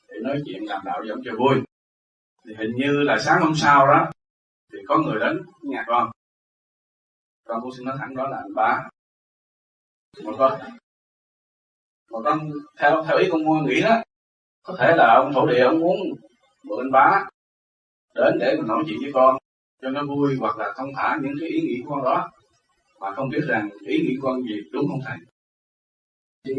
để 0.09 0.15
nói 0.23 0.43
chuyện 0.47 0.63
làm 0.67 0.83
đạo 0.85 1.03
giống 1.09 1.21
cho 1.25 1.33
vui. 1.39 1.63
Thì 2.45 2.55
hình 2.59 2.71
như 2.77 2.93
là 2.93 3.19
sáng 3.19 3.43
hôm 3.43 3.53
sau 3.57 3.87
đó 3.87 4.11
thì 4.73 4.79
có 4.89 4.99
người 4.99 5.21
đến 5.21 5.43
nhà 5.63 5.85
con. 5.87 6.11
Con 7.45 7.61
cũng 7.63 7.71
xin 7.77 7.87
nói 7.87 7.97
thẳng 7.99 8.17
đó 8.17 8.29
là 8.29 8.37
anh 8.37 8.55
bá 8.55 8.89
một 10.25 10.35
con 10.39 10.61
mà 12.11 12.19
con, 12.25 12.51
theo 12.79 13.05
theo 13.09 13.19
ý 13.19 13.29
con 13.33 13.45
mua 13.45 13.61
nghĩ 13.61 13.83
đó, 13.83 14.03
có 14.63 14.77
thể 14.79 14.97
là 14.97 15.15
ông 15.15 15.33
thổ 15.35 15.47
địa 15.47 15.61
ông 15.61 15.81
muốn 15.81 15.97
mượn 16.65 16.79
anh 16.79 16.93
bá 16.93 17.25
đến 18.15 18.39
để 18.39 18.57
mình 18.57 18.67
nói 18.67 18.85
chuyện 18.87 18.99
với 19.03 19.13
con, 19.15 19.37
cho 19.83 19.89
nó 19.89 20.03
vui 20.05 20.37
hoặc 20.41 20.59
là 20.59 20.75
thông 20.77 20.89
thả 20.97 21.19
những 21.23 21.35
cái 21.41 21.49
ý 21.49 21.61
nghĩ 21.61 21.83
của 21.85 21.95
con 21.95 22.05
đó. 22.05 22.31
Mà 23.01 23.13
không 23.17 23.29
biết 23.29 23.41
rằng 23.49 23.69
ý 23.81 23.99
nghĩ 23.99 24.15
của 24.21 24.29
con 24.29 24.43
gì 24.43 24.55
đúng 24.73 24.89
không 24.89 25.01
thầy? 25.07 25.17
Thì 26.45 26.55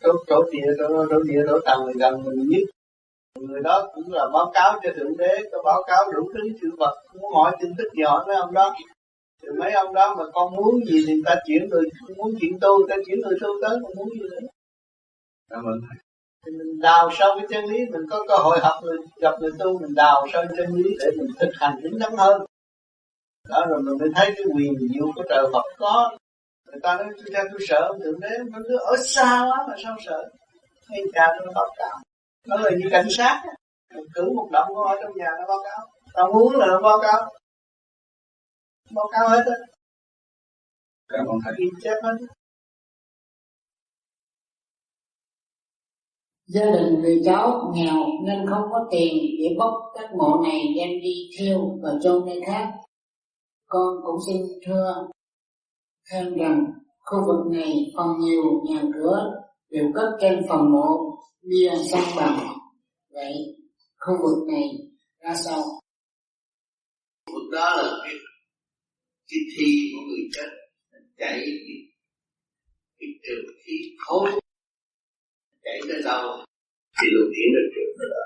chỗ 0.00 0.12
chỗ 0.26 0.44
địa 0.52 0.72
chỗ 0.78 1.06
chỗ 1.10 1.22
địa 1.22 1.42
chỗ 1.46 1.58
tầng 1.64 1.80
gần 1.98 2.22
mình 2.24 2.48
nhất. 2.48 2.62
Người 3.40 3.60
đó 3.62 3.88
cũng 3.94 4.12
là 4.12 4.24
báo 4.32 4.50
cáo 4.54 4.80
cho 4.82 4.90
thượng 4.96 5.16
đế, 5.16 5.42
có 5.52 5.62
báo 5.64 5.82
cáo 5.86 6.12
đủ 6.12 6.30
thứ 6.34 6.40
sự 6.60 6.70
vật 6.78 6.94
mọi 7.32 7.56
tin 7.60 7.72
tức 7.78 7.88
nhỏ 7.94 8.24
hỏi 8.26 8.36
ông 8.36 8.54
đó 8.54 8.74
thì 9.42 9.48
mấy 9.58 9.72
ông 9.72 9.94
đó 9.94 10.14
mà 10.18 10.24
con 10.32 10.56
muốn 10.56 10.74
gì 10.86 11.04
thì 11.06 11.14
ta 11.26 11.34
chuyển 11.46 11.68
người 11.68 11.84
muốn 12.16 12.34
chuyện 12.40 12.60
tu 12.60 12.88
ta 12.88 12.96
chuyển 13.06 13.20
người 13.20 13.38
tu 13.40 13.48
tới 13.62 13.70
không 13.82 13.92
muốn 13.96 14.08
gì 14.10 14.28
nữa. 14.30 14.46
Cảm 15.50 15.64
ơn 15.64 15.80
thầy. 15.88 15.98
Thì 16.46 16.52
mình 16.58 16.80
đào 16.80 17.10
sâu 17.18 17.34
cái 17.36 17.46
chân 17.50 17.64
lý 17.64 17.78
mình 17.92 18.02
có 18.10 18.24
cơ 18.28 18.36
hội 18.36 18.58
học 18.62 18.74
người 18.82 18.96
gặp 19.20 19.34
người 19.40 19.50
tu 19.58 19.78
mình 19.78 19.94
đào 19.94 20.26
sâu 20.32 20.44
chân 20.56 20.74
lý 20.74 20.96
để 21.00 21.10
mình 21.18 21.30
thực 21.40 21.50
hành 21.54 21.80
chính 21.82 21.98
đắn 21.98 22.16
hơn. 22.16 22.42
Đó 23.48 23.66
rồi 23.68 23.82
mình 23.82 23.98
mới 23.98 24.08
thấy 24.16 24.26
cái 24.26 24.46
quyền 24.54 24.72
diệu 24.78 25.06
của 25.14 25.22
trời 25.28 25.44
Phật 25.52 25.62
có. 25.78 26.10
Người 26.66 26.80
ta 26.82 26.96
nói 26.96 27.06
tôi 27.16 27.26
theo 27.34 27.44
tôi 27.50 27.60
sợ 27.68 27.92
thượng 28.04 28.20
đế 28.20 28.30
nó 28.52 28.58
cứ 28.68 28.76
ở 28.78 28.96
xa 28.96 29.44
quá 29.50 29.64
mà 29.68 29.74
sao 29.84 29.96
sợ? 30.06 30.30
Ngay 30.88 31.02
cha 31.14 31.26
nó 31.46 31.52
báo 31.54 31.68
cáo. 31.78 31.98
Nó 32.46 32.56
là 32.56 32.70
như 32.70 32.88
cảnh 32.90 33.06
sát 33.10 33.42
cử 34.14 34.30
một 34.36 34.48
động 34.52 34.76
ở 34.76 34.96
trong 35.02 35.12
nhà 35.16 35.30
nó 35.38 35.46
báo 35.48 35.58
cáo. 35.64 35.86
Tao 36.14 36.32
muốn 36.32 36.56
là 36.56 36.66
nó 36.66 36.80
báo 36.80 36.98
cáo 37.02 37.30
báo 38.94 39.08
cáo 39.12 39.28
hết 39.28 39.42
á 39.46 39.56
cảm 41.08 41.26
ơn 41.26 41.38
thầy. 41.44 41.54
Ghi 41.58 41.66
chép 41.82 41.94
hết. 42.02 42.26
Gia 46.46 46.64
đình 46.64 47.00
người 47.02 47.22
cháu 47.24 47.72
nghèo 47.74 48.06
nên 48.26 48.46
không 48.50 48.62
có 48.70 48.88
tiền 48.90 49.14
để 49.38 49.56
bốc 49.58 49.72
các 49.94 50.14
mộ 50.18 50.42
này 50.44 50.74
đem 50.76 50.88
đi 51.02 51.30
thiêu 51.38 51.78
và 51.82 51.90
chôn 52.02 52.26
nơi 52.26 52.40
khác. 52.46 52.72
Con 53.66 53.96
cũng 54.04 54.20
xin 54.26 54.42
thưa 54.66 55.08
thêm 56.10 56.34
rằng 56.34 56.64
khu 57.00 57.18
vực 57.26 57.46
này 57.52 57.92
còn 57.96 58.20
nhiều 58.20 58.42
nhà 58.64 58.82
cửa 58.94 59.32
đều 59.70 59.84
cất 59.94 60.08
trên 60.20 60.46
phần 60.48 60.72
mộ 60.72 61.18
bia 61.42 61.70
sang 61.90 62.16
bằng. 62.16 62.38
Vậy 63.12 63.56
khu 63.98 64.14
vực 64.22 64.48
này 64.48 64.70
ra 65.20 65.34
sao? 65.44 65.62
Khu 67.26 67.34
vực 67.34 67.50
đó 67.52 67.76
là 67.76 67.97
cái 69.28 69.40
thi 69.52 69.68
của 69.92 70.02
người 70.08 70.24
chết 70.34 70.50
chảy 71.18 71.40
cái, 71.46 71.78
cái 72.98 73.08
trường 73.22 73.46
khí 73.64 73.76
khối 73.98 74.30
chảy 75.64 75.80
tới 75.88 76.02
đâu 76.04 76.44
thì 77.00 77.08
luồng 77.12 77.30
điện 77.30 77.48
nó 77.54 77.60
trượt 77.74 77.90
tới 77.98 78.08
đó. 78.14 78.24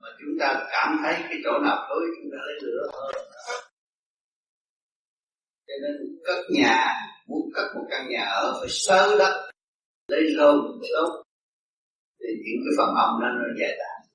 Mà 0.00 0.08
chúng 0.20 0.38
ta 0.40 0.68
cảm 0.72 0.98
thấy 1.02 1.14
cái 1.28 1.38
chỗ 1.44 1.50
nào 1.64 1.86
tối 1.88 2.02
chúng 2.16 2.30
ta 2.32 2.38
lấy 2.46 2.58
lửa 2.62 2.90
hơn 2.92 3.32
cho 5.66 5.74
nên 5.82 6.18
cất 6.24 6.44
nhà 6.50 6.94
muốn 7.26 7.50
cất 7.54 7.64
một 7.74 7.86
căn 7.90 8.08
nhà 8.08 8.24
ở 8.24 8.58
phải 8.60 8.68
sớ 8.70 9.16
đất 9.18 9.50
lấy 10.08 10.22
rơm 10.36 10.56
tốt 10.80 11.22
thì 12.20 12.28
những 12.44 12.62
cái 12.64 12.72
phần 12.78 12.94
âm 12.94 13.20
đó 13.20 13.28
nó 13.38 13.44
giải 13.60 13.78
tán. 13.78 14.08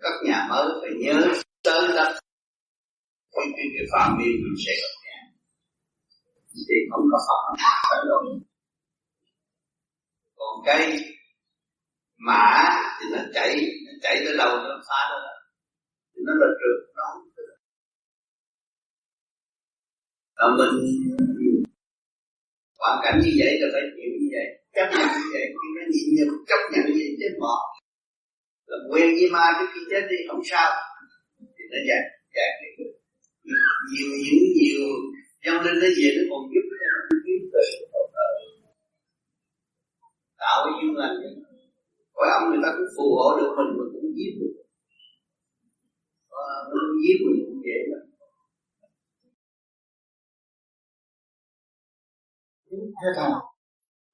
Cất 0.00 0.12
nhà 0.24 0.46
mới 0.50 0.66
phải 0.80 0.90
nhớ 0.98 1.32
sớ 1.64 1.94
đất 1.96 2.20
cái 3.36 3.46
cái, 3.56 3.66
cái 3.74 3.84
phạm 3.92 4.08
vi 4.18 4.28
mình 4.42 4.56
sẽ 4.64 4.72
gặp 4.82 4.94
nhà 5.04 5.18
thì 6.68 6.76
không 6.90 7.04
có 7.12 7.18
phạm 7.28 7.44
phải 7.88 8.00
lộn 8.10 8.24
còn 10.38 10.54
cái 10.66 10.82
mã 12.18 12.44
thì 12.98 13.06
nó 13.12 13.18
chảy 13.34 13.50
nó 13.86 13.92
chảy 14.02 14.16
tới 14.24 14.34
đâu 14.38 14.50
nó 14.56 14.82
phá 14.88 15.00
đó. 15.10 15.18
Thì 16.12 16.20
nó 16.26 16.32
là 16.40 16.48
trượt 16.60 16.78
nó. 16.96 17.08
Không 20.34 20.54
và 20.58 20.66
mình 20.72 21.62
hoàn 22.78 22.98
cảnh 23.04 23.16
như 23.22 23.30
vậy 23.40 23.52
là 23.60 23.68
phải 23.72 23.82
chịu 23.96 24.10
như 24.20 24.28
vậy. 24.34 24.46
Chấp 24.74 24.86
nhận 24.92 25.08
như 25.16 25.26
vậy 25.32 25.44
khi 25.58 25.68
nó 25.76 25.82
nhịn 25.92 26.06
nhục 26.16 26.32
chấp 26.48 26.60
nhận 26.72 26.84
như 26.86 27.02
vậy 27.06 27.16
chết 27.20 27.32
bỏ 27.40 27.56
là 28.66 28.76
quen 28.90 29.08
với 29.18 29.28
ma 29.32 29.44
trước 29.58 29.68
khi 29.74 29.80
chết 29.90 30.02
đi 30.10 30.16
không 30.28 30.42
sao. 30.50 30.70
Thì 31.38 31.64
nó 31.72 31.78
giải 31.88 32.02
giải 32.34 32.50
cái 32.60 32.95
nhiều 33.46 33.70
nhiều 33.90 34.10
những 34.24 34.44
nhiều. 34.56 34.84
Dâng 35.44 35.60
linh 35.64 35.78
nó 35.82 35.88
về 35.98 36.08
nó 36.16 36.22
còn 36.30 36.40
giúp 36.52 36.64
cho 36.70 36.86
nó 36.92 37.16
kiếm 37.24 37.40
từ 37.52 37.64
tạo 40.40 40.56
cái 40.64 40.72
duyên 40.78 40.96
lành 41.00 41.16
cõi 42.16 42.28
ông 42.38 42.44
người 42.50 42.60
ta 42.64 42.68
cũng 42.76 42.90
phù 42.96 43.06
hộ 43.16 43.28
được 43.38 43.50
mình 43.58 43.70
mà 43.78 43.84
cũng 43.92 44.08
giết 44.16 44.32
được. 44.40 44.54
À, 46.30 46.48
mình 46.70 46.88
giết 47.02 47.16
mình 47.24 47.38
cũng 47.46 47.60
dễ 47.66 47.78
lắm 47.90 48.02
thưa 53.00 53.12
thầy 53.16 53.30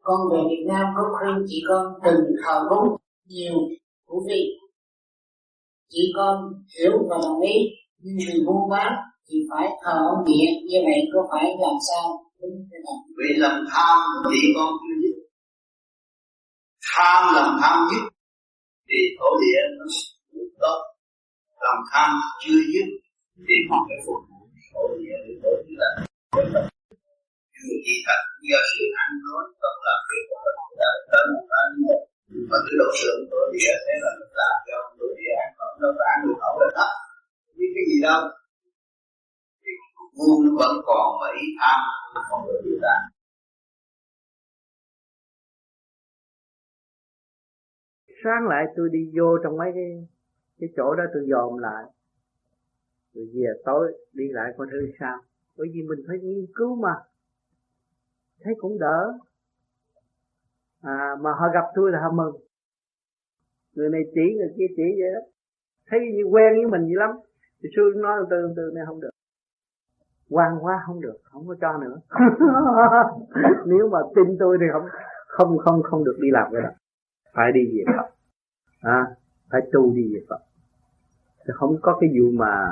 con 0.02 0.20
về 0.32 0.38
Việt 0.50 0.64
Nam 0.68 0.86
có 0.96 1.02
khuyên 1.12 1.46
chị 1.48 1.62
con 1.68 1.86
đừng 2.04 2.24
thờ 2.44 2.66
cúng 2.68 2.96
nhiều 3.26 3.54
của 4.04 4.20
vị. 4.28 4.42
Chị 5.88 6.12
con 6.16 6.52
hiểu 6.78 6.92
và 7.10 7.16
đồng 7.22 7.40
ý 7.40 7.54
nhưng 7.98 8.16
vì 8.18 8.44
buôn 8.46 8.70
bán 8.70 8.92
thì 9.26 9.36
phải 9.50 9.66
thờ 9.82 9.94
ông 10.12 10.22
địa, 10.28 10.50
như 10.68 10.78
vậy 10.86 10.98
có 11.12 11.20
phải 11.30 11.44
làm 11.62 11.76
sao? 11.88 12.06
Đúng 12.40 12.56
thưa 12.68 12.80
thầy 12.86 12.98
vì 13.18 13.28
lòng 13.44 13.60
tham 13.72 13.98
thì 14.30 14.40
con 14.56 14.70
chưa 14.82 14.96
dứt. 15.02 15.16
Tham 16.90 17.20
lòng 17.36 17.52
tham 17.62 17.76
dứt 17.90 18.04
thì 18.88 18.98
thổ 19.18 19.28
địa 19.42 19.60
nó 19.78 19.86
tốt. 20.62 20.78
Lòng 21.64 21.80
tham 21.90 22.10
chưa 22.42 22.60
dứt, 22.72 22.88
thì 23.46 23.56
còn 23.68 23.80
phải 23.86 23.98
phục 24.04 24.20
thổ 24.72 24.82
địa 24.98 25.16
để 25.24 25.32
thổ 25.42 25.52
địa 25.66 25.76
là 25.82 25.90
chưa 27.54 27.74
gì 27.86 27.94
thật, 28.06 28.20
do 28.48 28.60
sự 28.70 28.84
ăn 29.02 29.10
nói 29.24 29.42
không 29.60 29.78
làm 29.86 30.00
việc 30.08 30.24
của 30.28 30.38
mình, 30.44 30.60
đã 30.80 30.90
tới 31.10 31.24
một 31.32 31.46
ăn 31.62 31.68
mà 32.50 32.58
cứ 32.64 32.72
độ 32.80 32.88
sượng 33.00 33.20
thổ 33.30 33.40
địa 33.54 33.74
thế 33.84 33.94
là 34.04 34.10
làm 34.40 34.56
cho 34.68 34.76
thổ 34.96 35.06
địa 35.18 35.32
ăn 35.44 35.50
còn 35.58 35.70
nó 35.80 35.88
có 35.96 36.04
ăn 36.12 36.18
được 36.24 36.36
khẩu 36.42 36.54
là 36.62 36.68
thấp 36.76 36.90
biết 37.62 37.70
cái 37.76 37.84
gì 37.90 37.98
đâu 38.08 38.20
ngu 40.16 40.42
nó 40.44 40.50
vẫn 40.60 40.74
còn 40.86 41.20
mà 41.20 41.26
ý 41.40 41.46
tham 41.60 41.80
không 42.30 42.46
được 42.46 42.60
điều 42.64 42.78
ta 42.82 42.96
sáng 48.24 48.48
lại 48.48 48.64
tôi 48.76 48.88
đi 48.92 49.10
vô 49.18 49.38
trong 49.42 49.56
mấy 49.56 49.70
cái 49.74 50.08
cái 50.62 50.68
chỗ 50.76 50.94
đó 50.94 51.04
tôi 51.14 51.22
dòm 51.30 51.58
lại. 51.58 51.84
Rồi 53.14 53.26
về 53.34 53.50
tối 53.64 53.92
đi 54.12 54.24
lại 54.30 54.52
coi 54.56 54.66
thử 54.70 54.92
sao. 55.00 55.18
Bởi 55.56 55.68
vì 55.74 55.80
mình 55.88 55.98
phải 56.08 56.16
nghiên 56.22 56.46
cứu 56.54 56.76
mà. 56.76 56.94
Thấy 58.40 58.54
cũng 58.58 58.78
đỡ. 58.78 59.12
À, 60.82 61.10
mà 61.20 61.30
họ 61.40 61.46
gặp 61.54 61.64
tôi 61.74 61.92
là 61.92 61.98
họ 62.00 62.12
mừng. 62.14 62.36
Người 63.74 63.88
này 63.90 64.02
chỉ 64.14 64.20
người 64.36 64.54
kia 64.56 64.74
chỉ 64.76 64.82
vậy 65.00 65.10
đó. 65.14 65.20
Thấy 65.86 66.00
như 66.00 66.24
quen 66.24 66.52
với 66.54 66.70
mình 66.70 66.82
vậy 66.82 66.96
lắm. 66.96 67.10
Thì 67.62 67.68
xưa 67.76 68.00
nói 68.02 68.18
từ 68.30 68.36
từ 68.56 68.62
này 68.74 68.84
không 68.86 69.00
được 69.00 69.11
quan 70.32 70.58
quá 70.60 70.82
không 70.86 71.00
được 71.00 71.16
không 71.22 71.48
có 71.48 71.54
cho 71.60 71.78
nữa. 71.78 71.96
Nếu 73.66 73.88
mà 73.88 73.98
tin 74.14 74.36
tôi 74.38 74.58
thì 74.60 74.66
không 74.72 74.86
không 75.26 75.58
không 75.58 75.82
không 75.82 76.04
được 76.04 76.18
đi 76.20 76.28
làm 76.30 76.52
cái 76.52 76.62
đó. 76.62 76.68
Phải 77.34 77.52
đi 77.52 77.60
về 77.66 77.84
Phật. 77.96 78.06
À, 78.80 79.06
phải 79.50 79.60
tu 79.72 79.94
đi 79.94 80.14
về 80.14 80.20
Phật. 80.28 80.40
Thì 81.38 81.52
không 81.54 81.76
có 81.82 81.98
cái 82.00 82.10
vụ 82.18 82.30
mà 82.32 82.68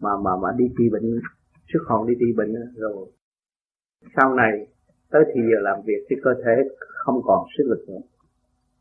mà 0.00 0.10
mà 0.16 0.36
mà 0.36 0.52
đi 0.56 0.64
trị 0.78 0.84
bệnh 0.92 1.20
sức 1.72 1.80
hồn 1.86 2.06
đi 2.06 2.14
trị 2.20 2.26
bệnh 2.36 2.54
rồi 2.76 3.06
sau 4.16 4.34
này 4.34 4.66
tới 5.10 5.24
thì 5.34 5.40
giờ 5.40 5.60
làm 5.60 5.80
việc 5.86 6.06
thì 6.10 6.16
cơ 6.24 6.34
thể 6.44 6.68
không 6.78 7.20
còn 7.24 7.46
sức 7.58 7.64
lực 7.66 7.84
nữa. 7.88 8.00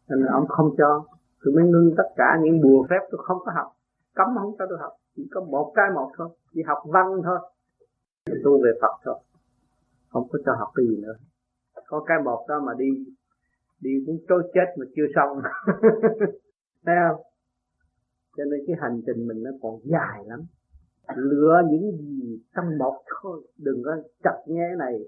Nên 0.09 0.25
ông 0.25 0.47
không 0.47 0.75
cho. 0.77 1.05
Tôi 1.43 1.53
mới 1.53 1.63
ngưng 1.63 1.93
tất 1.97 2.09
cả 2.15 2.39
những 2.41 2.61
bùa 2.61 2.85
phép 2.89 2.99
tôi 3.11 3.21
không 3.23 3.37
có 3.45 3.51
học. 3.55 3.71
Cấm 4.15 4.27
không 4.39 4.55
cho 4.59 4.65
tôi 4.69 4.77
học 4.81 4.91
chỉ 5.15 5.27
có 5.31 5.41
một 5.41 5.71
cái 5.75 5.85
một 5.95 6.11
thôi. 6.17 6.29
Chỉ 6.53 6.61
học 6.67 6.77
văn 6.85 7.05
thôi. 7.23 7.39
Tu 8.43 8.63
về 8.63 8.71
Phật 8.81 8.95
thôi. 9.03 9.15
Không 10.09 10.27
có 10.31 10.39
cho 10.45 10.55
học 10.59 10.69
cái 10.75 10.85
gì 10.89 11.01
nữa. 11.01 11.15
Có 11.87 12.03
cái 12.07 12.17
một 12.23 12.45
đó 12.47 12.61
mà 12.65 12.73
đi 12.77 12.89
đi 13.81 13.91
cũng 14.05 14.17
trôi 14.29 14.51
chết 14.53 14.65
mà 14.77 14.85
chưa 14.95 15.05
xong. 15.15 15.37
Thấy 16.85 16.95
không? 17.09 17.21
Cho 18.37 18.43
nên 18.43 18.59
cái 18.67 18.75
hành 18.79 19.01
trình 19.05 19.27
mình 19.27 19.43
nó 19.43 19.51
còn 19.61 19.79
dài 19.83 20.23
lắm. 20.25 20.39
Lựa 21.15 21.61
những 21.71 21.97
gì 21.97 22.41
trong 22.55 22.77
một 22.77 23.03
thôi. 23.21 23.47
Đừng 23.57 23.83
có 23.85 23.91
chặt 24.23 24.37
nghe 24.47 24.75
này 24.77 24.99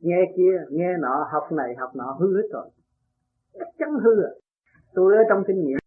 nghe 0.00 0.32
kia 0.36 0.64
nghe 0.70 0.96
nọ, 1.00 1.28
học 1.32 1.52
này, 1.52 1.74
học 1.78 1.90
nọ, 1.96 2.16
hư 2.20 2.36
hết 2.36 2.48
rồi. 2.52 2.68
Chắc 3.52 3.68
chắn 3.78 3.88
hư 4.02 4.22
à 4.22 4.30
tôi 4.94 5.16
ở 5.16 5.22
trong 5.28 5.44
kinh 5.46 5.64
nghiệm 5.64 5.78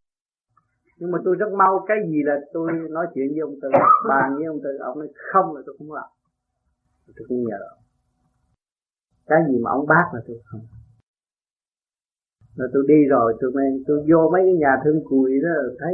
nhưng 1.00 1.12
mà 1.12 1.20
tôi 1.26 1.36
rất 1.36 1.52
mau 1.54 1.86
cái 1.88 1.98
gì 2.10 2.24
là 2.24 2.40
tôi 2.54 2.72
nói 2.90 3.08
chuyện 3.14 3.28
với 3.32 3.40
ông 3.40 3.56
tư 3.62 3.70
bàn 4.10 4.36
với 4.36 4.46
ông 4.46 4.60
tư 4.64 4.70
ông 4.80 5.00
nói 5.00 5.10
không 5.32 5.56
là 5.56 5.62
tôi 5.66 5.76
không 5.78 5.92
làm. 5.92 6.10
Tôi 7.18 7.26
cũng 7.30 7.44
nhờ. 7.44 7.60
Cái 9.26 9.40
gì 9.50 9.60
mà 9.64 9.72
ông 9.72 9.86
bác 9.88 10.06
là 10.14 10.22
tôi 10.28 10.38
không. 10.46 10.62
Rồi 12.56 12.70
tôi 12.74 12.84
đi 12.88 13.06
rồi 13.10 13.34
tôi 13.40 13.52
mới 13.52 13.84
tôi 13.88 14.06
vô 14.10 14.30
mấy 14.34 14.42
cái 14.46 14.54
nhà 14.54 14.74
thương 14.84 15.02
cùi 15.10 15.32
đó 15.44 15.50
thấy 15.80 15.94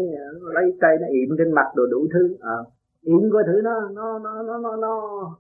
lấy 0.54 0.78
cây 0.82 0.98
nó 1.02 1.08
yểm 1.08 1.38
trên 1.38 1.52
mặt 1.52 1.68
đồ 1.76 1.84
đủ 1.92 2.08
thứ. 2.14 2.38
À, 2.42 2.58
yểm 3.02 3.32
coi 3.34 3.44
thử 3.48 3.62
nó 3.64 3.90
nó 3.90 4.20
nó 4.20 4.44
nó 4.44 4.58
nó, 4.58 4.76
nó 4.76 4.92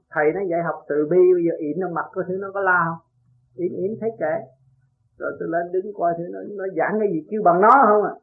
thầy 0.09 0.25
nó 0.35 0.41
dạy 0.49 0.63
học 0.63 0.75
từ 0.89 0.95
bi 1.11 1.23
bây 1.33 1.43
giờ 1.45 1.53
yểm 1.59 1.77
trong 1.81 1.93
mặt 1.93 2.05
coi 2.13 2.23
thử 2.27 2.37
nó 2.39 2.51
có 2.53 2.61
la 2.61 2.83
không? 2.87 2.99
Yểm 3.55 3.71
yểm 3.71 3.91
thấy 4.01 4.09
kệ. 4.19 4.35
Rồi 5.17 5.31
tôi 5.39 5.49
lên 5.49 5.71
đứng 5.71 5.93
coi 5.93 6.13
thử 6.17 6.23
nó 6.31 6.39
nó 6.49 6.65
giảng 6.77 6.99
cái 6.99 7.07
gì 7.13 7.27
kêu 7.29 7.41
bằng 7.45 7.61
nó 7.61 7.69
không 7.87 8.03
à 8.03 8.13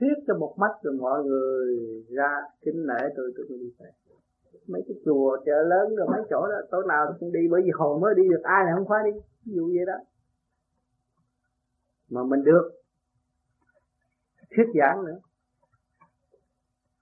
thuyết 0.00 0.14
cho 0.26 0.34
một 0.38 0.54
mắt 0.58 0.70
rồi 0.82 0.94
mọi 1.00 1.24
người 1.24 1.66
ra 2.08 2.30
kính 2.62 2.86
lễ 2.86 3.08
tôi 3.16 3.32
tôi 3.36 3.46
mới 3.48 3.58
đi 3.58 3.72
về. 3.78 3.90
Mấy 4.66 4.82
cái 4.88 4.96
chùa 5.04 5.38
chợ 5.46 5.62
lớn 5.62 5.96
rồi 5.96 6.06
mấy 6.10 6.22
chỗ 6.30 6.48
đó, 6.48 6.56
tối 6.70 6.84
nào 6.88 7.14
cũng 7.20 7.32
đi, 7.32 7.40
bởi 7.50 7.62
vì 7.64 7.70
hồi 7.74 8.00
mới 8.00 8.14
đi 8.14 8.22
được, 8.28 8.42
ai 8.42 8.64
là 8.64 8.72
không 8.76 8.86
khóa 8.86 9.02
đi, 9.04 9.20
ví 9.44 9.52
dụ 9.54 9.66
vậy 9.66 9.86
đó. 9.86 9.98
Mà 12.10 12.24
mình 12.24 12.44
được 12.44 12.70
thuyết 14.56 14.66
giảng 14.80 15.04
nữa, 15.04 15.18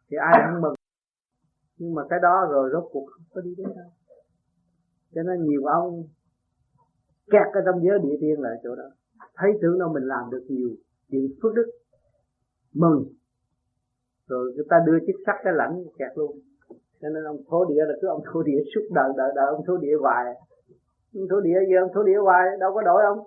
thì 0.09 0.17
ai 0.17 0.43
cũng 0.51 0.63
mừng. 0.63 0.75
Nhưng 1.77 1.95
mà 1.95 2.03
cái 2.11 2.19
đó 2.23 2.49
rồi 2.51 2.71
rốt 2.73 2.85
cuộc 2.93 3.07
không 3.11 3.25
có 3.35 3.41
đi 3.41 3.55
đến 3.57 3.67
đâu. 3.77 3.91
Cho 5.15 5.23
nên 5.23 5.45
nhiều 5.45 5.65
ông 5.65 6.05
kẹt 7.31 7.47
cái 7.53 7.63
trong 7.67 7.83
giới 7.85 7.99
địa 7.99 8.17
tiên 8.21 8.41
lại 8.41 8.53
chỗ 8.63 8.75
đó. 8.75 8.91
Thấy 9.35 9.51
tưởng 9.63 9.79
đâu 9.79 9.93
mình 9.93 10.03
làm 10.03 10.31
được 10.31 10.45
nhiều 10.49 10.69
chuyện 11.11 11.29
phước 11.43 11.55
đức 11.55 11.67
mừng. 12.75 13.05
Rồi 14.29 14.53
người 14.55 14.65
ta 14.71 14.77
đưa 14.87 14.99
chiếc 15.07 15.17
sắt 15.27 15.37
cái 15.45 15.53
lãnh 15.57 15.85
kẹt 15.99 16.11
luôn. 16.15 16.39
Cho 17.01 17.09
nên 17.09 17.25
ông 17.25 17.37
thổ 17.49 17.65
địa 17.65 17.85
là 17.89 17.95
cứ 18.01 18.09
ông 18.09 18.23
thổ 18.33 18.43
địa 18.43 18.63
suốt 18.75 18.81
đời 18.95 19.13
đợi 19.17 19.33
đợi 19.37 19.47
ông 19.47 19.65
thổ 19.67 19.77
địa 19.77 19.97
hoài. 20.01 20.25
Ông 21.15 21.29
thổ 21.31 21.41
địa 21.41 21.59
giờ 21.71 21.77
ông 21.81 21.91
thổ 21.95 22.03
địa 22.03 22.19
hoài, 22.19 22.45
đâu 22.61 22.75
có 22.75 22.83
đổi 22.83 23.03
ông. 23.05 23.19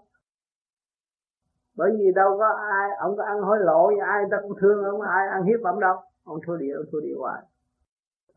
Bởi 1.76 1.92
vì 1.98 2.12
đâu 2.16 2.38
có 2.38 2.48
ai, 2.72 2.90
ông 3.00 3.18
có 3.18 3.24
ăn 3.24 3.42
hối 3.42 3.58
lộ, 3.60 3.90
ai 4.06 4.24
ta 4.32 4.38
cũng 4.44 4.54
thương 4.62 4.84
ông, 4.84 5.02
ai 5.02 5.28
ăn 5.28 5.44
hiếp 5.44 5.60
ông 5.64 5.80
đâu. 5.80 5.96
Ông 6.24 6.40
thua 6.48 6.58
địa, 6.58 6.74
ông 6.78 6.86
thua 6.92 7.00
địa 7.00 7.16
hoài. 7.18 7.42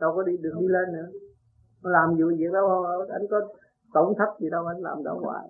Đâu 0.01 0.13
có 0.17 0.23
đi, 0.23 0.37
được 0.37 0.55
đi 0.61 0.69
lên 0.69 0.93
nữa. 0.93 1.09
Làm 1.83 2.11
vụ 2.11 2.27
việc 2.39 2.53
đâu, 2.53 2.85
anh 3.13 3.23
có 3.31 3.41
tổn 3.95 4.15
thất 4.19 4.41
gì 4.41 4.51
đâu, 4.51 4.67
anh 4.67 4.81
làm 4.83 5.05
đâu 5.05 5.19
hoài. 5.19 5.49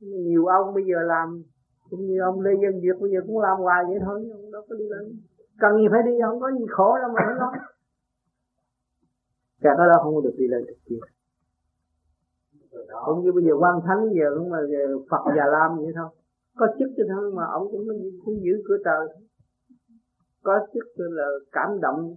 Nhiều 0.00 0.46
ông 0.46 0.74
bây 0.74 0.84
giờ 0.84 1.02
làm 1.02 1.42
cũng 1.90 2.00
như 2.06 2.20
ông 2.20 2.40
lê 2.40 2.50
dân 2.62 2.80
việt 2.82 2.96
bây 3.00 3.10
giờ 3.10 3.20
cũng 3.26 3.38
làm 3.38 3.56
hoài 3.58 3.84
vậy 3.88 3.98
thôi 4.04 4.28
ông 4.32 4.52
đâu 4.52 4.62
có 4.68 4.74
đi 4.76 4.84
lên. 4.88 5.20
Cần 5.60 5.76
gì 5.76 5.86
phải 5.92 6.02
đi 6.06 6.12
không 6.24 6.40
có 6.40 6.50
gì 6.58 6.66
khổ 6.70 6.98
đâu 7.02 7.10
mà 7.14 7.20
nó 7.28 7.34
nói 7.34 7.52
cả 9.60 9.70
đó 9.78 10.00
không 10.02 10.14
có 10.14 10.20
được 10.20 10.34
đi 10.38 10.46
lên 10.48 10.64
được 10.66 10.76
kia 10.86 11.00
cũng 13.04 13.24
như 13.24 13.32
bây 13.32 13.44
giờ 13.44 13.52
quan 13.60 13.80
thánh 13.86 14.02
giờ 14.18 14.26
cũng 14.38 14.50
mà 14.50 14.58
phật 15.10 15.22
già 15.36 15.46
lam 15.46 15.76
vậy 15.76 15.92
thôi. 15.96 16.08
Có 16.56 16.66
chức 16.78 16.88
cho 16.96 17.04
thôi 17.08 17.32
mà 17.34 17.42
ông 17.52 17.68
cũng 17.70 17.86
cũng 18.24 18.34
giữ 18.44 18.52
cửa 18.68 18.76
trời. 18.84 19.08
Có 20.42 20.66
chức 20.74 20.84
là 20.96 21.26
cảm 21.52 21.80
động 21.80 22.16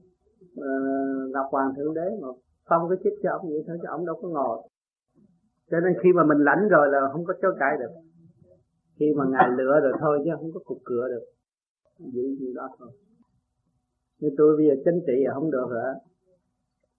uh, 0.60 1.32
ngọc 1.34 1.46
hoàng 1.52 1.74
thượng 1.76 1.94
đế 1.94 2.08
mà 2.22 2.28
phong 2.70 2.90
cái 2.90 2.98
chức 3.04 3.14
cho 3.24 3.30
ông 3.32 3.50
vậy 3.50 3.64
thôi 3.68 3.78
chứ 3.82 3.88
ông 3.88 4.06
đâu 4.06 4.20
có 4.22 4.28
ngồi. 4.28 4.58
Cho 5.72 5.80
nên 5.80 5.94
khi 6.04 6.10
mà 6.16 6.24
mình 6.24 6.38
lãnh 6.38 6.68
rồi 6.68 6.88
là 6.92 7.00
không 7.12 7.26
có 7.26 7.34
chối 7.42 7.56
cãi 7.60 7.78
được 7.80 7.92
khi 9.02 9.14
mà 9.16 9.26
ngài 9.32 9.50
lựa 9.58 9.80
rồi 9.84 9.94
thôi 10.00 10.22
chứ 10.26 10.32
không 10.36 10.52
có 10.54 10.60
cục 10.66 10.78
cửa 10.84 11.08
được. 11.10 11.26
Giữ 12.14 12.22
như 12.40 12.54
đó 12.56 12.70
thôi. 12.80 12.90
Như 14.20 14.30
tôi 14.38 14.58
bây 14.58 14.66
giờ 14.68 14.76
chính 14.86 15.00
trị 15.08 15.14
là 15.26 15.34
không 15.34 15.52
được 15.52 15.68
hả? 15.72 15.94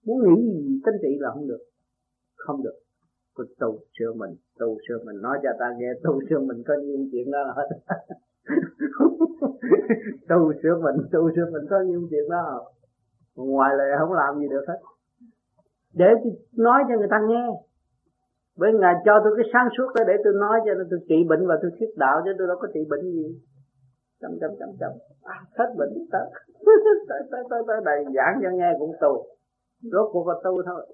muốn 0.05 0.19
nghĩ 0.23 0.43
gì 0.43 0.81
chính 0.85 0.99
trị 1.03 1.19
là 1.21 1.31
không 1.35 1.49
được. 1.49 1.63
Không 2.37 2.63
được. 2.63 2.79
Có 3.35 3.45
tu 3.59 3.79
sửa 3.99 4.13
mình, 4.13 4.31
tu 4.59 4.79
sửa 4.89 4.99
mình. 5.05 5.23
Nói 5.23 5.39
cho 5.43 5.51
ta 5.59 5.75
nghe, 5.79 5.93
tu 6.05 6.21
sửa 6.31 6.39
mình 6.39 6.63
có 6.67 6.75
nhiêu 6.75 6.99
chuyện 7.13 7.31
đó 7.31 7.55
hết. 7.57 7.69
Tu 10.29 10.53
sửa 10.63 10.81
mình, 10.83 10.97
tu 11.13 11.31
sửa 11.37 11.47
mình 11.53 11.63
có 11.71 11.81
nhiêu 11.81 12.07
chuyện 12.11 12.29
đó 12.31 12.73
ngoài 13.35 13.75
lại 13.77 13.89
không 13.99 14.13
làm 14.13 14.39
gì 14.39 14.49
được 14.49 14.65
hết. 14.69 14.79
Để 15.95 16.07
nói 16.57 16.83
cho 16.89 16.99
người 16.99 17.09
ta 17.11 17.21
nghe 17.29 17.47
bởi 18.59 18.71
ngài 18.81 18.95
cho 19.05 19.21
tôi 19.25 19.33
cái 19.37 19.47
sáng 19.53 19.69
suốt 19.77 19.89
đó 19.95 20.05
để 20.09 20.15
tôi 20.25 20.33
nói 20.45 20.61
cho 20.65 20.75
nên 20.75 20.87
tôi 20.91 21.01
trị 21.09 21.19
bệnh 21.31 21.47
và 21.49 21.57
tôi 21.63 21.71
thuyết 21.79 21.91
đạo 21.97 22.17
chứ 22.25 22.31
tôi 22.39 22.47
đâu 22.49 22.57
có 22.61 22.69
trị 22.75 22.81
bệnh 22.91 23.05
gì. 23.17 23.29
Chấm 24.21 24.33
chấm 24.41 24.51
chấm 24.59 24.71
chấm. 24.81 24.93
À, 25.23 25.37
hết 25.59 25.69
bệnh 25.79 25.93
tới 26.13 26.27
tới 27.09 27.21
tới 27.31 27.43
tới 27.51 27.63
tới 27.69 27.81
đây 27.85 28.05
giảng 28.17 28.41
cho 28.43 28.51
nghe 28.59 28.71
cũng 28.79 28.93
tu 29.01 29.27
rốt 29.83 30.09
cuộc 30.13 30.29
là 30.29 30.35
tu 30.45 30.63
thôi. 30.67 30.87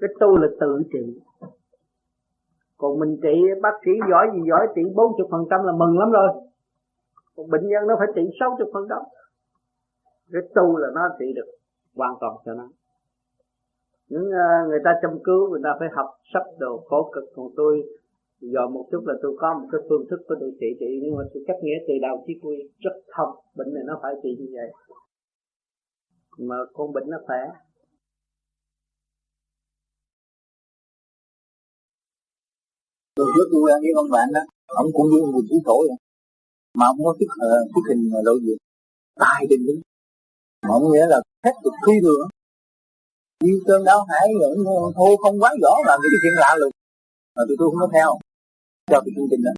Cái 0.00 0.10
tu 0.20 0.36
là 0.36 0.48
tự 0.60 0.82
trị. 0.92 1.20
Còn 2.78 2.98
mình 2.98 3.16
trị 3.22 3.34
bác 3.62 3.74
sĩ 3.84 3.90
giỏi 4.10 4.26
gì 4.34 4.40
giỏi 4.48 4.66
trị 4.74 4.82
bốn 4.94 5.12
chục 5.18 5.28
phần 5.30 5.44
trăm 5.50 5.64
là 5.64 5.72
mừng 5.72 5.98
lắm 5.98 6.10
rồi. 6.10 6.28
Còn 7.36 7.50
bệnh 7.50 7.68
nhân 7.68 7.86
nó 7.86 7.94
phải 7.98 8.08
trị 8.14 8.22
sáu 8.40 8.56
chục 8.58 8.68
phần 8.72 8.86
trăm. 8.88 8.98
Cái 10.32 10.42
tu 10.54 10.76
là 10.76 10.88
nó 10.94 11.00
trị 11.18 11.26
được 11.36 11.46
hoàn 11.96 12.14
toàn 12.20 12.36
cho 12.44 12.54
nó 12.54 12.68
những 14.08 14.26
uh, 14.42 14.68
người 14.68 14.82
ta 14.84 14.90
chăm 15.02 15.10
cứu 15.26 15.50
người 15.50 15.60
ta 15.64 15.70
phải 15.78 15.88
học 15.96 16.08
sắp 16.32 16.44
đồ 16.58 16.72
khổ 16.88 17.10
cực 17.14 17.24
còn 17.34 17.48
tôi 17.56 17.74
giờ 18.40 18.68
một 18.74 18.84
chút 18.90 19.02
là 19.06 19.14
tôi 19.22 19.32
có 19.40 19.48
một 19.58 19.68
cái 19.72 19.80
phương 19.88 20.04
thức 20.10 20.20
của 20.28 20.36
tôi 20.40 20.50
trị 20.60 20.66
trị 20.80 20.90
nhưng 21.02 21.16
mà 21.16 21.24
tôi 21.34 21.42
cách 21.46 21.60
nghĩa 21.62 21.78
từ 21.88 21.94
đầu 22.02 22.24
chí 22.26 22.32
cuối 22.42 22.56
rất 22.84 22.96
thông 23.16 23.32
bệnh 23.56 23.74
này 23.74 23.84
nó 23.86 23.94
phải 24.02 24.12
trị 24.22 24.30
như 24.38 24.48
vậy 24.56 24.70
mà 26.48 26.56
con 26.72 26.92
bệnh 26.92 27.10
nó 27.10 27.18
khỏe 27.26 27.42
Từ 33.18 33.24
trước 33.34 33.48
tôi 33.52 33.60
quen 33.64 33.78
với 33.84 33.92
ông 34.00 34.10
bạn 34.14 34.28
đó, 34.34 34.40
ông 34.66 34.86
cũng 34.92 35.06
như 35.10 35.20
một 35.34 35.44
tuổi 35.50 35.60
tuổi 35.66 35.82
vậy. 35.88 35.98
Mà 36.78 36.84
ông 36.86 36.98
có 37.04 37.14
thức, 37.20 37.30
uh, 37.46 37.64
thức 37.72 37.84
hình 37.88 38.02
lộ 38.26 38.34
diện. 38.44 38.58
Tài 39.22 39.46
đình 39.50 39.62
đứng. 39.66 39.80
Mà 40.66 40.72
ông 40.78 40.92
nghĩa 40.92 41.06
là 41.12 41.18
hết 41.44 41.54
được 41.64 41.76
phi 41.86 41.92
thường. 42.04 42.28
Như 43.44 43.54
cơn 43.66 43.84
đau 43.84 44.00
hải, 44.08 44.28
ông 44.42 44.92
thô 44.96 45.16
không 45.22 45.40
quá 45.42 45.50
rõ 45.62 45.72
là 45.86 45.94
cái 46.02 46.10
chuyện 46.22 46.32
lạ 46.42 46.50
lùng, 46.60 46.72
Mà 47.34 47.42
tụi 47.48 47.56
tôi 47.58 47.68
không 47.70 47.80
có 47.80 47.88
theo. 47.94 48.10
Cho 48.90 49.00
cái 49.04 49.12
chương 49.16 49.28
trình 49.30 49.42
đó. 49.46 49.52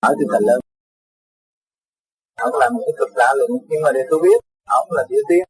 Ở 0.00 0.10
từ 0.18 0.24
thành 0.32 0.44
lớn. 0.48 0.60
Ông 2.46 2.54
làm 2.60 2.74
một 2.74 2.82
cái 2.86 2.94
cực 2.98 3.12
lạ 3.20 3.30
lùng 3.38 3.54
Nhưng 3.70 3.82
mà 3.84 3.90
để 3.94 4.00
tôi 4.10 4.20
biết, 4.22 4.38
ông 4.80 4.88
là 4.96 5.02
tiểu 5.08 5.22
tiên. 5.28 5.44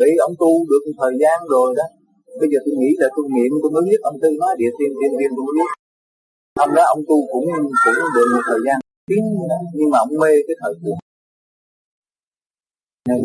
Bị 0.00 0.10
ông 0.26 0.34
tu 0.40 0.50
được 0.70 0.82
một 0.86 0.96
thời 1.02 1.14
gian 1.20 1.38
rồi 1.48 1.74
đó 1.76 1.86
bây 2.40 2.48
giờ 2.52 2.58
tôi 2.64 2.74
nghĩ 2.80 2.90
là 3.02 3.08
tôi 3.14 3.24
nghiệm 3.32 3.52
tôi 3.62 3.70
mới 3.74 3.82
biết 3.88 4.00
ông 4.10 4.16
tư 4.22 4.28
nói 4.42 4.52
địa 4.60 4.72
tiên 4.78 4.90
tiên 4.98 5.12
tiên 5.18 5.30
tôi 5.36 5.42
mới 5.46 5.54
biết 5.58 5.70
ông 6.64 6.72
đó 6.76 6.82
ông 6.94 7.02
tu 7.08 7.16
cũng 7.32 7.46
cũng 7.84 7.98
được 8.14 8.28
một 8.34 8.44
thời 8.50 8.60
gian 8.66 8.78
tiếng 9.08 9.24
nhưng 9.76 9.90
mà 9.92 9.98
ông 10.04 10.12
mê 10.22 10.32
cái 10.46 10.56
thời 10.60 10.72
cuộc 10.82 10.98
nên 13.08 13.18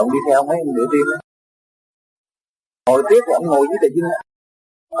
ông 0.00 0.08
đi 0.14 0.18
theo 0.26 0.40
mấy 0.48 0.56
ông 0.64 0.74
địa 0.76 0.88
tiên 0.92 1.04
đó 1.12 1.18
hồi 2.88 3.00
tiếp 3.10 3.22
ông 3.38 3.46
ngồi 3.50 3.64
với 3.68 3.78
tài 3.82 3.90
dinh 3.94 4.08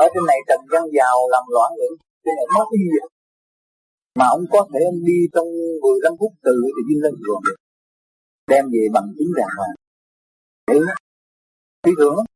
ở 0.02 0.04
trên 0.12 0.22
này 0.30 0.38
trần 0.48 0.60
gian 0.72 0.84
giàu, 0.96 1.16
làm 1.34 1.44
loạn 1.54 1.70
nữa 1.78 1.92
trên 2.24 2.34
này 2.38 2.46
mất 2.54 2.66
cái 2.70 2.78
gì 2.82 2.88
vậy? 2.94 3.08
Mà 4.18 4.26
ông 4.36 4.44
có 4.52 4.60
thể 4.70 4.80
ông 4.90 5.00
đi 5.08 5.18
trong 5.34 5.48
15 5.82 6.12
phút 6.20 6.32
từ 6.46 6.54
tài 6.74 6.84
dinh 6.88 7.00
lên 7.04 7.14
rồi 7.26 7.40
đem 8.50 8.64
về 8.72 8.82
bằng 8.94 9.08
chứng 9.16 9.32
đàng 9.38 9.52
hoàng. 9.58 9.74
Đấy 10.68 10.80
phi 11.82 11.92
thường 11.98 12.14
lắm 12.18 12.26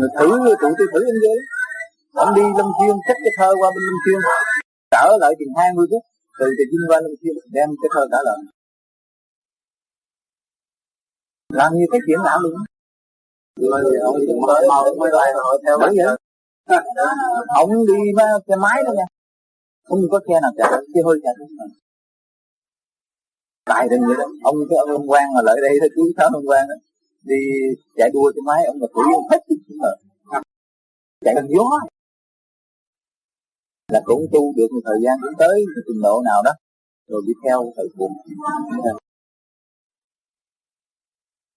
Người 0.00 0.10
thử, 0.18 0.28
tụi 0.60 0.72
tôi 0.78 0.86
thử 0.92 1.00
anh 1.10 1.20
ghê 1.24 1.34
Ông 2.24 2.34
đi 2.38 2.44
Lâm 2.58 2.68
Xuyên 2.78 2.96
xách 3.06 3.20
cái 3.24 3.32
thơ 3.38 3.50
qua 3.60 3.68
bên 3.74 3.82
Lâm 3.88 3.98
Xuyên. 4.04 4.18
Trở 4.94 5.06
lại 5.20 5.32
chừng 5.38 5.54
20 5.56 5.86
phút, 5.90 6.02
Từ 6.38 6.46
từ 6.56 6.64
Vinh 6.70 6.84
qua 6.88 6.98
Lâm 7.04 7.12
Xuyên, 7.20 7.34
đem 7.56 7.68
cái 7.80 7.88
thơ 7.94 8.02
trả 8.12 8.20
lời 8.28 8.38
Làm 11.58 11.70
như 11.76 11.84
cái 11.92 12.00
chuyện 12.06 12.20
lạ 12.26 12.34
luôn 12.42 12.54
ông 14.02 14.16
cũng 14.26 14.40
vậy? 14.46 14.66
đi 17.86 17.98
xe 18.48 18.56
máy 18.56 18.82
đó 18.86 18.92
nha. 18.92 19.06
Không 19.88 20.00
có 20.10 20.20
xe 20.28 20.34
nào 20.42 20.52
chạy 20.56 20.72
chứ 20.94 21.00
hơi 21.04 21.20
chạy 21.22 21.34
tại 23.64 23.88
đừng 23.90 24.00
vậy 24.08 24.16
đó. 24.18 24.26
Ông 24.42 24.56
cái 24.70 24.78
ông 24.78 25.10
quan 25.10 25.24
mà 25.34 25.40
lại 25.42 25.56
đây 25.62 25.74
thôi 25.80 25.90
cứu 25.94 26.06
sáu 26.16 26.28
ông 26.32 26.48
quan 26.48 26.68
đó. 26.68 26.74
Đi 27.22 27.40
chạy 27.96 28.10
đua 28.14 28.32
trên 28.34 28.44
máy 28.44 28.60
ông 28.66 28.80
là 28.80 28.86
tuổi 28.94 29.04
ông 29.14 29.28
hết 29.30 29.40
chạy 31.24 31.34
bằng 31.34 31.48
gió. 31.48 31.66
Là 33.92 34.00
cũng 34.04 34.26
tu 34.32 34.52
được 34.56 34.68
một 34.74 34.80
thời 34.84 34.98
gian 35.04 35.16
đến 35.22 35.32
tới 35.38 35.64
trình 35.86 36.00
độ 36.02 36.22
nào 36.24 36.42
đó. 36.44 36.52
Rồi 37.08 37.22
đi 37.26 37.32
theo 37.44 37.72
thầy 37.76 37.86
cùng 37.98 38.12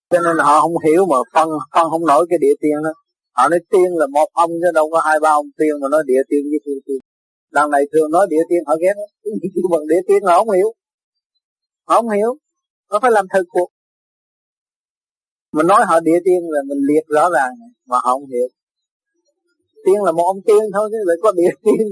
cho 0.10 0.20
nên 0.26 0.38
họ 0.38 0.62
không 0.62 0.78
hiểu 0.86 1.06
mà 1.06 1.18
phân 1.34 1.50
phân 1.74 1.90
không 1.90 2.06
nổi 2.06 2.26
cái 2.30 2.40
địa 2.42 2.56
tiên 2.62 2.76
đó. 2.84 2.94
Họ 3.38 3.50
nói 3.50 3.60
tiên 3.72 3.90
là 3.96 4.08
một 4.08 4.28
ông 4.34 4.52
chứ 4.62 4.72
đâu 4.74 4.90
có 4.92 5.02
hai 5.06 5.20
ba 5.20 5.30
ông 5.30 5.50
tiên 5.58 5.74
mà 5.82 5.88
nói 5.90 6.04
địa 6.06 6.22
tiên 6.30 6.44
với 6.52 6.60
tiên 6.66 6.78
tiên. 6.86 7.00
Đằng 7.52 7.72
này 7.72 7.84
thường 7.92 8.12
nói 8.12 8.28
địa 8.30 8.44
tiên, 8.50 8.60
họ 8.68 8.76
ghét 8.82 8.94
chứ 9.24 9.62
bằng 9.72 9.88
địa 9.88 10.02
tiên 10.08 10.24
họ 10.24 10.38
không 10.38 10.50
hiểu? 10.50 10.74
Họ 11.88 11.96
không 12.02 12.10
hiểu. 12.10 12.38
Nó 12.92 13.00
phải 13.02 13.12
làm 13.12 13.26
thật 13.30 13.44
cuộc. 13.50 13.70
Mình 15.54 15.68
nói 15.68 15.86
họ 15.88 16.00
địa 16.00 16.20
tiên 16.26 16.40
là 16.50 16.60
mình 16.70 16.78
liệt 16.90 17.06
rõ 17.08 17.30
ràng 17.34 17.52
mà 17.86 17.98
họ 18.04 18.12
không 18.14 18.26
hiểu. 18.26 18.48
Tiên 19.86 20.04
là 20.06 20.12
một 20.12 20.24
ông 20.24 20.42
tiên 20.48 20.64
thôi 20.74 20.90
chứ 20.92 20.98
lại 21.06 21.18
có 21.22 21.32
địa 21.32 21.52
tiên 21.64 21.88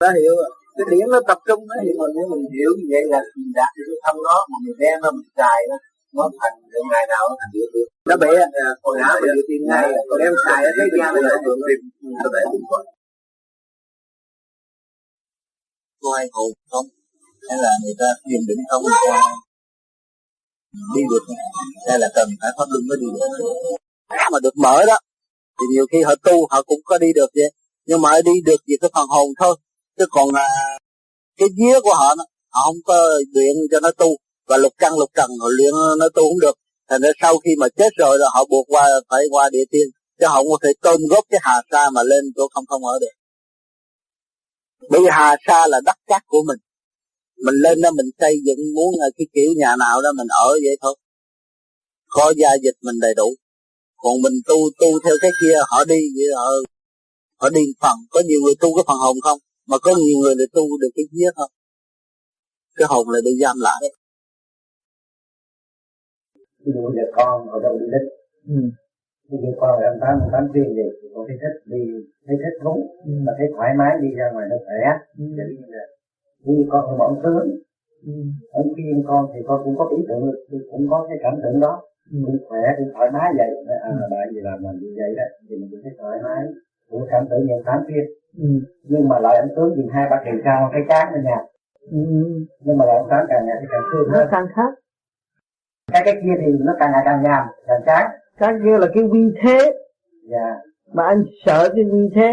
đã 0.00 0.12
hiểu 0.20 0.32
rồi 0.36 0.65
cái 0.76 0.86
điển 0.90 1.06
nó 1.14 1.18
tập 1.30 1.38
trung 1.48 1.62
nó 1.70 1.76
hiểu 1.84 1.96
mà 2.00 2.06
nếu 2.16 2.24
mình 2.32 2.44
hiểu 2.54 2.70
như 2.78 2.86
vậy 2.92 3.04
là 3.12 3.20
mình 3.38 3.52
đạt 3.58 3.70
được 3.76 3.86
cái 3.90 4.00
thông 4.04 4.18
đó 4.28 4.36
mà 4.50 4.56
mình 4.64 4.76
đem 4.82 4.96
nó 5.04 5.08
mình 5.16 5.28
xài 5.38 5.60
nó 5.70 5.76
nó 6.16 6.24
thành 6.40 6.56
được 6.72 6.84
ngày 6.92 7.04
nào 7.12 7.22
nó 7.30 7.34
thành 7.40 7.52
được 7.56 7.70
nó 8.08 8.14
bể 8.22 8.30
hồi 8.84 8.94
nào 9.02 9.12
mà 9.20 9.26
địa 9.34 9.44
tiên 9.48 9.60
ngay 9.70 9.86
còn 10.08 10.18
em 10.26 10.34
xài 10.44 10.60
ở 10.68 10.70
thế 10.76 10.84
gian 10.94 11.08
nó 11.14 11.20
lại 11.28 11.38
được 11.44 11.58
tìm 11.68 11.80
nó 12.22 12.28
bể 12.34 12.42
cũng 12.52 12.66
có 12.70 12.78
có 16.02 16.16
ai 16.20 16.26
hồn 16.32 16.50
không? 16.70 16.86
Hay 17.48 17.58
là 17.64 17.72
người 17.82 17.96
ta 18.00 18.08
thiền 18.24 18.42
định 18.48 18.62
không 18.70 18.82
người 18.82 19.00
ta 19.10 19.20
đi 20.94 21.02
được. 21.10 21.24
Hay 21.88 21.98
là 21.98 22.08
cần 22.14 22.28
phải 22.40 22.50
pháp 22.56 22.66
luân 22.72 22.82
mới 22.88 22.96
đi 23.00 23.06
được? 23.14 23.28
Mà 24.32 24.38
được 24.42 24.56
mở 24.56 24.84
đó 24.86 24.98
thì 25.58 25.64
nhiều 25.72 25.86
khi 25.90 26.02
họ 26.02 26.14
tu 26.26 26.46
họ 26.50 26.62
cũng 26.62 26.80
có 26.84 26.98
đi 26.98 27.12
được 27.14 27.30
vậy. 27.34 27.50
Nhưng 27.86 28.00
mà 28.00 28.10
đi 28.24 28.32
được 28.44 28.60
vì 28.66 28.76
cái 28.80 28.90
phần 28.94 29.06
hồn 29.08 29.28
thôi 29.40 29.56
chứ 29.98 30.04
còn 30.10 30.28
à, 30.34 30.48
cái 31.36 31.48
vía 31.56 31.80
của 31.80 31.94
họ 31.94 32.14
họ 32.54 32.62
không 32.64 32.80
có 32.84 33.08
luyện 33.34 33.56
cho 33.70 33.80
nó 33.80 33.90
tu. 33.90 34.16
Và 34.48 34.56
lục 34.56 34.72
căn 34.78 34.92
lục 34.98 35.10
trần 35.14 35.30
họ 35.40 35.48
luyện 35.56 35.72
à, 35.74 35.90
nó 35.98 36.08
tu 36.08 36.22
không 36.22 36.40
được. 36.40 36.56
Thành 36.88 37.00
ra 37.02 37.10
sau 37.20 37.38
khi 37.38 37.50
mà 37.58 37.68
chết 37.68 37.92
rồi 37.96 38.18
là 38.18 38.26
họ 38.34 38.44
buộc 38.50 38.66
qua 38.68 38.88
phải 39.08 39.22
qua 39.30 39.50
địa 39.52 39.64
tiên. 39.70 39.88
Chứ 40.18 40.26
họ 40.26 40.34
không 40.34 40.50
có 40.50 40.58
thể 40.62 40.70
tôn 40.82 41.00
góp 41.10 41.24
cái 41.30 41.40
hà 41.42 41.62
sa 41.70 41.90
mà 41.90 42.02
lên 42.02 42.24
chỗ 42.36 42.48
không 42.54 42.66
không 42.66 42.84
ở 42.84 42.98
được. 43.00 43.14
Bởi 44.90 45.00
vì 45.00 45.08
hà 45.10 45.36
sa 45.46 45.66
là 45.66 45.80
đất 45.84 45.96
cát 46.06 46.22
của 46.26 46.42
mình. 46.46 46.58
Mình 47.44 47.54
lên 47.54 47.80
đó 47.80 47.90
mình 47.90 48.06
xây 48.20 48.34
dựng 48.46 48.74
muốn 48.74 48.94
à, 49.00 49.08
cái 49.16 49.26
kiểu 49.34 49.50
nhà 49.56 49.76
nào 49.78 50.02
đó 50.02 50.08
mình 50.16 50.28
ở 50.28 50.50
vậy 50.50 50.76
thôi. 50.82 50.96
Có 52.08 52.32
gia 52.36 52.48
dịch 52.62 52.76
mình 52.82 52.96
đầy 53.00 53.14
đủ. 53.14 53.34
Còn 53.96 54.22
mình 54.22 54.34
tu 54.46 54.56
tu 54.80 54.88
theo 55.04 55.14
cái 55.20 55.30
kia 55.40 55.56
họ 55.68 55.84
đi 55.84 56.00
vậy 56.16 56.26
họ 56.36 56.50
họ 57.40 57.48
đi 57.48 57.60
phần. 57.80 57.96
Có 58.10 58.22
nhiều 58.28 58.40
người 58.44 58.54
tu 58.60 58.76
cái 58.76 58.84
phần 58.86 58.98
hồn 58.98 59.16
không? 59.22 59.38
Mà 59.70 59.76
có 59.84 59.90
nhiều 60.02 60.16
người 60.20 60.34
lại 60.38 60.48
tu 60.56 60.64
được 60.80 60.92
cái 60.96 61.06
vía 61.12 61.30
không 61.36 61.52
cái 62.76 62.86
hồn 62.90 63.04
lại 63.12 63.20
bị 63.26 63.32
giam 63.42 63.56
lại 63.66 63.82
ví 66.66 66.72
dụ 66.74 66.82
giờ 66.96 67.06
con 67.16 67.48
ở 67.56 67.58
đâu 67.64 67.78
đi 67.80 67.86
thích 67.92 68.06
ừ. 68.54 68.60
ví 69.30 69.36
dụ 69.42 69.50
con 69.60 69.70
ở 69.86 69.90
tám 70.00 70.14
tám 70.32 70.44
tiền 70.54 70.68
gì 70.76 70.86
thì 71.02 71.08
con 71.14 71.22
thấy 71.28 71.36
thích 71.42 71.56
đi 71.72 71.82
thấy 72.26 72.36
thích 72.42 72.56
thú 72.62 72.74
ừ. 73.04 73.12
mà 73.26 73.32
thấy 73.38 73.46
thoải 73.54 73.70
mái 73.78 73.92
đi 74.02 74.08
ra 74.18 74.26
ngoài 74.32 74.46
nó 74.50 74.56
khỏe 74.66 74.80
ừ. 75.18 75.24
như 76.44 76.66
con 76.70 76.82
ở 76.92 76.94
bọn 77.00 77.12
tướng 77.22 77.46
ừ. 78.06 78.12
ông 78.50 78.68
khuyên 78.74 79.04
con 79.08 79.22
thì 79.34 79.40
con 79.48 79.60
cũng 79.64 79.76
có 79.78 79.84
ý 79.96 80.02
tưởng 80.08 80.22
cũng 80.70 80.86
có 80.90 81.06
cái 81.08 81.18
cảm 81.22 81.34
tưởng 81.42 81.60
đó 81.60 81.82
ừ. 82.12 82.18
cũng 82.26 82.38
khỏe 82.48 82.62
cũng 82.78 82.90
thoải 82.94 83.08
mái 83.14 83.28
vậy 83.38 83.50
à 83.88 83.90
ừ. 83.90 84.06
tại 84.10 84.26
vì 84.32 84.40
làm 84.46 84.58
mình 84.62 84.76
như 84.82 84.90
vậy 85.00 85.10
đó 85.18 85.26
thì 85.48 85.56
mình 85.56 85.68
cũng 85.70 85.80
thấy 85.82 85.92
thoải 85.98 86.18
mái 86.24 86.42
cũng 86.90 87.06
cảm 87.10 87.26
tưởng 87.30 87.46
nhiều 87.46 87.62
tám 87.66 87.78
phiên 87.88 88.04
ừ. 88.38 88.48
nhưng 88.82 89.08
mà 89.08 89.18
lại 89.18 89.38
ông 89.38 89.48
tướng 89.56 89.76
dừng 89.76 89.88
hai 89.88 90.06
ba 90.10 90.22
kỳ 90.24 90.30
cao 90.44 90.70
cái 90.72 90.82
chán 90.88 91.12
ở 91.12 91.20
nhà. 91.24 91.38
Ừ. 91.80 91.98
nhưng 92.60 92.78
mà 92.78 92.84
lại 92.86 92.96
ông 92.96 93.08
tám 93.10 93.26
càng 93.28 93.46
ngày 93.46 93.56
thì 93.60 93.66
càng 93.70 93.82
thương 93.92 94.08
hơn. 94.10 94.28
càng 94.30 94.46
khác. 94.54 94.72
Cái 95.92 96.02
cái 96.04 96.14
kia 96.14 96.34
thì 96.40 96.46
nó 96.60 96.72
càng 96.78 96.92
ngày 96.92 97.02
càng 97.04 97.22
nhàm 97.22 97.46
càng 97.66 97.80
chán. 97.86 98.10
Cái 98.38 98.54
kia 98.64 98.78
là 98.78 98.86
cái 98.94 99.02
vi 99.12 99.34
thế. 99.42 99.72
Dạ. 100.30 100.56
Mà 100.92 101.04
anh 101.04 101.24
sợ 101.46 101.68
cái 101.74 101.84
vi 101.84 102.08
thế. 102.14 102.32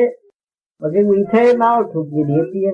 Và 0.79 0.89
cái 0.93 1.03
vi 1.03 1.23
thế 1.31 1.57
nó 1.57 1.83
thuộc 1.93 2.05
về 2.11 2.23
địa 2.27 2.43
tiên. 2.53 2.73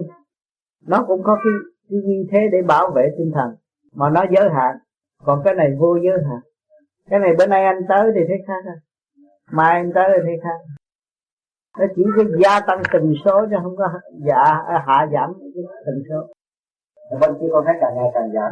Nó 0.88 1.06
cũng 1.08 1.24
có 1.24 1.36
cái, 1.44 1.54
cái 1.90 2.00
vi 2.08 2.28
thế 2.32 2.40
để 2.52 2.62
bảo 2.62 2.92
vệ 2.96 3.10
tinh 3.18 3.32
thần. 3.36 3.56
Mà 3.94 4.10
nó 4.10 4.26
giới 4.32 4.50
hạn. 4.50 4.76
Còn 5.24 5.42
cái 5.46 5.56
này 5.56 5.76
vô 5.80 5.96
giới 6.04 6.18
hạn. 6.30 6.40
Cái 7.10 7.20
này 7.20 7.32
bữa 7.38 7.46
nay 7.46 7.64
anh 7.66 7.82
tới 7.90 8.12
thì 8.16 8.22
thấy 8.28 8.38
khác 8.48 8.72
mai 9.52 9.76
anh 9.76 9.92
tới 9.96 10.06
thì 10.16 10.22
thấy 10.26 10.40
khác 10.44 10.79
nó 11.80 11.86
chỉ 11.96 12.04
có 12.16 12.24
gia 12.44 12.60
tăng 12.68 12.82
tình 12.94 13.14
số 13.26 13.46
chứ 13.50 13.56
không 13.64 13.76
có 13.78 13.86
dạ 14.28 14.44
hạ 14.88 15.08
giảm 15.14 15.34
tình 15.86 16.04
số. 16.10 16.20
Bên 17.22 17.32
kia 17.40 17.48
con 17.52 17.64
thấy 17.66 17.76
càng 17.82 17.96
ngày 17.96 18.10
càng 18.14 18.32
giảm. 18.34 18.52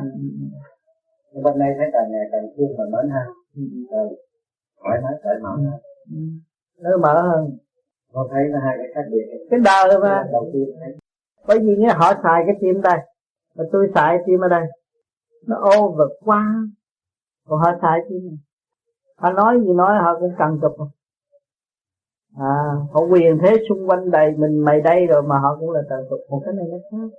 Nhưng 1.31 1.43
bên 1.43 1.59
này 1.59 1.69
thấy 1.77 1.87
càng 1.93 2.11
ngày 2.11 2.25
càng 2.31 2.45
thương 2.57 2.71
và 2.77 2.85
mến 2.93 3.09
ha. 3.11 3.25
Ừ. 3.55 3.61
thoải 4.83 4.99
mái 5.03 5.13
cởi 5.23 5.39
mở 5.41 5.49
hơn 5.49 5.79
nó 6.81 6.97
mở 6.97 7.21
hơn. 7.21 7.57
Con 8.13 8.27
thấy 8.31 8.43
nó 8.51 8.59
hai 8.65 8.75
cái 8.77 8.87
khác 8.95 9.09
biệt. 9.11 9.47
Cái 9.49 9.59
đời 9.59 9.99
mà. 9.99 10.27
Đầu 10.31 10.49
tiên 10.53 10.69
thấy. 10.79 10.95
Bởi 11.47 11.59
vì 11.59 11.75
nghe 11.77 11.93
họ 11.93 12.13
xài 12.23 12.43
cái 12.45 12.55
tim 12.61 12.81
đây 12.81 12.97
mà 13.55 13.63
tôi 13.71 13.91
xài 13.95 14.17
tim 14.25 14.39
ở 14.39 14.47
đây 14.47 14.63
nó 15.47 15.55
ô 15.55 15.91
vượt 15.97 16.11
quá. 16.25 16.55
Còn 17.47 17.59
họ 17.59 17.71
xài 17.81 17.99
tim 18.09 18.27
này. 18.27 18.37
Họ 19.17 19.31
nói 19.31 19.59
gì 19.59 19.73
nói 19.73 19.97
họ 20.03 20.19
cũng 20.19 20.33
cần 20.37 20.59
chụp 20.61 20.87
à 22.35 22.55
họ 22.91 23.01
quyền 23.01 23.39
thế 23.41 23.57
xung 23.69 23.89
quanh 23.89 24.11
đầy 24.11 24.31
mình, 24.37 24.59
mày 24.59 24.81
đây 24.81 25.05
rồi 25.05 25.23
mà 25.23 25.39
họ 25.39 25.57
cũng 25.59 25.71
là 25.71 25.81
tận 25.89 25.99
chụp 26.09 26.19
một 26.29 26.41
cái 26.45 26.53
này 26.53 26.65
nó 26.71 26.77
khác. 26.91 27.17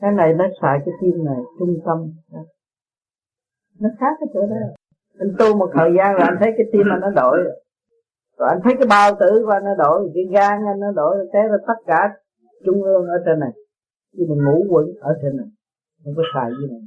Cái 0.00 0.12
này 0.12 0.32
nó 0.32 0.44
xài 0.62 0.78
cái 0.84 0.94
tim 1.00 1.24
này, 1.24 1.38
trung 1.58 1.76
tâm. 1.86 2.12
Nó 3.80 3.88
khác 4.00 4.16
cái 4.20 4.28
chỗ 4.34 4.40
đó. 4.46 4.56
Anh 5.18 5.32
tu 5.38 5.56
một 5.56 5.70
thời 5.74 5.90
gian 5.96 6.12
rồi 6.12 6.22
anh 6.22 6.36
thấy 6.40 6.52
cái 6.56 6.66
tim 6.72 6.82
anh 6.92 7.00
nó 7.00 7.10
đổi. 7.10 7.38
Rồi 8.38 8.48
anh 8.48 8.60
thấy 8.64 8.74
cái 8.78 8.86
bao 8.90 9.10
tử 9.20 9.42
của 9.44 9.50
anh 9.50 9.64
nó 9.64 9.74
đổi, 9.74 10.10
cái 10.14 10.24
gan 10.32 10.66
anh 10.66 10.80
nó 10.80 10.92
đổi, 10.92 11.28
cái 11.32 11.42
là 11.48 11.56
tất 11.66 11.74
cả 11.86 12.14
trung 12.66 12.82
ương 12.82 13.06
ở 13.06 13.18
trên 13.26 13.40
này. 13.40 13.50
Nhưng 14.12 14.28
mình 14.28 14.44
ngủ 14.44 14.66
quẩn 14.70 14.86
ở 15.00 15.18
trên 15.22 15.36
này. 15.36 15.46
Không 16.04 16.14
có 16.16 16.22
xài 16.34 16.50
gì 16.50 16.66
này. 16.70 16.80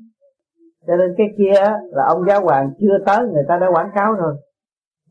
Cho 0.87 0.95
nên 0.95 1.15
cái 1.17 1.27
kia 1.37 1.61
là 1.91 2.03
ông 2.07 2.25
giáo 2.27 2.41
hoàng 2.41 2.71
chưa 2.79 2.97
tới, 3.05 3.27
người 3.27 3.43
ta 3.47 3.57
đã 3.57 3.67
quảng 3.73 3.91
cáo 3.95 4.13
rồi. 4.13 4.35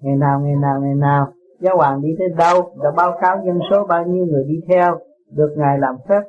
Ngày 0.01 0.17
nào 0.17 0.41
ngày 0.41 0.57
nào 0.63 0.81
ngày 0.81 0.95
nào 0.95 1.33
giáo 1.61 1.77
hoàng 1.77 2.03
đi 2.03 2.09
tới 2.19 2.29
đâu, 2.39 2.77
đã 2.83 2.91
báo 2.97 3.19
cáo 3.21 3.37
dân 3.47 3.59
số 3.71 3.87
bao 3.87 4.07
nhiêu 4.07 4.27
người 4.27 4.45
đi 4.45 4.61
theo, 4.69 4.99
được 5.31 5.55
ngài 5.57 5.79
làm 5.79 5.97
phép. 6.09 6.23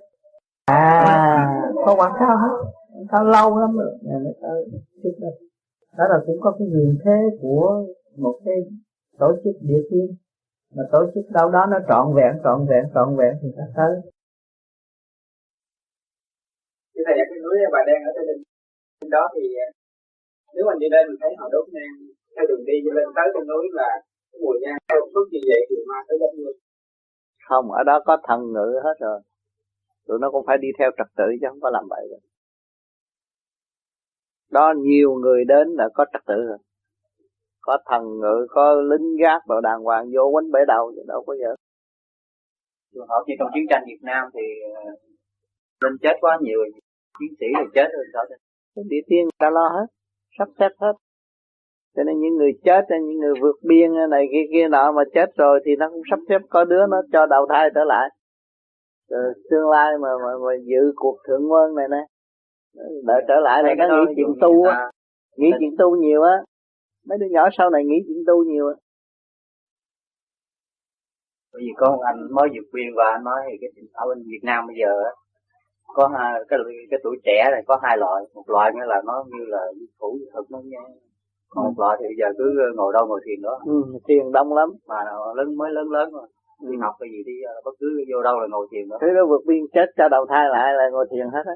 À 0.66 1.70
có 1.86 1.96
quảng 2.00 2.16
cáo 2.20 2.38
hết. 2.44 2.54
Quảng 2.94 3.08
cáo 3.12 3.24
lâu 3.36 3.60
lắm 3.60 3.72
rồi. 3.78 3.92
Ngày 4.06 4.20
mới 4.24 4.34
tới 4.42 4.60
ờ, 4.74 4.80
trước 5.04 5.16
đây. 5.24 5.34
Đó 5.98 6.06
là 6.12 6.18
cũng 6.26 6.40
có 6.42 6.50
cái 6.60 6.68
quyền 6.74 6.92
thế 7.04 7.18
của 7.42 7.86
một 8.18 8.36
cái 8.46 8.56
tổ 9.20 9.30
chức 9.44 9.56
địa 9.70 9.82
tiên. 9.90 10.08
Mà 10.76 10.84
tổ 10.92 11.02
chức 11.14 11.26
đâu 11.38 11.48
đó 11.56 11.62
nó 11.72 11.78
trọn 11.90 12.06
vẹn 12.18 12.32
trọn 12.44 12.60
vẹn 12.70 12.84
trọn 12.94 13.08
vẹn 13.20 13.34
thì 13.42 13.50
ta 13.58 13.66
tới. 13.78 13.94
Cái 16.94 17.04
thầy, 17.08 17.16
cái 17.30 17.40
núi 17.44 17.56
bà 17.74 17.82
đen 17.88 18.00
ở 18.10 18.12
trên 18.16 19.10
đó 19.16 19.24
thì 19.36 19.44
à, 19.66 19.68
nếu 20.54 20.64
mình 20.70 20.80
đi 20.84 20.88
lên 20.94 21.04
mình 21.10 21.20
thấy 21.22 21.32
họ 21.40 21.46
đốt 21.54 21.66
nhang, 21.76 21.94
theo 22.34 22.46
đường 22.50 22.64
đi 22.70 22.76
lên 22.98 23.08
tới 23.18 23.28
trên 23.34 23.46
núi 23.52 23.64
là 23.80 23.90
mùi 24.44 24.58
nhang 24.62 24.78
theo 24.90 25.00
suốt 25.14 25.26
như 25.32 25.40
vậy 25.50 25.62
thì 25.70 25.76
ma 25.90 26.00
tới 26.08 26.18
gấp 26.22 26.34
luôn 26.38 26.56
không 27.48 27.72
ở 27.72 27.84
đó 27.84 28.00
có 28.06 28.18
thần 28.28 28.42
ngự 28.54 28.80
hết 28.84 28.96
rồi. 29.00 29.20
Tụi 30.08 30.18
nó 30.22 30.32
cũng 30.32 30.46
phải 30.48 30.58
đi 30.58 30.68
theo 30.80 30.90
trật 30.98 31.08
tự 31.18 31.26
chứ 31.42 31.48
không 31.50 31.62
có 31.62 31.70
làm 31.70 31.86
vậy 31.90 32.08
được 32.10 32.24
đó 34.52 34.74
nhiều 34.78 35.14
người 35.14 35.46
đến 35.46 35.68
là 35.70 35.90
có 35.94 36.06
trật 36.14 36.22
tự 36.28 36.36
rồi. 36.48 36.58
Có 37.62 37.78
thần 37.86 38.04
ngự 38.20 38.48
có 38.50 38.76
lính 38.76 39.18
gác 39.20 39.48
đồ 39.48 39.62
đàng 39.62 39.82
hoàng 39.84 40.06
vô 40.16 40.30
quánh 40.32 40.52
bể 40.52 40.60
đầu 40.68 40.92
chứ 40.96 41.02
đâu 41.08 41.24
có 41.28 41.36
giờ. 41.42 41.56
Trường 42.94 43.08
hợp 43.08 43.24
như 43.28 43.34
trong 43.40 43.50
chiến 43.54 43.64
tranh 43.70 43.84
Việt 43.88 44.00
Nam 44.02 44.30
thì 44.34 44.42
ờ, 44.76 44.92
linh 45.84 45.98
chết 46.02 46.14
quá 46.22 46.38
nhiều 46.42 46.60
chiến 47.20 47.34
sĩ 47.40 47.46
là 47.54 47.64
chết 47.76 47.88
rồi 47.94 48.06
sao 48.14 48.26
địa 48.76 49.02
tiên 49.08 49.24
người 49.24 49.40
ta 49.40 49.50
lo 49.50 49.70
hết 49.70 49.86
sắp 50.38 50.48
xếp 50.60 50.70
hết 50.78 50.94
cho 51.96 52.04
nên 52.04 52.20
những 52.20 52.36
người 52.36 52.52
chết 52.64 52.86
những 52.90 53.20
người 53.20 53.34
vượt 53.42 53.56
biên 53.64 54.10
này 54.10 54.28
kia 54.32 54.46
kia 54.54 54.68
nọ 54.68 54.92
mà 54.92 55.04
chết 55.14 55.30
rồi 55.38 55.60
thì 55.66 55.72
nó 55.80 55.90
cũng 55.90 56.02
sắp 56.10 56.20
xếp 56.30 56.42
có 56.50 56.64
đứa 56.64 56.86
nó 56.90 57.02
cho 57.12 57.26
đầu 57.26 57.46
thai 57.50 57.70
trở 57.76 57.84
lại. 57.84 58.10
Rồi 59.10 59.34
tương 59.50 59.70
lai 59.70 59.92
mà 60.02 60.10
mà, 60.24 60.32
mà 60.46 60.52
dự 60.66 60.94
cuộc 60.96 61.18
thượng 61.28 61.52
quân 61.52 61.76
này 61.76 61.88
nè 61.92 62.06
đợi 63.06 63.22
trở 63.28 63.40
lại 63.40 63.64
này 63.64 63.76
nó 63.76 63.86
nghĩ 63.88 64.14
chuyện 64.16 64.36
tu 64.42 64.64
á 64.64 64.92
nghĩ 65.38 65.52
chuyện 65.60 65.76
tu 65.80 65.96
nhiều 65.96 66.24
á. 66.24 66.38
Mấy 67.08 67.18
đứa 67.18 67.28
nhỏ 67.32 67.50
sau 67.58 67.70
này 67.70 67.86
nghĩ 67.86 67.96
chuyện 68.08 68.24
tu 68.28 68.44
nhiều 68.44 68.68
á. 68.68 68.74
Bởi 71.54 71.62
vì 71.66 71.72
có 71.78 71.92
một 71.92 72.02
anh 72.06 72.28
mới 72.32 72.50
vượt 72.50 72.68
biên 72.74 72.88
và 72.96 73.04
anh 73.12 73.24
nói 73.24 73.42
cái 73.62 73.70
ở 73.94 74.08
bên 74.10 74.24
Việt 74.28 74.44
Nam 74.44 74.68
bây 74.68 74.76
giờ 74.80 75.04
á 75.04 75.12
có 75.94 76.08
hai 76.08 76.42
cái 76.50 76.60
cái 76.90 77.00
tuổi 77.04 77.18
trẻ 77.24 77.50
này 77.52 77.64
có 77.68 77.80
hai 77.84 77.98
loại. 77.98 78.24
Một 78.34 78.50
loại 78.50 78.72
nghĩa 78.76 78.86
là 78.86 79.02
nó 79.06 79.26
như 79.28 79.46
là 79.48 79.62
thủ 80.00 80.20
thực 80.34 80.52
nó 80.52 80.60
còn 81.50 81.66
một 81.66 81.74
loại 81.78 81.98
thì 82.00 82.08
giờ 82.20 82.28
cứ 82.38 82.46
ngồi 82.76 82.94
đâu 82.94 83.08
ngồi 83.08 83.22
thiền 83.26 83.42
đó 83.42 83.60
ừ, 83.66 83.78
thiền 84.08 84.32
đông 84.32 84.54
lắm. 84.54 84.70
Mà 84.88 84.96
lớn 85.38 85.58
mới 85.58 85.72
lớn 85.72 85.88
lớn 85.92 86.12
rồi 86.12 86.28
đi 86.70 86.78
học 86.82 86.94
cái 87.00 87.10
gì 87.14 87.24
đi 87.26 87.38
bất 87.66 87.72
cứ 87.80 87.88
vô 88.12 88.22
đâu 88.24 88.40
là 88.40 88.48
ngồi 88.50 88.68
thiền 88.72 88.90
đó 88.90 88.98
thế 89.02 89.08
nó 89.16 89.26
vượt 89.26 89.44
biên 89.48 89.64
chết 89.74 89.88
cho 89.98 90.10
đầu 90.10 90.26
thai 90.30 90.46
lại 90.50 90.74
là 90.74 90.90
ngồi 90.90 91.06
thiền 91.12 91.28
hết 91.34 91.46
á? 91.46 91.56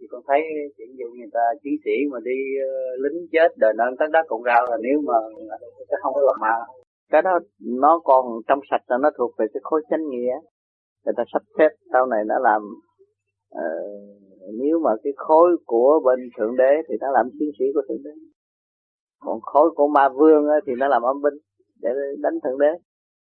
Thì 0.00 0.06
con 0.10 0.22
thấy 0.28 0.40
ví 0.78 0.84
dụ 0.98 1.06
người 1.18 1.30
ta 1.32 1.40
chiến 1.62 1.72
sĩ 1.84 1.90
mà 2.12 2.18
đi 2.24 2.38
uh, 2.58 3.00
lính 3.02 3.26
chết 3.32 3.48
đền 3.56 3.76
ơn 3.76 3.96
tất 3.98 4.06
đất 4.12 4.24
cũng 4.28 4.42
rao 4.42 4.66
là 4.70 4.76
nếu 4.82 5.00
mà 5.04 5.14
cái 5.88 5.98
không 6.02 6.14
có 6.14 6.36
mà. 6.40 6.54
Cái 7.10 7.22
đó 7.22 7.38
nó 7.60 8.00
còn 8.04 8.24
trong 8.48 8.60
sạch 8.70 8.82
là 8.86 8.96
nó 9.02 9.10
thuộc 9.18 9.32
về 9.38 9.46
cái 9.54 9.60
khối 9.62 9.82
chánh 9.90 10.08
nghĩa. 10.08 10.34
Người 11.04 11.14
ta 11.16 11.24
sắp 11.32 11.42
xếp 11.58 11.68
sau 11.92 12.06
này 12.06 12.24
nó 12.26 12.38
làm 12.38 12.62
uh, 13.54 14.21
nếu 14.62 14.78
mà 14.78 14.90
cái 15.02 15.12
khối 15.16 15.56
của 15.66 16.00
bên 16.04 16.28
thượng 16.38 16.56
đế 16.56 16.72
thì 16.88 16.94
nó 17.00 17.10
làm 17.10 17.30
chiến 17.38 17.50
sĩ 17.58 17.64
của 17.74 17.82
thượng 17.88 18.02
đế. 18.04 18.10
Còn 19.20 19.40
khối 19.40 19.70
của 19.76 19.88
ma 19.88 20.08
vương 20.08 20.44
thì 20.66 20.72
nó 20.78 20.88
làm 20.88 21.02
âm 21.02 21.22
binh 21.22 21.34
để 21.82 21.90
đánh 22.18 22.40
thượng 22.44 22.58
đế. 22.58 22.72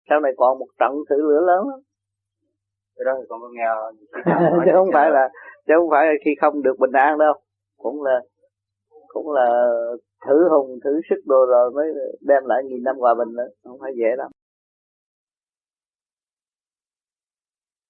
Sau 0.09 0.21
này 0.21 0.33
còn 0.37 0.59
một 0.59 0.69
trận 0.81 0.93
thử 1.11 1.17
lửa 1.17 1.41
lớn 1.47 1.69
lắm. 1.69 1.81
Cái 2.97 3.05
đó 3.05 3.13
thì 3.19 3.27
con 3.29 3.41
có 3.41 3.49
nghe 3.53 3.65
chứ 4.67 4.73
không 4.75 4.89
phải 4.93 5.11
là 5.11 5.29
chứ 5.67 5.75
không 5.77 5.91
phải 5.91 6.07
là 6.07 6.13
khi 6.25 6.31
không 6.41 6.63
được 6.63 6.79
bình 6.79 6.93
an 6.93 7.19
đâu. 7.19 7.35
Cũng 7.79 8.03
là 8.03 8.21
cũng 9.09 9.33
là 9.33 9.67
thử 10.27 10.49
hùng 10.51 10.79
thử 10.85 11.01
sức 11.11 11.21
đồ 11.27 11.47
rồi 11.47 11.71
mới 11.71 11.87
đem 12.21 12.45
lại 12.45 12.63
nghìn 12.65 12.83
năm 12.83 12.97
hòa 12.99 13.15
bình 13.15 13.37
nữa. 13.37 13.49
Không 13.65 13.79
phải 13.81 13.93
dễ 13.97 14.17
lắm 14.17 14.31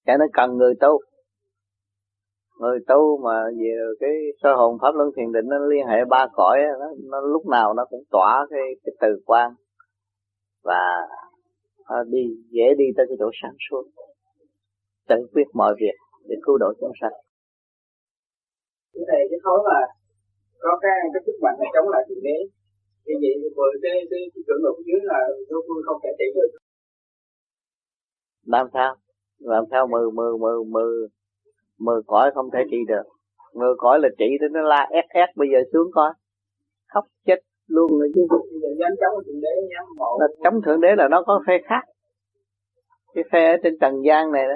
cái 0.07 0.17
nó 0.17 0.25
cần 0.33 0.57
người 0.57 0.73
tu 0.79 0.99
người 2.59 2.79
tu 2.87 3.17
mà 3.23 3.43
về 3.59 3.73
cái 3.99 4.09
sơ 4.43 4.55
hồn 4.55 4.77
pháp 4.81 4.95
luân 4.95 5.09
thiền 5.15 5.31
định 5.31 5.45
nó 5.49 5.57
liên 5.57 5.87
hệ 5.87 5.97
ba 6.09 6.27
cõi 6.33 6.57
nó, 6.79 6.87
nó 7.11 7.19
lúc 7.21 7.47
nào 7.47 7.73
nó 7.73 7.85
cũng 7.89 8.03
tỏa 8.11 8.47
cái 8.49 8.61
cái 8.83 8.93
từ 9.01 9.21
quan 9.25 9.51
và 10.63 10.81
đi 12.07 12.23
dễ 12.49 12.67
đi 12.77 12.85
tới 12.97 13.05
cái 13.09 13.17
chỗ 13.19 13.29
sáng 13.41 13.55
suốt. 13.69 13.83
Tự 15.09 15.15
quyết 15.33 15.47
mọi 15.53 15.73
việc 15.79 15.97
để 16.27 16.35
cứu 16.45 16.57
độ 16.57 16.73
chúng 16.79 16.91
sanh. 17.01 17.15
Cái 18.93 19.03
này 19.07 19.21
cái 19.29 19.39
khối 19.43 19.59
mà 19.69 19.79
có 20.59 20.79
cái 20.81 20.97
cái 21.13 21.21
sức 21.25 21.37
mạnh 21.43 21.57
này 21.59 21.69
chống 21.73 21.89
lại 21.89 22.03
thượng 22.09 22.23
đế 22.23 22.37
như 23.05 23.15
vậy 23.21 23.33
vừa 23.57 23.71
cái 23.83 23.95
cái 24.11 24.21
chuẩn 24.45 24.59
mực 24.63 24.75
dưới 24.87 25.01
là 25.03 25.19
phương 25.49 25.83
không 25.85 25.99
thể 26.03 26.09
trị 26.19 26.25
được 26.35 26.51
làm 28.47 28.67
sao? 28.73 28.95
Làm 29.39 29.63
sao 29.71 29.87
mừ 29.87 30.09
mừ 30.09 30.37
mừ 30.37 30.63
mừ 30.63 31.07
mừ 31.79 32.01
cõi 32.07 32.31
không 32.35 32.49
thể 32.53 32.59
trị 32.71 32.77
được. 32.87 33.03
Mừ 33.53 33.75
cõi 33.77 33.99
là 33.99 34.09
trị 34.17 34.25
thì 34.41 34.47
nó 34.51 34.61
la 34.61 34.87
ép 34.91 35.05
ép 35.09 35.29
bây 35.35 35.47
giờ 35.53 35.59
xuống 35.73 35.91
coi 35.93 36.13
khóc 36.93 37.05
chết 37.25 37.39
luôn. 37.67 37.91
Rồi 37.99 38.11
chứ 38.15 38.27
chống 38.29 39.23
thượng 39.25 39.41
đế 39.41 39.49
là 40.19 40.27
chống 40.43 40.61
thượng 40.65 40.81
đế 40.81 40.95
là 40.97 41.07
nó 41.07 41.23
có 41.23 41.41
phe 41.47 41.53
khác. 41.65 41.81
Cái 43.13 43.23
phe 43.31 43.51
ở 43.51 43.57
trên 43.63 43.77
trần 43.81 43.93
gian 44.05 44.31
này 44.31 44.43
đó. 44.47 44.55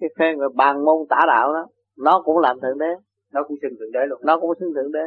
Cái 0.00 0.08
phe 0.18 0.34
người 0.34 0.48
bàn 0.54 0.84
môn 0.84 0.96
tả 1.08 1.18
đạo 1.26 1.52
đó 1.52 1.66
nó 1.98 2.22
cũng 2.24 2.38
làm 2.38 2.60
thượng 2.60 2.78
đế. 2.78 2.94
Nó 3.32 3.42
cũng 3.48 3.56
xưng 3.62 3.72
thượng 3.78 3.92
đế 3.92 4.00
luôn. 4.06 4.20
Nó 4.24 4.40
cũng 4.40 4.50
xưng 4.60 4.74
thượng 4.74 4.92
đế. 4.92 5.04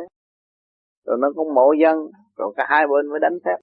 Rồi 1.06 1.18
nó 1.20 1.32
cũng 1.36 1.54
mộ 1.54 1.74
dân. 1.82 1.98
Rồi 2.38 2.54
cả 2.58 2.66
hai 2.70 2.88
bên 2.88 3.08
mới 3.08 3.20
đánh 3.20 3.38
phép. 3.46 3.56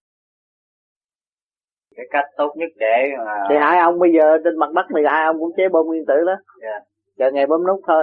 Cái 1.97 2.07
cách 2.11 2.25
tốt 2.37 2.53
nhất 2.57 2.71
để 2.77 3.09
mà 3.27 3.47
thì 3.51 3.57
hai 3.61 3.79
ông 3.79 3.99
bây 3.99 4.11
giờ 4.19 4.39
trên 4.45 4.59
mặt 4.59 4.71
đất 4.75 4.87
này 4.95 5.05
hai 5.07 5.25
ông 5.25 5.37
cũng 5.39 5.53
chế 5.57 5.69
bom 5.69 5.87
nguyên 5.87 6.05
tử 6.07 6.15
đó. 6.27 6.35
Yeah. 6.63 6.83
Chờ 7.19 7.31
ngày 7.33 7.47
bấm 7.47 7.67
nút 7.67 7.81
thôi. 7.87 8.03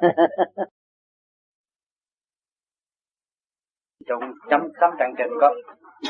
Trong 4.08 4.20
chấm 4.50 4.60
chấm 4.80 4.90
trận 4.98 5.10
trình 5.18 5.30
có 5.40 5.54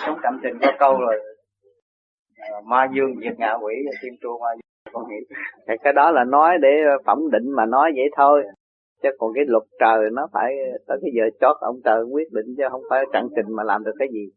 trong 0.07 0.19
trận 0.23 0.33
trình 0.43 0.59
có 0.63 0.73
câu 0.79 1.01
rồi 1.01 1.21
à, 2.37 2.61
ma 2.65 2.89
dương 2.95 3.15
diệt 3.23 3.39
ngạ 3.39 3.53
quỷ 3.63 3.75
tim 4.03 4.15
tru 4.23 4.39
ma 4.39 4.47
dương 4.55 4.93
con 4.93 5.09
nghĩ 5.09 5.17
thì 5.69 5.75
cái 5.85 5.93
đó 5.93 6.11
là 6.11 6.25
nói 6.25 6.59
để 6.63 6.69
phẩm 7.07 7.19
định 7.33 7.51
mà 7.57 7.67
nói 7.67 7.93
vậy 7.97 8.11
thôi. 8.17 8.43
Chứ 9.03 9.09
còn 9.19 9.33
cái 9.35 9.45
luật 9.49 9.63
trời 9.81 10.11
nó 10.13 10.29
phải 10.33 10.55
tới 10.87 10.99
cái 11.03 11.11
giờ 11.15 11.23
chót 11.41 11.57
ông 11.61 11.77
trời 11.85 12.03
quyết 12.13 12.33
định 12.33 12.47
chứ 12.57 12.65
không 12.71 12.83
phải 12.91 13.05
trận 13.13 13.29
trình 13.37 13.47
mà 13.57 13.63
làm 13.63 13.85
được 13.85 13.95
cái 13.99 14.09
gì. 14.13 14.31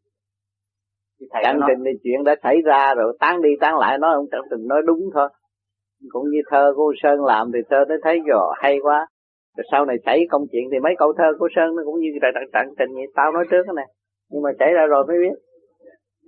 Trận 1.44 1.60
trình 1.68 1.84
thì 1.86 1.92
chuyện 2.04 2.24
đã 2.24 2.36
xảy 2.44 2.62
ra 2.66 2.94
rồi 2.94 3.18
tán 3.20 3.42
đi 3.42 3.50
tán 3.62 3.78
lại 3.78 3.98
nói 3.98 4.14
ông 4.14 4.26
trận 4.32 4.42
trình 4.50 4.68
nói 4.68 4.82
đúng 4.86 5.10
thôi 5.14 5.30
cũng 6.10 6.30
như 6.30 6.40
thơ 6.52 6.74
của 6.76 6.94
sơn 7.04 7.26
làm 7.26 7.52
thì 7.54 7.60
thơ 7.70 7.78
nó 7.90 7.96
thấy 8.04 8.20
rồi, 8.28 8.54
hay 8.58 8.80
quá. 8.82 9.08
Rồi 9.58 9.66
sau 9.72 9.86
này 9.86 9.98
xảy 10.06 10.20
công 10.30 10.42
chuyện 10.52 10.64
thì 10.72 10.80
mấy 10.80 10.94
câu 10.98 11.14
thơ 11.18 11.26
của 11.40 11.48
sơn 11.56 11.76
nó 11.76 11.84
cũng 11.86 12.00
như 12.00 12.10
trận 12.22 12.44
trận 12.54 12.76
tình 12.78 12.96
vậy. 12.96 13.08
Tao 13.16 13.32
nói 13.32 13.46
trước 13.52 13.74
này 13.76 13.86
nhưng 14.30 14.42
mà 14.42 14.50
xảy 14.60 14.74
ra 14.74 14.86
rồi 14.86 15.06
mới 15.08 15.18
biết. 15.20 15.36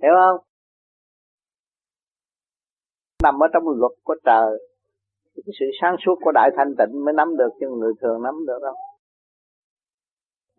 Hiểu 0.02 0.12
không? 0.14 0.44
Nằm 3.22 3.42
ở 3.42 3.46
trong 3.52 3.62
luật 3.68 3.92
của 4.04 4.16
trời, 4.24 4.58
cái 5.34 5.52
sự 5.60 5.66
sáng 5.80 5.96
suốt 6.06 6.14
của 6.20 6.32
đại 6.32 6.50
thanh 6.56 6.74
tịnh 6.78 7.04
mới 7.04 7.14
nắm 7.14 7.36
được, 7.36 7.48
chứ 7.60 7.66
người 7.68 7.92
thường 8.02 8.22
nắm 8.22 8.34
được 8.46 8.58
đâu. 8.62 8.74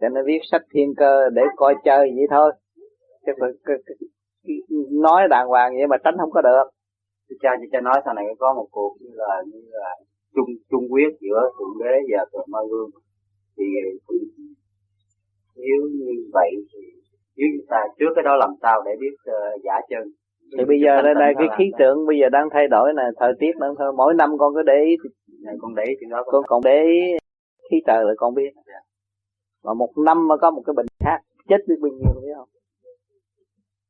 Cho 0.02 0.10
nên 0.10 0.26
viết 0.26 0.40
sách 0.52 0.62
thiên 0.74 0.94
cơ 0.98 1.30
để 1.30 1.42
coi 1.56 1.76
chơi 1.84 2.12
vậy 2.16 2.28
thôi. 2.30 2.52
Chứ 3.26 3.32
nói 4.92 5.28
đàng 5.30 5.48
hoàng 5.48 5.74
vậy 5.78 5.88
mà 5.88 5.98
tránh 6.04 6.16
không 6.20 6.32
có 6.32 6.42
được 6.42 6.64
cha 7.42 7.50
cho 7.60 7.66
cha 7.72 7.82
nói 7.82 8.02
sau 8.06 8.14
này 8.14 8.26
có 8.40 8.54
một 8.54 8.68
cuộc 8.72 8.96
như 9.00 9.10
là 9.14 9.44
như 9.52 9.62
là 9.72 9.90
chung 10.36 10.50
chung 10.70 10.86
quyết 10.92 11.10
giữa 11.20 11.52
thượng 11.58 11.76
đế 11.84 11.96
và 12.12 12.26
thượng 12.32 12.48
ma 12.48 12.60
vương. 12.70 12.90
Thì 13.58 13.64
nếu 15.56 15.82
như 15.92 16.12
vậy 16.34 16.52
thì 16.74 16.80
nếu 17.38 17.48
chúng 17.58 17.68
ta 17.70 17.78
trước 18.00 18.12
cái 18.16 18.24
đó 18.24 18.36
làm 18.36 18.50
sao 18.62 18.82
để 18.86 18.92
biết 19.00 19.16
uh, 19.32 19.64
giả 19.64 19.74
chân? 19.90 20.04
Thì 20.58 20.66
bây 20.66 20.80
giờ 20.86 21.02
đây 21.02 21.14
đây 21.14 21.34
cái 21.38 21.48
khí 21.58 21.72
tượng 21.80 22.08
bây 22.08 22.18
giờ 22.22 22.30
đang 22.30 22.48
thay 22.54 22.68
đổi 22.68 22.94
nè 22.98 23.04
thời 23.20 23.34
tiết 23.40 23.52
đang 23.60 23.74
thay 23.78 23.88
mỗi 23.98 24.14
năm 24.14 24.30
con 24.38 24.54
cứ 24.56 24.62
để 24.64 24.78
ý 24.86 24.96
này 25.46 25.56
con 25.62 25.76
để 25.76 25.84
ý 25.88 25.94
chuyện 26.00 26.10
đó 26.10 26.24
con 26.26 26.44
còn 26.48 26.62
để 26.64 26.84
ý 26.84 27.00
khí 27.72 27.78
trời 27.88 28.06
là 28.06 28.14
con 28.18 28.34
biết. 28.36 28.52
Dạ. 28.68 28.80
mà 29.64 29.74
một 29.74 29.90
năm 30.06 30.28
mà 30.28 30.38
có 30.38 30.52
một 30.52 30.62
cái 30.66 30.74
bệnh 30.74 30.86
khác 31.00 31.20
chết 31.50 31.58
biết 31.68 31.76
bao 31.82 31.92
nhiêu 31.92 32.22
biết 32.22 32.34
không? 32.36 32.50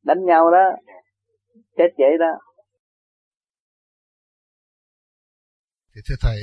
Đánh 0.06 0.26
nhau 0.26 0.52
đó 0.52 0.72
chết 1.78 1.90
vậy 1.98 2.18
đó 2.20 2.32
thì 5.99 6.03
thưa 6.05 6.15
thầy 6.21 6.39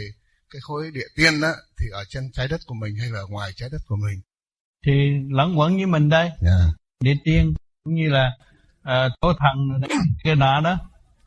cái 0.51 0.61
khối 0.63 0.91
địa 0.95 1.07
tiên 1.17 1.41
đó 1.41 1.49
thì 1.79 1.87
ở 1.93 2.05
trên 2.09 2.31
trái 2.33 2.49
đất 2.49 2.61
của 2.67 2.75
mình 2.75 2.97
hay 3.01 3.09
là 3.11 3.21
ngoài 3.29 3.51
trái 3.57 3.69
đất 3.73 3.79
của 3.87 3.97
mình 3.97 4.21
thì 4.87 4.93
lẫn 5.31 5.59
quẩn 5.59 5.77
với 5.77 5.87
mình 5.87 6.09
đây 6.09 6.25
yeah. 6.25 6.41
Dạ. 6.41 6.67
địa 7.01 7.15
tiên 7.25 7.55
cũng 7.85 7.95
như 7.95 8.09
là 8.09 8.33
uh, 8.81 9.13
tổ 9.21 9.33
thần 9.39 9.81
kia 10.25 10.35
nọ 10.35 10.61
đó 10.61 10.79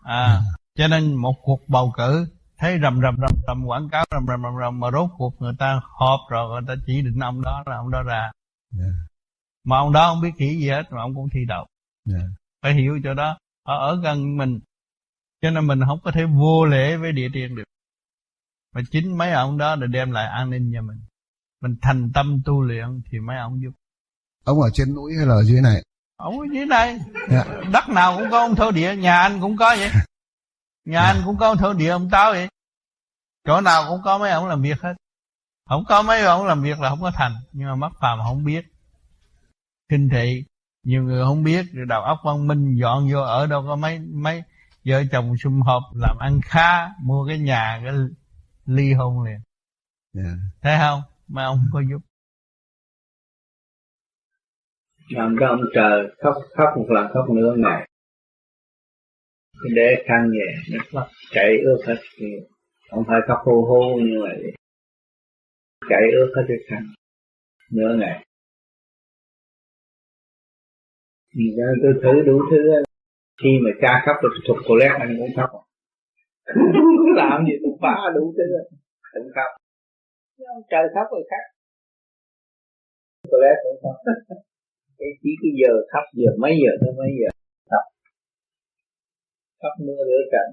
à 0.03 0.26
yeah. 0.26 0.41
Dạ. 0.43 0.51
cho 0.76 0.88
nên 0.88 1.15
một 1.15 1.35
cuộc 1.43 1.69
bầu 1.69 1.93
cử 1.97 2.27
thấy 2.57 2.80
rầm 2.81 3.01
rầm 3.01 3.15
rầm 3.22 3.41
rầm 3.47 3.65
quảng 3.65 3.89
cáo 3.89 4.06
rầm 4.11 4.26
rầm 4.27 4.41
rầm 4.43 4.53
rầm 4.61 4.80
mà 4.80 4.91
rốt 4.91 5.10
cuộc 5.18 5.41
người 5.41 5.53
ta 5.60 5.81
họp 5.99 6.19
rồi 6.30 6.49
người 6.49 6.76
ta 6.76 6.81
chỉ 6.85 7.01
định 7.01 7.19
ông 7.19 7.41
đó 7.41 7.64
là 7.65 7.76
ông 7.76 7.91
đó 7.91 8.03
ra 8.03 8.22
yeah. 8.22 8.31
Dạ. 8.72 8.85
mà 9.64 9.77
ông 9.77 9.93
đó 9.93 10.14
không 10.14 10.22
biết 10.22 10.31
kỹ 10.38 10.60
gì 10.60 10.69
hết 10.69 10.84
mà 10.91 11.01
ông 11.01 11.15
cũng 11.15 11.30
thi 11.30 11.39
đậu 11.47 11.68
yeah. 12.11 12.23
phải 12.61 12.73
hiểu 12.73 12.99
cho 13.03 13.14
đó 13.14 13.38
ở 13.64 13.77
ở 13.77 14.01
gần 14.03 14.38
mình 14.38 14.60
cho 15.41 15.49
nên 15.49 15.68
mình 15.68 15.80
không 15.85 15.99
có 16.03 16.11
thể 16.11 16.26
vô 16.26 16.65
lễ 16.65 16.97
với 16.97 17.11
địa 17.11 17.27
tiên 17.34 17.56
được 17.56 17.64
mà 18.76 18.82
chính 18.91 19.18
mấy 19.18 19.32
ông 19.32 19.58
đó 19.58 19.76
để 19.76 19.88
đem 19.88 20.12
lại 20.12 20.28
an 20.28 20.50
ninh 20.50 20.72
cho 20.74 20.82
mình. 20.82 20.98
Mình 21.62 21.76
thành 21.82 22.12
tâm 22.14 22.41
tu 22.46 22.62
luyện 22.62 23.02
thì 23.12 23.20
mấy 23.20 23.38
ông 23.38 23.62
giúp. 23.62 23.72
Ông 24.44 24.62
ở 24.62 24.70
trên 24.74 24.96
núi 24.96 25.14
hay 25.18 25.26
là 25.26 25.34
ở 25.34 25.44
dưới 25.44 25.62
này? 25.62 25.84
Ông 26.18 26.40
ở 26.40 26.46
dưới 26.54 26.66
này 26.66 26.88
yeah. 26.88 27.02
Dạ. 27.30 27.46
đất 27.74 27.90
nào 27.90 28.18
cũng 28.18 28.32
có 28.32 28.40
ông 28.40 28.56
thổ 28.56 28.72
địa 28.72 28.96
nhà 28.96 29.20
anh 29.22 29.41
cũng 29.41 29.58
có 29.58 29.76
vậy. 29.80 29.90
Nhà 30.86 31.02
anh 31.02 31.22
cũng 31.26 31.38
có 31.38 31.48
ông 31.48 31.58
thổ 31.58 31.74
địa 31.74 31.90
ông 31.90 32.10
táo 32.10 32.32
vậy. 32.32 32.48
Chỗ 33.48 33.62
nào 33.62 33.86
cũng 33.90 34.02
có 34.04 34.18
mấy 34.18 34.32
ông 34.32 34.48
làm 34.48 34.62
việc 34.62 34.82
hết. 34.82 34.94
Không 35.70 35.84
có 35.88 36.02
mấy 36.02 36.22
ông 36.22 36.46
làm 36.46 36.64
việc 36.64 36.80
là 36.80 36.90
không 36.90 37.02
có 37.02 37.12
thành. 37.16 37.36
Nhưng 37.52 37.68
mà 37.68 37.76
mắt 37.76 37.91
phàm 38.00 38.20
không 38.24 38.44
biết. 38.44 38.66
Kinh 39.90 40.10
thị 40.10 40.44
nhiều 40.84 41.04
người 41.04 41.26
không 41.26 41.44
biết. 41.44 41.66
Rồi 41.74 41.86
đầu 41.86 42.02
óc 42.02 42.20
văn 42.24 42.48
minh 42.48 42.76
dọn 42.76 43.10
vô 43.12 43.20
ở 43.22 43.48
đâu 43.48 43.64
có 43.68 43.76
mấy 43.76 44.00
mấy 44.00 44.44
vợ 44.86 45.04
chồng 45.12 45.38
sum 45.38 45.62
họp 45.62 45.84
làm 45.96 46.18
ăn 46.20 46.40
khá 46.44 46.90
mua 47.04 47.28
cái 47.28 47.40
nhà 47.40 47.82
cái 47.84 47.94
ly 48.70 48.94
hôn 48.94 49.24
liền. 49.24 49.34
Yeah. 49.34 49.44
Dạ. 50.14 50.34
thấy 50.62 50.78
không? 50.80 51.02
Mà 51.28 51.46
ông 51.46 51.60
có 51.74 51.82
giúp. 51.90 52.02
Làm 55.10 55.36
cho 55.40 55.48
ông 55.48 55.62
trời 55.76 56.08
khóc 56.24 56.36
khóc 56.58 56.70
một 56.78 56.86
lần 56.90 57.08
khóc 57.14 57.30
nữa 57.30 57.56
ngày. 57.58 57.90
Để 59.76 60.04
khăn 60.08 60.32
nhẹ 60.32 60.54
nước 60.72 60.84
mắt 60.94 61.08
chảy 61.32 61.58
ướt 61.66 61.78
hết. 61.88 62.02
Thì 62.18 62.26
không 62.90 63.04
phải 63.08 63.20
khóc 63.28 63.40
hô 63.46 63.62
hô 63.62 64.00
như 64.00 64.18
vậy. 64.22 64.54
Chảy 65.90 66.02
ướt 66.14 66.34
hết 66.36 66.44
cái 66.48 66.58
khăn 66.70 66.84
nửa 67.72 67.96
ngày. 68.00 68.26
Thì 71.36 71.44
tôi 71.84 71.94
thử 72.04 72.22
đủ 72.26 72.41
thứ 72.52 72.58
khi 73.44 73.50
mà 73.64 73.70
cha 73.82 74.04
khóc 74.06 74.16
được 74.24 74.40
thuộc 74.48 74.58
cô 74.68 74.76
lét 74.76 74.91
anh 75.00 75.18
cũng 75.20 75.36
khóc 75.36 75.69
làm 77.22 77.46
gì 77.48 77.54
cũng 77.64 77.78
phá 77.82 77.96
đủ 78.16 78.34
thứ. 78.38 78.44
Cũng 79.14 79.30
khóc. 79.36 79.50
Trời 80.72 80.86
khóc 80.96 81.08
rồi 81.12 81.24
khác 81.32 81.44
có 83.32 83.38
lẽ 83.44 83.52
cũng 83.64 83.78
khóc 83.84 83.98
cái 85.00 85.12
chỉ 85.22 85.32
cái 85.42 85.52
giờ 85.62 85.74
khóc 85.92 86.06
giờ 86.20 86.30
mấy 86.44 86.54
giờ 86.62 86.72
tới 86.82 86.92
mấy 87.00 87.12
giờ 87.20 87.30
khóc. 87.72 87.86
Khóc 89.62 89.74
mưa 89.86 90.02
rửa 90.10 90.24
trận 90.34 90.48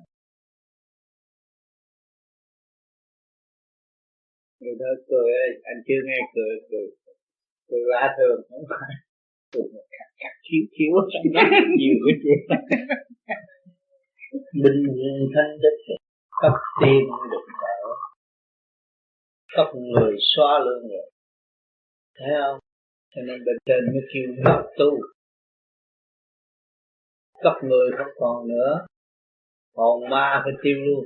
người 4.61 4.77
đó 4.83 4.91
cười 5.09 5.31
anh 5.71 5.79
chưa 5.87 6.01
nghe 6.07 6.19
cười 6.35 6.55
cười 6.71 6.87
cười 7.69 7.83
lá 7.93 8.15
thường, 8.19 8.39
không 8.49 8.65
phải. 8.71 8.91
Cười 9.53 9.65
khắc 9.99 10.09
khắc 10.21 10.35
khiếu 10.45 10.63
khiếu 10.75 10.93
nhiều 11.79 11.97
cái 12.05 12.15
chuyện 12.23 12.41
bình 14.63 14.83
thanh 15.35 15.53
tịnh 15.63 15.97
cấp 16.43 16.53
tiên 16.81 17.05
được 17.31 17.47
thở 17.61 17.77
cấp 19.57 19.67
người 19.75 20.17
xóa 20.37 20.59
lương 20.65 20.89
rồi 20.89 21.11
thấy 22.19 22.29
không? 22.41 22.59
Cho 23.15 23.23
nên 23.23 23.45
bên 23.45 23.57
trên 23.67 23.81
mới 23.93 24.03
kêu 24.15 24.35
cấp 24.45 24.61
tu. 24.79 24.91
Cấp 27.43 27.55
người 27.63 27.91
không 27.99 28.13
còn 28.19 28.49
nữa. 28.49 28.87
Còn 29.75 30.11
ma 30.11 30.41
phải 30.45 30.53
tiêu 30.63 30.77
luôn. 30.87 31.05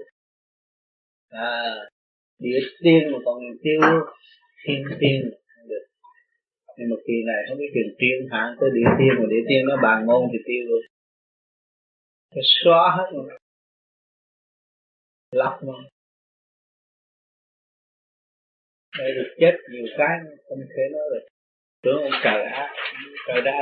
À 1.29 1.75
địa 2.39 2.61
tiên 2.83 3.03
mà 3.13 3.19
còn 3.25 3.39
tiêu 3.63 3.81
luôn. 3.81 4.03
Thiên 4.67 4.83
tiên 5.01 5.21
không 5.31 5.69
được. 5.69 5.85
Nhưng 6.77 6.91
mà 6.91 6.97
kỳ 7.07 7.15
này 7.27 7.41
không 7.49 7.59
biết 7.59 7.71
tiền 7.75 7.95
tiên 7.99 8.29
hạng 8.31 8.57
tới 8.61 8.71
địa 8.75 8.91
tiên 8.99 9.13
mà 9.19 9.27
địa 9.31 9.45
tiên 9.49 9.63
nó 9.69 9.77
bàn 9.83 10.07
ngôn 10.07 10.29
thì 10.33 10.39
tiêu 10.47 10.63
luôn 10.69 10.83
thì 12.35 12.41
xóa 12.65 12.97
hết 12.97 13.11
rồi. 13.13 13.39
Lọc 15.33 15.61
mà. 15.67 15.79
Đây 18.99 19.11
được 19.15 19.35
chết 19.41 19.53
nhiều 19.71 19.87
cái 19.99 20.19
không 20.49 20.59
thể 20.59 20.83
nói 20.93 21.03
được. 21.13 21.27
Tưởng 21.83 22.03
ông 22.03 22.21
trời 22.25 22.45
đã 22.45 22.75
trời 23.27 23.43
đã 23.45 23.53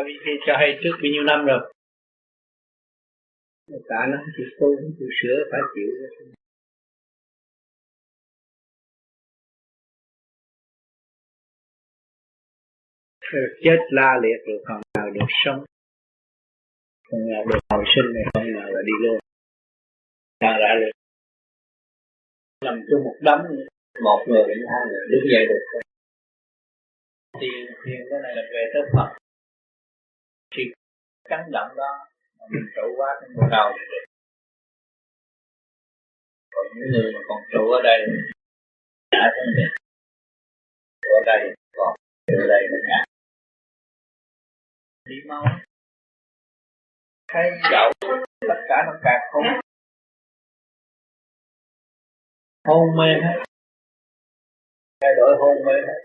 cho 0.47 0.53
hay 0.59 0.78
trước 0.82 0.93
bao 1.03 1.11
nhiêu 1.12 1.23
năm 1.23 1.45
rồi. 1.47 1.73
Cả 3.89 4.01
nó 4.11 4.19
chịu 4.36 4.47
tu 4.61 4.69
chịu 4.99 5.09
sửa, 5.23 5.36
phải 5.51 5.61
chịu 5.74 5.89
chết 13.65 13.78
la 13.90 14.19
liệt 14.23 14.39
rồi 14.47 14.65
còn 14.66 14.81
nào 14.99 15.11
được 15.11 15.27
sống 15.45 15.65
không 17.09 17.22
nào 17.30 17.43
được, 17.48 17.59
hồi 17.70 17.85
sinh 17.93 18.09
này 18.14 18.24
không 18.35 18.52
nào 18.52 18.68
là 18.74 18.80
đi 18.89 18.94
luôn 19.02 19.18
ta 20.43 20.51
đã 20.62 20.70
được 20.80 20.94
nằm 22.64 22.74
trong 22.89 23.05
một 23.05 23.16
đống 23.20 23.43
một 24.05 24.20
người 24.28 24.44
đến 24.48 24.59
hai 24.70 24.82
người, 24.89 25.05
đứng 25.10 25.24
dậy 25.32 25.44
được 25.51 25.62
tiền 27.40 27.66
tiền 27.85 28.01
cái 28.10 28.18
này 28.22 28.32
là 28.36 28.43
về 28.52 28.62
tới 28.72 28.82
Phật. 28.93 29.09
Khi 30.55 30.62
chấn 31.28 31.40
động 31.51 31.70
đó, 31.76 31.93
mà 32.39 32.44
mình 32.51 32.66
trụ 32.76 32.86
quá 32.97 33.09
trong 33.20 33.30
một 33.36 33.48
đầu 33.51 33.68
thì 33.76 33.85
được. 33.93 34.05
Còn 36.55 36.66
những 36.74 36.90
người 36.93 37.12
mà 37.14 37.20
còn 37.28 37.40
trụ 37.52 37.70
ở 37.70 37.80
đây, 37.85 37.98
đã 39.10 39.32
không 39.35 39.52
được. 39.56 39.72
Ở 41.02 41.20
đây 41.26 41.55
còn, 41.76 41.94
ở 42.26 42.47
đây 42.48 42.62
nó 42.70 42.78
ngã. 42.89 43.05
Đi 45.09 45.16
mau 45.28 45.44
thấy 47.29 47.51
dậu 47.73 47.91
tất 48.49 48.61
cả 48.69 48.77
nó 48.87 48.93
càng 49.03 49.21
không. 49.33 49.45
Hôn 52.69 52.97
mê 52.97 53.13
hết. 53.25 53.45
Thay 55.01 55.11
đổi 55.17 55.37
hôn 55.39 55.57
mê 55.67 55.73
hết. 55.87 56.05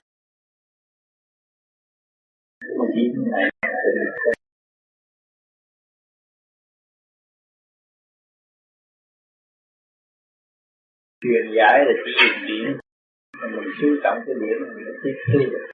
Truyền 11.22 11.45
giải 11.58 11.80
là 11.86 11.94
chỉ 12.06 12.12
dùng 12.20 12.48
điện 12.48 12.78
mà 13.41 13.48
mình 13.48 13.70
chú 13.82 13.88
trọng 14.04 14.18
cái 14.26 14.36
điện 14.41 14.76
mình 14.76 14.95
tiếp 15.04 15.16
thu 15.28 15.40
được 15.40 15.68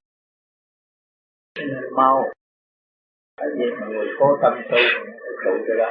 cho 1.56 1.64
nên 1.64 1.96
mau 1.96 2.32
tại 3.40 3.50
vì 3.58 3.66
người 3.90 4.08
cố 4.20 4.28
tâm 4.42 4.54
tu 4.70 4.82
phải 5.22 5.34
trụ 5.44 5.54
cái 5.68 5.78
đó. 5.82 5.90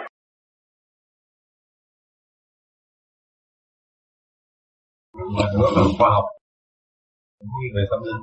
Mà 5.36 5.44
nói 5.58 5.70
về 5.76 5.82
khoa 5.98 6.10
học. 6.10 6.24
Về 7.74 7.82
tâm 7.90 8.00
linh. 8.02 8.22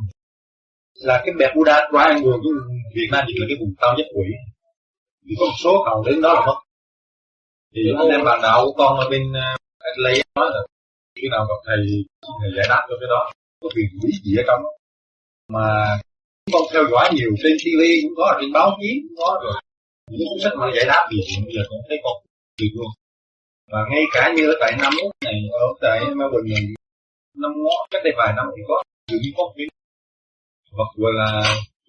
Là 0.93 1.21
cái 1.25 1.33
bẹp 1.39 1.51
Buddha 1.55 1.87
quá 1.91 2.03
anh 2.03 2.23
người 2.23 2.37
cái 2.43 2.51
Việt 2.95 3.09
Nam 3.11 3.23
chỉ 3.27 3.33
là 3.39 3.45
cái 3.49 3.57
vùng 3.59 3.73
cao 3.77 3.93
nhất 3.97 4.07
quỷ. 4.15 4.27
Thì 5.25 5.35
có 5.39 5.45
một 5.45 5.57
số 5.63 5.83
hầu 5.85 6.03
đến 6.03 6.21
đó 6.21 6.33
là 6.33 6.45
mất. 6.45 6.59
Thì 7.73 7.81
anh 7.97 8.07
em 8.07 8.25
bạn 8.25 8.39
đạo 8.43 8.65
của 8.65 8.73
con 8.77 8.99
ở 8.99 9.09
bên 9.09 9.33
ờ, 9.33 9.57
lấy 9.97 10.23
nói 10.35 10.49
là 10.53 10.61
khi 11.15 11.27
nào 11.31 11.45
gặp 11.49 11.59
thầy 11.65 11.77
thầy 12.41 12.51
giải 12.55 12.65
đáp 12.69 12.85
cho 12.89 12.95
cái 12.99 13.07
đó, 13.09 13.31
có 13.61 13.69
quyền 13.75 13.89
quý 14.03 14.11
gì 14.23 14.37
ở 14.37 14.43
trong 14.47 14.61
mà 15.47 15.97
con 16.53 16.63
theo 16.71 16.83
dõi 16.91 17.07
nhiều 17.15 17.31
trên 17.41 17.53
TV 17.63 17.81
cũng 18.03 18.15
có 18.19 18.37
trên 18.39 18.51
báo 18.57 18.69
chí, 18.79 18.89
cũng 19.03 19.17
có 19.21 19.29
rồi. 19.43 19.57
Những 20.11 20.27
cuốn 20.29 20.39
sách 20.43 20.55
mà 20.59 20.67
giải 20.75 20.85
đáp 20.91 21.03
gì 21.11 21.21
bây 21.45 21.53
giờ 21.55 21.61
cũng 21.69 21.83
thấy 21.87 21.97
con 22.03 22.15
được 22.59 22.71
luôn. 22.77 22.91
Và 23.71 23.79
ngay 23.89 24.03
cả 24.13 24.33
như 24.35 24.43
ở 24.51 24.55
tại 24.61 24.71
Nam 24.81 24.93
Úc 25.03 25.11
này, 25.25 25.37
ở 25.65 25.65
tại 25.83 25.99
Melbourne 26.17 26.53
này, 26.53 26.63
năm 27.41 27.51
ngót 27.63 27.81
cách 27.91 28.01
đây 28.05 28.13
vài 28.19 28.31
năm 28.37 28.45
thì 28.55 28.61
có 28.67 28.75
tự 29.11 29.17
nhiên 29.21 29.33
có 29.37 29.43
cái 29.55 29.65
vật 30.77 30.89
gọi 31.01 31.13
là 31.21 31.29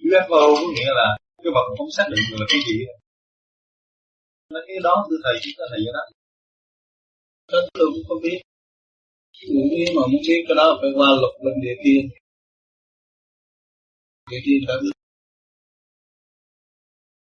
UFO 0.04 0.42
có 0.60 0.66
nghĩa 0.74 0.92
là 1.00 1.08
cái 1.42 1.50
vật 1.56 1.66
không 1.78 1.90
xác 1.96 2.06
định 2.12 2.24
được 2.30 2.36
là 2.40 2.46
cái 2.52 2.60
gì. 2.68 2.76
Nó 4.52 4.60
cái 4.66 4.76
đó, 4.86 4.94
thưa 5.08 5.16
thầy, 5.24 5.34
chúng 5.42 5.56
ta 5.58 5.64
thầy 5.70 5.80
giải 5.84 5.92
đáp. 5.96 6.06
Tôi 7.52 7.86
cũng 7.94 8.04
không 8.08 8.22
biết. 8.22 8.38
Những 9.48 9.94
mà 9.96 10.02
muốn 10.10 10.20
biết 10.28 10.40
cái 10.48 10.54
đó 10.60 10.78
phải 10.80 10.90
qua 10.96 11.08
luật 11.20 11.34
bên 11.44 11.54
địa 11.64 11.76
tiên 11.84 12.02
cái 14.30 14.40
đi 14.44 14.52
đã 14.68 14.74
biết 14.82 14.90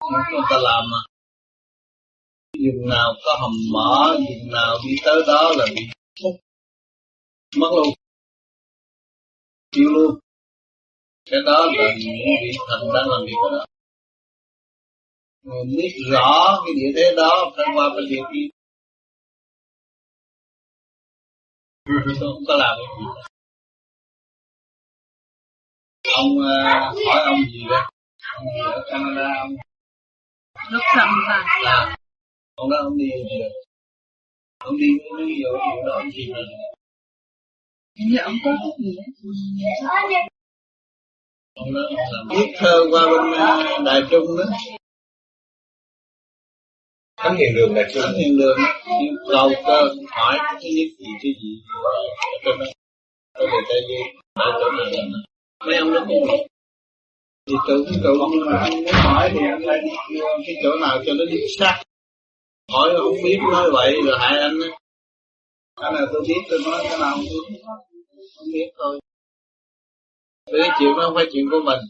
Những 0.00 0.32
người 0.32 0.40
ta 0.50 0.56
làm 0.62 0.84
mà. 0.92 0.98
Dùng 2.58 2.88
nào 2.88 3.14
có 3.24 3.36
hầm 3.40 3.50
mỏ 3.72 4.14
Dùng 4.18 4.52
nào 4.52 4.78
đi 4.84 4.96
tới 5.04 5.22
đó 5.26 5.52
là 5.58 5.66
bị 5.74 5.82
mất 6.22 6.30
Mất 7.56 7.70
luôn. 7.76 7.94
Chịu 9.72 9.88
luôn. 9.88 10.18
Cái 11.30 11.40
đó 11.46 11.66
là 11.76 11.94
những 11.98 12.16
vị 12.42 12.58
thần 12.68 12.80
đang 12.94 13.08
làm 13.08 13.20
việc 13.26 13.40
đó. 13.52 13.64
Người 15.42 15.64
biết 15.76 15.94
rõ 16.12 16.62
cái 16.64 16.74
địa 16.74 16.92
thế 16.96 17.14
đó, 17.16 17.52
phải 17.56 17.66
qua 17.74 17.88
bên 17.96 18.04
địa 18.10 18.22
kia 18.32 18.48
không 22.20 22.44
có 22.48 22.56
làm 22.56 22.76
cái 22.78 22.86
gì? 22.98 23.04
Ông 26.16 26.30
uh, 26.38 27.06
hỏi 27.06 27.22
ông 27.24 27.40
gì 27.52 27.64
đó 27.70 27.90
ông 28.36 28.46
gì 28.54 28.60
ở 28.64 28.84
Canada 28.90 29.34
ông? 29.40 29.56
Lúc 30.70 30.82
sầm 30.96 31.08
mà. 31.28 31.44
Là 31.62 31.96
ông 32.54 32.70
đó 32.70 32.76
ông 32.82 32.98
đi 32.98 33.04
gì 33.04 33.38
ông 34.58 34.76
đi 34.76 34.86
cái 35.02 35.26
ví 35.26 35.34
dụ 35.42 35.58
đó 35.86 35.92
ông 35.92 36.10
gì 36.10 36.32
như 37.94 38.18
ông 38.18 38.34
có 38.44 38.50
cái 38.62 38.72
gì 38.78 38.96
ông 41.54 41.74
đó 41.74 41.80
làm 42.12 42.28
viết 42.30 42.52
thơ 42.58 42.84
qua 42.90 43.02
bên 43.06 43.30
uh, 43.30 43.84
Đài 43.86 44.02
Trung 44.10 44.26
đó. 44.38 44.44
Thánh 47.16 47.36
hiền 47.36 47.54
đường 47.54 47.74
đại 47.74 47.84
thánh 47.94 48.14
hiền 48.14 48.38
đường. 48.38 48.58
Cầu 49.30 49.50
cơ 49.66 49.94
hỏi 50.10 50.38
cái 50.38 50.72
nhất 50.76 50.88
gì 50.98 51.06
cái 51.22 51.32
gì? 51.42 51.62
Cho 52.44 52.52
nó 52.58 52.64
có 53.34 53.46
người 53.46 53.62
ta 53.68 53.74
gì 53.88 53.94
ở 54.34 54.46
chỗ 54.60 54.70
nào 54.70 54.86
mấy 55.66 55.76
ông 55.76 55.92
đó 55.94 56.00
cũng 56.08 56.22
biết 56.28 56.46
thì 57.46 57.54
tự 57.68 57.84
cái 57.84 57.98
tự 58.04 58.12
nhưng 58.32 58.46
mà 58.46 58.58
anh 58.58 58.74
muốn 58.84 58.94
hỏi 59.04 59.30
thì 59.32 59.38
anh 59.38 59.62
lên 59.62 59.84
cái 60.46 60.56
chỗ 60.62 60.70
nào 60.80 61.02
cho 61.06 61.12
nó 61.14 61.24
chính 61.30 61.46
xác. 61.58 61.82
Hỏi 62.72 62.90
không 62.96 63.16
biết 63.24 63.38
nói 63.52 63.70
vậy 63.72 63.96
rồi 64.06 64.18
hại 64.20 64.38
anh 64.38 64.58
á. 64.60 64.78
Cái 65.80 65.92
nào 65.92 66.06
tôi 66.12 66.22
biết, 66.28 66.40
tôi 66.50 66.60
nói 66.64 66.80
cái 66.88 66.98
nào 66.98 67.10
không 67.10 67.24
biết. 67.50 67.58
Không 68.36 68.46
biết 68.52 68.70
thôi. 68.78 69.00
Cái 70.52 70.68
chuyện 70.78 70.88
đó 70.96 71.02
không 71.02 71.14
phải 71.14 71.26
chuyện 71.32 71.44
của 71.50 71.60
mình. 71.64 71.80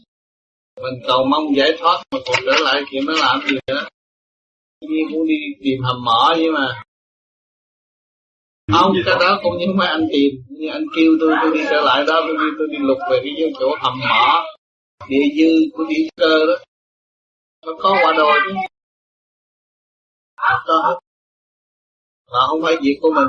Mình 0.81 1.03
cầu 1.07 1.25
mong 1.25 1.55
giải 1.55 1.71
thoát, 1.79 2.03
mà 2.11 2.19
còn 2.25 2.35
trở 2.45 2.63
lại 2.63 2.81
chuyện 2.91 3.05
nó 3.05 3.13
làm 3.13 3.41
gì 3.47 3.57
nữa 3.67 3.87
như 4.89 4.99
cũng 5.13 5.27
đi 5.27 5.35
tìm 5.63 5.83
hầm 5.83 6.03
mỏ 6.03 6.33
vậy 6.37 6.51
mà 6.51 6.83
không 8.71 8.93
cái 9.05 9.15
đó. 9.19 9.39
cũng 9.43 9.57
như 9.57 9.65
mấy 9.75 9.87
anh 9.87 10.07
tìm 10.11 10.31
như 10.49 10.67
anh 10.71 10.85
kêu 10.95 11.11
tôi 11.19 11.35
tôi 11.41 11.57
đi 11.57 11.63
trở 11.69 11.81
lại 11.81 12.03
đó 12.07 12.21
tôi 12.27 12.37
đi 12.37 12.45
tôi 12.57 12.67
đi 12.71 12.77
lục 12.79 12.97
về 13.11 13.19
cái 13.23 13.53
chỗ 13.59 13.75
hầm 13.81 13.99
mỏ. 13.99 14.45
Địa 15.09 15.25
dư 15.37 15.51
của 15.73 15.83
địa 15.89 16.07
cơ 16.15 16.45
đó. 16.45 16.53
Nó 17.65 17.71
có 17.79 17.97
quả 18.03 18.13
đồ 18.17 18.31
chứ. 18.45 18.53
Hết 20.37 20.59
là 22.27 22.39
không 22.47 22.61
phải 22.63 22.75
việc 22.83 22.97
của 23.01 23.11
mình. 23.15 23.27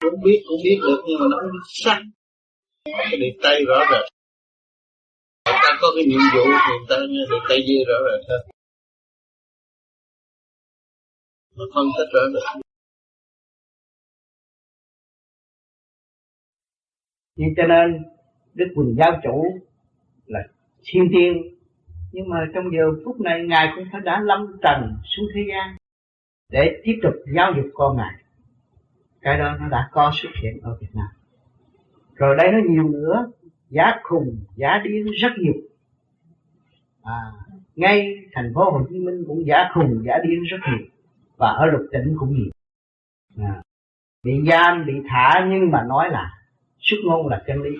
Cũng 0.00 0.20
biết 0.24 0.42
cũng 0.48 0.60
biết 0.64 0.78
được 0.82 1.02
nhưng 1.06 1.20
mà 1.20 1.26
nó 1.30 1.36
không 1.40 1.60
sắc. 1.64 1.98
Cái 2.84 3.16
điện 3.20 3.36
tay 3.42 3.64
rõ 3.68 3.78
rệt. 3.90 4.04
Người 5.46 5.58
ta 5.62 5.78
có 5.80 5.88
cái 5.94 6.04
nhiệm 6.04 6.20
vụ 6.34 6.44
thì 6.44 6.72
người 6.78 6.86
ta 6.88 6.96
nghe 6.96 7.22
được 7.30 7.42
tay 7.48 7.58
dư 7.68 7.74
rõ 7.88 7.98
rệt 8.06 8.28
hơn. 8.28 8.40
Nó 11.56 11.64
phân 11.74 11.86
tích 11.98 12.08
rõ 12.12 12.20
được 12.32 12.62
nhưng 17.36 17.48
cho 17.56 17.66
nên 17.66 18.02
đức 18.54 18.66
quỳnh 18.74 18.94
giáo 18.98 19.20
chủ 19.22 19.44
là 20.26 20.40
thiên 20.84 21.08
tiên. 21.12 21.42
Nhưng 22.12 22.28
mà 22.28 22.46
trong 22.54 22.64
giờ 22.72 22.92
phút 23.04 23.20
này 23.20 23.44
ngài 23.46 23.72
cũng 23.76 23.84
phải 23.92 24.00
đã 24.00 24.20
lâm 24.20 24.46
trần 24.62 24.96
xuống 25.04 25.26
thế 25.34 25.40
gian 25.48 25.76
để 26.52 26.80
tiếp 26.84 26.98
tục 27.02 27.12
giáo 27.34 27.52
dục 27.56 27.66
con 27.74 27.96
ngài. 27.96 28.14
Cái 29.20 29.38
đó 29.38 29.56
nó 29.60 29.68
đã 29.68 29.88
có 29.92 30.12
xuất 30.14 30.30
hiện 30.42 30.60
ở 30.62 30.78
Việt 30.80 30.90
Nam. 30.94 31.06
Rồi 32.14 32.36
đây 32.36 32.52
nó 32.52 32.58
nhiều 32.68 32.88
nữa. 32.88 33.30
Giá 33.70 34.00
khùng 34.02 34.36
giá 34.56 34.80
điên 34.84 35.06
rất 35.06 35.32
nhiều. 35.38 35.54
À, 37.02 37.18
ngay 37.76 38.14
thành 38.32 38.52
phố 38.54 38.70
Hồ 38.70 38.86
Chí 38.90 38.98
Minh 38.98 39.24
cũng 39.26 39.46
giá 39.46 39.70
khùng 39.74 40.02
giá 40.06 40.14
điên 40.24 40.42
rất 40.42 40.58
nhiều. 40.66 40.86
Và 41.36 41.48
ở 41.48 41.66
lục 41.66 41.82
tỉnh 41.92 42.14
cũng 42.18 42.34
nhiều. 42.34 42.50
À, 43.38 43.62
bị 44.22 44.32
giam 44.48 44.86
bị 44.86 44.92
thả 45.08 45.46
nhưng 45.50 45.70
mà 45.70 45.82
nói 45.88 46.10
là 46.10 46.41
xuất 46.82 46.96
ngôn 47.04 47.28
là 47.28 47.42
chân 47.46 47.62
lý. 47.62 47.70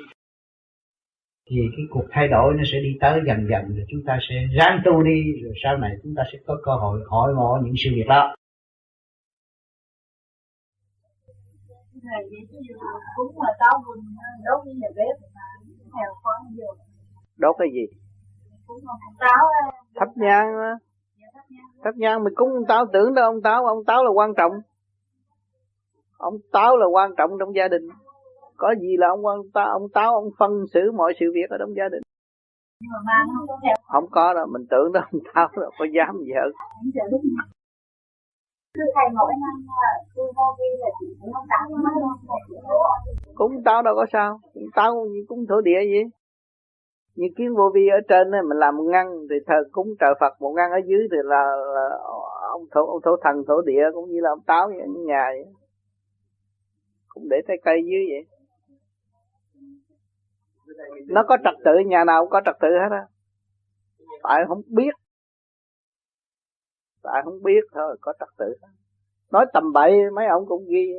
Thì 1.51 1.57
cái 1.77 1.87
cuộc 1.91 2.05
thay 2.11 2.29
đổi 2.29 2.55
nó 2.57 2.62
sẽ 2.73 2.79
đi 2.81 2.93
tới 3.01 3.20
dần 3.27 3.47
dần 3.51 3.77
rồi 3.77 3.87
chúng 3.89 4.01
ta 4.07 4.19
sẽ 4.29 4.35
ráng 4.59 4.83
tu 4.85 5.03
đi 5.03 5.43
rồi 5.45 5.55
sau 5.62 5.77
này 5.77 5.91
chúng 6.03 6.15
ta 6.16 6.23
sẽ 6.33 6.39
có 6.47 6.57
cơ 6.65 6.73
hội 6.73 7.01
hỏi 7.11 7.33
ngộ 7.35 7.59
những 7.65 7.74
sự 7.85 7.91
việc 7.95 8.07
đó. 8.09 8.35
Đốt 17.39 17.57
cái 17.59 17.69
gì? 17.74 17.87
Thắp 19.95 20.09
nhang 20.16 20.47
thắp 21.85 21.95
nhang. 21.97 22.24
Mình 22.24 22.35
cúng 22.37 22.49
ông 22.49 22.66
táo 22.69 22.87
tưởng 22.93 23.15
đâu 23.15 23.24
ông 23.24 23.43
táo 23.43 23.66
ông 23.66 23.85
táo 23.85 24.05
là 24.05 24.11
quan 24.11 24.31
trọng. 24.37 24.53
Ông 26.19 26.35
táo 26.53 26.77
là 26.77 26.87
quan 26.87 27.11
trọng 27.19 27.31
trong 27.41 27.55
gia 27.57 27.69
đình 27.69 27.83
có 28.62 28.74
gì 28.80 28.97
là 28.98 29.06
ông 29.09 29.24
quan 29.26 29.39
ta 29.55 29.64
ông 29.78 29.86
táo 29.94 30.14
ông 30.14 30.28
phân 30.39 30.51
xử 30.72 30.93
mọi 30.93 31.12
sự 31.20 31.26
việc 31.34 31.48
ở 31.51 31.56
trong 31.60 31.74
gia 31.76 31.89
đình. 31.93 32.02
Không 33.93 34.06
có 34.10 34.34
đâu 34.34 34.47
mình 34.52 34.66
tưởng 34.70 34.93
đó 34.93 35.01
ông 35.12 35.22
táo 35.34 35.48
đâu 35.60 35.70
có 35.78 35.84
dám 35.97 36.16
gì 36.24 36.32
hết. 36.39 36.51
Cúng 43.34 43.52
táo 43.64 43.82
đâu 43.82 43.94
có 43.97 44.06
sao 44.12 44.40
cúng 44.55 44.68
táo 44.74 44.94
cũng 44.94 45.12
như 45.12 45.24
cúng 45.28 45.47
thổ 45.48 45.60
địa 45.60 45.80
vậy. 45.93 46.05
Như 47.16 47.26
kiến 47.36 47.55
vô 47.56 47.70
vi 47.74 47.89
ở 47.89 48.01
trên 48.09 48.30
này 48.30 48.43
mình 48.48 48.59
làm 48.59 48.76
một 48.76 48.84
ngăn 48.84 49.06
thì 49.30 49.36
thờ 49.47 49.55
cúng 49.72 49.89
trợ 50.01 50.06
Phật 50.20 50.32
một 50.40 50.52
ngăn 50.56 50.70
ở 50.70 50.80
dưới 50.86 51.09
thì 51.10 51.18
là, 51.24 51.44
là 51.74 51.89
ông 52.51 52.62
thổ 52.72 52.86
ông 52.86 53.01
thổ 53.05 53.16
thần 53.22 53.36
thổ 53.48 53.62
địa 53.62 53.84
cũng 53.94 54.10
như 54.10 54.20
là 54.20 54.30
ông 54.30 54.44
táo 54.47 54.68
vậy 54.68 54.80
ở 54.80 54.86
nhà 55.06 55.24
vậy. 55.30 55.44
Cũng 57.09 57.28
để 57.30 57.36
trái 57.48 57.56
cây 57.64 57.82
dưới 57.90 58.05
vậy 58.10 58.41
nó 61.07 61.23
có 61.29 61.37
trật 61.45 61.55
tự 61.65 61.73
nhà 61.87 62.05
nào 62.05 62.23
cũng 62.23 62.31
có 62.31 62.41
trật 62.45 62.57
tự 62.61 62.69
hết 62.69 62.89
á. 62.91 63.07
Tại 64.23 64.45
không 64.49 64.62
biết. 64.69 64.95
Tại 67.03 67.23
không 67.24 67.43
biết 67.43 67.65
thôi 67.74 67.97
có 68.01 68.12
trật 68.20 68.29
tự. 68.39 68.55
Nói 69.33 69.47
tầm 69.53 69.73
bậy 69.73 69.93
mấy 70.15 70.27
ông 70.27 70.47
cũng 70.47 70.65
ghi. 70.69 70.93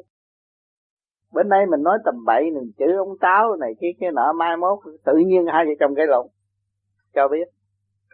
Bên 1.34 1.50
đây 1.50 1.66
mình 1.66 1.84
nói 1.84 1.98
tầm 2.06 2.26
bậy 2.26 2.44
mình 2.44 2.72
chữ 2.78 2.98
ông 2.98 3.18
táo 3.22 3.56
này 3.56 3.74
kia 3.82 3.92
kia 4.00 4.12
nọ 4.14 4.34
mai 4.34 4.58
mốt 4.58 4.80
tự 5.06 5.14
nhiên 5.26 5.46
hai 5.54 5.66
vợ 5.66 5.72
chồng 5.80 5.94
gây 5.94 6.08
lộn. 6.08 6.28
Cho 7.14 7.28
biết. 7.28 7.48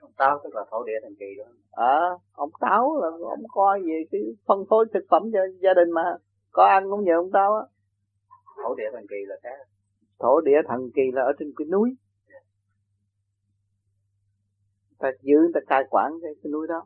Ông 0.01 0.11
táo 0.17 0.39
tức 0.43 0.55
là 0.55 0.65
thổ 0.71 0.83
địa 0.83 0.99
thần 1.03 1.13
kỳ 1.19 1.25
đó. 1.37 1.43
Ờ 1.71 1.85
à, 1.85 2.09
ông 2.33 2.49
táo 2.59 3.01
là 3.01 3.07
ông 3.07 3.43
coi 3.49 3.81
về 3.81 4.03
cái 4.11 4.21
phân 4.47 4.59
phối 4.69 4.85
thực 4.93 5.03
phẩm 5.09 5.23
cho 5.33 5.39
gia 5.61 5.73
đình 5.73 5.91
mà. 5.91 6.15
Có 6.51 6.65
ăn 6.65 6.83
cũng 6.91 7.03
nhờ 7.03 7.13
ông 7.15 7.31
táo 7.31 7.53
á. 7.53 7.61
Thổ 8.63 8.75
địa 8.75 8.89
thần 8.93 9.05
kỳ 9.09 9.17
là 9.27 9.35
khác 9.43 9.78
thổ 10.19 10.41
địa 10.41 10.61
thần 10.67 10.91
kỳ 10.95 11.01
là 11.13 11.21
ở 11.21 11.33
trên 11.39 11.53
cái 11.57 11.67
núi. 11.67 11.95
Ta 14.99 15.11
giữ 15.21 15.37
ta 15.53 15.59
cai 15.67 15.83
quản 15.89 16.11
cái, 16.21 16.31
cái 16.43 16.51
núi 16.51 16.67
đó. 16.67 16.85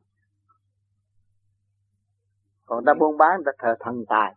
Còn 2.66 2.86
ta 2.86 2.94
buôn 2.94 3.18
bán 3.18 3.42
ta 3.46 3.52
thờ 3.60 3.76
thần 3.80 4.06
tài. 4.10 4.36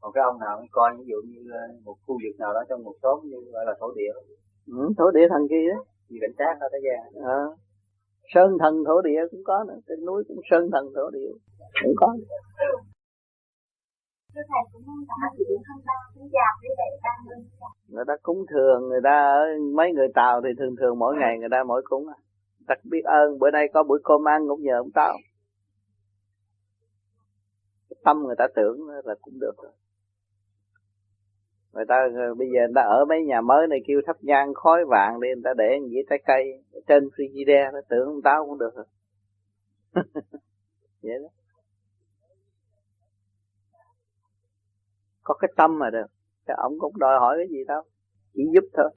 Còn 0.00 0.12
cái 0.12 0.24
ông 0.24 0.38
nào 0.38 0.58
cũng 0.58 0.68
coi 0.70 0.96
ví 0.98 1.04
dụ 1.06 1.16
như 1.28 1.50
ờ, 1.52 1.60
một 1.84 1.96
khu 2.06 2.18
vực 2.24 2.38
nào 2.38 2.54
đó 2.54 2.60
trong 2.68 2.84
một 2.84 2.94
xóm 3.02 3.20
như 3.22 3.36
gọi 3.52 3.64
là 3.66 3.74
thổ 3.80 3.92
địa. 3.94 4.12
Ừ, 4.66 4.92
thổ 4.98 5.10
địa 5.10 5.28
thần 5.28 5.48
kỳ 5.48 5.68
đó 5.74 5.84
vì 6.08 6.18
cảnh 6.20 6.34
sát 6.38 6.56
ở 6.60 6.68
thế 6.72 6.78
gian. 6.84 7.24
À. 7.24 7.40
sơn 8.34 8.56
thần 8.60 8.84
thổ 8.86 9.02
địa 9.02 9.20
cũng 9.30 9.44
có 9.44 9.64
nữa. 9.68 9.78
Trên 9.88 10.04
núi 10.04 10.24
cũng 10.28 10.40
sơn 10.50 10.70
thần 10.72 10.92
thổ 10.94 11.10
địa. 11.10 11.32
Cũng 11.82 11.94
có 11.96 12.16
Thưa 14.34 14.42
thầy 14.48 14.62
cũng 14.72 14.82
đã 15.08 15.14
ta 15.20 15.28
cũng 16.14 16.28
ta 17.02 17.10
người 17.88 18.04
ta 18.08 18.14
cúng 18.22 18.44
thường, 18.50 18.88
người 18.88 19.00
ta 19.04 19.44
mấy 19.74 19.92
người 19.92 20.08
tàu 20.14 20.40
thì 20.44 20.48
thường 20.58 20.76
thường 20.80 20.98
mỗi 20.98 21.16
ngày 21.20 21.38
người 21.38 21.48
ta 21.50 21.64
mỗi 21.64 21.82
cúng 21.84 22.08
à. 22.08 22.18
ta 22.66 22.74
biết 22.84 23.04
ơn, 23.04 23.38
bữa 23.38 23.50
nay 23.50 23.68
có 23.74 23.82
buổi 23.82 24.00
cơm 24.04 24.28
ăn 24.28 24.48
cũng 24.48 24.62
nhờ 24.62 24.76
ông 24.76 24.90
tao 24.94 25.16
tâm 28.04 28.16
người 28.26 28.36
ta 28.38 28.46
tưởng 28.56 28.88
là 29.04 29.14
cũng 29.20 29.40
được 29.40 29.52
rồi. 29.62 29.72
Người 31.72 31.84
ta 31.88 31.94
ờ, 32.14 32.34
bây 32.34 32.48
giờ 32.48 32.60
người 32.60 32.72
ta 32.74 32.82
ở 32.82 33.04
mấy 33.04 33.24
nhà 33.24 33.40
mới 33.40 33.66
này 33.66 33.78
kêu 33.86 34.00
thắp 34.06 34.16
nhang 34.20 34.54
khói 34.54 34.84
vàng 34.84 35.20
đi, 35.20 35.28
người 35.28 35.42
ta 35.44 35.50
để 35.56 35.78
dĩa 35.90 36.02
trái 36.10 36.18
cây 36.26 36.62
trên 36.86 37.04
frigidaire, 37.04 37.72
nó 37.72 37.80
tưởng 37.88 38.06
ông 38.06 38.22
tao 38.24 38.46
cũng 38.46 38.58
được 38.58 38.74
rồi. 38.74 38.86
Vậy 41.02 41.18
đó. 41.22 41.28
Có 45.30 45.34
cái 45.40 45.52
tâm 45.56 45.78
mà 45.78 45.90
được. 45.90 46.06
Thì 46.46 46.54
ông 46.56 46.78
cũng 46.78 46.98
đòi 46.98 47.18
hỏi 47.18 47.34
cái 47.38 47.48
gì 47.50 47.64
đâu 47.68 47.82
chỉ 48.34 48.42
giúp 48.54 48.64
thôi. 48.76 48.90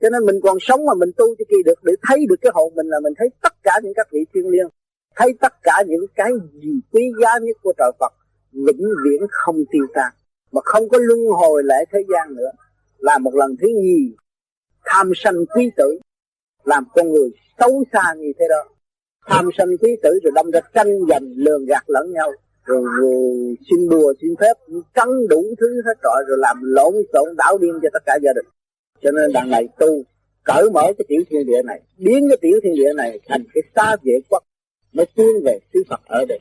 Cho 0.00 0.08
nên 0.10 0.26
mình 0.26 0.40
còn 0.42 0.56
sống 0.60 0.86
mà 0.86 0.94
mình 0.94 1.10
tu 1.16 1.26
cho 1.38 1.44
kỳ 1.48 1.56
được, 1.64 1.84
để 1.84 1.92
thấy 2.08 2.26
được 2.28 2.36
cái 2.40 2.52
hồn 2.54 2.72
mình 2.74 2.86
là 2.86 3.00
mình 3.00 3.12
thấy 3.16 3.28
tất 3.42 3.54
cả 3.62 3.80
những 3.82 3.92
các 3.96 4.06
vị 4.12 4.20
thiên 4.34 4.48
liêng, 4.48 4.68
thấy 5.16 5.34
tất 5.40 5.52
cả 5.62 5.82
những 5.86 6.06
cái 6.14 6.32
gì 6.52 6.80
quý 6.92 7.02
giá 7.22 7.38
nhất 7.42 7.56
của 7.62 7.72
trời 7.78 7.92
Phật, 8.00 8.12
vĩnh 8.52 8.86
viễn 9.04 9.26
không 9.30 9.56
tiêu 9.70 9.86
tan. 9.94 10.12
Mà 10.52 10.60
không 10.64 10.88
có 10.88 10.98
luân 11.00 11.20
hồi 11.26 11.62
lại 11.64 11.86
thế 11.92 11.98
gian 12.08 12.34
nữa. 12.36 12.50
Là 12.98 13.18
một 13.18 13.34
lần 13.34 13.56
thứ 13.60 13.68
nhì, 13.68 14.16
tham 14.84 15.12
sân 15.14 15.36
quý 15.54 15.70
tử, 15.76 15.98
làm 16.64 16.84
con 16.94 17.08
người 17.08 17.30
xấu 17.58 17.84
xa 17.92 18.14
như 18.16 18.32
thế 18.38 18.44
đó. 18.48 18.74
Tham 19.26 19.48
sân 19.58 19.68
quý 19.80 19.96
tử 20.02 20.18
rồi 20.22 20.32
đâm 20.34 20.50
ra 20.50 20.60
tranh 20.74 20.98
giành, 21.08 21.32
lường 21.36 21.64
gạt 21.66 21.82
lẫn 21.86 22.12
nhau 22.12 22.32
rồi, 22.66 22.82
rồi 23.00 23.56
xin 23.70 23.88
bùa 23.88 24.12
xin 24.20 24.34
phép 24.40 24.54
cắn 24.94 25.08
đủ 25.28 25.42
thứ 25.60 25.82
hết 25.86 25.94
trọi 26.02 26.24
rồi 26.28 26.38
làm 26.40 26.56
lộn 26.62 26.94
xộn 27.12 27.36
đảo 27.36 27.58
điên 27.58 27.72
cho 27.82 27.88
tất 27.92 28.02
cả 28.06 28.18
gia 28.22 28.32
đình. 28.32 28.46
Cho 29.02 29.10
nên 29.10 29.32
đằng 29.32 29.50
này 29.50 29.68
tu 29.78 30.02
cởi 30.44 30.70
mở 30.70 30.82
cái 30.98 31.04
tiểu 31.08 31.22
thiên 31.30 31.46
địa 31.46 31.62
này 31.64 31.80
biến 31.98 32.28
cái 32.28 32.36
tiểu 32.40 32.60
thiên 32.62 32.74
địa 32.74 32.92
này 32.92 33.20
thành 33.28 33.44
cái 33.54 33.62
xa 33.76 33.96
vệ 34.02 34.18
quốc 34.30 34.42
mới 34.92 35.06
tiến 35.16 35.26
về 35.44 35.58
xứ 35.74 35.82
Phật 35.88 36.00
ở 36.06 36.24
đây. 36.28 36.38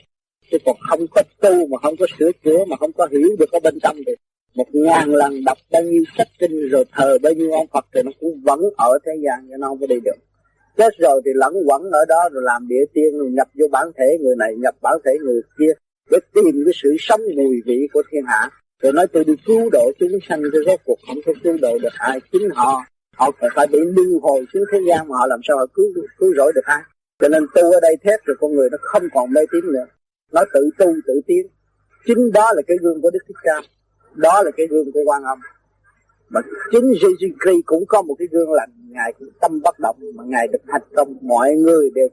Chứ 0.51 0.57
còn 0.65 0.75
không 0.89 1.05
có 1.11 1.21
tu 1.41 1.67
mà 1.67 1.77
không 1.81 1.95
có 1.99 2.05
sửa 2.19 2.31
chữa 2.43 2.65
mà 2.67 2.75
không 2.79 2.91
có 2.93 3.07
hiểu 3.11 3.35
được 3.39 3.51
ở 3.51 3.59
bên 3.63 3.77
trong 3.83 3.97
thì 4.07 4.13
một 4.55 4.67
ngàn 4.73 5.09
lần 5.09 5.43
đọc 5.45 5.57
bao 5.71 5.83
nhiêu 5.83 6.03
sách 6.17 6.27
kinh 6.39 6.69
rồi 6.69 6.85
thờ 6.91 7.17
bao 7.23 7.33
nhiêu 7.33 7.51
ông 7.51 7.67
Phật 7.73 7.85
thì 7.93 8.01
nó 8.05 8.11
cũng 8.19 8.41
vẫn 8.43 8.59
ở 8.77 8.99
thế 9.05 9.11
gian 9.25 9.47
cho 9.49 9.57
nó 9.57 9.67
không 9.67 9.79
có 9.79 9.87
đi 9.87 9.95
được. 10.05 10.15
Chết 10.77 10.93
rồi 10.97 11.21
thì 11.25 11.31
lẫn 11.35 11.53
quẩn 11.65 11.81
ở 11.91 12.05
đó 12.07 12.29
rồi 12.31 12.43
làm 12.43 12.67
địa 12.67 12.85
tiên 12.93 13.17
rồi 13.17 13.29
nhập 13.31 13.47
vô 13.59 13.65
bản 13.71 13.87
thể 13.97 14.17
người 14.21 14.35
này 14.35 14.55
nhập 14.55 14.75
bản 14.81 14.97
thể 15.05 15.11
người 15.23 15.41
kia 15.59 15.73
để 16.09 16.19
tìm 16.33 16.63
cái 16.65 16.73
sự 16.83 16.95
sống 16.99 17.21
mùi 17.35 17.61
vị 17.65 17.87
của 17.93 18.03
thiên 18.11 18.25
hạ. 18.25 18.49
Rồi 18.81 18.93
nói 18.93 19.07
tôi 19.07 19.23
đi 19.23 19.33
cứu 19.45 19.69
độ 19.71 19.91
chúng 19.99 20.19
sanh 20.29 20.41
cho 20.53 20.59
rốt 20.65 20.79
cuộc 20.85 20.99
không 21.07 21.17
thể 21.25 21.33
cứu 21.43 21.57
độ 21.61 21.77
được 21.81 21.93
ai, 21.97 22.19
chính 22.31 22.49
họ. 22.49 22.85
Họ 23.17 23.31
phải 23.39 23.49
phải 23.55 23.67
bị 23.67 23.79
lưu 23.79 24.19
hồi 24.19 24.45
xuống 24.53 24.63
thế 24.71 24.79
gian 24.87 25.07
mà 25.07 25.17
họ 25.17 25.27
làm 25.27 25.39
sao 25.43 25.57
họ 25.57 25.65
cứu 25.73 25.85
cứu 26.17 26.33
rỗi 26.37 26.51
được 26.55 26.65
ai. 26.65 26.81
Cho 27.19 27.27
nên 27.27 27.45
tu 27.55 27.71
ở 27.71 27.79
đây 27.81 27.97
thét 28.03 28.19
rồi 28.25 28.37
con 28.39 28.55
người 28.55 28.69
nó 28.71 28.77
không 28.81 29.03
còn 29.13 29.33
mê 29.33 29.41
tín 29.51 29.71
nữa. 29.71 29.85
Nó 30.31 30.43
tự 30.53 30.69
tu, 30.77 30.93
tự 31.07 31.21
tiến. 31.27 31.47
Chính 32.05 32.31
đó 32.33 32.51
là 32.55 32.61
cái 32.67 32.77
gương 32.81 33.01
của 33.01 33.09
đức 33.13 33.19
thích 33.27 33.37
ca. 33.43 33.61
Đó 34.15 34.41
là 34.43 34.51
cái 34.57 34.67
gương 34.67 34.91
của 34.91 34.99
quan 35.05 35.23
âm. 35.23 35.39
Mà 36.29 36.41
chính 36.71 36.83
Jesus 36.83 37.33
Christ 37.43 37.65
cũng 37.65 37.85
có 37.87 38.01
một 38.01 38.15
cái 38.19 38.27
gương 38.31 38.53
lành. 38.53 38.69
Ngài 38.89 39.13
cũng 39.19 39.29
tâm 39.41 39.61
bất 39.63 39.79
động 39.79 39.97
mà 40.15 40.23
ngài 40.27 40.47
được 40.47 40.59
thành 40.67 40.81
công 40.95 41.17
mọi 41.21 41.55
người 41.55 41.89
đều 41.95 42.07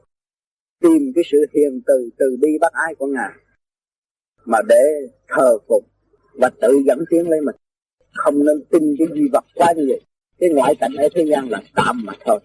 tìm 0.81 1.11
cái 1.15 1.23
sự 1.31 1.45
hiền 1.53 1.81
từ 1.85 2.09
từ 2.17 2.37
bi 2.41 2.49
bác 2.61 2.73
ái 2.73 2.95
của 2.95 3.07
ngài 3.07 3.31
mà 4.45 4.57
để 4.67 4.83
thờ 5.27 5.57
phụng 5.67 5.83
và 6.33 6.49
tự 6.61 6.83
dẫn 6.85 6.99
tiến 7.09 7.29
lấy 7.29 7.41
mình. 7.41 7.55
Không 8.13 8.45
nên 8.45 8.65
tin 8.71 8.95
cái 8.99 9.07
gì 9.13 9.21
vật 9.33 9.45
quá 9.55 9.73
như 9.75 9.85
vậy. 9.89 10.01
Cái 10.39 10.49
ngoại 10.49 10.75
cảnh 10.79 10.91
ở 10.97 11.07
thế 11.15 11.25
gian 11.29 11.49
là 11.49 11.61
tạm 11.75 12.01
mà 12.05 12.13
thôi. 12.25 12.39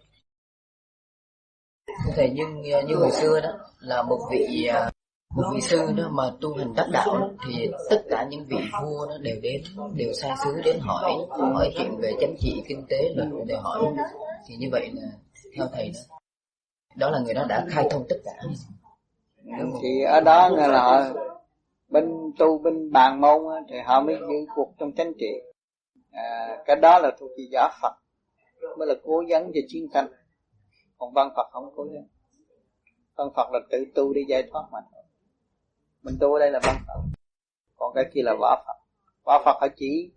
Thầy 2.16 2.30
nhưng 2.34 2.60
như 2.86 2.94
hồi 2.94 3.10
xưa 3.10 3.40
đó 3.40 3.50
là 3.80 4.02
một 4.02 4.18
vị 4.30 4.66
à, 4.72 4.90
một 5.36 5.42
vị 5.54 5.60
sư 5.60 5.78
đó 5.96 6.08
mà 6.12 6.22
tu 6.40 6.56
hành 6.56 6.74
đắc 6.76 6.86
đạo 6.92 7.30
thì 7.46 7.70
tất 7.90 8.02
cả 8.10 8.26
những 8.30 8.44
vị 8.48 8.56
vua 8.82 9.06
nó 9.08 9.18
đều 9.18 9.36
đến 9.42 9.62
đều 9.94 10.12
sai 10.12 10.36
sứ 10.44 10.60
đến 10.64 10.78
hỏi 10.80 11.12
hỏi 11.30 11.70
chuyện 11.78 11.96
về 12.00 12.12
chính 12.20 12.36
trị 12.40 12.62
kinh 12.68 12.86
tế 12.88 13.10
là 13.16 13.26
đều 13.46 13.58
hỏi. 13.60 13.84
Thì 14.46 14.56
như 14.56 14.68
vậy 14.72 14.90
là 14.94 15.08
theo 15.56 15.66
thầy 15.72 15.88
đó. 15.88 16.16
Đó 16.96 17.10
là 17.10 17.18
người 17.18 17.34
đó 17.34 17.44
đã 17.48 17.66
khai 17.68 17.86
thông 17.90 18.06
tất 18.08 18.16
cả. 18.24 18.32
Thì 19.82 20.02
ở 20.02 20.20
đó 20.20 20.48
là 20.48 21.12
bên 21.88 22.32
tu 22.38 22.58
bên 22.58 22.92
bàn 22.92 23.20
môn 23.20 23.42
thì 23.68 23.78
họ 23.78 24.00
mới 24.00 24.16
giữ 24.20 24.46
cuộc 24.54 24.74
trong 24.78 24.92
chánh 24.92 25.12
trị. 25.18 25.32
À, 26.10 26.62
cái 26.66 26.76
đó 26.76 26.98
là 26.98 27.10
thuộc 27.18 27.30
về 27.38 27.44
giả 27.52 27.68
Phật 27.82 27.92
mới 28.78 28.88
là 28.88 28.94
cố 29.04 29.24
gắng 29.28 29.50
cho 29.54 29.60
chiến 29.68 29.88
tranh. 29.94 30.08
Còn 30.98 31.12
văn 31.12 31.28
Phật 31.36 31.48
không 31.52 31.72
cố 31.76 31.84
gắng. 31.84 32.06
Văn 33.16 33.28
Phật 33.36 33.50
là 33.52 33.58
tự 33.70 33.84
tu 33.94 34.12
để 34.12 34.24
giải 34.28 34.42
thoát 34.52 34.62
mà 34.72 34.78
mình 36.02 36.14
tu 36.20 36.32
ở 36.32 36.38
đây 36.38 36.50
là 36.50 36.60
văn 36.62 36.76
Phật. 36.86 37.00
Còn 37.76 37.92
cái 37.94 38.04
kia 38.14 38.22
là 38.24 38.34
võ 38.40 38.64
Phật. 38.66 38.76
Võ 39.24 39.42
Phật 39.44 39.56
họ 39.60 39.68
chỉ 39.76 40.10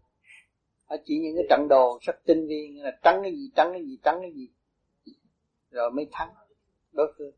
họ 0.85 0.95
chỉ 1.05 1.19
những 1.19 1.35
cái 1.35 1.45
trận 1.49 1.67
đồ 1.67 1.99
rất 2.01 2.15
tinh 2.25 2.47
vi 2.47 2.69
như 2.75 2.83
là 2.83 2.91
trắng 3.03 3.19
cái 3.23 3.31
gì 3.31 3.51
trắng 3.55 3.69
cái 3.71 3.83
gì 3.85 3.97
trắng 4.03 4.17
cái 4.21 4.31
gì. 4.33 4.47
Rồi 5.69 5.91
mới 5.91 6.07
thắng 6.11 6.33
đối 6.91 7.13
phương. 7.17 7.31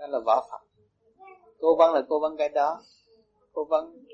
Đó 0.00 0.06
là 0.06 0.18
võ 0.26 0.48
Phật 0.50 0.69
cô 1.60 1.76
vấn 1.76 1.94
là 1.94 2.02
cô 2.08 2.20
vấn 2.20 2.36
cái 2.36 2.48
đó. 2.48 2.82
Cô 3.52 3.64
vấn 3.64 4.04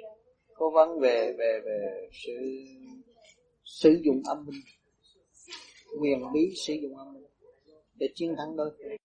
cô 0.55 0.71
vấn 0.71 0.99
về 1.01 1.35
về 1.39 1.61
về 1.65 2.09
sự 2.13 2.33
sử 3.65 4.01
dụng 4.05 4.23
âm 4.29 4.47
minh. 4.47 4.61
Quyền 6.01 6.33
bí 6.33 6.55
sử 6.67 6.75
dụng 6.75 6.97
âm 6.97 7.15
minh 7.15 7.27
để 7.95 8.09
chiến 8.15 8.35
thắng 8.39 8.57
đối 8.57 8.71
phương. 8.71 8.97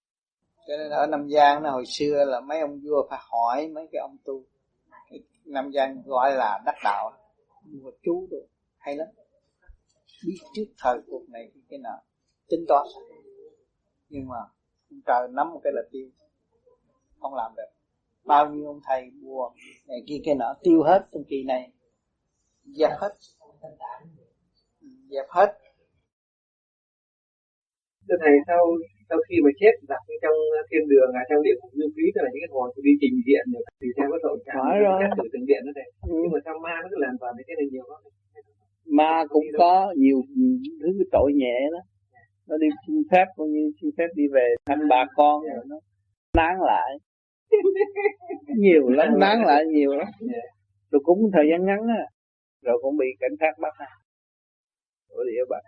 Cho 0.67 0.77
nên 0.77 0.89
ở 0.89 1.07
Nam 1.07 1.29
Giang 1.29 1.63
nó 1.63 1.71
hồi 1.71 1.83
xưa 1.85 2.25
là 2.27 2.39
mấy 2.39 2.59
ông 2.59 2.79
vua 2.83 3.07
phải 3.09 3.19
hỏi 3.21 3.67
mấy 3.67 3.87
cái 3.91 3.99
ông 3.99 4.17
tu. 4.25 4.43
Nam 5.45 5.71
Giang 5.73 6.03
gọi 6.05 6.35
là 6.35 6.61
đắc 6.65 6.75
đạo. 6.83 7.11
Mùa 7.65 7.91
chú 8.03 8.27
rồi 8.31 8.47
hay 8.77 8.95
lắm. 8.95 9.07
Biết 10.27 10.37
trước 10.53 10.65
thời 10.77 10.97
cuộc 11.07 11.29
này 11.29 11.51
cái 11.69 11.79
nào 11.79 11.97
tính 12.49 12.65
toán. 12.67 12.85
Nhưng 14.09 14.27
mà 14.27 14.37
trời 15.05 15.27
nắm 15.31 15.53
một 15.53 15.61
cái 15.63 15.73
là 15.75 15.81
tiêu. 15.91 16.09
Không 17.19 17.35
làm 17.35 17.51
được 17.57 17.80
bao 18.25 18.49
nhiêu 18.49 18.65
ông 18.65 18.79
thầy 18.87 19.01
buồn 19.21 19.53
này 19.87 19.99
kia 20.07 20.19
cái 20.25 20.35
nọ 20.35 20.53
tiêu 20.63 20.83
hết 20.83 21.01
trong 21.11 21.23
kỳ 21.29 21.43
này. 21.43 21.71
Dẹp 22.63 22.91
hết. 23.01 23.13
Dẹp 25.09 25.25
hết. 25.29 25.49
Thưa 28.07 28.15
thầy 28.23 28.33
sau 28.47 28.63
sau 29.09 29.19
khi 29.27 29.35
mà 29.45 29.51
chết 29.61 29.73
đặt 29.91 30.01
trong 30.23 30.37
thiên 30.69 30.83
đường 30.91 31.09
ở 31.21 31.23
trong 31.29 31.43
địa 31.45 31.55
ngục 31.59 31.71
du 31.79 31.87
ký 31.95 32.05
tức 32.13 32.21
là 32.23 32.29
những 32.31 32.43
cái 32.43 32.51
hồn 32.53 32.67
đi 32.87 32.93
trình 33.01 33.15
điện 33.27 33.43
được 33.53 33.65
thì 33.81 33.87
theo 33.97 34.07
có 34.11 34.17
tội 34.25 34.37
trạng 34.45 34.63
xét 34.99 35.09
xử 35.17 35.25
từng 35.33 35.45
điện 35.49 35.61
đó 35.65 35.71
thầy. 35.77 35.87
Ừ. 36.11 36.15
nhưng 36.21 36.31
mà 36.33 36.39
sao 36.45 36.55
ma 36.65 36.73
nó 36.81 36.87
cứ 36.91 36.97
làm 37.05 37.13
vào 37.21 37.31
cái 37.47 37.55
này 37.59 37.67
nhiều 37.71 37.85
lắm 37.91 38.01
ma 38.97 39.13
cũng 39.33 39.47
có 39.61 39.93
nhiều 40.03 40.19
thứ 40.81 40.89
tội 41.11 41.29
nhẹ 41.41 41.57
đó. 41.73 41.81
Nó 42.47 42.55
đi 42.63 42.67
xin 42.83 42.95
phép 43.11 43.25
coi 43.37 43.47
như 43.53 43.63
xin 43.81 43.89
phép 43.97 44.09
đi 44.19 44.23
về 44.35 44.47
thăm 44.67 44.79
bà 44.89 45.01
con 45.17 45.35
rồi 45.43 45.63
nó 45.71 45.77
nán 46.37 46.55
lại 46.71 46.89
nhiều 48.57 48.89
lắm. 48.89 49.19
Nán 49.19 49.41
lại 49.45 49.65
nhiều 49.65 49.91
lắm. 49.95 50.07
Rồi 50.91 51.01
cũng 51.03 51.31
thời 51.33 51.45
gian 51.51 51.65
ngắn 51.65 51.87
á 51.87 52.05
rồi 52.61 52.79
cũng 52.81 52.97
bị 52.97 53.05
cảnh 53.19 53.31
sát 53.39 53.59
bắt 53.61 53.73
á 53.77 53.87
ở 55.09 55.23
địa 55.23 55.45
bàn 55.49 55.63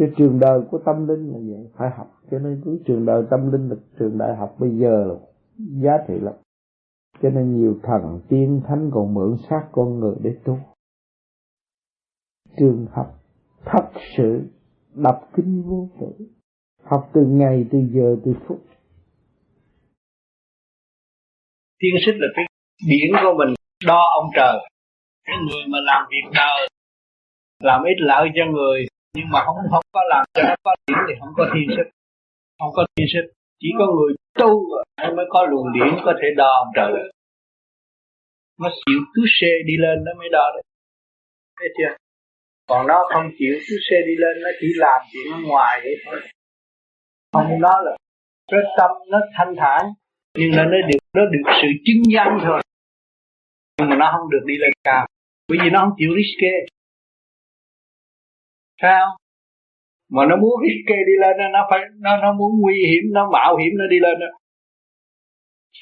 cái 0.00 0.10
trường 0.16 0.38
đời 0.40 0.62
của 0.70 0.78
tâm 0.78 1.08
linh 1.08 1.32
là 1.32 1.38
vậy 1.38 1.70
phải 1.74 1.90
học. 1.90 2.20
Cho 2.30 2.38
nên 2.38 2.62
cái 2.64 2.74
trường 2.86 3.06
đời 3.06 3.24
tâm 3.30 3.52
linh 3.52 3.68
là 3.68 3.76
trường 3.98 4.18
đại 4.18 4.36
học 4.36 4.56
bây 4.58 4.78
giờ 4.78 5.04
là 5.04 5.14
giá 5.56 5.92
trị 6.08 6.14
lắm. 6.20 6.34
Cho 7.22 7.30
nên 7.30 7.56
nhiều 7.56 7.78
thần 7.82 8.20
tiên 8.28 8.60
thánh 8.66 8.90
còn 8.92 9.14
mượn 9.14 9.36
xác 9.50 9.68
con 9.72 10.00
người 10.00 10.14
để 10.22 10.36
tu. 10.44 10.58
Trường 12.56 12.86
học 12.90 13.20
thật 13.64 13.90
sự 14.16 14.40
đọc 14.94 15.30
kinh 15.36 15.62
vô 15.62 15.88
tử 16.00 16.26
học 16.84 17.10
từ 17.14 17.20
ngày, 17.28 17.64
từ 17.72 17.78
giờ, 17.94 18.16
từ 18.24 18.32
phút. 18.46 18.66
Tiên 21.78 21.94
sinh 22.06 22.16
là 22.18 22.26
cái 22.36 22.44
biển 22.88 23.10
của 23.22 23.34
mình, 23.38 23.54
đo 23.86 24.02
ông 24.20 24.30
trời. 24.36 24.58
Cái 25.24 25.36
người 25.46 25.64
mà 25.68 25.78
làm 25.82 26.06
việc 26.10 26.30
đời, 26.34 26.68
làm 27.62 27.82
ít 27.84 27.96
lợi 27.98 28.28
cho 28.34 28.44
người, 28.52 28.86
nhưng 29.16 29.28
mà 29.32 29.44
không 29.44 29.56
không 29.70 29.84
có 29.92 30.00
làm 30.08 30.24
cho 30.34 30.42
nó 30.42 30.54
có 30.62 30.74
điểm 30.86 30.98
thì 31.08 31.14
không 31.20 31.32
có 31.36 31.44
thiên 31.54 31.76
sức. 31.76 31.90
Không 32.58 32.72
có 32.72 32.86
thiên 32.96 33.06
sức, 33.12 33.32
chỉ 33.60 33.68
có 33.78 33.86
người 33.86 34.14
tu 34.38 34.50
mới 35.16 35.26
có 35.28 35.46
luồng 35.50 35.72
điển 35.72 36.04
có 36.04 36.12
thể 36.22 36.28
đo 36.36 36.50
ông 36.64 36.72
trời. 36.76 36.92
Nó 38.60 38.68
chịu 38.86 39.00
cứ 39.14 39.22
xe 39.40 39.52
đi 39.66 39.74
lên 39.76 40.04
nó 40.04 40.12
mới 40.18 40.28
đo 40.32 40.44
được. 40.54 40.62
Thấy 41.60 41.68
chưa? 41.78 41.96
Còn 42.68 42.86
nó 42.86 43.08
không 43.12 43.30
chịu 43.38 43.54
cứ 43.68 43.76
xe 43.90 43.96
đi 44.06 44.14
lên, 44.18 44.42
nó 44.42 44.50
chỉ 44.60 44.66
làm 44.76 45.00
chuyện 45.12 45.32
ở 45.32 45.38
ngoài 45.48 45.80
vậy 45.84 45.94
thôi 46.04 46.20
không 47.32 47.60
đó 47.60 47.80
là 47.84 47.96
cái 48.50 48.60
tâm 48.78 48.90
nó 49.10 49.18
thanh 49.36 49.54
thản 49.58 49.92
nhưng 50.38 50.50
là 50.56 50.64
nó 50.64 50.88
được 50.88 50.98
nó 51.14 51.22
được 51.24 51.52
sự 51.62 51.68
chứng 51.84 52.02
danh 52.14 52.38
thôi. 52.44 52.60
Nhưng 53.78 53.90
mà 53.90 53.96
nó 53.96 54.10
không 54.12 54.30
được 54.30 54.44
đi 54.46 54.56
lên 54.56 54.70
cao. 54.84 55.06
Bởi 55.48 55.58
vì 55.62 55.70
nó 55.70 55.80
không 55.80 55.94
chịu 55.98 56.10
risk 56.16 56.40
sao 58.82 59.16
mà 60.08 60.26
nó 60.26 60.36
muốn 60.36 60.60
risk 60.62 60.88
đi 60.88 61.14
lên 61.20 61.52
nó 61.52 61.66
phải 61.70 61.80
nó 61.96 62.16
nó 62.16 62.32
muốn 62.32 62.60
nguy 62.60 62.74
hiểm 62.86 63.12
nó 63.12 63.30
mạo 63.30 63.56
hiểm 63.56 63.72
nó 63.78 63.86
đi 63.90 64.00
lên 64.00 64.18
đó. 64.20 64.26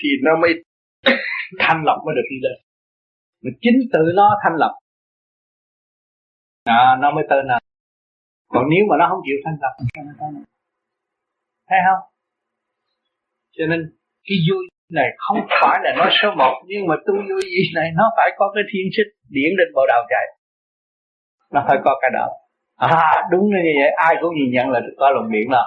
Thì 0.03 0.09
nó 0.23 0.37
mới 0.37 0.53
thanh 1.59 1.83
lọc 1.85 1.99
mới 2.07 2.15
được 2.15 2.29
đi 2.31 2.37
lên. 2.43 2.59
Mà 3.43 3.51
chính 3.61 3.79
tự 3.93 4.13
nó 4.15 4.37
thanh 4.43 4.57
lọc 4.57 4.73
à, 6.65 6.97
nó 7.01 7.11
mới 7.11 7.25
tên 7.31 7.47
là 7.47 7.59
còn 8.49 8.65
nếu 8.71 8.85
mà 8.91 8.97
nó 8.99 9.07
không 9.09 9.21
chịu 9.25 9.37
thanh 9.45 9.57
lọc 9.61 9.73
thì 9.79 10.03
nó 10.07 10.13
tên 10.21 10.45
thấy 11.69 11.79
không? 11.87 12.03
Cho 13.57 13.65
nên, 13.71 13.81
cái 14.27 14.37
vui 14.51 14.63
này 14.93 15.09
không 15.19 15.41
phải 15.61 15.79
là 15.83 15.91
nói 15.99 16.11
số 16.23 16.29
một, 16.41 16.55
nhưng 16.67 16.87
mà 16.87 16.95
tu 17.07 17.15
vui 17.15 17.43
gì 17.43 17.65
này, 17.75 17.91
nó 17.97 18.05
phải 18.17 18.31
có 18.39 18.53
cái 18.55 18.65
thiên 18.73 18.87
xích 18.97 19.11
điển 19.29 19.51
lên 19.59 19.69
bộ 19.75 19.83
đầu 19.89 20.03
chạy. 20.09 20.27
Nó 21.53 21.65
phải 21.69 21.79
có 21.85 21.99
cái 22.03 22.11
đó 22.15 22.27
à 22.77 23.29
đúng 23.31 23.45
như 23.51 23.63
vậy. 23.81 23.91
Ai 23.97 24.17
cũng 24.21 24.35
nhìn 24.35 24.51
nhận 24.53 24.69
là 24.71 24.81
có 24.99 25.11
luồng 25.11 25.33
điển 25.33 25.51
đó 25.51 25.67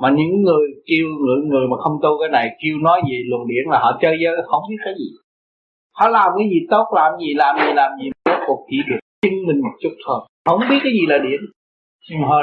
mà 0.00 0.10
những 0.10 0.42
người 0.42 0.66
kêu, 0.86 1.06
người 1.20 1.38
người 1.50 1.66
mà 1.70 1.76
không 1.82 1.98
tu 2.02 2.10
cái 2.20 2.28
này, 2.28 2.56
kêu 2.62 2.78
nói 2.78 3.00
gì 3.08 3.16
luồng 3.30 3.48
điển 3.48 3.64
là 3.70 3.78
họ 3.78 3.98
chơi 4.02 4.16
dơ 4.24 4.42
không 4.46 4.62
biết 4.70 4.76
cái 4.84 4.94
gì. 4.98 5.08
Họ 5.92 6.08
làm 6.08 6.30
cái 6.38 6.48
gì 6.50 6.66
tốt, 6.70 6.86
làm 6.94 7.12
gì 7.20 7.34
làm 7.34 7.56
gì 7.58 7.72
làm 7.74 7.90
gì, 8.02 8.10
rốt 8.24 8.38
cuộc 8.46 8.66
chỉ 8.70 8.76
được 8.88 8.98
chứng 9.22 9.46
minh 9.46 9.60
một 9.60 9.76
chút 9.82 9.94
thôi. 10.06 10.20
Không 10.44 10.60
biết 10.70 10.78
cái 10.82 10.92
gì 10.92 11.06
là 11.08 11.18
điển. 11.18 11.40
Nhưng 12.10 12.20
mà 12.20 12.28
họ 12.28 12.40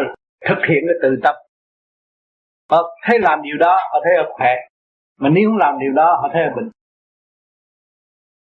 thực 0.49 0.61
hiện 0.69 0.81
cái 0.87 0.95
từ 1.01 1.19
tâm 1.23 1.35
họ 2.69 2.97
thấy 3.07 3.19
làm 3.19 3.41
điều 3.41 3.57
đó 3.59 3.79
họ 3.91 3.99
thấy 4.03 4.13
là 4.17 4.23
khỏe. 4.37 4.53
Mà 5.19 5.29
nếu 5.29 5.49
không 5.49 5.57
làm 5.57 5.73
điều 5.79 5.93
đó 5.95 6.17
họ 6.21 6.29
thấy 6.33 6.41
là 6.41 6.51
bệnh 6.55 6.69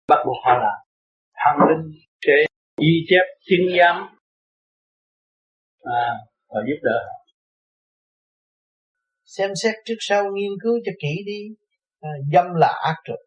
bắt 0.07 0.18
buộc 0.26 0.38
họ 0.45 0.53
làm. 0.53 0.77
Thần 1.43 1.69
linh 1.69 1.91
sẽ 2.26 2.34
ghi 2.81 3.06
chép 3.10 3.26
chứng 3.49 3.77
giám. 3.80 3.95
À, 5.84 6.07
và 6.49 6.61
giúp 6.68 6.80
đỡ 6.84 6.99
xem 9.26 9.52
xét 9.64 9.76
trước 9.85 9.95
sau 9.99 10.23
nghiên 10.34 10.52
cứu 10.64 10.80
cho 10.85 10.91
kỹ 11.02 11.23
đi. 11.26 11.56
À, 12.02 12.10
dâm 12.34 12.45
là 12.53 12.68
ác 12.68 12.95
trực 13.06 13.19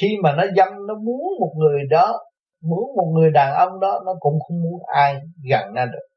khi 0.00 0.08
mà 0.22 0.34
nó 0.36 0.44
dâm 0.56 0.68
nó 0.86 0.94
muốn 0.94 1.22
một 1.40 1.52
người 1.56 1.80
đó 1.90 2.18
muốn 2.62 2.96
một 2.96 3.12
người 3.14 3.30
đàn 3.30 3.54
ông 3.54 3.80
đó 3.80 4.00
nó 4.06 4.12
cũng 4.20 4.38
không 4.48 4.62
muốn 4.62 4.80
ai 4.86 5.16
gần 5.50 5.74
nó 5.74 5.86
được. 5.86 6.08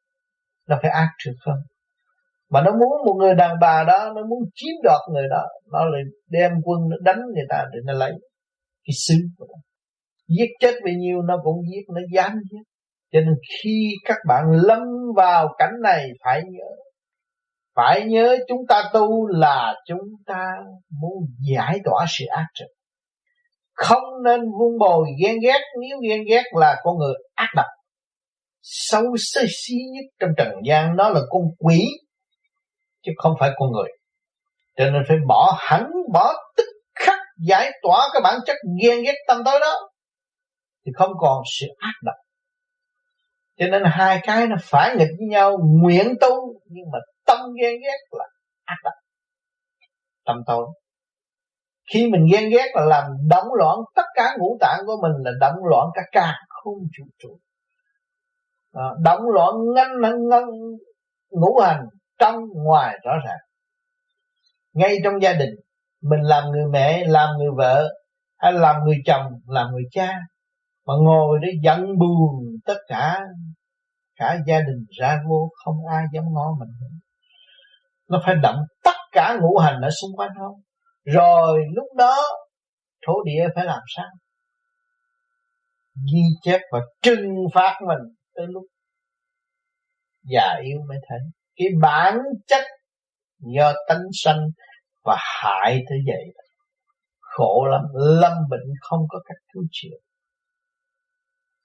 Nó 0.68 0.80
phải 0.82 0.92
ác 0.92 1.10
trực 1.24 1.34
không? 1.40 1.58
Mà 2.52 2.62
nó 2.62 2.72
muốn 2.72 3.06
một 3.06 3.16
người 3.20 3.36
đàn 3.36 3.52
bà 3.62 3.84
đó, 3.88 4.12
nó 4.16 4.22
muốn 4.30 4.40
chiếm 4.56 4.74
đoạt 4.84 5.00
người 5.14 5.28
đó, 5.30 5.44
nó 5.72 5.86
lại 5.86 6.02
đem 6.30 6.52
quân 6.64 6.80
nó 6.90 6.98
đánh 7.02 7.20
người 7.36 7.46
ta 7.50 7.64
để 7.74 7.80
nó 7.86 7.94
lấy 7.94 8.12
cái 8.86 8.94
xứ 9.08 9.16
của 9.38 9.46
nó. 9.50 9.60
Giết 10.28 10.50
chết 10.60 10.74
bao 10.86 10.94
nhiêu, 10.98 11.22
nó 11.22 11.38
cũng 11.44 11.56
giết, 11.72 11.94
nó 11.96 12.02
dám 12.14 12.32
giết. 12.52 12.64
Cho 13.14 13.20
nên 13.20 13.36
khi 13.50 13.90
các 14.06 14.18
bạn 14.28 14.44
lâm 14.52 14.82
vào 15.16 15.56
cảnh 15.58 15.74
này, 15.84 16.08
phải 16.26 16.42
nhớ 16.44 16.76
phải 17.76 18.06
nhớ 18.06 18.38
chúng 18.48 18.68
ta 18.70 18.84
tu 18.94 19.28
là 19.28 19.76
chúng 19.88 20.08
ta 20.26 20.52
muốn 21.02 21.14
giải 21.52 21.80
tỏa 21.86 22.06
sự 22.10 22.26
ác 22.26 22.46
trực 22.54 22.68
không 23.82 24.04
nên 24.24 24.40
vun 24.42 24.78
bồi, 24.80 25.08
ghen 25.24 25.36
ghét, 25.44 25.60
nếu 25.82 25.98
ghen 26.10 26.22
ghét 26.30 26.44
là 26.60 26.76
con 26.84 26.98
người 26.98 27.14
ác 27.36 27.50
độc. 27.56 27.66
Sâu 28.62 29.04
xí 29.50 29.76
nhất 29.94 30.06
trong 30.20 30.30
trần 30.38 30.50
gian, 30.68 30.96
nó 30.96 31.10
là 31.10 31.20
con 31.30 31.42
quỷ 31.60 31.88
chứ 33.04 33.12
không 33.18 33.34
phải 33.40 33.50
con 33.56 33.72
người. 33.72 33.90
Cho 34.78 34.90
nên 34.90 35.04
phải 35.08 35.18
bỏ 35.28 35.58
hẳn 35.60 35.92
bỏ 36.14 36.34
tức 36.58 36.66
khắc 36.96 37.20
giải 37.48 37.72
tỏa 37.82 38.10
cái 38.14 38.22
bản 38.24 38.40
chất 38.46 38.56
ghen 38.82 39.04
ghét 39.04 39.16
tâm 39.28 39.42
tối 39.46 39.60
đó 39.60 39.76
thì 40.86 40.92
không 40.96 41.12
còn 41.20 41.44
sự 41.60 41.68
ác 41.78 41.94
độc. 42.04 42.16
Cho 43.58 43.68
nên 43.68 43.84
hai 43.86 44.20
cái 44.24 44.48
nó 44.48 44.56
phải 44.62 44.96
nghịch 44.96 45.10
với 45.20 45.28
nhau 45.28 45.58
nguyện 45.82 46.14
tu 46.22 46.54
nhưng 46.66 46.86
mà 46.94 47.00
tâm 47.26 47.40
ghen 47.62 47.74
ghét 47.82 47.98
là 48.12 48.26
ác 48.64 48.78
độc. 48.84 48.94
Tâm 50.26 50.44
tối. 50.48 50.68
Khi 51.94 52.10
mình 52.12 52.26
ghen 52.32 52.50
ghét 52.50 52.68
là 52.74 52.86
làm 52.86 53.04
động 53.30 53.48
loạn 53.58 53.78
tất 53.96 54.06
cả 54.16 54.36
ngũ 54.40 54.58
tạng 54.60 54.80
của 54.86 54.96
mình 55.02 55.12
là 55.26 55.32
động 55.40 55.66
loạn 55.70 55.88
cả 55.94 56.02
cả 56.12 56.36
không 56.48 56.74
chủ 56.98 57.04
trụ. 57.20 57.40
À, 58.74 58.84
động 59.04 59.22
loạn 59.34 59.54
ngăn 59.76 59.88
ngăn 60.30 60.44
ngũ 61.30 61.60
hành 61.60 61.86
trong 62.22 62.36
ngoài 62.54 63.00
rõ 63.04 63.12
ràng. 63.26 63.40
Ngay 64.74 64.96
trong 65.04 65.22
gia 65.22 65.34
đình, 65.34 65.50
mình 66.02 66.20
làm 66.22 66.44
người 66.52 66.66
mẹ, 66.72 67.04
làm 67.08 67.30
người 67.38 67.50
vợ, 67.58 67.90
hay 68.38 68.52
làm 68.54 68.84
người 68.84 68.98
chồng, 69.06 69.26
làm 69.48 69.72
người 69.72 69.84
cha, 69.92 70.18
mà 70.86 70.94
ngồi 71.04 71.40
để 71.42 71.48
giận 71.64 71.86
buồn 72.00 72.46
tất 72.66 72.78
cả 72.88 73.20
cả 74.16 74.38
gia 74.48 74.60
đình 74.60 74.86
ra 75.00 75.18
vô, 75.30 75.50
không 75.66 75.76
ai 75.94 76.04
dám 76.14 76.24
ngó 76.34 76.56
mình 76.60 76.70
nó 78.12 78.22
phải 78.26 78.36
động 78.44 78.58
tất 78.84 78.98
cả 79.12 79.38
ngũ 79.42 79.58
hành 79.58 79.82
ở 79.82 79.90
xung 80.02 80.12
quanh 80.18 80.32
không? 80.40 80.62
Rồi 81.04 81.60
lúc 81.76 81.86
đó, 81.98 82.16
thổ 83.08 83.24
địa 83.24 83.48
phải 83.56 83.66
làm 83.66 83.82
sao? 83.96 84.10
Ghi 86.14 86.22
chép 86.42 86.60
và 86.72 86.80
trừng 87.02 87.36
phạt 87.54 87.80
mình 87.88 88.16
tới 88.36 88.46
lúc 88.50 88.64
già 90.24 90.56
yếu 90.64 90.80
mới 90.88 90.98
thấy 91.10 91.20
cái 91.56 91.68
bản 91.82 92.18
chất 92.48 92.64
do 93.56 93.74
tánh 93.88 94.04
sanh 94.24 94.40
và 95.04 95.18
hại 95.20 95.84
tới 95.90 95.98
vậy 96.08 96.34
khổ 97.20 97.68
lắm, 97.72 97.82
lâm 97.94 98.34
bệnh 98.50 98.68
không 98.82 99.00
có 99.10 99.20
cách 99.26 99.38
cứu 99.54 99.64
chữa. 99.72 99.98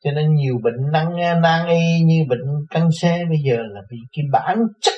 Cho 0.04 0.10
nên 0.10 0.34
nhiều 0.34 0.54
bệnh 0.62 0.92
năng 0.92 1.40
nan 1.42 1.68
y 1.68 2.00
như 2.04 2.24
bệnh 2.28 2.66
căn 2.70 2.88
xe 3.00 3.24
bây 3.28 3.38
giờ 3.44 3.56
là 3.56 3.80
vì 3.90 3.98
cái 4.12 4.24
bản 4.32 4.58
chất 4.80 4.94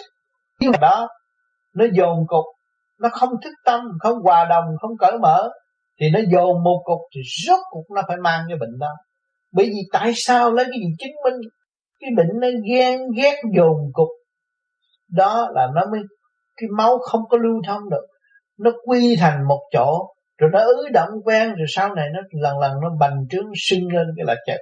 nhưng 0.60 0.72
đó, 0.80 1.08
nó 1.74 1.84
dồn 1.92 2.26
cục, 2.26 2.44
nó 3.00 3.08
không 3.12 3.30
thức 3.44 3.52
tâm, 3.64 3.80
không 4.00 4.18
hòa 4.22 4.46
đồng, 4.50 4.64
không 4.80 4.90
cởi 4.98 5.18
mở, 5.22 5.48
thì 6.00 6.10
nó 6.10 6.20
dồn 6.32 6.64
một 6.64 6.82
cục 6.84 6.98
thì 7.14 7.20
rốt 7.46 7.60
cục 7.70 7.84
nó 7.94 8.02
phải 8.08 8.16
mang 8.16 8.44
cái 8.48 8.56
bệnh 8.60 8.78
đó. 8.78 8.90
Bởi 9.52 9.66
vì 9.66 9.80
tại 9.92 10.12
sao 10.14 10.52
lấy 10.52 10.64
cái 10.64 10.78
gì 10.80 10.94
chứng 10.98 11.16
minh? 11.24 11.50
Cái 12.00 12.10
bệnh 12.16 12.40
nó 12.40 12.48
ghen 12.70 13.00
ghét 13.16 13.36
dồn 13.56 13.76
cục 13.92 14.08
đó 15.08 15.48
là 15.54 15.68
nó 15.74 15.82
mới, 15.92 16.00
cái 16.56 16.68
máu 16.76 16.98
không 16.98 17.20
có 17.30 17.38
lưu 17.38 17.62
thông 17.66 17.90
được. 17.90 18.06
Nó 18.58 18.70
quy 18.84 19.16
thành 19.16 19.48
một 19.48 19.60
chỗ, 19.72 20.14
rồi 20.38 20.50
nó 20.52 20.60
ứ 20.60 20.88
động 20.92 21.10
quen, 21.24 21.48
rồi 21.48 21.66
sau 21.68 21.94
này 21.94 22.06
nó 22.12 22.20
lần 22.30 22.58
lần 22.58 22.72
nó 22.82 22.90
bành 23.00 23.26
trướng 23.30 23.46
sưng 23.56 23.92
lên 23.92 24.06
cái 24.16 24.24
là 24.26 24.34
chết 24.46 24.58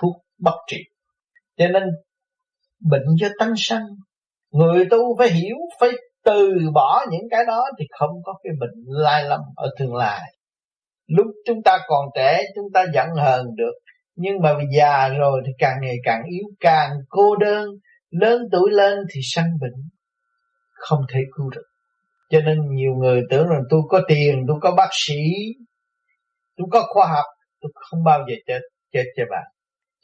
thuốc 0.00 0.16
bất 0.40 0.54
trị. 0.66 0.78
Cho 1.56 1.68
nên, 1.68 1.82
bệnh 2.90 3.06
cho 3.20 3.28
tánh 3.38 3.54
sanh, 3.56 3.86
người 4.52 4.84
tu 4.90 5.18
phải 5.18 5.28
hiểu, 5.28 5.56
phải 5.80 5.90
từ 6.24 6.58
bỏ 6.74 7.04
những 7.10 7.28
cái 7.30 7.44
đó 7.46 7.64
thì 7.78 7.84
không 7.98 8.10
có 8.24 8.34
cái 8.44 8.52
bệnh 8.60 8.84
lai 8.86 9.24
lầm 9.24 9.40
ở 9.56 9.70
tương 9.78 9.94
lai. 9.94 10.20
Lúc 11.06 11.26
chúng 11.46 11.62
ta 11.62 11.78
còn 11.86 12.08
trẻ, 12.14 12.42
chúng 12.54 12.66
ta 12.74 12.84
giận 12.94 13.08
hờn 13.16 13.46
được, 13.56 13.72
nhưng 14.16 14.42
mà 14.42 14.54
già 14.76 15.08
rồi 15.08 15.42
thì 15.46 15.52
càng 15.58 15.76
ngày 15.82 15.96
càng 16.04 16.22
yếu, 16.30 16.44
càng 16.60 16.90
cô 17.08 17.36
đơn 17.36 17.68
lớn 18.10 18.42
tuổi 18.52 18.70
lên 18.70 18.98
thì 19.12 19.20
sanh 19.24 19.50
bệnh, 19.60 19.88
không 20.70 21.00
thể 21.12 21.20
cứu 21.36 21.50
được. 21.50 21.64
Cho 22.30 22.40
nên 22.40 22.74
nhiều 22.74 22.94
người 22.94 23.22
tưởng 23.30 23.48
rằng 23.48 23.62
tôi 23.70 23.80
có 23.88 24.00
tiền, 24.08 24.44
tôi 24.48 24.56
có 24.62 24.74
bác 24.76 24.88
sĩ, 24.92 25.22
tôi 26.56 26.66
có 26.70 26.82
khoa 26.88 27.06
học, 27.06 27.24
tôi 27.60 27.72
không 27.74 28.04
bao 28.04 28.18
giờ 28.28 28.34
chết 28.46 28.60
chết 28.92 29.04
cho 29.16 29.22
bạn 29.30 29.44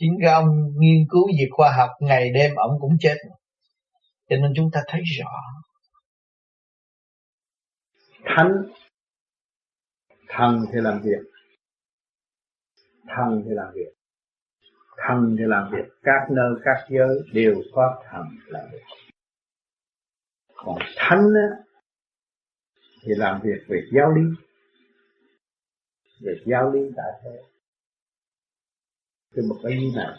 chính 0.02 0.18
cái 0.22 0.32
ông 0.32 0.46
nghiên 0.78 1.06
cứu 1.10 1.26
về 1.38 1.46
khoa 1.50 1.72
học, 1.76 1.90
ngày 2.00 2.30
đêm 2.34 2.54
ông 2.54 2.70
cũng 2.80 2.96
chết 3.00 3.16
cho 4.28 4.36
nên 4.36 4.52
chúng 4.56 4.70
ta 4.72 4.80
thấy 4.88 5.00
rõ. 5.18 5.30
Thánh, 8.24 8.52
thần 10.28 10.64
thì 10.72 10.80
làm 10.80 11.00
việc. 11.04 11.22
Thần 13.16 13.42
thì 13.44 13.50
làm 13.50 13.72
việc 13.74 14.01
thần 15.06 15.36
thì 15.38 15.44
làm 15.46 15.70
việc. 15.72 15.92
Các 16.02 16.30
nơi 16.30 16.54
các 16.64 16.86
giới 16.90 17.18
đều 17.32 17.54
có 17.72 18.02
thần 18.10 18.26
làm 18.46 18.62
việc. 18.72 18.82
Còn 20.54 20.78
thánh 20.96 21.24
á, 21.34 21.56
thì 23.02 23.12
làm 23.16 23.40
việc 23.44 23.58
về 23.68 23.82
giáo 23.92 24.10
lý. 24.10 24.22
Về 26.20 26.34
giáo 26.46 26.70
lý 26.72 26.80
tại 26.96 27.12
thế. 27.24 27.42
Cái 29.34 29.44
một 29.48 29.56
cái 29.62 29.72
như 29.80 29.90
này 29.96 30.18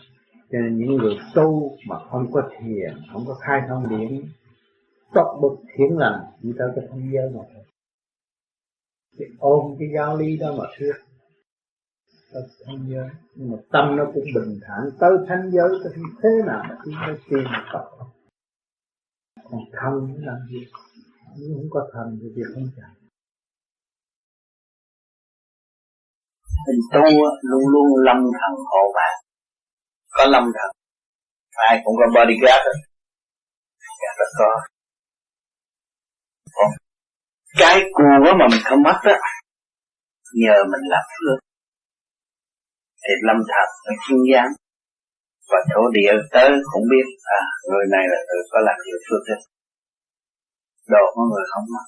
cho 0.52 0.60
nên 0.60 0.78
những 0.78 0.96
người 0.98 1.16
tu 1.36 1.78
mà 1.88 1.96
không 2.10 2.32
có 2.32 2.50
thiền 2.60 2.94
không 3.12 3.24
có 3.28 3.34
khai 3.34 3.62
thông 3.68 3.90
điển 3.90 4.30
tốt 5.14 5.40
bậc 5.42 5.52
thiền 5.76 5.98
lành 5.98 6.20
chỉ 6.42 6.50
tới 6.58 6.68
cái 6.76 6.86
thế 6.92 7.00
giới 7.14 7.30
mà 7.30 7.42
thôi. 7.54 7.64
Thì 9.20 9.26
ôm 9.40 9.76
cái 9.80 9.88
giáo 9.96 10.18
lý 10.18 10.38
đó 10.38 10.56
mà 10.58 10.64
thuyết 10.78 10.94
tới 12.34 12.44
thanh 12.66 12.86
giới. 12.90 13.10
Nhưng 13.36 13.52
mà 13.52 13.58
tâm 13.72 13.96
nó 13.98 14.04
cũng 14.14 14.28
bình 14.36 14.60
thản. 14.68 14.82
Tới 15.00 15.12
thanh 15.28 15.52
giới, 15.54 15.70
tới 15.84 15.94
thế 16.24 16.30
nào 16.48 16.64
mà 16.70 16.76
chúng 16.86 16.94
nó 16.94 17.14
tìm 17.30 17.44
Phật. 17.74 17.86
Còn 19.44 19.62
thân 19.72 19.94
làm 20.28 20.38
gì? 20.50 20.62
Nếu 21.38 21.50
không 21.56 21.70
có 21.70 21.90
thần 21.94 22.20
thì 22.22 22.28
việc 22.36 22.50
không 22.54 22.70
chạy 22.78 23.04
mình 26.68 26.82
tu 26.94 27.06
luôn 27.50 27.64
luôn 27.74 27.88
lâm 28.06 28.18
thần 28.18 28.54
hộ 28.72 28.84
bạn. 28.96 29.14
Có 30.12 30.24
lâm 30.26 30.44
thần. 30.44 30.70
Ai 31.70 31.82
cũng 31.84 31.96
có 32.00 32.06
bodyguard 32.16 32.64
hết 32.66 32.78
dạ, 34.02 34.12
rất 34.20 34.32
có. 34.40 34.52
Còn 36.56 36.70
cái 37.60 37.82
cua 37.94 38.34
mà 38.40 38.46
mình 38.52 38.62
không 38.64 38.84
mất 38.84 39.00
đó 39.06 39.16
nhờ 40.34 40.56
mình 40.72 40.84
làm 40.90 41.04
phước 41.14 41.40
thì 43.04 43.14
lâm 43.28 43.40
thật 43.52 43.68
nó 43.86 43.94
chuyên 44.04 44.20
gián. 44.30 44.48
Và 45.52 45.60
thổ 45.70 45.82
địa 45.98 46.14
tới 46.34 46.50
cũng 46.72 46.86
biết 46.92 47.08
à 47.40 47.42
người 47.70 47.86
này 47.96 48.06
là 48.12 48.20
người 48.28 48.44
có 48.52 48.60
làm 48.68 48.78
nhiều 48.86 49.00
phước 49.06 49.22
đức 49.30 49.42
đồ 50.94 51.04
của 51.14 51.26
người 51.32 51.46
không 51.52 51.66
mất 51.74 51.86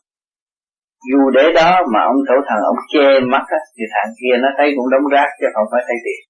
dù 1.09 1.21
để 1.37 1.45
đó 1.59 1.71
mà 1.93 1.99
ông 2.11 2.19
thổ 2.27 2.37
thần 2.47 2.59
ông 2.71 2.79
che 2.93 3.07
mắt 3.33 3.45
á, 3.59 3.61
thì 3.75 3.83
thằng 3.93 4.11
kia 4.19 4.35
nó 4.43 4.49
thấy 4.57 4.67
cũng 4.75 4.89
đóng 4.93 5.05
rác 5.13 5.29
chứ 5.39 5.45
không 5.55 5.67
phải 5.71 5.81
thấy 5.87 5.97
tiền 6.05 6.21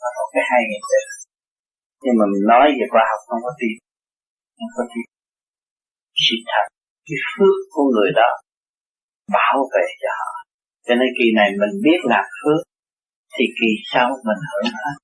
nó 0.00 0.08
có 0.16 0.24
cái 0.32 0.44
hay 0.50 0.62
như 0.70 0.78
thế. 0.88 1.00
Nhưng 2.02 2.16
mà 2.18 2.24
mình 2.32 2.44
nói 2.52 2.66
về 2.78 2.86
khoa 2.92 3.04
học 3.10 3.20
không 3.28 3.42
có 3.46 3.52
tin. 3.60 3.74
Không 4.58 4.72
có 4.76 4.84
tin. 4.92 5.06
Sự 6.24 6.36
thật, 6.50 6.64
cái 7.06 7.18
phước 7.30 7.56
của 7.74 7.86
người 7.94 8.10
đó 8.20 8.30
bảo 9.36 9.58
vệ 9.72 9.86
cho 10.02 10.10
họ. 10.20 10.32
Cho 10.86 10.94
nên 11.00 11.08
kỳ 11.18 11.26
này 11.40 11.48
mình 11.60 11.74
biết 11.86 12.00
làm 12.12 12.26
phước 12.38 12.60
thì 13.40 13.46
kỳ 13.58 13.70
sau 13.92 14.08
mình 14.26 14.40
hưởng 14.50 14.72
hết 14.84 14.96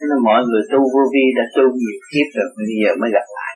cho 0.00 0.06
nên 0.10 0.20
mọi 0.28 0.40
người 0.48 0.62
tu 0.72 0.80
vô 0.92 1.02
vi 1.12 1.24
đã 1.38 1.44
tu 1.54 1.64
nhiều 1.80 1.96
kiếp 2.08 2.26
rồi, 2.36 2.48
bây 2.56 2.66
giờ 2.80 2.90
mới 3.00 3.10
gặp 3.16 3.26
lại. 3.36 3.52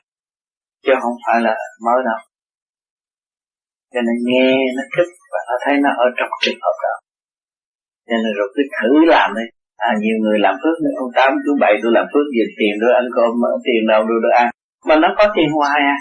Chứ 0.83 0.93
không 1.03 1.17
phải 1.23 1.37
là 1.45 1.53
mới 1.85 1.99
đâu. 2.09 2.19
Cho 3.93 4.01
nên 4.07 4.17
nghe 4.29 4.49
nó 4.77 4.83
thích 4.93 5.11
và 5.31 5.39
nó 5.49 5.55
thấy 5.63 5.75
nó 5.83 5.89
ở 6.05 6.07
trong 6.17 6.31
trường 6.43 6.59
hợp 6.63 6.77
đó. 6.85 6.95
Cho 8.07 8.15
nên 8.23 8.31
rồi 8.37 8.49
cứ 8.55 8.61
thử 8.77 8.89
làm 9.13 9.29
đi. 9.37 9.45
À 9.87 9.89
nhiều 10.03 10.17
người 10.23 10.37
làm 10.45 10.55
phước 10.61 10.77
nữa, 10.83 10.93
ông 11.03 11.11
tám, 11.17 11.31
chú 11.43 11.51
bảy, 11.63 11.73
tôi 11.81 11.91
làm 11.97 12.05
phước 12.11 12.25
về 12.35 12.45
tiền 12.57 12.73
tôi 12.81 12.91
ăn 13.01 13.05
cơm 13.15 13.31
tiền 13.65 13.81
đâu 13.91 14.01
tôi 14.09 14.19
được 14.23 14.33
ăn. 14.41 14.47
Mà 14.87 14.95
nó 15.03 15.09
có 15.17 15.25
tiền 15.35 15.49
hoài 15.57 15.79
à. 15.95 15.97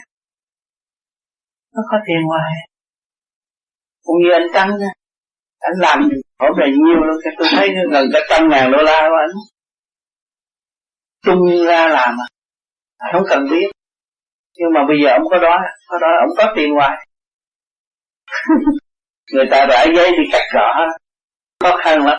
Nó 1.75 1.83
có 1.91 1.97
tiền 2.07 2.21
hoài. 2.31 2.53
Cũng 4.07 4.19
như 4.23 4.31
anh 4.39 4.49
tăng 4.55 4.71
nha. 4.81 4.93
Anh 5.69 5.77
làm 5.85 5.99
hỏi 6.40 6.51
về 6.59 6.66
nhiều 6.66 7.05
luôn 7.05 7.16
cái 7.24 7.35
tôi 7.39 7.48
thấy 7.56 7.69
gần 7.90 8.09
cả 8.12 8.19
trăm 8.31 8.48
ngàn 8.48 8.73
đô 8.73 8.78
la 8.82 9.01
của 9.01 9.16
anh. 9.20 9.36
Tung 11.27 11.66
ra 11.66 11.89
làm 11.89 12.15
à? 12.20 12.27
à? 12.98 13.09
Không 13.12 13.23
cần 13.28 13.51
biết. 13.51 13.70
Nhưng 14.59 14.73
mà 14.74 14.81
bây 14.89 14.97
giờ 15.02 15.11
ông 15.11 15.23
có 15.31 15.39
đó 15.39 15.56
có 15.89 15.98
đó 16.01 16.09
ông 16.20 16.31
có 16.36 16.52
tiền 16.56 16.70
hoài. 16.74 17.06
Người 19.32 19.47
ta 19.51 19.66
rải 19.66 19.86
giấy 19.97 20.11
thì 20.16 20.23
cắt 20.32 20.43
rõ 20.55 20.86
khó 21.61 21.77
khăn 21.77 22.06
lắm. 22.06 22.19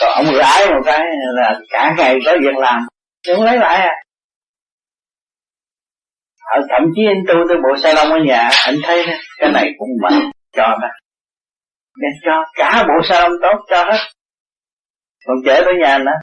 Còn 0.00 0.24
ông 0.24 0.34
rải 0.34 0.66
một 0.70 0.80
cái 0.84 1.00
là 1.34 1.60
cả 1.70 1.94
ngày 1.98 2.18
có 2.26 2.32
việc 2.40 2.56
làm. 2.56 2.86
Không 3.26 3.44
lấy 3.44 3.58
lại 3.58 3.76
à. 3.80 3.94
Ở 6.44 6.60
thậm 6.68 6.88
chí 6.94 7.02
anh 7.06 7.22
tu 7.28 7.34
tới 7.48 7.56
bộ 7.56 7.78
salon 7.82 8.10
ở 8.10 8.18
nhà, 8.26 8.48
anh 8.66 8.74
thấy 8.84 9.04
cái 9.38 9.52
này 9.52 9.68
cũng 9.78 9.88
mạnh 10.02 10.30
cho 10.52 10.78
mà 10.82 10.88
nên 12.00 12.12
cho 12.24 12.36
cả 12.58 12.84
bộ 12.88 12.96
salon 13.08 13.32
tốt 13.42 13.58
cho 13.70 13.84
hết. 13.90 14.02
Còn 15.26 15.36
chở 15.44 15.62
tới 15.64 15.74
nhà 15.82 15.98
nữa. 15.98 16.18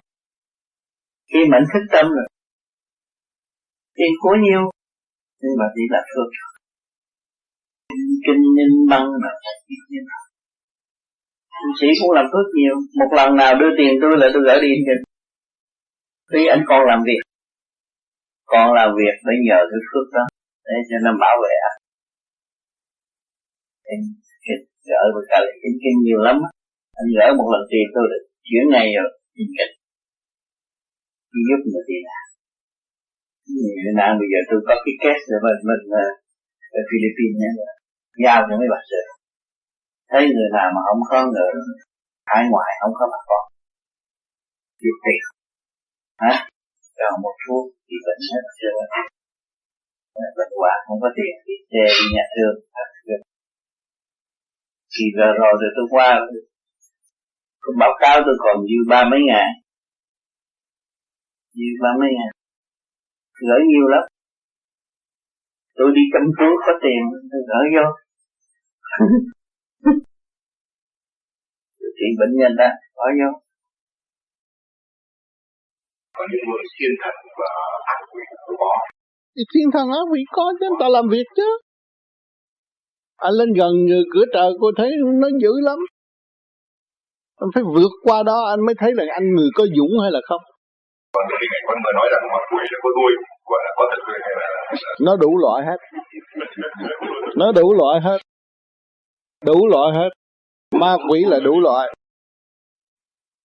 Khi 1.34 1.40
mình 1.40 1.64
thức 1.74 1.84
tâm 1.91 2.06
rồi. 2.06 2.28
Tiền 3.96 4.12
của 4.22 4.36
nhiều 4.46 4.62
nhưng 5.41 5.56
mà 5.60 5.66
chỉ 5.76 5.82
là 5.90 6.02
phước 6.12 6.30
kinh 8.26 8.41
nhân 8.58 8.72
băng 8.90 9.08
mà. 9.24 9.32
Nhân 9.90 10.06
tu 11.52 11.70
sĩ 11.82 11.88
cũng 12.02 12.12
làm 12.16 12.26
phước 12.32 12.48
nhiều. 12.58 12.76
Một 13.00 13.12
lần 13.18 13.36
nào 13.36 13.52
đưa 13.60 13.72
tiền 13.78 13.91
tôi 14.02 14.12
là 14.18 14.28
tôi 14.34 14.41
gửi 14.46 14.60
đi 14.62 14.72
kinh 14.88 15.04
tuy 16.32 16.41
anh 16.56 16.64
còn 16.70 16.82
làm 16.90 17.00
việc. 17.08 17.22
Còn 18.46 18.74
làm 18.74 18.90
việc 19.00 19.16
phải 19.26 19.36
nhờ 19.48 19.60
cái 19.70 19.82
phước 19.90 20.08
đó, 20.16 20.24
để 20.66 20.78
cho 20.90 20.98
nó 21.06 21.12
bảo 21.24 21.36
vệ 21.44 21.54
anh 21.70 21.80
gỡ 24.88 25.00
gửi 25.02 25.12
một 25.16 25.24
cái 25.30 25.42
kinh 25.62 25.78
kinh 25.84 25.98
nhiều 26.06 26.22
lắm 26.28 26.38
anh 27.00 27.10
gỡ 27.18 27.28
một 27.40 27.48
lần 27.54 27.64
tiền 27.72 27.86
tôi 27.96 28.06
được 28.12 28.24
chuyển 28.48 28.64
ngay 28.72 28.88
rồi 28.98 29.10
kinh 29.36 29.52
đi 31.34 31.40
giúp 31.48 31.62
người 31.72 31.84
đi 31.90 31.98
nào 32.10 32.24
Việt 33.84 33.96
Nam 34.00 34.12
bây 34.20 34.28
giờ 34.32 34.40
tôi 34.50 34.60
có 34.68 34.74
cái 34.84 34.96
case 35.04 35.26
để 35.30 35.38
mình 35.46 35.60
mình 35.70 35.84
ở 36.78 36.82
Philippines 36.90 37.38
nhé. 37.42 37.52
Giao 38.24 38.40
cho 38.48 38.54
mấy 38.60 38.68
bà 38.74 38.80
sư 38.90 39.02
thấy 40.12 40.24
người 40.34 40.50
nào 40.58 40.68
mà 40.76 40.82
không 40.88 41.02
có 41.10 41.18
người 41.32 41.50
hải 42.30 42.44
ngoại 42.52 42.72
không 42.82 42.94
có 43.00 43.06
bà 43.14 43.20
con. 43.30 43.44
Giúp 44.84 44.96
tiền 45.06 45.22
hả? 46.24 46.34
Còn 46.98 47.22
một 47.24 47.36
thuốc 47.44 47.66
thì 47.88 47.96
bệnh 48.06 48.22
hết 48.32 48.44
chưa 48.58 48.72
bệnh 50.38 50.54
hoạn 50.60 50.78
không 50.86 51.00
có 51.04 51.10
tiền, 51.18 51.34
đi 51.48 51.56
xe 51.72 51.84
đi 51.98 52.06
nhà 52.16 52.26
thương 52.34 52.56
thì 55.00 55.06
vừa 55.18 55.32
rồi 55.40 55.54
rồi 55.62 55.72
tôi 55.76 55.86
qua. 55.90 56.10
Tôi 57.62 57.74
báo 57.80 57.94
cáo 58.02 58.16
tôi 58.26 58.36
còn 58.44 58.56
dư 58.70 58.80
ba 58.90 59.02
mấy 59.12 59.20
ngàn. 59.30 59.48
Dư 61.56 61.70
ba 61.84 61.92
mấy 62.00 62.10
ngàn. 62.18 62.32
Gửi 63.48 63.62
nhiều 63.70 63.88
lắm. 63.94 64.04
Tôi 65.76 65.88
đi 65.96 66.02
chăm 66.14 66.26
cứu 66.40 66.54
có 66.66 66.74
tiền 66.84 67.02
tôi 67.32 67.42
gửi 67.52 67.66
vô. 67.76 67.86
Trị 71.98 72.08
bệnh 72.20 72.34
nhân 72.40 72.52
đó 72.62 72.70
gửi 72.98 73.14
vô. 73.20 73.30
Có 76.18 76.24
những 76.32 76.46
người 76.50 76.66
thiên 76.76 76.94
thần 77.02 77.16
và 77.40 77.50
ác 77.94 78.02
quỷ 78.12 78.24
của 78.48 78.56
bỏ 78.60 78.74
thì 79.40 79.46
thiên 79.54 79.68
thần 79.76 79.88
ác 80.00 80.06
quỷ 80.12 80.22
có 80.38 80.46
chứ 80.60 80.66
ta 80.80 80.88
làm 80.96 81.06
việc 81.14 81.28
chứ 81.38 81.50
anh 83.20 83.34
lên 83.34 83.54
gần 83.54 83.74
cửa 84.14 84.26
trời 84.34 84.52
cô 84.60 84.72
thấy 84.78 84.91
nó 85.22 85.28
dữ 85.41 85.52
lắm. 85.62 85.80
Anh 87.41 87.50
phải 87.54 87.64
vượt 87.64 87.91
qua 88.04 88.24
đó 88.24 88.46
anh 88.50 88.66
mới 88.66 88.76
thấy 88.80 88.91
là 88.96 89.04
anh 89.14 89.36
người 89.36 89.50
có 89.54 89.66
dũng 89.78 89.94
hay 90.02 90.12
là 90.12 90.20
không. 90.24 90.41
Còn 91.14 91.26
khi 91.40 91.48
ngày 91.52 91.62
có 91.68 91.74
người 91.84 91.94
nói 92.00 92.08
rằng 92.12 92.24
mặt 92.34 92.44
quỷ 92.52 92.64
là 92.72 92.78
có 92.84 92.90
đuôi 92.98 93.12
gọi 93.50 93.60
là 93.66 93.72
có 93.78 93.84
thật 93.91 94.02
đuôi 94.08 94.18
hay 94.26 94.34
là 94.40 94.50
nó 95.06 95.16
đủ 95.16 95.38
loại 95.38 95.66
hết. 95.66 95.78
Nó 97.36 97.52
đủ 97.52 97.74
loại 97.74 98.02
hết. 98.02 98.18
Đủ 99.46 99.68
loại 99.68 99.94
hết. 99.98 100.10
Ma 100.80 100.98
quỷ 101.10 101.26
là 101.28 101.40
đủ 101.40 101.60
loại. 101.60 101.94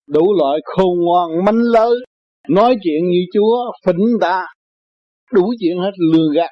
Đủ 0.07 0.35
loại 0.39 0.61
khôn 0.65 0.99
ngoan 0.99 1.45
manh 1.45 1.63
lới 1.75 1.95
nói 2.49 2.77
chuyện 2.83 3.05
như 3.11 3.21
chúa 3.35 3.73
phỉnh 3.87 4.07
ta 4.21 4.47
đủ 5.33 5.53
chuyện 5.61 5.79
hết 5.79 5.93
lừa 6.13 6.29
gạt. 6.35 6.51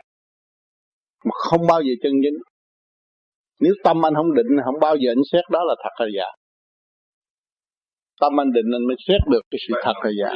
Mà 1.25 1.31
không 1.35 1.67
bao 1.69 1.83
giờ 1.83 1.93
chân 2.03 2.13
chính 2.23 2.39
nếu 3.63 3.75
tâm 3.85 4.07
anh 4.07 4.15
không 4.15 4.35
định, 4.35 4.47
không 4.65 4.81
bao 4.81 4.97
giờ 4.97 5.11
anh 5.13 5.25
xét 5.33 5.45
đó 5.51 5.61
là 5.65 5.75
thật 5.83 5.95
hay 5.99 6.09
giả. 6.17 6.29
Tâm 8.21 8.41
anh 8.41 8.53
định 8.53 8.69
anh 8.77 8.87
mới 8.89 8.97
xét 9.09 9.21
được 9.31 9.43
cái 9.51 9.59
sự 9.69 9.75
thật 9.85 9.97
hay 10.03 10.13
giả. 10.21 10.31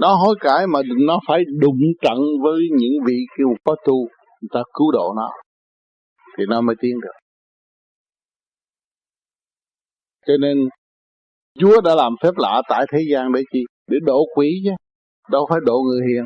Nó 0.00 0.14
hối 0.14 0.34
cải 0.40 0.66
mà 0.66 0.80
nó 1.06 1.20
phải 1.28 1.40
đụng 1.60 1.80
trận 2.02 2.18
với 2.42 2.60
những 2.78 2.92
vị 3.06 3.16
kêu 3.38 3.48
có 3.64 3.76
tu, 3.86 3.96
người 4.40 4.48
ta 4.52 4.60
cứu 4.72 4.92
độ 4.92 5.12
nó, 5.16 5.30
thì 6.38 6.44
nó 6.48 6.60
mới 6.60 6.76
tiến 6.80 7.00
được. 7.02 7.16
Cho 10.26 10.34
nên, 10.40 10.68
Chúa 11.58 11.80
đã 11.80 11.94
làm 11.94 12.12
phép 12.22 12.30
lạ 12.36 12.62
tại 12.68 12.86
thế 12.92 12.98
gian 13.12 13.32
để 13.32 13.42
chi? 13.52 13.60
Để 13.90 13.98
độ 14.02 14.24
quỷ 14.34 14.60
chứ, 14.64 14.70
đâu 15.30 15.46
phải 15.50 15.58
độ 15.64 15.78
người 15.82 16.00
hiền. 16.08 16.24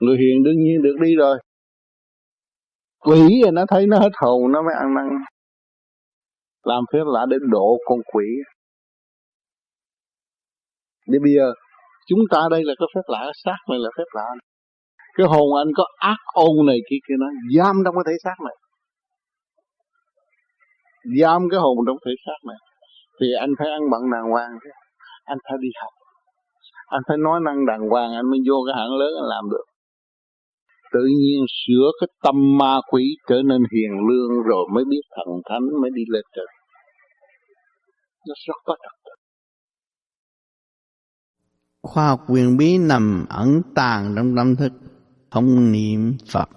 Người 0.00 0.16
hiền 0.16 0.42
đương 0.44 0.62
nhiên 0.64 0.82
được 0.82 0.96
đi 1.04 1.14
rồi 1.16 1.38
quỷ 3.04 3.40
rồi 3.42 3.52
nó 3.52 3.64
thấy 3.68 3.86
nó 3.86 3.98
hết 3.98 4.12
hồn, 4.16 4.52
nó 4.52 4.62
mới 4.62 4.74
ăn 4.74 4.94
năn. 4.94 5.08
Làm 6.64 6.84
phép 6.92 7.04
lạ 7.06 7.26
đến 7.28 7.40
độ 7.50 7.76
con 7.86 7.98
quỷ. 8.12 8.24
Để 11.06 11.18
bây 11.22 11.32
giờ, 11.36 11.52
chúng 12.08 12.18
ta 12.30 12.40
đây 12.50 12.64
là 12.64 12.74
cái 12.78 12.86
phép 12.94 13.02
lạ, 13.06 13.32
xác 13.44 13.58
này 13.70 13.78
là 13.78 13.90
phép 13.98 14.04
lạ. 14.12 14.28
Cái 15.16 15.26
hồn 15.26 15.48
anh 15.62 15.68
có 15.76 15.84
ác 15.96 16.20
ôn 16.34 16.66
này 16.66 16.78
kia 16.90 16.96
kia 17.08 17.14
nó 17.18 17.26
giam 17.56 17.76
trong 17.84 17.94
cái 17.94 18.04
thể 18.06 18.16
xác 18.24 18.34
này. 18.44 18.56
Giam 21.20 21.42
cái 21.50 21.60
hồn 21.60 21.76
trong 21.86 21.96
thể 22.06 22.12
xác 22.26 22.38
này. 22.48 22.56
Thì 23.20 23.26
anh 23.40 23.50
phải 23.58 23.68
ăn 23.70 23.80
bận 23.90 24.02
đàng 24.12 24.30
hoàng 24.30 24.50
chứ. 24.64 24.70
Anh 25.24 25.38
phải 25.44 25.58
đi 25.60 25.68
học. 25.82 25.92
Anh 26.86 27.02
phải 27.08 27.16
nói 27.16 27.40
năng 27.46 27.66
đàng 27.66 27.88
hoàng, 27.90 28.12
anh 28.14 28.30
mới 28.30 28.40
vô 28.48 28.56
cái 28.66 28.74
hãng 28.78 28.94
lớn 29.00 29.12
anh 29.22 29.28
làm 29.34 29.44
được 29.50 29.64
tự 30.94 31.04
nhiên 31.20 31.44
sửa 31.48 31.90
cái 32.00 32.08
tâm 32.22 32.58
ma 32.58 32.74
quỷ 32.90 33.04
trở 33.28 33.42
nên 33.44 33.62
hiền 33.72 33.92
lương 34.08 34.42
rồi 34.42 34.64
mới 34.74 34.84
biết 34.90 35.02
thần 35.16 35.28
thánh 35.48 35.64
mới 35.82 35.90
đi 35.94 36.02
lên 36.08 36.24
trời. 36.36 36.46
Nó 38.28 38.34
rất 38.46 38.56
có 38.64 38.76
thật 38.82 39.04
khoa 41.84 42.08
học 42.08 42.24
quyền 42.28 42.56
bí 42.56 42.78
nằm 42.78 43.26
ẩn 43.28 43.62
tàng 43.74 44.12
trong 44.16 44.36
tâm 44.36 44.56
thức, 44.56 44.72
không 45.30 45.72
niệm 45.72 46.16
Phật. 46.32 46.48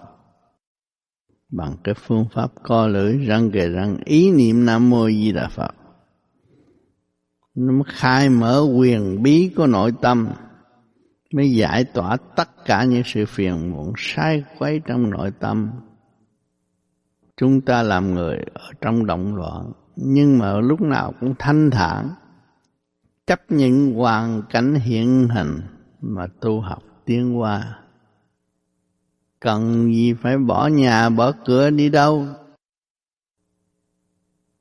Bằng 1.50 1.76
cái 1.84 1.96
phương 1.98 2.26
pháp 2.34 2.52
co 2.64 2.88
lưỡi, 2.88 3.18
răng 3.18 3.52
kề 3.52 3.70
răng, 3.70 3.98
ý 4.06 4.32
niệm 4.32 4.66
nam 4.66 4.90
mô 4.90 5.10
di 5.10 5.32
đà 5.32 5.48
phật. 5.48 5.72
Nó 7.56 7.84
khai 7.88 8.30
mở 8.30 8.66
quyền 8.78 9.24
bí 9.24 9.52
của 9.56 9.68
nội 9.68 9.92
tâm 10.02 10.28
mới 11.34 11.52
giải 11.52 11.84
tỏa 11.84 12.18
tất 12.36 12.66
cả 12.66 12.84
những 12.84 13.04
sự 13.06 13.26
phiền 13.26 13.72
muộn 13.72 13.94
sai 13.98 14.44
quấy 14.58 14.82
trong 14.86 15.10
nội 15.10 15.32
tâm. 15.40 15.72
Chúng 17.38 17.62
ta 17.62 17.84
làm 17.84 18.14
người 18.14 18.38
ở 18.54 18.70
trong 18.82 19.06
động 19.06 19.36
loạn, 19.36 19.72
nhưng 19.96 20.38
mà 20.38 20.60
lúc 20.60 20.82
nào 20.82 21.14
cũng 21.20 21.36
thanh 21.40 21.70
thản, 21.72 22.10
chấp 23.28 23.42
nhận 23.50 23.94
hoàn 23.94 24.44
cảnh 24.50 24.76
hiện 24.76 25.28
hình 25.30 25.62
mà 26.02 26.28
tu 26.42 26.62
học 26.62 26.84
tiến 27.06 27.40
qua. 27.40 27.80
Cần 29.40 29.94
gì 29.94 30.14
phải 30.14 30.38
bỏ 30.38 30.68
nhà, 30.68 31.10
bỏ 31.10 31.32
cửa 31.46 31.70
đi 31.70 31.90
đâu? 31.90 32.28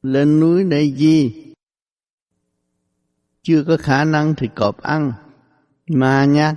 Lên 0.02 0.40
núi 0.40 0.64
để 0.64 0.82
gì? 0.82 1.44
Chưa 3.42 3.64
có 3.64 3.76
khả 3.76 4.04
năng 4.04 4.34
thì 4.34 4.48
cọp 4.54 4.82
ăn 4.82 5.12
mà 5.90 6.24
nhát. 6.24 6.54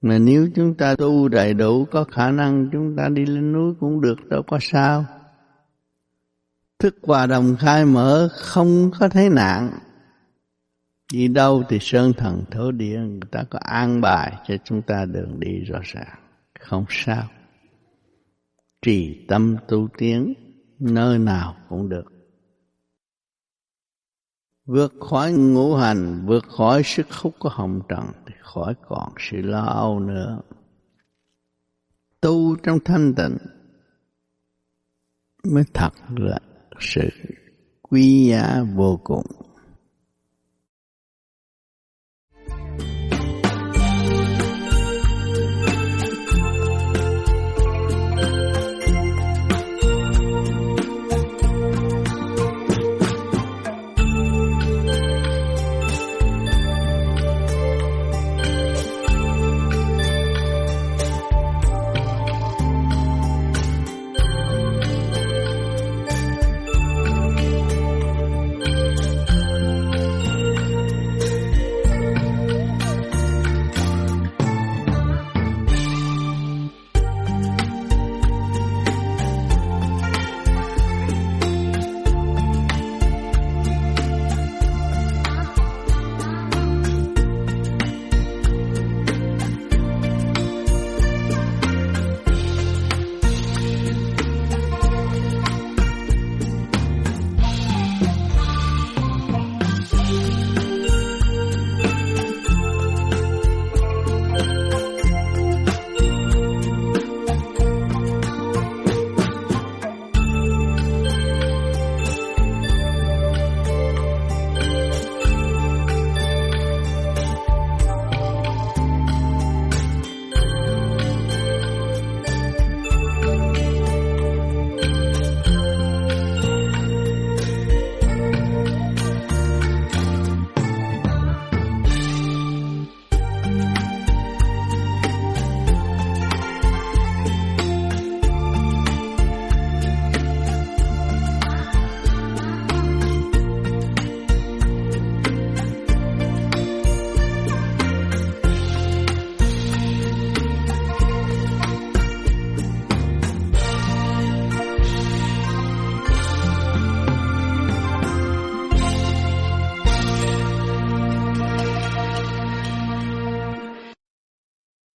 Mà 0.00 0.18
nếu 0.18 0.48
chúng 0.54 0.74
ta 0.74 0.94
tu 0.96 1.28
đầy 1.28 1.54
đủ, 1.54 1.84
có 1.84 2.04
khả 2.04 2.30
năng 2.30 2.68
chúng 2.72 2.96
ta 2.96 3.08
đi 3.08 3.26
lên 3.26 3.52
núi 3.52 3.74
cũng 3.80 4.00
được, 4.00 4.28
đâu 4.28 4.42
có 4.42 4.58
sao. 4.60 5.04
Thức 6.78 6.96
hòa 7.02 7.26
đồng 7.26 7.56
khai 7.58 7.84
mở 7.84 8.28
không 8.32 8.90
có 9.00 9.08
thấy 9.08 9.28
nạn. 9.28 9.70
Đi 11.12 11.28
đâu 11.28 11.64
thì 11.68 11.78
sơn 11.80 12.12
thần 12.16 12.44
thổ 12.50 12.70
địa, 12.70 12.98
người 12.98 13.20
ta 13.30 13.44
có 13.50 13.58
an 13.62 14.00
bài 14.00 14.32
cho 14.48 14.54
chúng 14.64 14.82
ta 14.82 15.04
đường 15.04 15.40
đi 15.40 15.58
rõ 15.58 15.78
ràng. 15.82 16.18
Không 16.60 16.84
sao. 16.88 17.28
Trì 18.82 19.24
tâm 19.28 19.56
tu 19.68 19.88
tiến, 19.98 20.34
nơi 20.78 21.18
nào 21.18 21.56
cũng 21.68 21.88
được 21.88 22.17
vượt 24.68 24.94
khỏi 25.00 25.32
ngũ 25.32 25.74
hành, 25.74 26.26
vượt 26.26 26.44
khỏi 26.48 26.82
sức 26.84 27.06
hút 27.12 27.34
của 27.38 27.48
hồng 27.48 27.80
trần, 27.88 28.04
thì 28.26 28.34
khỏi 28.40 28.74
còn 28.88 29.12
sự 29.18 29.36
lo 29.42 29.64
âu 29.64 30.00
nữa. 30.00 30.40
Tu 32.20 32.56
trong 32.56 32.78
thanh 32.84 33.14
tịnh 33.14 33.36
mới 35.44 35.64
thật 35.74 35.90
là 36.16 36.38
sự 36.80 37.08
quý 37.82 38.26
giá 38.28 38.64
vô 38.74 39.00
cùng. 39.04 39.26